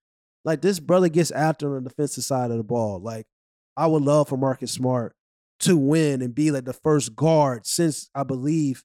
Like 0.43 0.63
this 0.63 0.79
brother 0.79 1.07
gets 1.07 1.29
after 1.29 1.77
on 1.77 1.83
the 1.83 1.89
defensive 1.91 2.23
side 2.23 2.49
of 2.49 2.57
the 2.57 2.63
ball. 2.63 2.99
Like 2.99 3.27
I 3.77 3.85
would 3.85 4.01
love 4.01 4.27
for 4.29 4.37
Marcus 4.37 4.71
Smart 4.71 5.15
to 5.61 5.77
win 5.77 6.21
and 6.21 6.35
be 6.35 6.51
like 6.51 6.65
the 6.65 6.73
first 6.73 7.15
guard 7.15 7.65
since 7.65 8.09
I 8.13 8.23
believe 8.23 8.83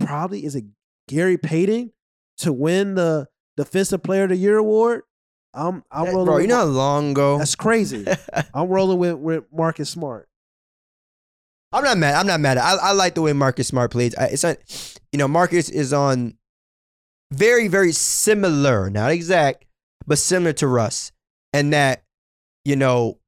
probably 0.00 0.44
is 0.44 0.54
it 0.54 0.64
Gary 1.08 1.36
Payton 1.36 1.92
to 2.38 2.52
win 2.52 2.94
the 2.94 3.28
Defensive 3.56 4.02
Player 4.02 4.24
of 4.24 4.30
the 4.30 4.36
Year 4.36 4.56
award. 4.56 5.02
I'm 5.52 5.82
I'm 5.90 6.06
rolling. 6.06 6.24
Bro, 6.26 6.34
with 6.34 6.42
you 6.42 6.48
know 6.48 6.56
how 6.56 6.64
long 6.64 7.10
ago? 7.10 7.38
that's 7.38 7.56
crazy. 7.56 8.06
I'm 8.54 8.68
rolling 8.68 8.98
with 8.98 9.16
with 9.16 9.44
Marcus 9.52 9.90
Smart. 9.90 10.28
I'm 11.72 11.84
not 11.84 11.98
mad. 11.98 12.14
I'm 12.14 12.26
not 12.26 12.40
mad. 12.40 12.58
I, 12.58 12.74
I 12.76 12.92
like 12.92 13.14
the 13.14 13.22
way 13.22 13.32
Marcus 13.32 13.68
Smart 13.68 13.92
plays. 13.92 14.14
I, 14.16 14.26
it's 14.26 14.42
not, 14.42 14.56
you 15.12 15.18
know, 15.18 15.28
Marcus 15.28 15.68
is 15.68 15.92
on 15.92 16.36
very, 17.30 17.68
very 17.68 17.92
similar, 17.92 18.90
not 18.90 19.12
exact, 19.12 19.66
but 20.06 20.18
similar 20.18 20.52
to 20.54 20.66
Russ. 20.66 21.12
And 21.52 21.72
that, 21.72 22.02
you 22.64 22.74
know, 22.74 23.19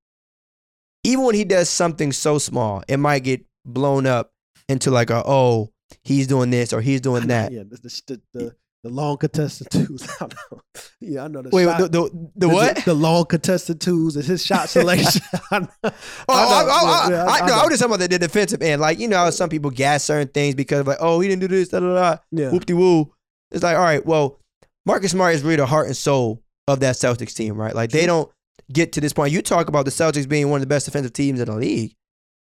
even 1.05 1.25
when 1.25 1.35
he 1.35 1.45
does 1.45 1.69
something 1.69 2.13
so 2.13 2.39
small, 2.39 2.83
it 2.89 2.97
might 2.99 3.21
get 3.25 3.45
blown 3.65 4.07
up 4.07 4.33
into 4.69 4.91
like 4.91 5.11
a, 5.11 5.23
oh, 5.27 5.73
he's 6.05 6.27
doing 6.27 6.51
this 6.51 6.73
or 6.73 6.81
he's 6.81 7.01
doing 7.01 7.27
that. 7.29 7.53
Yeah, 7.53 7.63
the 7.69 7.77
the, 7.77 8.03
the, 8.07 8.21
the, 8.39 8.57
the 8.85 8.91
long 8.91 9.17
contested 9.17 9.69
twos. 9.71 10.09
I 10.21 10.27
know. 10.27 10.61
Yeah, 11.01 11.25
I 11.25 11.29
know 11.29 11.43
the 11.43 11.51
Wait, 11.51 11.65
shot- 11.65 11.79
the, 11.79 11.89
the, 11.89 12.01
the 12.11 12.31
the- 12.35 12.49
what? 12.49 12.77
The, 12.85 12.95
long 12.95 13.27
contested 13.27 13.81
twos 13.81 14.17
is 14.17 14.27
his 14.27 14.45
shot 14.45 14.69
selection. 14.69 15.23
Oh, 15.35 15.41
I 15.51 15.59
know. 15.61 15.69
Oh, 15.83 15.89
I 15.89 15.93
know, 15.93 15.93
oh, 16.29 16.69
oh, 16.71 16.93
I, 16.93 17.07
I, 17.07 17.11
yeah, 17.11 17.25
I, 17.25 17.39
I 17.45 17.47
no, 17.47 17.53
I 17.55 17.63
was 17.63 17.69
just 17.71 17.81
talking 17.83 17.95
about 17.95 18.01
the, 18.01 18.09
the 18.09 18.19
defensive 18.19 18.63
end. 18.63 18.81
Like, 18.81 18.99
you 18.99 19.09
know, 19.09 19.31
some 19.31 19.49
people 19.49 19.71
gas 19.71 20.05
certain 20.05 20.29
things 20.29 20.55
because 20.55 20.81
of 20.81 20.87
like, 20.89 20.99
oh, 21.01 21.21
he 21.21 21.29
didn't 21.29 21.41
do 21.43 21.49
this, 21.49 21.69
da 21.69 21.81
da 21.81 21.95
da. 21.95 22.17
Yeah. 22.33 22.51
whoop 22.51 22.67
de 22.67 22.75
woo. 22.75 23.13
It's 23.53 23.63
like, 23.63 23.77
all 23.77 23.83
right, 23.83 24.05
well, 24.05 24.41
Marcus 24.87 25.13
Smart 25.13 25.35
is 25.35 25.43
really 25.43 25.57
the 25.57 25.67
heart 25.67 25.87
and 25.87 25.97
soul 25.97 26.43
of 26.67 26.81
that 26.81 26.97
Celtics 26.97 27.35
team, 27.35 27.55
right? 27.55 27.75
Like 27.75 27.91
they 27.91 28.07
don't 28.07 28.29
get 28.73 28.93
to 28.93 29.01
this 29.01 29.13
point. 29.13 29.33
You 29.33 29.43
talk 29.43 29.69
about 29.69 29.85
the 29.85 29.91
Celtics 29.91 30.29
being 30.29 30.49
one 30.51 30.59
of 30.59 30.63
the 30.63 30.67
best 30.67 30.87
defensive 30.87 31.13
teams 31.13 31.41
in 31.41 31.47
the 31.47 31.57
league. 31.57 31.95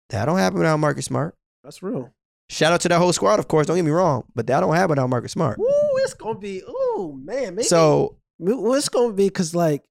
That 0.09 0.25
don't 0.25 0.37
happen 0.37 0.59
without 0.59 0.77
Marcus 0.77 1.05
Smart. 1.05 1.35
That's 1.63 1.81
real. 1.81 2.11
Shout 2.49 2.73
out 2.73 2.81
to 2.81 2.89
that 2.89 2.99
whole 2.99 3.13
squad, 3.13 3.39
of 3.39 3.47
course. 3.47 3.67
Don't 3.67 3.77
get 3.77 3.85
me 3.85 3.91
wrong, 3.91 4.23
but 4.35 4.45
that 4.47 4.59
don't 4.59 4.75
happen 4.75 4.89
without 4.89 5.07
Marcus 5.09 5.31
Smart. 5.31 5.57
Ooh, 5.59 5.97
it's 6.03 6.13
gonna 6.13 6.37
be. 6.37 6.61
Ooh, 6.61 7.17
man, 7.23 7.55
maybe. 7.55 7.63
So 7.63 8.17
Well, 8.39 8.73
it's 8.73 8.89
gonna 8.89 9.13
be 9.13 9.27
because, 9.27 9.55
like, 9.55 9.83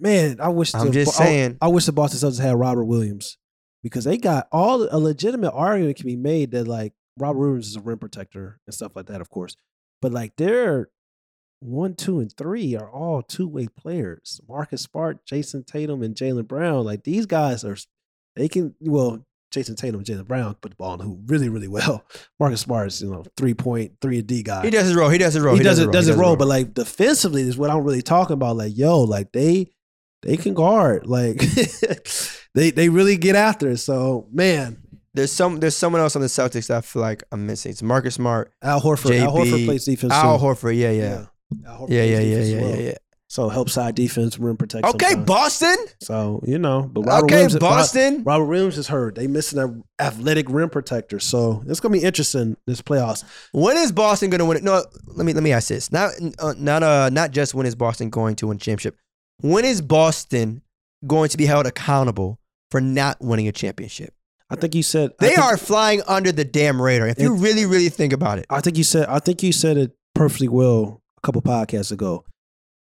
man, 0.00 0.38
I 0.40 0.48
wish. 0.48 0.74
I'm 0.74 0.92
just 0.92 1.20
I- 1.20 1.24
saying. 1.24 1.58
I, 1.60 1.68
wish 1.68 1.84
the 1.84 1.92
Boston 1.92 2.26
Celtics 2.26 2.40
had 2.40 2.56
Robert 2.58 2.84
Williams 2.86 3.36
because 3.82 4.04
they 4.04 4.16
got 4.16 4.48
all 4.50 4.88
a 4.90 4.98
legitimate 4.98 5.52
argument 5.52 5.98
can 5.98 6.06
be 6.06 6.16
made 6.16 6.52
that 6.52 6.66
like 6.66 6.94
Robert 7.18 7.38
Williams 7.40 7.68
is 7.68 7.76
a 7.76 7.80
rim 7.80 7.98
protector 7.98 8.60
and 8.66 8.72
stuff 8.72 8.96
like 8.96 9.06
that, 9.06 9.20
of 9.20 9.28
course. 9.28 9.56
But 10.00 10.12
like 10.12 10.36
their 10.36 10.88
one, 11.60 11.94
two, 11.94 12.20
and 12.20 12.32
three 12.32 12.76
are 12.76 12.90
all 12.90 13.22
two 13.22 13.48
way 13.48 13.66
players. 13.68 14.40
Marcus 14.48 14.82
Smart, 14.82 15.24
Jayson 15.26 15.64
Tatum, 15.64 16.02
and 16.02 16.14
Jaylen 16.14 16.46
Brown. 16.46 16.84
Like 16.84 17.04
these 17.04 17.26
guys 17.26 17.64
are, 17.64 17.76
they 18.34 18.48
can. 18.48 18.74
Well, 18.80 19.24
Jayson 19.52 19.76
Tatum, 19.76 20.00
and 20.00 20.06
Jaylen 20.06 20.26
Brown 20.26 20.54
put 20.54 20.70
the 20.70 20.76
ball 20.76 20.94
in 20.94 20.98
the 20.98 21.04
hoop 21.04 21.20
really, 21.26 21.48
really 21.48 21.68
well. 21.68 22.04
Marcus 22.40 22.60
Smart 22.60 22.88
is, 22.88 23.02
you 23.02 23.10
know, 23.10 23.24
three 23.36 23.54
point, 23.54 23.92
three 24.00 24.18
and 24.18 24.26
D 24.26 24.42
guy. 24.42 24.64
He 24.64 24.70
does 24.70 24.86
his 24.86 24.94
role. 24.94 25.08
He 25.08 25.18
does 25.18 25.34
his 25.34 25.42
role. 25.42 25.56
he, 25.56 25.62
does, 25.62 25.78
it, 25.78 25.86
his 25.86 25.92
does 25.92 26.06
He 26.06 26.12
it 26.12 26.16
roll, 26.16 26.36
but 26.36 26.48
like 26.48 26.74
defensively 26.74 27.42
is 27.42 27.56
what 27.56 27.70
I'm 27.70 27.82
really 27.82 28.02
talking 28.02 28.34
about. 28.34 28.56
Like, 28.56 28.76
yo, 28.76 29.00
like 29.00 29.32
they 29.32 29.70
they 30.22 30.36
can 30.36 30.54
guard. 30.54 31.06
Like 31.06 31.38
they 32.54 32.70
they 32.70 32.88
really 32.88 33.16
get 33.16 33.36
after 33.36 33.70
it. 33.70 33.78
So 33.78 34.28
man, 34.30 34.78
there's 35.14 35.32
some 35.32 35.60
there's 35.60 35.76
someone 35.76 36.02
else 36.02 36.16
on 36.16 36.22
the 36.22 36.28
Celtics 36.28 36.66
that 36.66 36.78
I 36.78 36.80
feel 36.82 37.02
like 37.02 37.22
I'm 37.32 37.46
missing. 37.46 37.70
It's 37.70 37.82
Marcus 37.82 38.16
Smart, 38.16 38.52
Al 38.62 38.80
Horford. 38.80 39.18
Al 39.18 39.32
Horford 39.32 39.64
plays 39.64 39.84
defense. 39.86 40.12
Al 40.12 40.38
too. 40.38 40.44
Horford. 40.44 40.76
Yeah, 40.76 40.90
yeah, 40.90 41.14
Horford 41.14 41.28
yeah, 41.50 42.02
yeah, 42.02 42.02
yeah, 42.02 42.20
yeah, 42.20 42.60
well. 42.60 42.70
yeah, 42.70 42.76
yeah. 42.76 42.94
So 43.28 43.48
help 43.48 43.68
side 43.68 43.96
defense, 43.96 44.38
rim 44.38 44.56
protection. 44.56 44.88
Okay, 44.94 45.16
Boston. 45.16 45.76
So 46.00 46.40
you 46.46 46.58
know, 46.58 46.82
but 46.92 47.02
Robert 47.02 47.24
Okay, 47.24 47.34
Williams, 47.34 47.58
Boston. 47.58 48.22
Robert 48.22 48.44
Williams 48.44 48.78
is 48.78 48.86
hurt. 48.86 49.16
They 49.16 49.26
missing 49.26 49.58
an 49.58 49.82
athletic 49.98 50.48
rim 50.48 50.70
protector. 50.70 51.18
So 51.18 51.64
it's 51.66 51.80
gonna 51.80 51.92
be 51.92 52.04
interesting 52.04 52.56
this 52.68 52.80
playoffs. 52.80 53.24
When 53.52 53.76
is 53.78 53.90
Boston 53.90 54.30
going 54.30 54.38
to 54.38 54.44
win 54.44 54.58
it? 54.58 54.62
No, 54.62 54.84
let 55.06 55.26
me 55.26 55.32
let 55.32 55.42
me 55.42 55.52
ask 55.52 55.68
this. 55.68 55.90
Not 55.90 56.12
uh, 56.38 56.54
not 56.56 56.84
uh 56.84 57.10
not 57.10 57.32
just 57.32 57.52
when 57.52 57.66
is 57.66 57.74
Boston 57.74 58.10
going 58.10 58.36
to 58.36 58.46
win 58.46 58.58
a 58.58 58.60
championship. 58.60 58.96
When 59.40 59.64
is 59.64 59.82
Boston 59.82 60.62
going 61.04 61.28
to 61.30 61.36
be 61.36 61.46
held 61.46 61.66
accountable 61.66 62.38
for 62.70 62.80
not 62.80 63.20
winning 63.20 63.48
a 63.48 63.52
championship? 63.52 64.14
I 64.48 64.54
think 64.54 64.76
you 64.76 64.84
said 64.84 65.10
They 65.18 65.30
think- 65.30 65.40
are 65.40 65.56
flying 65.56 66.00
under 66.06 66.30
the 66.30 66.44
damn 66.44 66.80
radar. 66.80 67.08
If 67.08 67.18
you 67.18 67.34
really 67.34 67.66
really 67.66 67.88
think 67.88 68.12
about 68.12 68.38
it. 68.38 68.46
I 68.48 68.60
think 68.60 68.78
you 68.78 68.84
said 68.84 69.06
I 69.08 69.18
think 69.18 69.42
you 69.42 69.52
said 69.52 69.76
it 69.76 69.96
perfectly 70.14 70.48
well 70.48 71.02
a 71.18 71.20
couple 71.22 71.42
podcasts 71.42 71.92
ago. 71.92 72.24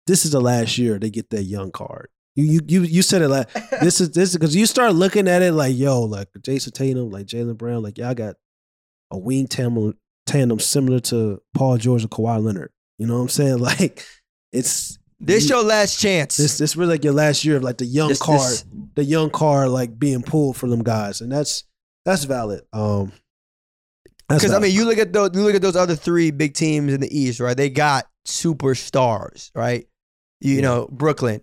This 0.07 0.25
is 0.25 0.33
the 0.33 0.41
last 0.41 0.79
year 0.79 0.99
they 0.99 1.11
get 1.11 1.31
that 1.31 1.45
young 1.45 1.71
card. 1.71 2.09
You 2.37 2.45
you 2.45 2.61
you 2.67 2.83
you 2.83 3.03
said 3.03 3.23
it 3.23 3.29
like 3.29 3.53
this 3.81 4.01
is 4.01 4.11
this 4.13 4.33
because 4.35 4.55
you 4.57 4.67
start 4.67 4.95
looking 4.95 5.29
at 5.29 5.43
it 5.43 5.53
like 5.53 5.77
yo 5.77 6.03
like 6.03 6.29
Jayson 6.41 6.73
Tatum 6.73 7.11
like 7.11 7.27
Jaylen 7.27 7.57
Brown 7.59 7.83
like 7.83 7.99
y'all 7.99 8.15
got 8.15 8.37
a 9.11 9.19
wing 9.19 9.47
tandem 9.49 9.95
tandem 10.27 10.59
similar 10.61 11.01
to 11.01 11.43
Paul 11.55 11.77
George 11.77 12.03
and 12.03 12.11
Kawhi 12.11 12.43
Leonard. 12.43 12.71
You 12.99 13.07
know 13.07 13.17
what 13.17 13.23
I'm 13.23 13.29
saying? 13.29 13.59
Like 13.71 14.05
it's 14.53 14.99
This 15.19 15.49
you- 15.49 15.57
your 15.57 15.65
last 15.65 15.99
chance. 16.01 16.37
this 16.37 16.57
this 16.59 16.77
really 16.77 16.93
like 16.95 17.05
your 17.05 17.13
last 17.13 17.45
year 17.45 17.57
of 17.57 17.63
like 17.63 17.79
the 17.79 17.87
young 17.87 18.09
This- 18.09 18.23
card 18.23 18.41
this- 18.41 18.65
the 18.95 19.05
young 19.05 19.31
card 19.31 19.69
like 19.71 19.99
being 19.99 20.23
pulled 20.23 20.57
for 20.57 20.69
them 20.69 20.83
guys 20.83 21.21
and 21.21 21.31
that's 21.31 21.65
that's 22.07 22.25
valid. 22.25 22.63
Um, 22.73 23.13
Because 24.39 24.53
I 24.53 24.59
mean, 24.61 24.73
you 24.75 24.85
look 24.85 24.99
at 24.99 25.13
those, 25.13 25.31
you 25.35 25.43
look 25.43 25.55
at 25.55 25.63
those 25.63 25.77
other 25.77 25.95
three 25.97 26.31
big 26.31 26.55
teams 26.55 26.93
in 26.95 27.01
the 27.01 27.19
East, 27.19 27.41
right? 27.41 27.57
They 27.57 27.69
got 27.71 28.07
superstars, 28.27 29.51
right? 29.55 29.87
You, 30.41 30.57
Yeah. 30.57 30.61
know, 30.63 30.89
Brooklyn, 30.91 31.43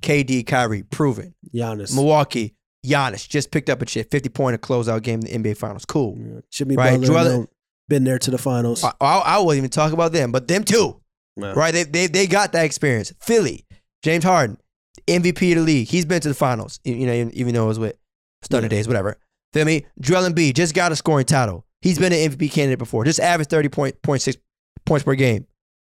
KD, 0.00 0.46
Kyrie, 0.46 0.82
proven. 0.84 1.34
Giannis, 1.54 1.94
Milwaukee, 1.94 2.54
Giannis 2.86 3.28
just 3.28 3.50
picked 3.50 3.68
up 3.68 3.82
a 3.82 3.88
shit, 3.88 4.10
fifty 4.10 4.28
point 4.28 4.54
a 4.54 4.58
closeout 4.58 5.02
game 5.02 5.20
in 5.26 5.42
the 5.42 5.50
NBA 5.50 5.56
Finals. 5.56 5.84
Cool. 5.84 6.16
Yeah. 6.18 6.40
Jimmy 6.50 6.76
Right, 6.76 7.00
Butler, 7.00 7.46
been 7.88 8.04
there 8.04 8.18
to 8.18 8.30
the 8.30 8.38
finals. 8.38 8.82
I, 8.84 8.92
I, 9.00 9.18
I 9.18 9.38
wasn't 9.40 9.58
even 9.58 9.70
talking 9.70 9.94
about 9.94 10.12
them, 10.12 10.32
but 10.32 10.48
them 10.48 10.64
too, 10.64 11.00
right? 11.36 11.72
They, 11.72 11.82
they 11.84 12.06
they 12.06 12.26
got 12.26 12.52
that 12.52 12.64
experience. 12.64 13.12
Philly, 13.20 13.66
James 14.02 14.24
Harden, 14.24 14.58
MVP 15.06 15.50
of 15.52 15.58
the 15.58 15.64
league. 15.64 15.88
He's 15.88 16.04
been 16.06 16.20
to 16.20 16.28
the 16.28 16.34
finals, 16.34 16.80
you 16.84 16.94
you 16.94 17.06
know, 17.06 17.12
even, 17.12 17.34
even 17.34 17.54
though 17.54 17.64
it 17.64 17.68
was 17.68 17.78
with 17.78 17.96
Thunder 18.44 18.66
Yeah. 18.66 18.68
days, 18.70 18.86
whatever. 18.88 19.18
Feel 19.52 19.64
me? 19.64 19.84
Joel 20.00 20.30
Embiid 20.30 20.54
just 20.54 20.74
got 20.74 20.92
a 20.92 20.96
scoring 20.96 21.26
title. 21.26 21.66
He's 21.82 21.98
been 21.98 22.12
an 22.12 22.30
MVP 22.30 22.52
candidate 22.52 22.78
before. 22.78 23.04
Just 23.04 23.20
averaged 23.20 23.50
thirty 23.50 23.68
point 23.68 24.00
point 24.02 24.22
six 24.22 24.36
points 24.84 25.04
per 25.04 25.14
game. 25.14 25.46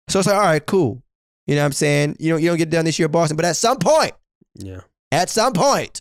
So 0.08 0.18
it's 0.18 0.28
like, 0.28 0.36
all 0.36 0.42
right, 0.42 0.64
cool. 0.64 1.02
You 1.46 1.54
know 1.54 1.62
what 1.62 1.66
I'm 1.66 1.72
saying? 1.72 2.16
You 2.18 2.30
don't 2.32 2.42
you 2.42 2.48
don't 2.48 2.58
get 2.58 2.70
done 2.70 2.84
this 2.84 2.98
year, 2.98 3.08
Boston, 3.08 3.36
but 3.36 3.44
at 3.44 3.56
some 3.56 3.78
point, 3.78 4.12
Yeah. 4.54 4.80
at 5.12 5.28
some 5.28 5.52
point, 5.52 6.00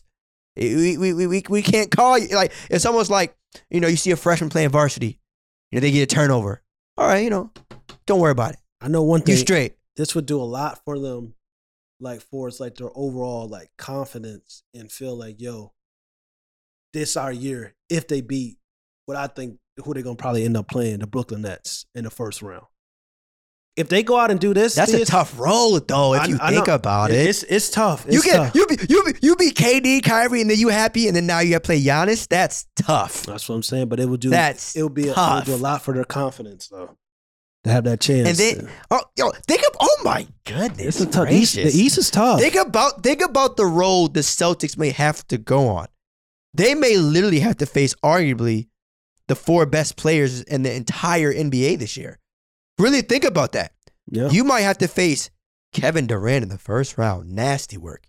we, 0.56 0.98
we, 0.98 1.14
we, 1.14 1.44
we, 1.50 1.62
can't 1.62 1.92
call 1.92 2.18
you. 2.18 2.34
Like, 2.36 2.54
it's 2.70 2.86
almost 2.86 3.10
like, 3.10 3.36
you 3.70 3.80
know, 3.82 3.88
you 3.88 3.98
see 3.98 4.12
a 4.12 4.16
freshman 4.16 4.50
playing 4.50 4.70
varsity, 4.70 5.20
you 5.72 5.78
know, 5.78 5.82
they 5.82 5.92
get 5.92 6.04
a 6.12 6.16
turnover. 6.16 6.62
All 6.98 7.08
right, 7.08 7.24
you 7.24 7.30
know, 7.30 7.52
don't 8.06 8.20
worry 8.20 8.32
about 8.32 8.54
it. 8.54 8.60
I 8.80 8.88
know 8.88 9.04
one 9.04 9.22
thing. 9.22 9.34
You 9.34 9.40
straight. 9.40 9.76
This 9.98 10.16
would 10.16 10.26
do 10.26 10.42
a 10.42 10.44
lot 10.44 10.80
for 10.86 10.98
them, 11.00 11.34
like 12.00 12.22
for 12.22 12.48
it's 12.48 12.60
like 12.60 12.76
their 12.76 12.92
overall 12.96 13.48
like 13.48 13.70
confidence 13.78 14.64
and 14.74 14.92
feel 14.92 15.18
like, 15.18 15.42
yo, 15.42 15.74
this 16.94 17.18
our 17.18 17.32
year. 17.32 17.76
If 17.90 18.08
they 18.08 18.22
beat 18.22 18.58
what 19.06 19.18
I 19.18 19.28
think 19.28 19.58
who 19.84 19.94
they're 19.94 20.04
gonna 20.04 20.16
probably 20.16 20.46
end 20.46 20.58
up 20.58 20.68
playing, 20.70 21.00
the 21.00 21.08
Brooklyn 21.08 21.42
Nets 21.44 21.86
in 21.96 22.04
the 22.04 22.10
first 22.12 22.42
round. 22.42 22.66
If 23.76 23.90
they 23.90 24.04
go 24.04 24.20
out 24.20 24.30
and 24.30 24.40
do 24.40 24.54
this, 24.54 24.76
That's 24.76 24.94
a 24.94 25.04
tough 25.04 25.40
roll, 25.40 25.80
though, 25.80 26.14
if 26.14 26.22
I- 26.22 26.26
you 26.28 26.38
I 26.40 26.52
think 26.52 26.68
know. 26.68 26.76
about 26.76 27.10
it. 27.10 27.26
It's 27.28 27.42
it's 27.42 27.72
tough. 27.72 28.06
It's 28.06 28.14
you 28.14 28.22
get 28.22 28.36
tough. 28.38 28.54
you 28.56 28.68
be 28.68 28.78
you 28.88 29.04
be 29.04 29.14
you 29.24 29.36
be 29.36 29.50
KD, 29.52 30.04
Kyrie, 30.04 30.42
and 30.42 30.50
then 30.52 30.60
you 30.60 30.68
happy, 30.70 31.08
and 31.08 31.18
then 31.18 31.26
now 31.26 31.40
you 31.40 31.50
got 31.52 31.64
to 31.64 31.68
play 31.68 31.82
Giannis. 31.82 32.28
That's 32.28 32.68
tough. 32.76 33.24
That's 33.26 33.50
what 33.50 33.56
I'm 33.56 33.64
saying. 33.64 33.88
But 33.90 34.00
it 34.00 34.08
would 34.08 34.20
do. 34.20 34.30
That's 34.30 34.76
it 34.76 34.84
would 34.84 34.94
be. 34.94 35.08
A, 35.08 35.12
it 35.12 35.16
tough. 35.16 35.46
do 35.46 35.56
a 35.56 35.58
lot 35.58 35.82
for 35.82 35.92
their 35.96 36.04
confidence, 36.04 36.68
though, 36.68 36.96
to 37.64 37.72
have 37.72 37.84
that 37.86 38.00
chance. 38.00 38.30
And 38.30 38.38
then, 38.38 38.70
oh, 38.92 39.02
yo, 39.18 39.32
think 39.48 39.62
of, 39.62 39.76
oh 39.80 39.98
my 40.04 40.28
goodness, 40.46 41.02
it's 41.02 41.02
a 41.02 41.06
tough. 41.08 41.32
East, 41.32 41.56
the 41.56 41.64
East 41.64 41.98
is 41.98 42.12
tough. 42.12 42.40
Think 42.42 42.54
about 42.54 43.02
think 43.02 43.24
about 43.24 43.58
the 43.58 43.66
road 43.66 44.14
the 44.14 44.20
Celtics 44.20 44.78
may 44.78 44.92
have 44.92 45.28
to 45.30 45.40
go 45.40 45.68
on. 45.70 45.88
They 46.54 46.76
may 46.76 46.98
literally 46.98 47.40
have 47.40 47.58
to 47.58 47.66
face 47.66 47.96
arguably 48.04 48.68
the 49.34 49.40
four 49.40 49.66
best 49.66 49.96
players 49.96 50.44
in 50.44 50.62
the 50.62 50.72
entire 50.72 51.34
NBA 51.34 51.80
this 51.80 51.98
year. 51.98 52.20
Really 52.78 53.02
think 53.02 53.24
about 53.24 53.54
that. 53.54 53.72
yeah. 54.12 54.30
You 54.30 54.44
might 54.44 54.62
have 54.62 54.78
to 54.78 54.88
face 54.88 55.32
Kevin 55.74 56.06
Durant 56.06 56.44
in 56.44 56.50
the 56.50 56.60
first 56.60 57.00
round, 57.00 57.32
nasty 57.32 57.78
work. 57.78 58.04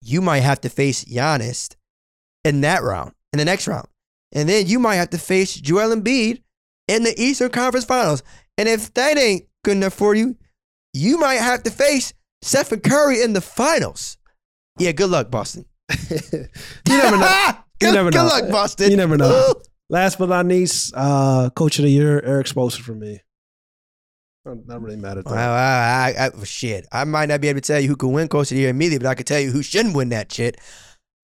You 0.00 0.20
might 0.20 0.40
have 0.40 0.60
to 0.60 0.68
face 0.68 1.04
Giannis 1.04 1.74
in 2.44 2.60
that 2.60 2.84
round, 2.84 3.14
in 3.32 3.40
the 3.40 3.44
next 3.44 3.66
round. 3.66 3.88
And 4.32 4.48
then 4.48 4.68
you 4.68 4.78
might 4.78 4.94
have 4.94 5.10
to 5.10 5.18
face 5.18 5.56
Joel 5.56 5.94
Embiid 5.94 6.40
in 6.86 7.02
the 7.02 7.20
Eastern 7.20 7.50
Conference 7.50 7.84
Finals. 7.84 8.22
And 8.56 8.68
if 8.68 8.94
that 8.94 9.18
ain't 9.18 9.46
good 9.64 9.76
enough 9.76 9.94
for 9.94 10.14
you, 10.14 10.36
you 10.94 11.18
might 11.18 11.40
have 11.40 11.64
to 11.64 11.70
face 11.72 12.14
Stephen 12.42 12.78
Curry 12.78 13.22
in 13.22 13.32
the 13.32 13.40
finals. 13.40 14.18
Yeah, 14.78 14.92
good 14.92 15.10
luck, 15.10 15.32
Boston. 15.32 15.64
you 16.10 16.46
never 16.86 17.16
know. 17.16 17.50
good, 17.80 17.94
never 17.94 18.10
good 18.12 18.22
luck, 18.22 18.48
Boston. 18.50 18.92
You 18.92 18.96
never 18.96 19.16
know. 19.16 19.54
Last 19.90 20.20
but 20.20 20.28
not 20.28 20.46
least, 20.46 20.92
uh, 20.96 21.50
coach 21.50 21.80
of 21.80 21.84
the 21.84 21.90
year, 21.90 22.22
Erik 22.22 22.46
Spoelstra 22.46 22.80
for 22.80 22.94
me. 22.94 23.20
Not, 24.44 24.64
not 24.64 24.82
really 24.82 24.96
mad 24.96 25.18
at 25.18 25.24
that. 25.24 25.34
I, 25.36 26.14
I, 26.16 26.26
I, 26.26 26.44
shit. 26.44 26.86
I 26.92 27.02
might 27.02 27.28
not 27.28 27.40
be 27.40 27.48
able 27.48 27.60
to 27.60 27.66
tell 27.66 27.80
you 27.80 27.88
who 27.88 27.96
could 27.96 28.08
win 28.08 28.28
Coach 28.28 28.52
of 28.52 28.54
the 28.54 28.60
Year 28.60 28.70
immediately, 28.70 29.04
but 29.04 29.10
I 29.10 29.14
can 29.16 29.26
tell 29.26 29.40
you 29.40 29.50
who 29.50 29.64
shouldn't 29.64 29.96
win 29.96 30.10
that 30.10 30.32
shit. 30.32 30.58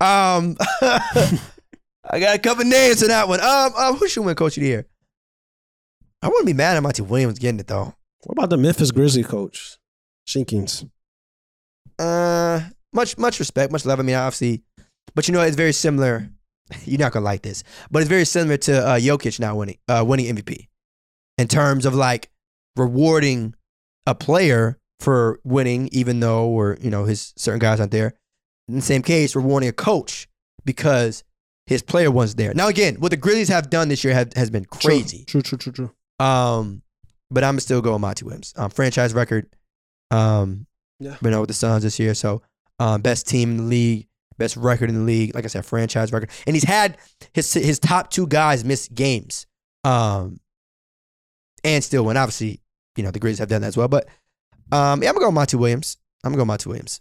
Um, 0.01 0.57
I 0.83 2.19
got 2.19 2.35
a 2.35 2.41
couple 2.41 2.65
names 2.65 2.99
to 2.99 3.07
that 3.07 3.29
one. 3.29 3.41
Um, 3.41 3.73
um, 3.79 3.97
who 3.97 4.09
should 4.09 4.25
win 4.25 4.35
Coach 4.35 4.57
of 4.57 4.63
the 4.63 4.69
Year? 4.69 4.87
I 6.21 6.27
wouldn't 6.27 6.47
be 6.47 6.53
mad 6.53 6.77
at 6.77 6.83
Monty 6.83 7.03
Williams 7.03 7.39
getting 7.39 7.61
it 7.61 7.69
though. 7.69 7.95
What 8.25 8.33
about 8.33 8.51
the 8.51 8.57
Memphis 8.57 8.91
Grizzly 8.91 9.23
coach, 9.23 9.79
Jenkins? 10.27 10.85
Uh, 12.01 12.61
much 12.93 13.17
much 13.17 13.39
respect, 13.39 13.71
much 13.71 13.87
love. 13.87 14.01
I 14.01 14.03
mean, 14.03 14.17
obviously, 14.17 14.65
but 15.15 15.29
you 15.29 15.35
know, 15.35 15.43
it's 15.43 15.57
very 15.57 15.73
similar. 15.73 16.29
You're 16.85 16.99
not 16.99 17.13
gonna 17.13 17.25
like 17.25 17.43
this, 17.43 17.63
but 17.91 18.01
it's 18.01 18.09
very 18.09 18.25
similar 18.25 18.57
to 18.59 18.87
uh, 18.87 18.97
Jokic 18.99 19.39
now 19.41 19.57
winning 19.57 19.79
uh, 19.89 20.05
winning 20.07 20.35
MVP 20.35 20.69
in 21.39 21.49
terms 21.49 21.87
of 21.87 21.95
like 21.95 22.31
rewarding 22.77 23.55
a 24.07 24.15
player 24.15 24.79
for 25.01 25.41
winning, 25.45 25.89
even 25.93 26.21
though 26.21 26.47
or 26.49 26.77
you 26.81 26.91
know 26.91 27.05
his 27.05 27.33
certain 27.37 27.59
guys 27.59 27.81
aren't 27.81 27.93
there. 27.93 28.15
In 28.69 28.77
the 28.77 28.83
same 28.83 29.03
case, 29.03 29.37
rewarding 29.37 29.69
a 29.69 29.73
coach 29.73 30.27
because 30.65 31.23
his 31.67 31.83
player 31.83 32.11
wasn't 32.11 32.39
there. 32.39 32.55
Now 32.55 32.69
again, 32.69 32.97
what 32.97 33.11
the 33.11 33.17
Grizzlies 33.17 33.49
have 33.49 33.71
done 33.71 33.89
this 33.89 34.03
year 34.05 34.15
have, 34.15 34.33
has 34.35 34.51
been 34.51 34.65
crazy. 34.65 35.25
True, 35.27 35.43
true, 35.43 35.59
true, 35.59 35.73
true. 35.73 35.91
Um, 36.25 36.83
but 37.31 37.45
I'm 37.45 37.59
still 37.61 37.81
going 37.81 38.01
Monty 38.01 38.25
Williams. 38.25 38.53
Um, 38.57 38.71
franchise 38.71 39.15
record. 39.15 39.47
Um, 40.11 40.67
Yeah. 40.99 41.17
been 41.21 41.35
out 41.35 41.41
with 41.41 41.49
the 41.49 41.55
Suns 41.55 41.83
this 41.83 41.99
year, 41.99 42.15
so 42.15 42.43
um, 42.79 43.03
best 43.03 43.27
team 43.29 43.51
in 43.53 43.57
the 43.59 43.63
league, 43.65 44.09
best 44.39 44.57
record 44.57 44.89
in 44.89 44.97
the 44.97 45.03
league. 45.03 45.35
Like 45.35 45.45
I 45.45 45.49
said, 45.49 45.65
franchise 45.65 46.13
record, 46.13 46.31
and 46.47 46.55
he's 46.57 46.65
had 46.65 46.97
his 47.33 47.53
his 47.53 47.79
top 47.79 48.11
two 48.11 48.27
guys 48.27 48.65
miss 48.65 48.89
games. 48.89 49.47
Um, 49.85 50.41
and 51.65 51.83
still 51.83 52.05
win. 52.05 52.17
Obviously, 52.17 52.61
you 52.97 53.05
know 53.05 53.11
the 53.11 53.19
Grizzlies 53.19 53.39
have 53.39 53.49
done 53.49 53.63
that 53.63 53.69
as 53.69 53.77
well. 53.77 53.89
But 53.89 54.07
um, 54.73 55.03
yeah, 55.03 55.09
I'm 55.09 55.15
gonna 55.15 55.27
go 55.27 55.31
Monty 55.31 55.57
Williams. 55.57 55.97
I'm 56.25 56.33
gonna 56.33 56.41
go 56.41 56.45
Monty 56.47 56.69
Williams. 56.69 57.01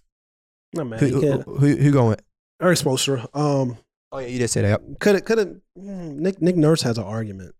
No 0.74 0.84
man, 0.84 1.00
Who, 1.00 1.22
who, 1.22 1.38
who, 1.42 1.76
who 1.78 1.92
going? 1.92 2.18
Erik 2.62 2.78
Spoelstra. 2.78 3.28
Um, 3.34 3.78
Oh 4.12 4.20
yeah, 4.20 4.28
you 4.28 4.40
did 4.40 4.48
say 4.50 4.62
that. 4.62 4.82
could 5.00 5.16
it? 5.16 5.26
Could 5.26 5.40
it? 5.40 5.56
Nick 5.76 6.42
Nick 6.42 6.56
Nurse 6.56 6.84
has 6.84 6.98
an 6.98 7.04
argument. 7.04 7.54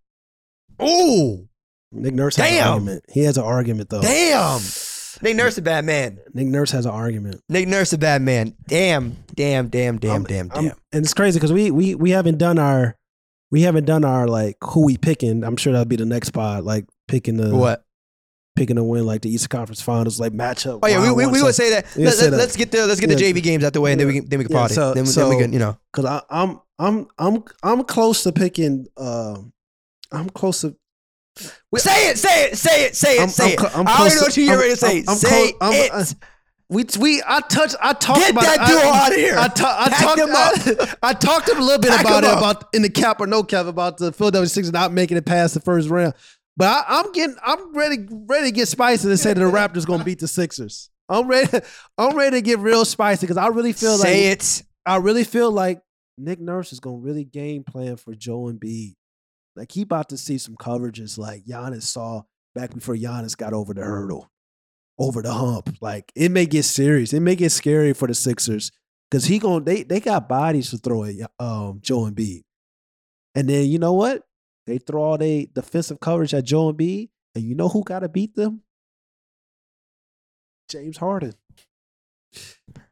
Oh 0.80 1.48
Nick 1.92 2.14
Nurse 2.14 2.38
has 2.38 2.50
an 2.52 2.68
argument. 2.68 3.06
He 3.10 3.24
has 3.24 3.38
an 3.38 3.44
argument 3.44 3.90
though. 3.90 4.02
damn! 4.02 4.62
Nick 5.22 5.36
Nurse 5.36 5.58
a 5.58 5.62
bad 5.62 5.86
man. 5.86 6.20
Nick 6.34 6.48
Nurse 6.48 6.72
has 6.72 6.86
an 6.86 6.92
argument. 6.92 7.42
Nick 7.50 7.68
Nurse 7.68 7.94
a 7.94 7.98
bad 7.98 8.22
man. 8.22 8.56
Damn, 8.68 9.18
damn, 9.34 9.68
damn, 9.70 9.98
damn, 9.98 10.12
I'm- 10.12 10.24
damn, 10.24 10.52
I'm- 10.54 10.64
damn. 10.66 10.78
and 10.92 11.04
it's 11.06 11.14
crazy 11.14 11.38
because 11.40 11.54
we 11.54 11.72
we 11.72 11.96
we 11.96 12.12
haven't 12.12 12.38
done 12.38 12.60
our 12.60 12.96
we 13.52 13.62
haven't 13.62 13.86
done 13.86 14.04
our 14.04 14.28
like 14.28 14.58
who 14.64 14.84
we 14.86 14.98
picking. 14.98 15.44
I'm 15.44 15.56
sure 15.58 15.74
that'll 15.74 15.86
be 15.86 15.96
the 15.96 16.06
next 16.06 16.32
pod, 16.32 16.64
like 16.64 16.86
picking 17.08 17.38
the 17.38 17.56
what? 17.56 17.84
picking 18.56 18.78
to 18.78 18.84
win 18.84 19.06
like 19.06 19.22
the 19.22 19.30
Eastern 19.30 19.50
Conference 19.50 19.82
Finals, 19.82 20.20
like 20.20 20.32
matchup. 20.34 20.80
Oh 20.82 20.88
yeah, 20.88 21.02
we 21.02 21.12
we, 21.12 21.32
we 21.32 21.44
would 21.44 21.56
say 21.56 21.70
that. 21.72 21.86
Yeah, 21.96 22.06
Let, 22.06 22.14
say 22.16 22.30
let, 22.30 22.40
us 22.50 22.56
get 22.56 22.72
the 22.72 22.86
let's 22.88 23.00
get 23.00 23.08
the 23.10 23.16
JV 23.16 23.42
games 23.44 23.64
out 23.64 23.74
the 23.74 23.82
way, 23.82 23.92
and 23.92 24.00
then 24.00 24.08
we 24.08 24.14
can 24.16 24.30
then 24.30 24.40
we 24.40 24.46
can 24.46 24.54
Yeah, 24.54 24.60
party. 24.60 24.74
so- 24.74 24.94
then, 24.94 25.04
we- 25.04 25.08
then 25.08 25.14
so- 25.14 25.30
we 25.30 25.38
can 25.38 25.54
you 25.54 25.60
know. 25.60 25.78
Cause 25.94 26.06
I, 26.06 26.22
I'm 26.30 26.60
I'm 26.80 27.08
I'm 27.18 27.44
I'm 27.64 27.84
close 27.84 28.24
to 28.24 28.32
picking. 28.32 28.88
Um, 28.98 29.54
I'm 30.12 30.30
close 30.30 30.62
to. 30.62 30.76
We- 31.72 31.80
say 31.80 32.10
it, 32.10 32.18
say 32.18 32.46
it, 32.46 32.58
say 32.58 32.86
it, 32.86 32.96
say 32.96 33.18
it, 33.18 33.20
I'm- 33.20 33.30
say 33.30 33.56
I'm 33.58 33.66
it. 33.66 33.78
I'm 33.78 33.88
I 33.88 33.98
already 34.00 34.16
know 34.16 34.22
to- 34.22 34.26
what 34.26 34.38
you're 34.38 34.58
ready 34.58 34.70
to 34.72 34.78
say. 34.78 35.04
I'm- 35.08 35.18
say 35.18 35.52
close- 35.54 35.76
it. 35.76 35.92
uh, 35.92 36.04
We 36.70 36.84
we 37.00 37.22
I 37.28 37.42
touched 37.42 37.76
I 37.80 37.94
talked 37.94 38.22
Get 38.22 38.32
about 38.32 38.44
that 38.46 38.68
duo 38.68 38.80
I, 38.80 39.06
outta 39.06 39.16
here. 39.16 39.36
I, 39.38 39.48
ta- 39.50 39.78
I 39.80 39.90
talked. 39.90 40.92
I, 41.02 41.10
I 41.10 41.14
talked 41.14 41.50
a 41.50 41.54
little 41.54 41.78
bit 41.78 41.92
Pack 41.92 42.02
about 42.02 42.24
it 42.24 42.30
up. 42.32 42.38
about 42.40 42.74
in 42.74 42.82
the 42.82 42.90
cap 42.90 43.22
or 43.22 43.28
no 43.28 43.44
cap 43.44 43.68
about 43.68 43.98
the 43.98 44.12
Philadelphia 44.12 44.50
Sixers 44.50 44.74
not 44.74 44.92
making 44.92 45.16
it 45.18 45.26
past 45.28 45.54
the 45.54 45.60
first 45.60 45.90
round. 45.90 46.16
But 46.58 46.70
I, 46.70 46.84
I'm 47.00 47.12
getting 47.12 47.36
I'm 47.46 47.76
ready 47.76 48.08
ready 48.10 48.48
to 48.48 48.52
get 48.52 48.68
spicy 48.68 49.08
and 49.10 49.20
say 49.20 49.34
that 49.34 49.40
the 49.40 49.46
Raptors 49.52 49.86
gonna 49.86 50.04
beat 50.04 50.18
the 50.20 50.28
Sixers. 50.28 50.90
I'm 51.08 51.28
ready 51.28 51.60
I'm 52.00 52.16
ready 52.18 52.38
to 52.38 52.42
get 52.42 52.58
real 52.58 52.84
spicy 52.84 53.22
because 53.28 53.38
I 53.38 53.48
really 53.50 53.74
feel 53.74 53.98
say 54.00 54.30
like 54.30 54.38
it. 54.40 54.64
I 54.88 54.96
really 54.96 55.24
feel 55.24 55.52
like 55.52 55.82
Nick 56.18 56.40
Nurse 56.40 56.74
is 56.74 56.80
gonna 56.80 56.98
really 56.98 57.26
game 57.26 57.64
plan 57.64 57.98
for 57.98 58.16
Joel 58.16 58.52
Embiid. 58.54 58.96
Like 59.56 59.72
he 59.72 59.82
about 59.84 60.10
to 60.10 60.18
see 60.18 60.38
some 60.38 60.56
coverages 60.56 61.18
like 61.18 61.46
Giannis 61.46 61.84
saw 61.84 62.24
back 62.54 62.74
before 62.74 62.96
Giannis 62.96 63.38
got 63.38 63.54
over 63.54 63.74
the 63.74 63.82
hurdle, 63.82 64.30
over 65.00 65.22
the 65.22 65.34
hump. 65.34 65.78
Like 65.82 66.12
it 66.16 66.32
may 66.32 66.46
get 66.46 66.64
serious. 66.64 67.14
It 67.14 67.22
may 67.22 67.36
get 67.36 67.52
scary 67.52 67.94
for 67.94 68.08
the 68.08 68.16
Sixers 68.16 68.72
because 69.10 69.26
he 69.26 69.40
going 69.40 69.64
they 69.64 69.84
they 69.84 70.00
got 70.00 70.28
bodies 70.28 70.72
to 70.72 70.78
throw 70.78 71.06
at 71.06 71.16
um, 71.40 71.80
Joe 71.82 72.02
Embiid, 72.02 72.44
and 73.34 73.48
then 73.50 73.68
you 73.68 73.80
know 73.80 73.94
what? 73.94 74.24
They 74.68 74.78
throw 74.80 75.04
all 75.04 75.18
they 75.18 75.48
defensive 75.54 76.00
coverage 76.00 76.34
at 76.34 76.44
Joe 76.44 76.74
Embiid, 76.74 77.10
and 77.36 77.44
you 77.44 77.56
know 77.56 77.70
who 77.70 77.84
got 77.84 78.00
to 78.00 78.10
beat 78.10 78.36
them? 78.36 78.62
James 80.70 80.98
Harden. 80.98 81.34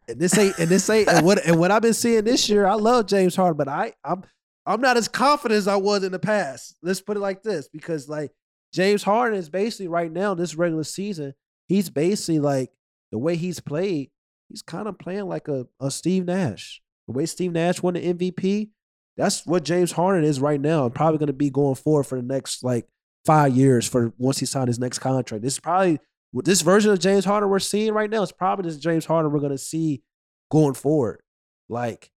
And 0.07 0.19
this 0.19 0.37
ain't 0.37 0.57
and 0.59 0.69
this 0.69 0.89
ain't 0.89 1.07
and 1.07 1.25
what 1.25 1.45
and 1.45 1.59
what 1.59 1.71
I've 1.71 1.81
been 1.81 1.93
seeing 1.93 2.23
this 2.23 2.49
year, 2.49 2.65
I 2.65 2.75
love 2.75 3.07
James 3.07 3.35
Harden, 3.35 3.57
but 3.57 3.67
I 3.67 3.93
I'm 4.03 4.23
I'm 4.65 4.81
not 4.81 4.97
as 4.97 5.07
confident 5.07 5.57
as 5.57 5.67
I 5.67 5.75
was 5.75 6.03
in 6.03 6.11
the 6.11 6.19
past. 6.19 6.77
Let's 6.81 7.01
put 7.01 7.17
it 7.17 7.21
like 7.21 7.43
this, 7.43 7.67
because 7.67 8.07
like 8.07 8.31
James 8.73 9.03
Harden 9.03 9.37
is 9.37 9.49
basically 9.49 9.87
right 9.87 10.11
now 10.11 10.33
this 10.33 10.55
regular 10.55 10.83
season, 10.83 11.33
he's 11.67 11.89
basically 11.89 12.39
like 12.39 12.71
the 13.11 13.17
way 13.17 13.35
he's 13.35 13.59
played, 13.59 14.11
he's 14.49 14.61
kind 14.61 14.87
of 14.87 14.97
playing 14.97 15.27
like 15.27 15.47
a, 15.47 15.67
a 15.79 15.91
Steve 15.91 16.25
Nash. 16.25 16.81
The 17.07 17.13
way 17.13 17.25
Steve 17.25 17.51
Nash 17.51 17.81
won 17.81 17.95
the 17.95 18.13
MVP, 18.13 18.69
that's 19.17 19.45
what 19.45 19.65
James 19.65 19.91
Harden 19.91 20.23
is 20.23 20.39
right 20.39 20.59
now, 20.59 20.85
and 20.85 20.95
probably 20.95 21.17
going 21.17 21.27
to 21.27 21.33
be 21.33 21.49
going 21.49 21.75
forward 21.75 22.05
for 22.05 22.15
the 22.15 22.25
next 22.25 22.63
like 22.63 22.87
five 23.25 23.55
years 23.55 23.87
for 23.87 24.13
once 24.17 24.39
he 24.39 24.45
signed 24.45 24.67
his 24.67 24.79
next 24.79 24.99
contract. 24.99 25.43
This 25.43 25.53
is 25.53 25.59
probably 25.59 25.99
this 26.33 26.61
version 26.61 26.91
of 26.91 26.99
James 26.99 27.25
Harden 27.25 27.49
we're 27.49 27.59
seeing 27.59 27.93
right 27.93 28.09
now. 28.09 28.23
is 28.23 28.31
probably 28.31 28.69
this 28.69 28.79
James 28.79 29.05
Harden 29.05 29.31
we're 29.31 29.39
going 29.39 29.51
to 29.51 29.57
see 29.57 30.01
going 30.49 30.73
forward. 30.73 31.21
Like 31.69 32.09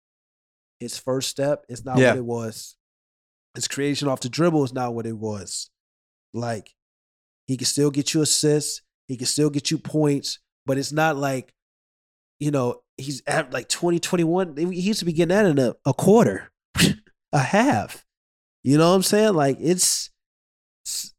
his 0.81 0.99
first 0.99 1.29
step 1.29 1.65
is 1.69 1.85
not 1.85 1.99
Yeah. 1.99 2.11
what 2.11 2.19
it 2.19 2.25
was. 2.25 2.77
His 3.55 3.69
creation 3.69 4.09
off 4.09 4.21
the 4.21 4.29
dribble 4.29 4.65
is 4.65 4.73
not 4.73 4.95
what 4.95 5.07
it 5.07 5.17
was. 5.17 5.71
Like 6.33 6.75
he 7.47 7.57
can 7.57 7.67
still 7.67 7.91
get 7.91 8.13
you 8.15 8.23
assists, 8.23 8.83
he 9.07 9.17
can 9.17 9.27
still 9.27 9.51
get 9.51 9.71
you 9.71 9.79
points, 9.79 10.39
but 10.67 10.79
it's 10.79 10.93
not 10.93 11.17
like, 11.17 11.53
you 12.41 12.51
know, 12.51 12.81
he's 12.97 13.23
at 13.27 13.53
like 13.53 13.69
2021. 13.69 14.57
he 14.57 14.81
used 14.81 14.99
to 15.01 15.05
be 15.05 15.13
getting 15.13 15.29
that 15.37 15.47
in 15.47 15.59
a, 15.59 15.75
a 15.87 15.95
quarter, 15.95 16.51
a 17.33 17.39
half. 17.39 18.05
You 18.63 18.79
know 18.79 18.89
what 18.91 18.97
I'm 18.97 19.03
saying? 19.03 19.35
Like 19.35 19.59
it's 19.61 20.11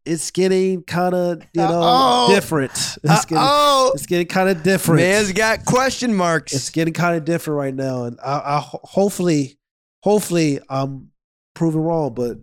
it's 0.06 0.30
getting 0.32 0.84
kind 0.84 1.16
of 1.16 1.42
you 1.54 1.62
know 1.62 1.82
Uh-oh. 1.82 2.34
different. 2.34 2.72
It's 2.72 3.26
getting 3.26 3.38
oh, 3.40 3.92
it's 3.96 4.06
getting 4.06 4.28
kind 4.28 4.50
of 4.50 4.64
different. 4.64 5.02
man's 5.02 5.32
got 5.32 5.66
question 5.66 6.14
marks. 6.14 6.54
It's 6.54 6.70
getting 6.70 6.94
kind 6.94 7.16
of 7.18 7.26
different 7.26 7.58
right 7.58 7.74
now, 7.74 8.04
and 8.04 8.20
I, 8.24 8.34
I 8.34 8.60
hopefully, 8.64 9.58
hopefully, 10.04 10.60
I'm 10.70 11.12
proven 11.56 11.82
wrong. 11.82 12.14
But 12.14 12.38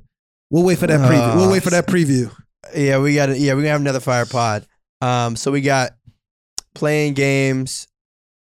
we'll 0.51 0.65
wait 0.65 0.79
for 0.79 0.87
that 0.89 1.01
preview. 1.01 1.37
we'll 1.37 1.51
wait 1.51 1.63
for 1.63 1.71
that 1.71 1.87
preview. 1.87 2.35
Yeah, 2.75 2.99
we 2.99 3.15
got 3.15 3.31
it. 3.31 3.39
Yeah, 3.39 3.55
we're 3.55 3.61
gonna 3.61 3.71
have 3.71 3.81
another 3.81 4.01
fire 4.01 4.27
pod. 4.27 4.67
Um, 5.01 5.37
so 5.37 5.51
we 5.51 5.61
got 5.61 5.93
play-in 6.75 7.15
games 7.15 7.89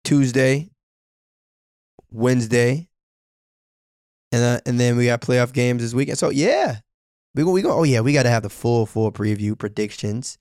Tuesday, 0.04 0.70
Wednesday, 2.10 2.88
and 4.32 4.42
uh, 4.42 4.60
and 4.66 4.78
then 4.80 4.96
we 4.96 5.06
got 5.06 5.20
playoff 5.20 5.52
games 5.52 5.82
this 5.82 5.94
weekend. 5.94 6.18
So 6.18 6.30
yeah, 6.30 6.76
we 7.35 7.43
go 7.43 7.51
we 7.51 7.62
go. 7.62 7.73
Oh 7.73 7.82
yeah, 7.82 8.01
we 8.01 8.12
got 8.12 8.24
to 8.24 8.31
have 8.31 8.43
the 8.43 8.51
full 8.51 8.86
full 8.86 9.11
preview 9.12 9.59
predictions. 9.59 10.39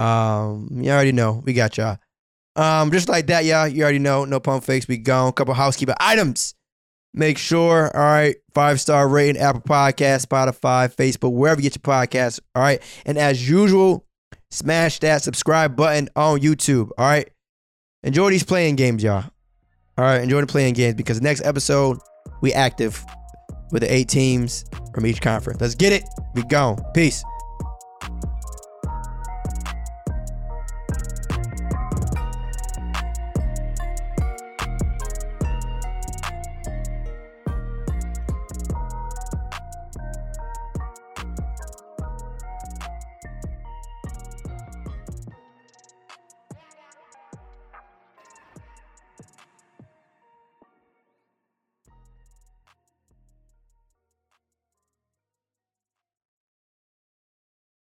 Um, 0.00 0.68
you 0.72 0.90
already 0.90 1.12
know 1.12 1.42
we 1.44 1.52
got 1.52 1.76
y'all. 1.76 1.98
Um, 2.56 2.90
just 2.90 3.08
like 3.08 3.26
that, 3.28 3.44
y'all. 3.44 3.66
You 3.66 3.82
already 3.82 3.98
know. 3.98 4.24
No 4.24 4.40
pump 4.40 4.64
fakes. 4.64 4.86
We 4.86 4.98
gone. 4.98 5.32
Couple 5.32 5.54
housekeeping 5.54 5.96
items. 5.98 6.54
Make 7.16 7.38
sure, 7.38 7.96
all 7.96 8.02
right, 8.02 8.34
five 8.54 8.80
star 8.80 9.06
rating, 9.06 9.40
Apple 9.40 9.60
Podcast, 9.60 10.26
Spotify, 10.26 10.92
Facebook, 10.92 11.32
wherever 11.32 11.60
you 11.60 11.70
get 11.70 11.76
your 11.76 11.94
podcasts. 11.94 12.40
All 12.56 12.62
right. 12.62 12.82
And 13.06 13.16
as 13.18 13.48
usual, 13.48 14.04
smash 14.50 14.98
that 14.98 15.22
subscribe 15.22 15.76
button 15.76 16.08
on 16.16 16.40
YouTube. 16.40 16.90
All 16.98 17.06
right. 17.06 17.30
Enjoy 18.02 18.30
these 18.30 18.42
play-in 18.42 18.74
games, 18.74 19.02
y'all. 19.02 19.24
All 19.96 20.04
right. 20.04 20.22
Enjoy 20.22 20.40
the 20.40 20.48
play-in 20.48 20.74
games 20.74 20.96
because 20.96 21.22
next 21.22 21.44
episode, 21.44 21.98
we 22.40 22.52
active 22.52 23.04
with 23.70 23.82
the 23.82 23.92
eight 23.92 24.08
teams 24.08 24.64
from 24.92 25.06
each 25.06 25.20
conference. 25.20 25.60
Let's 25.60 25.74
get 25.74 25.92
it. 25.92 26.04
We 26.34 26.42
go. 26.44 26.76
Peace. 26.94 27.24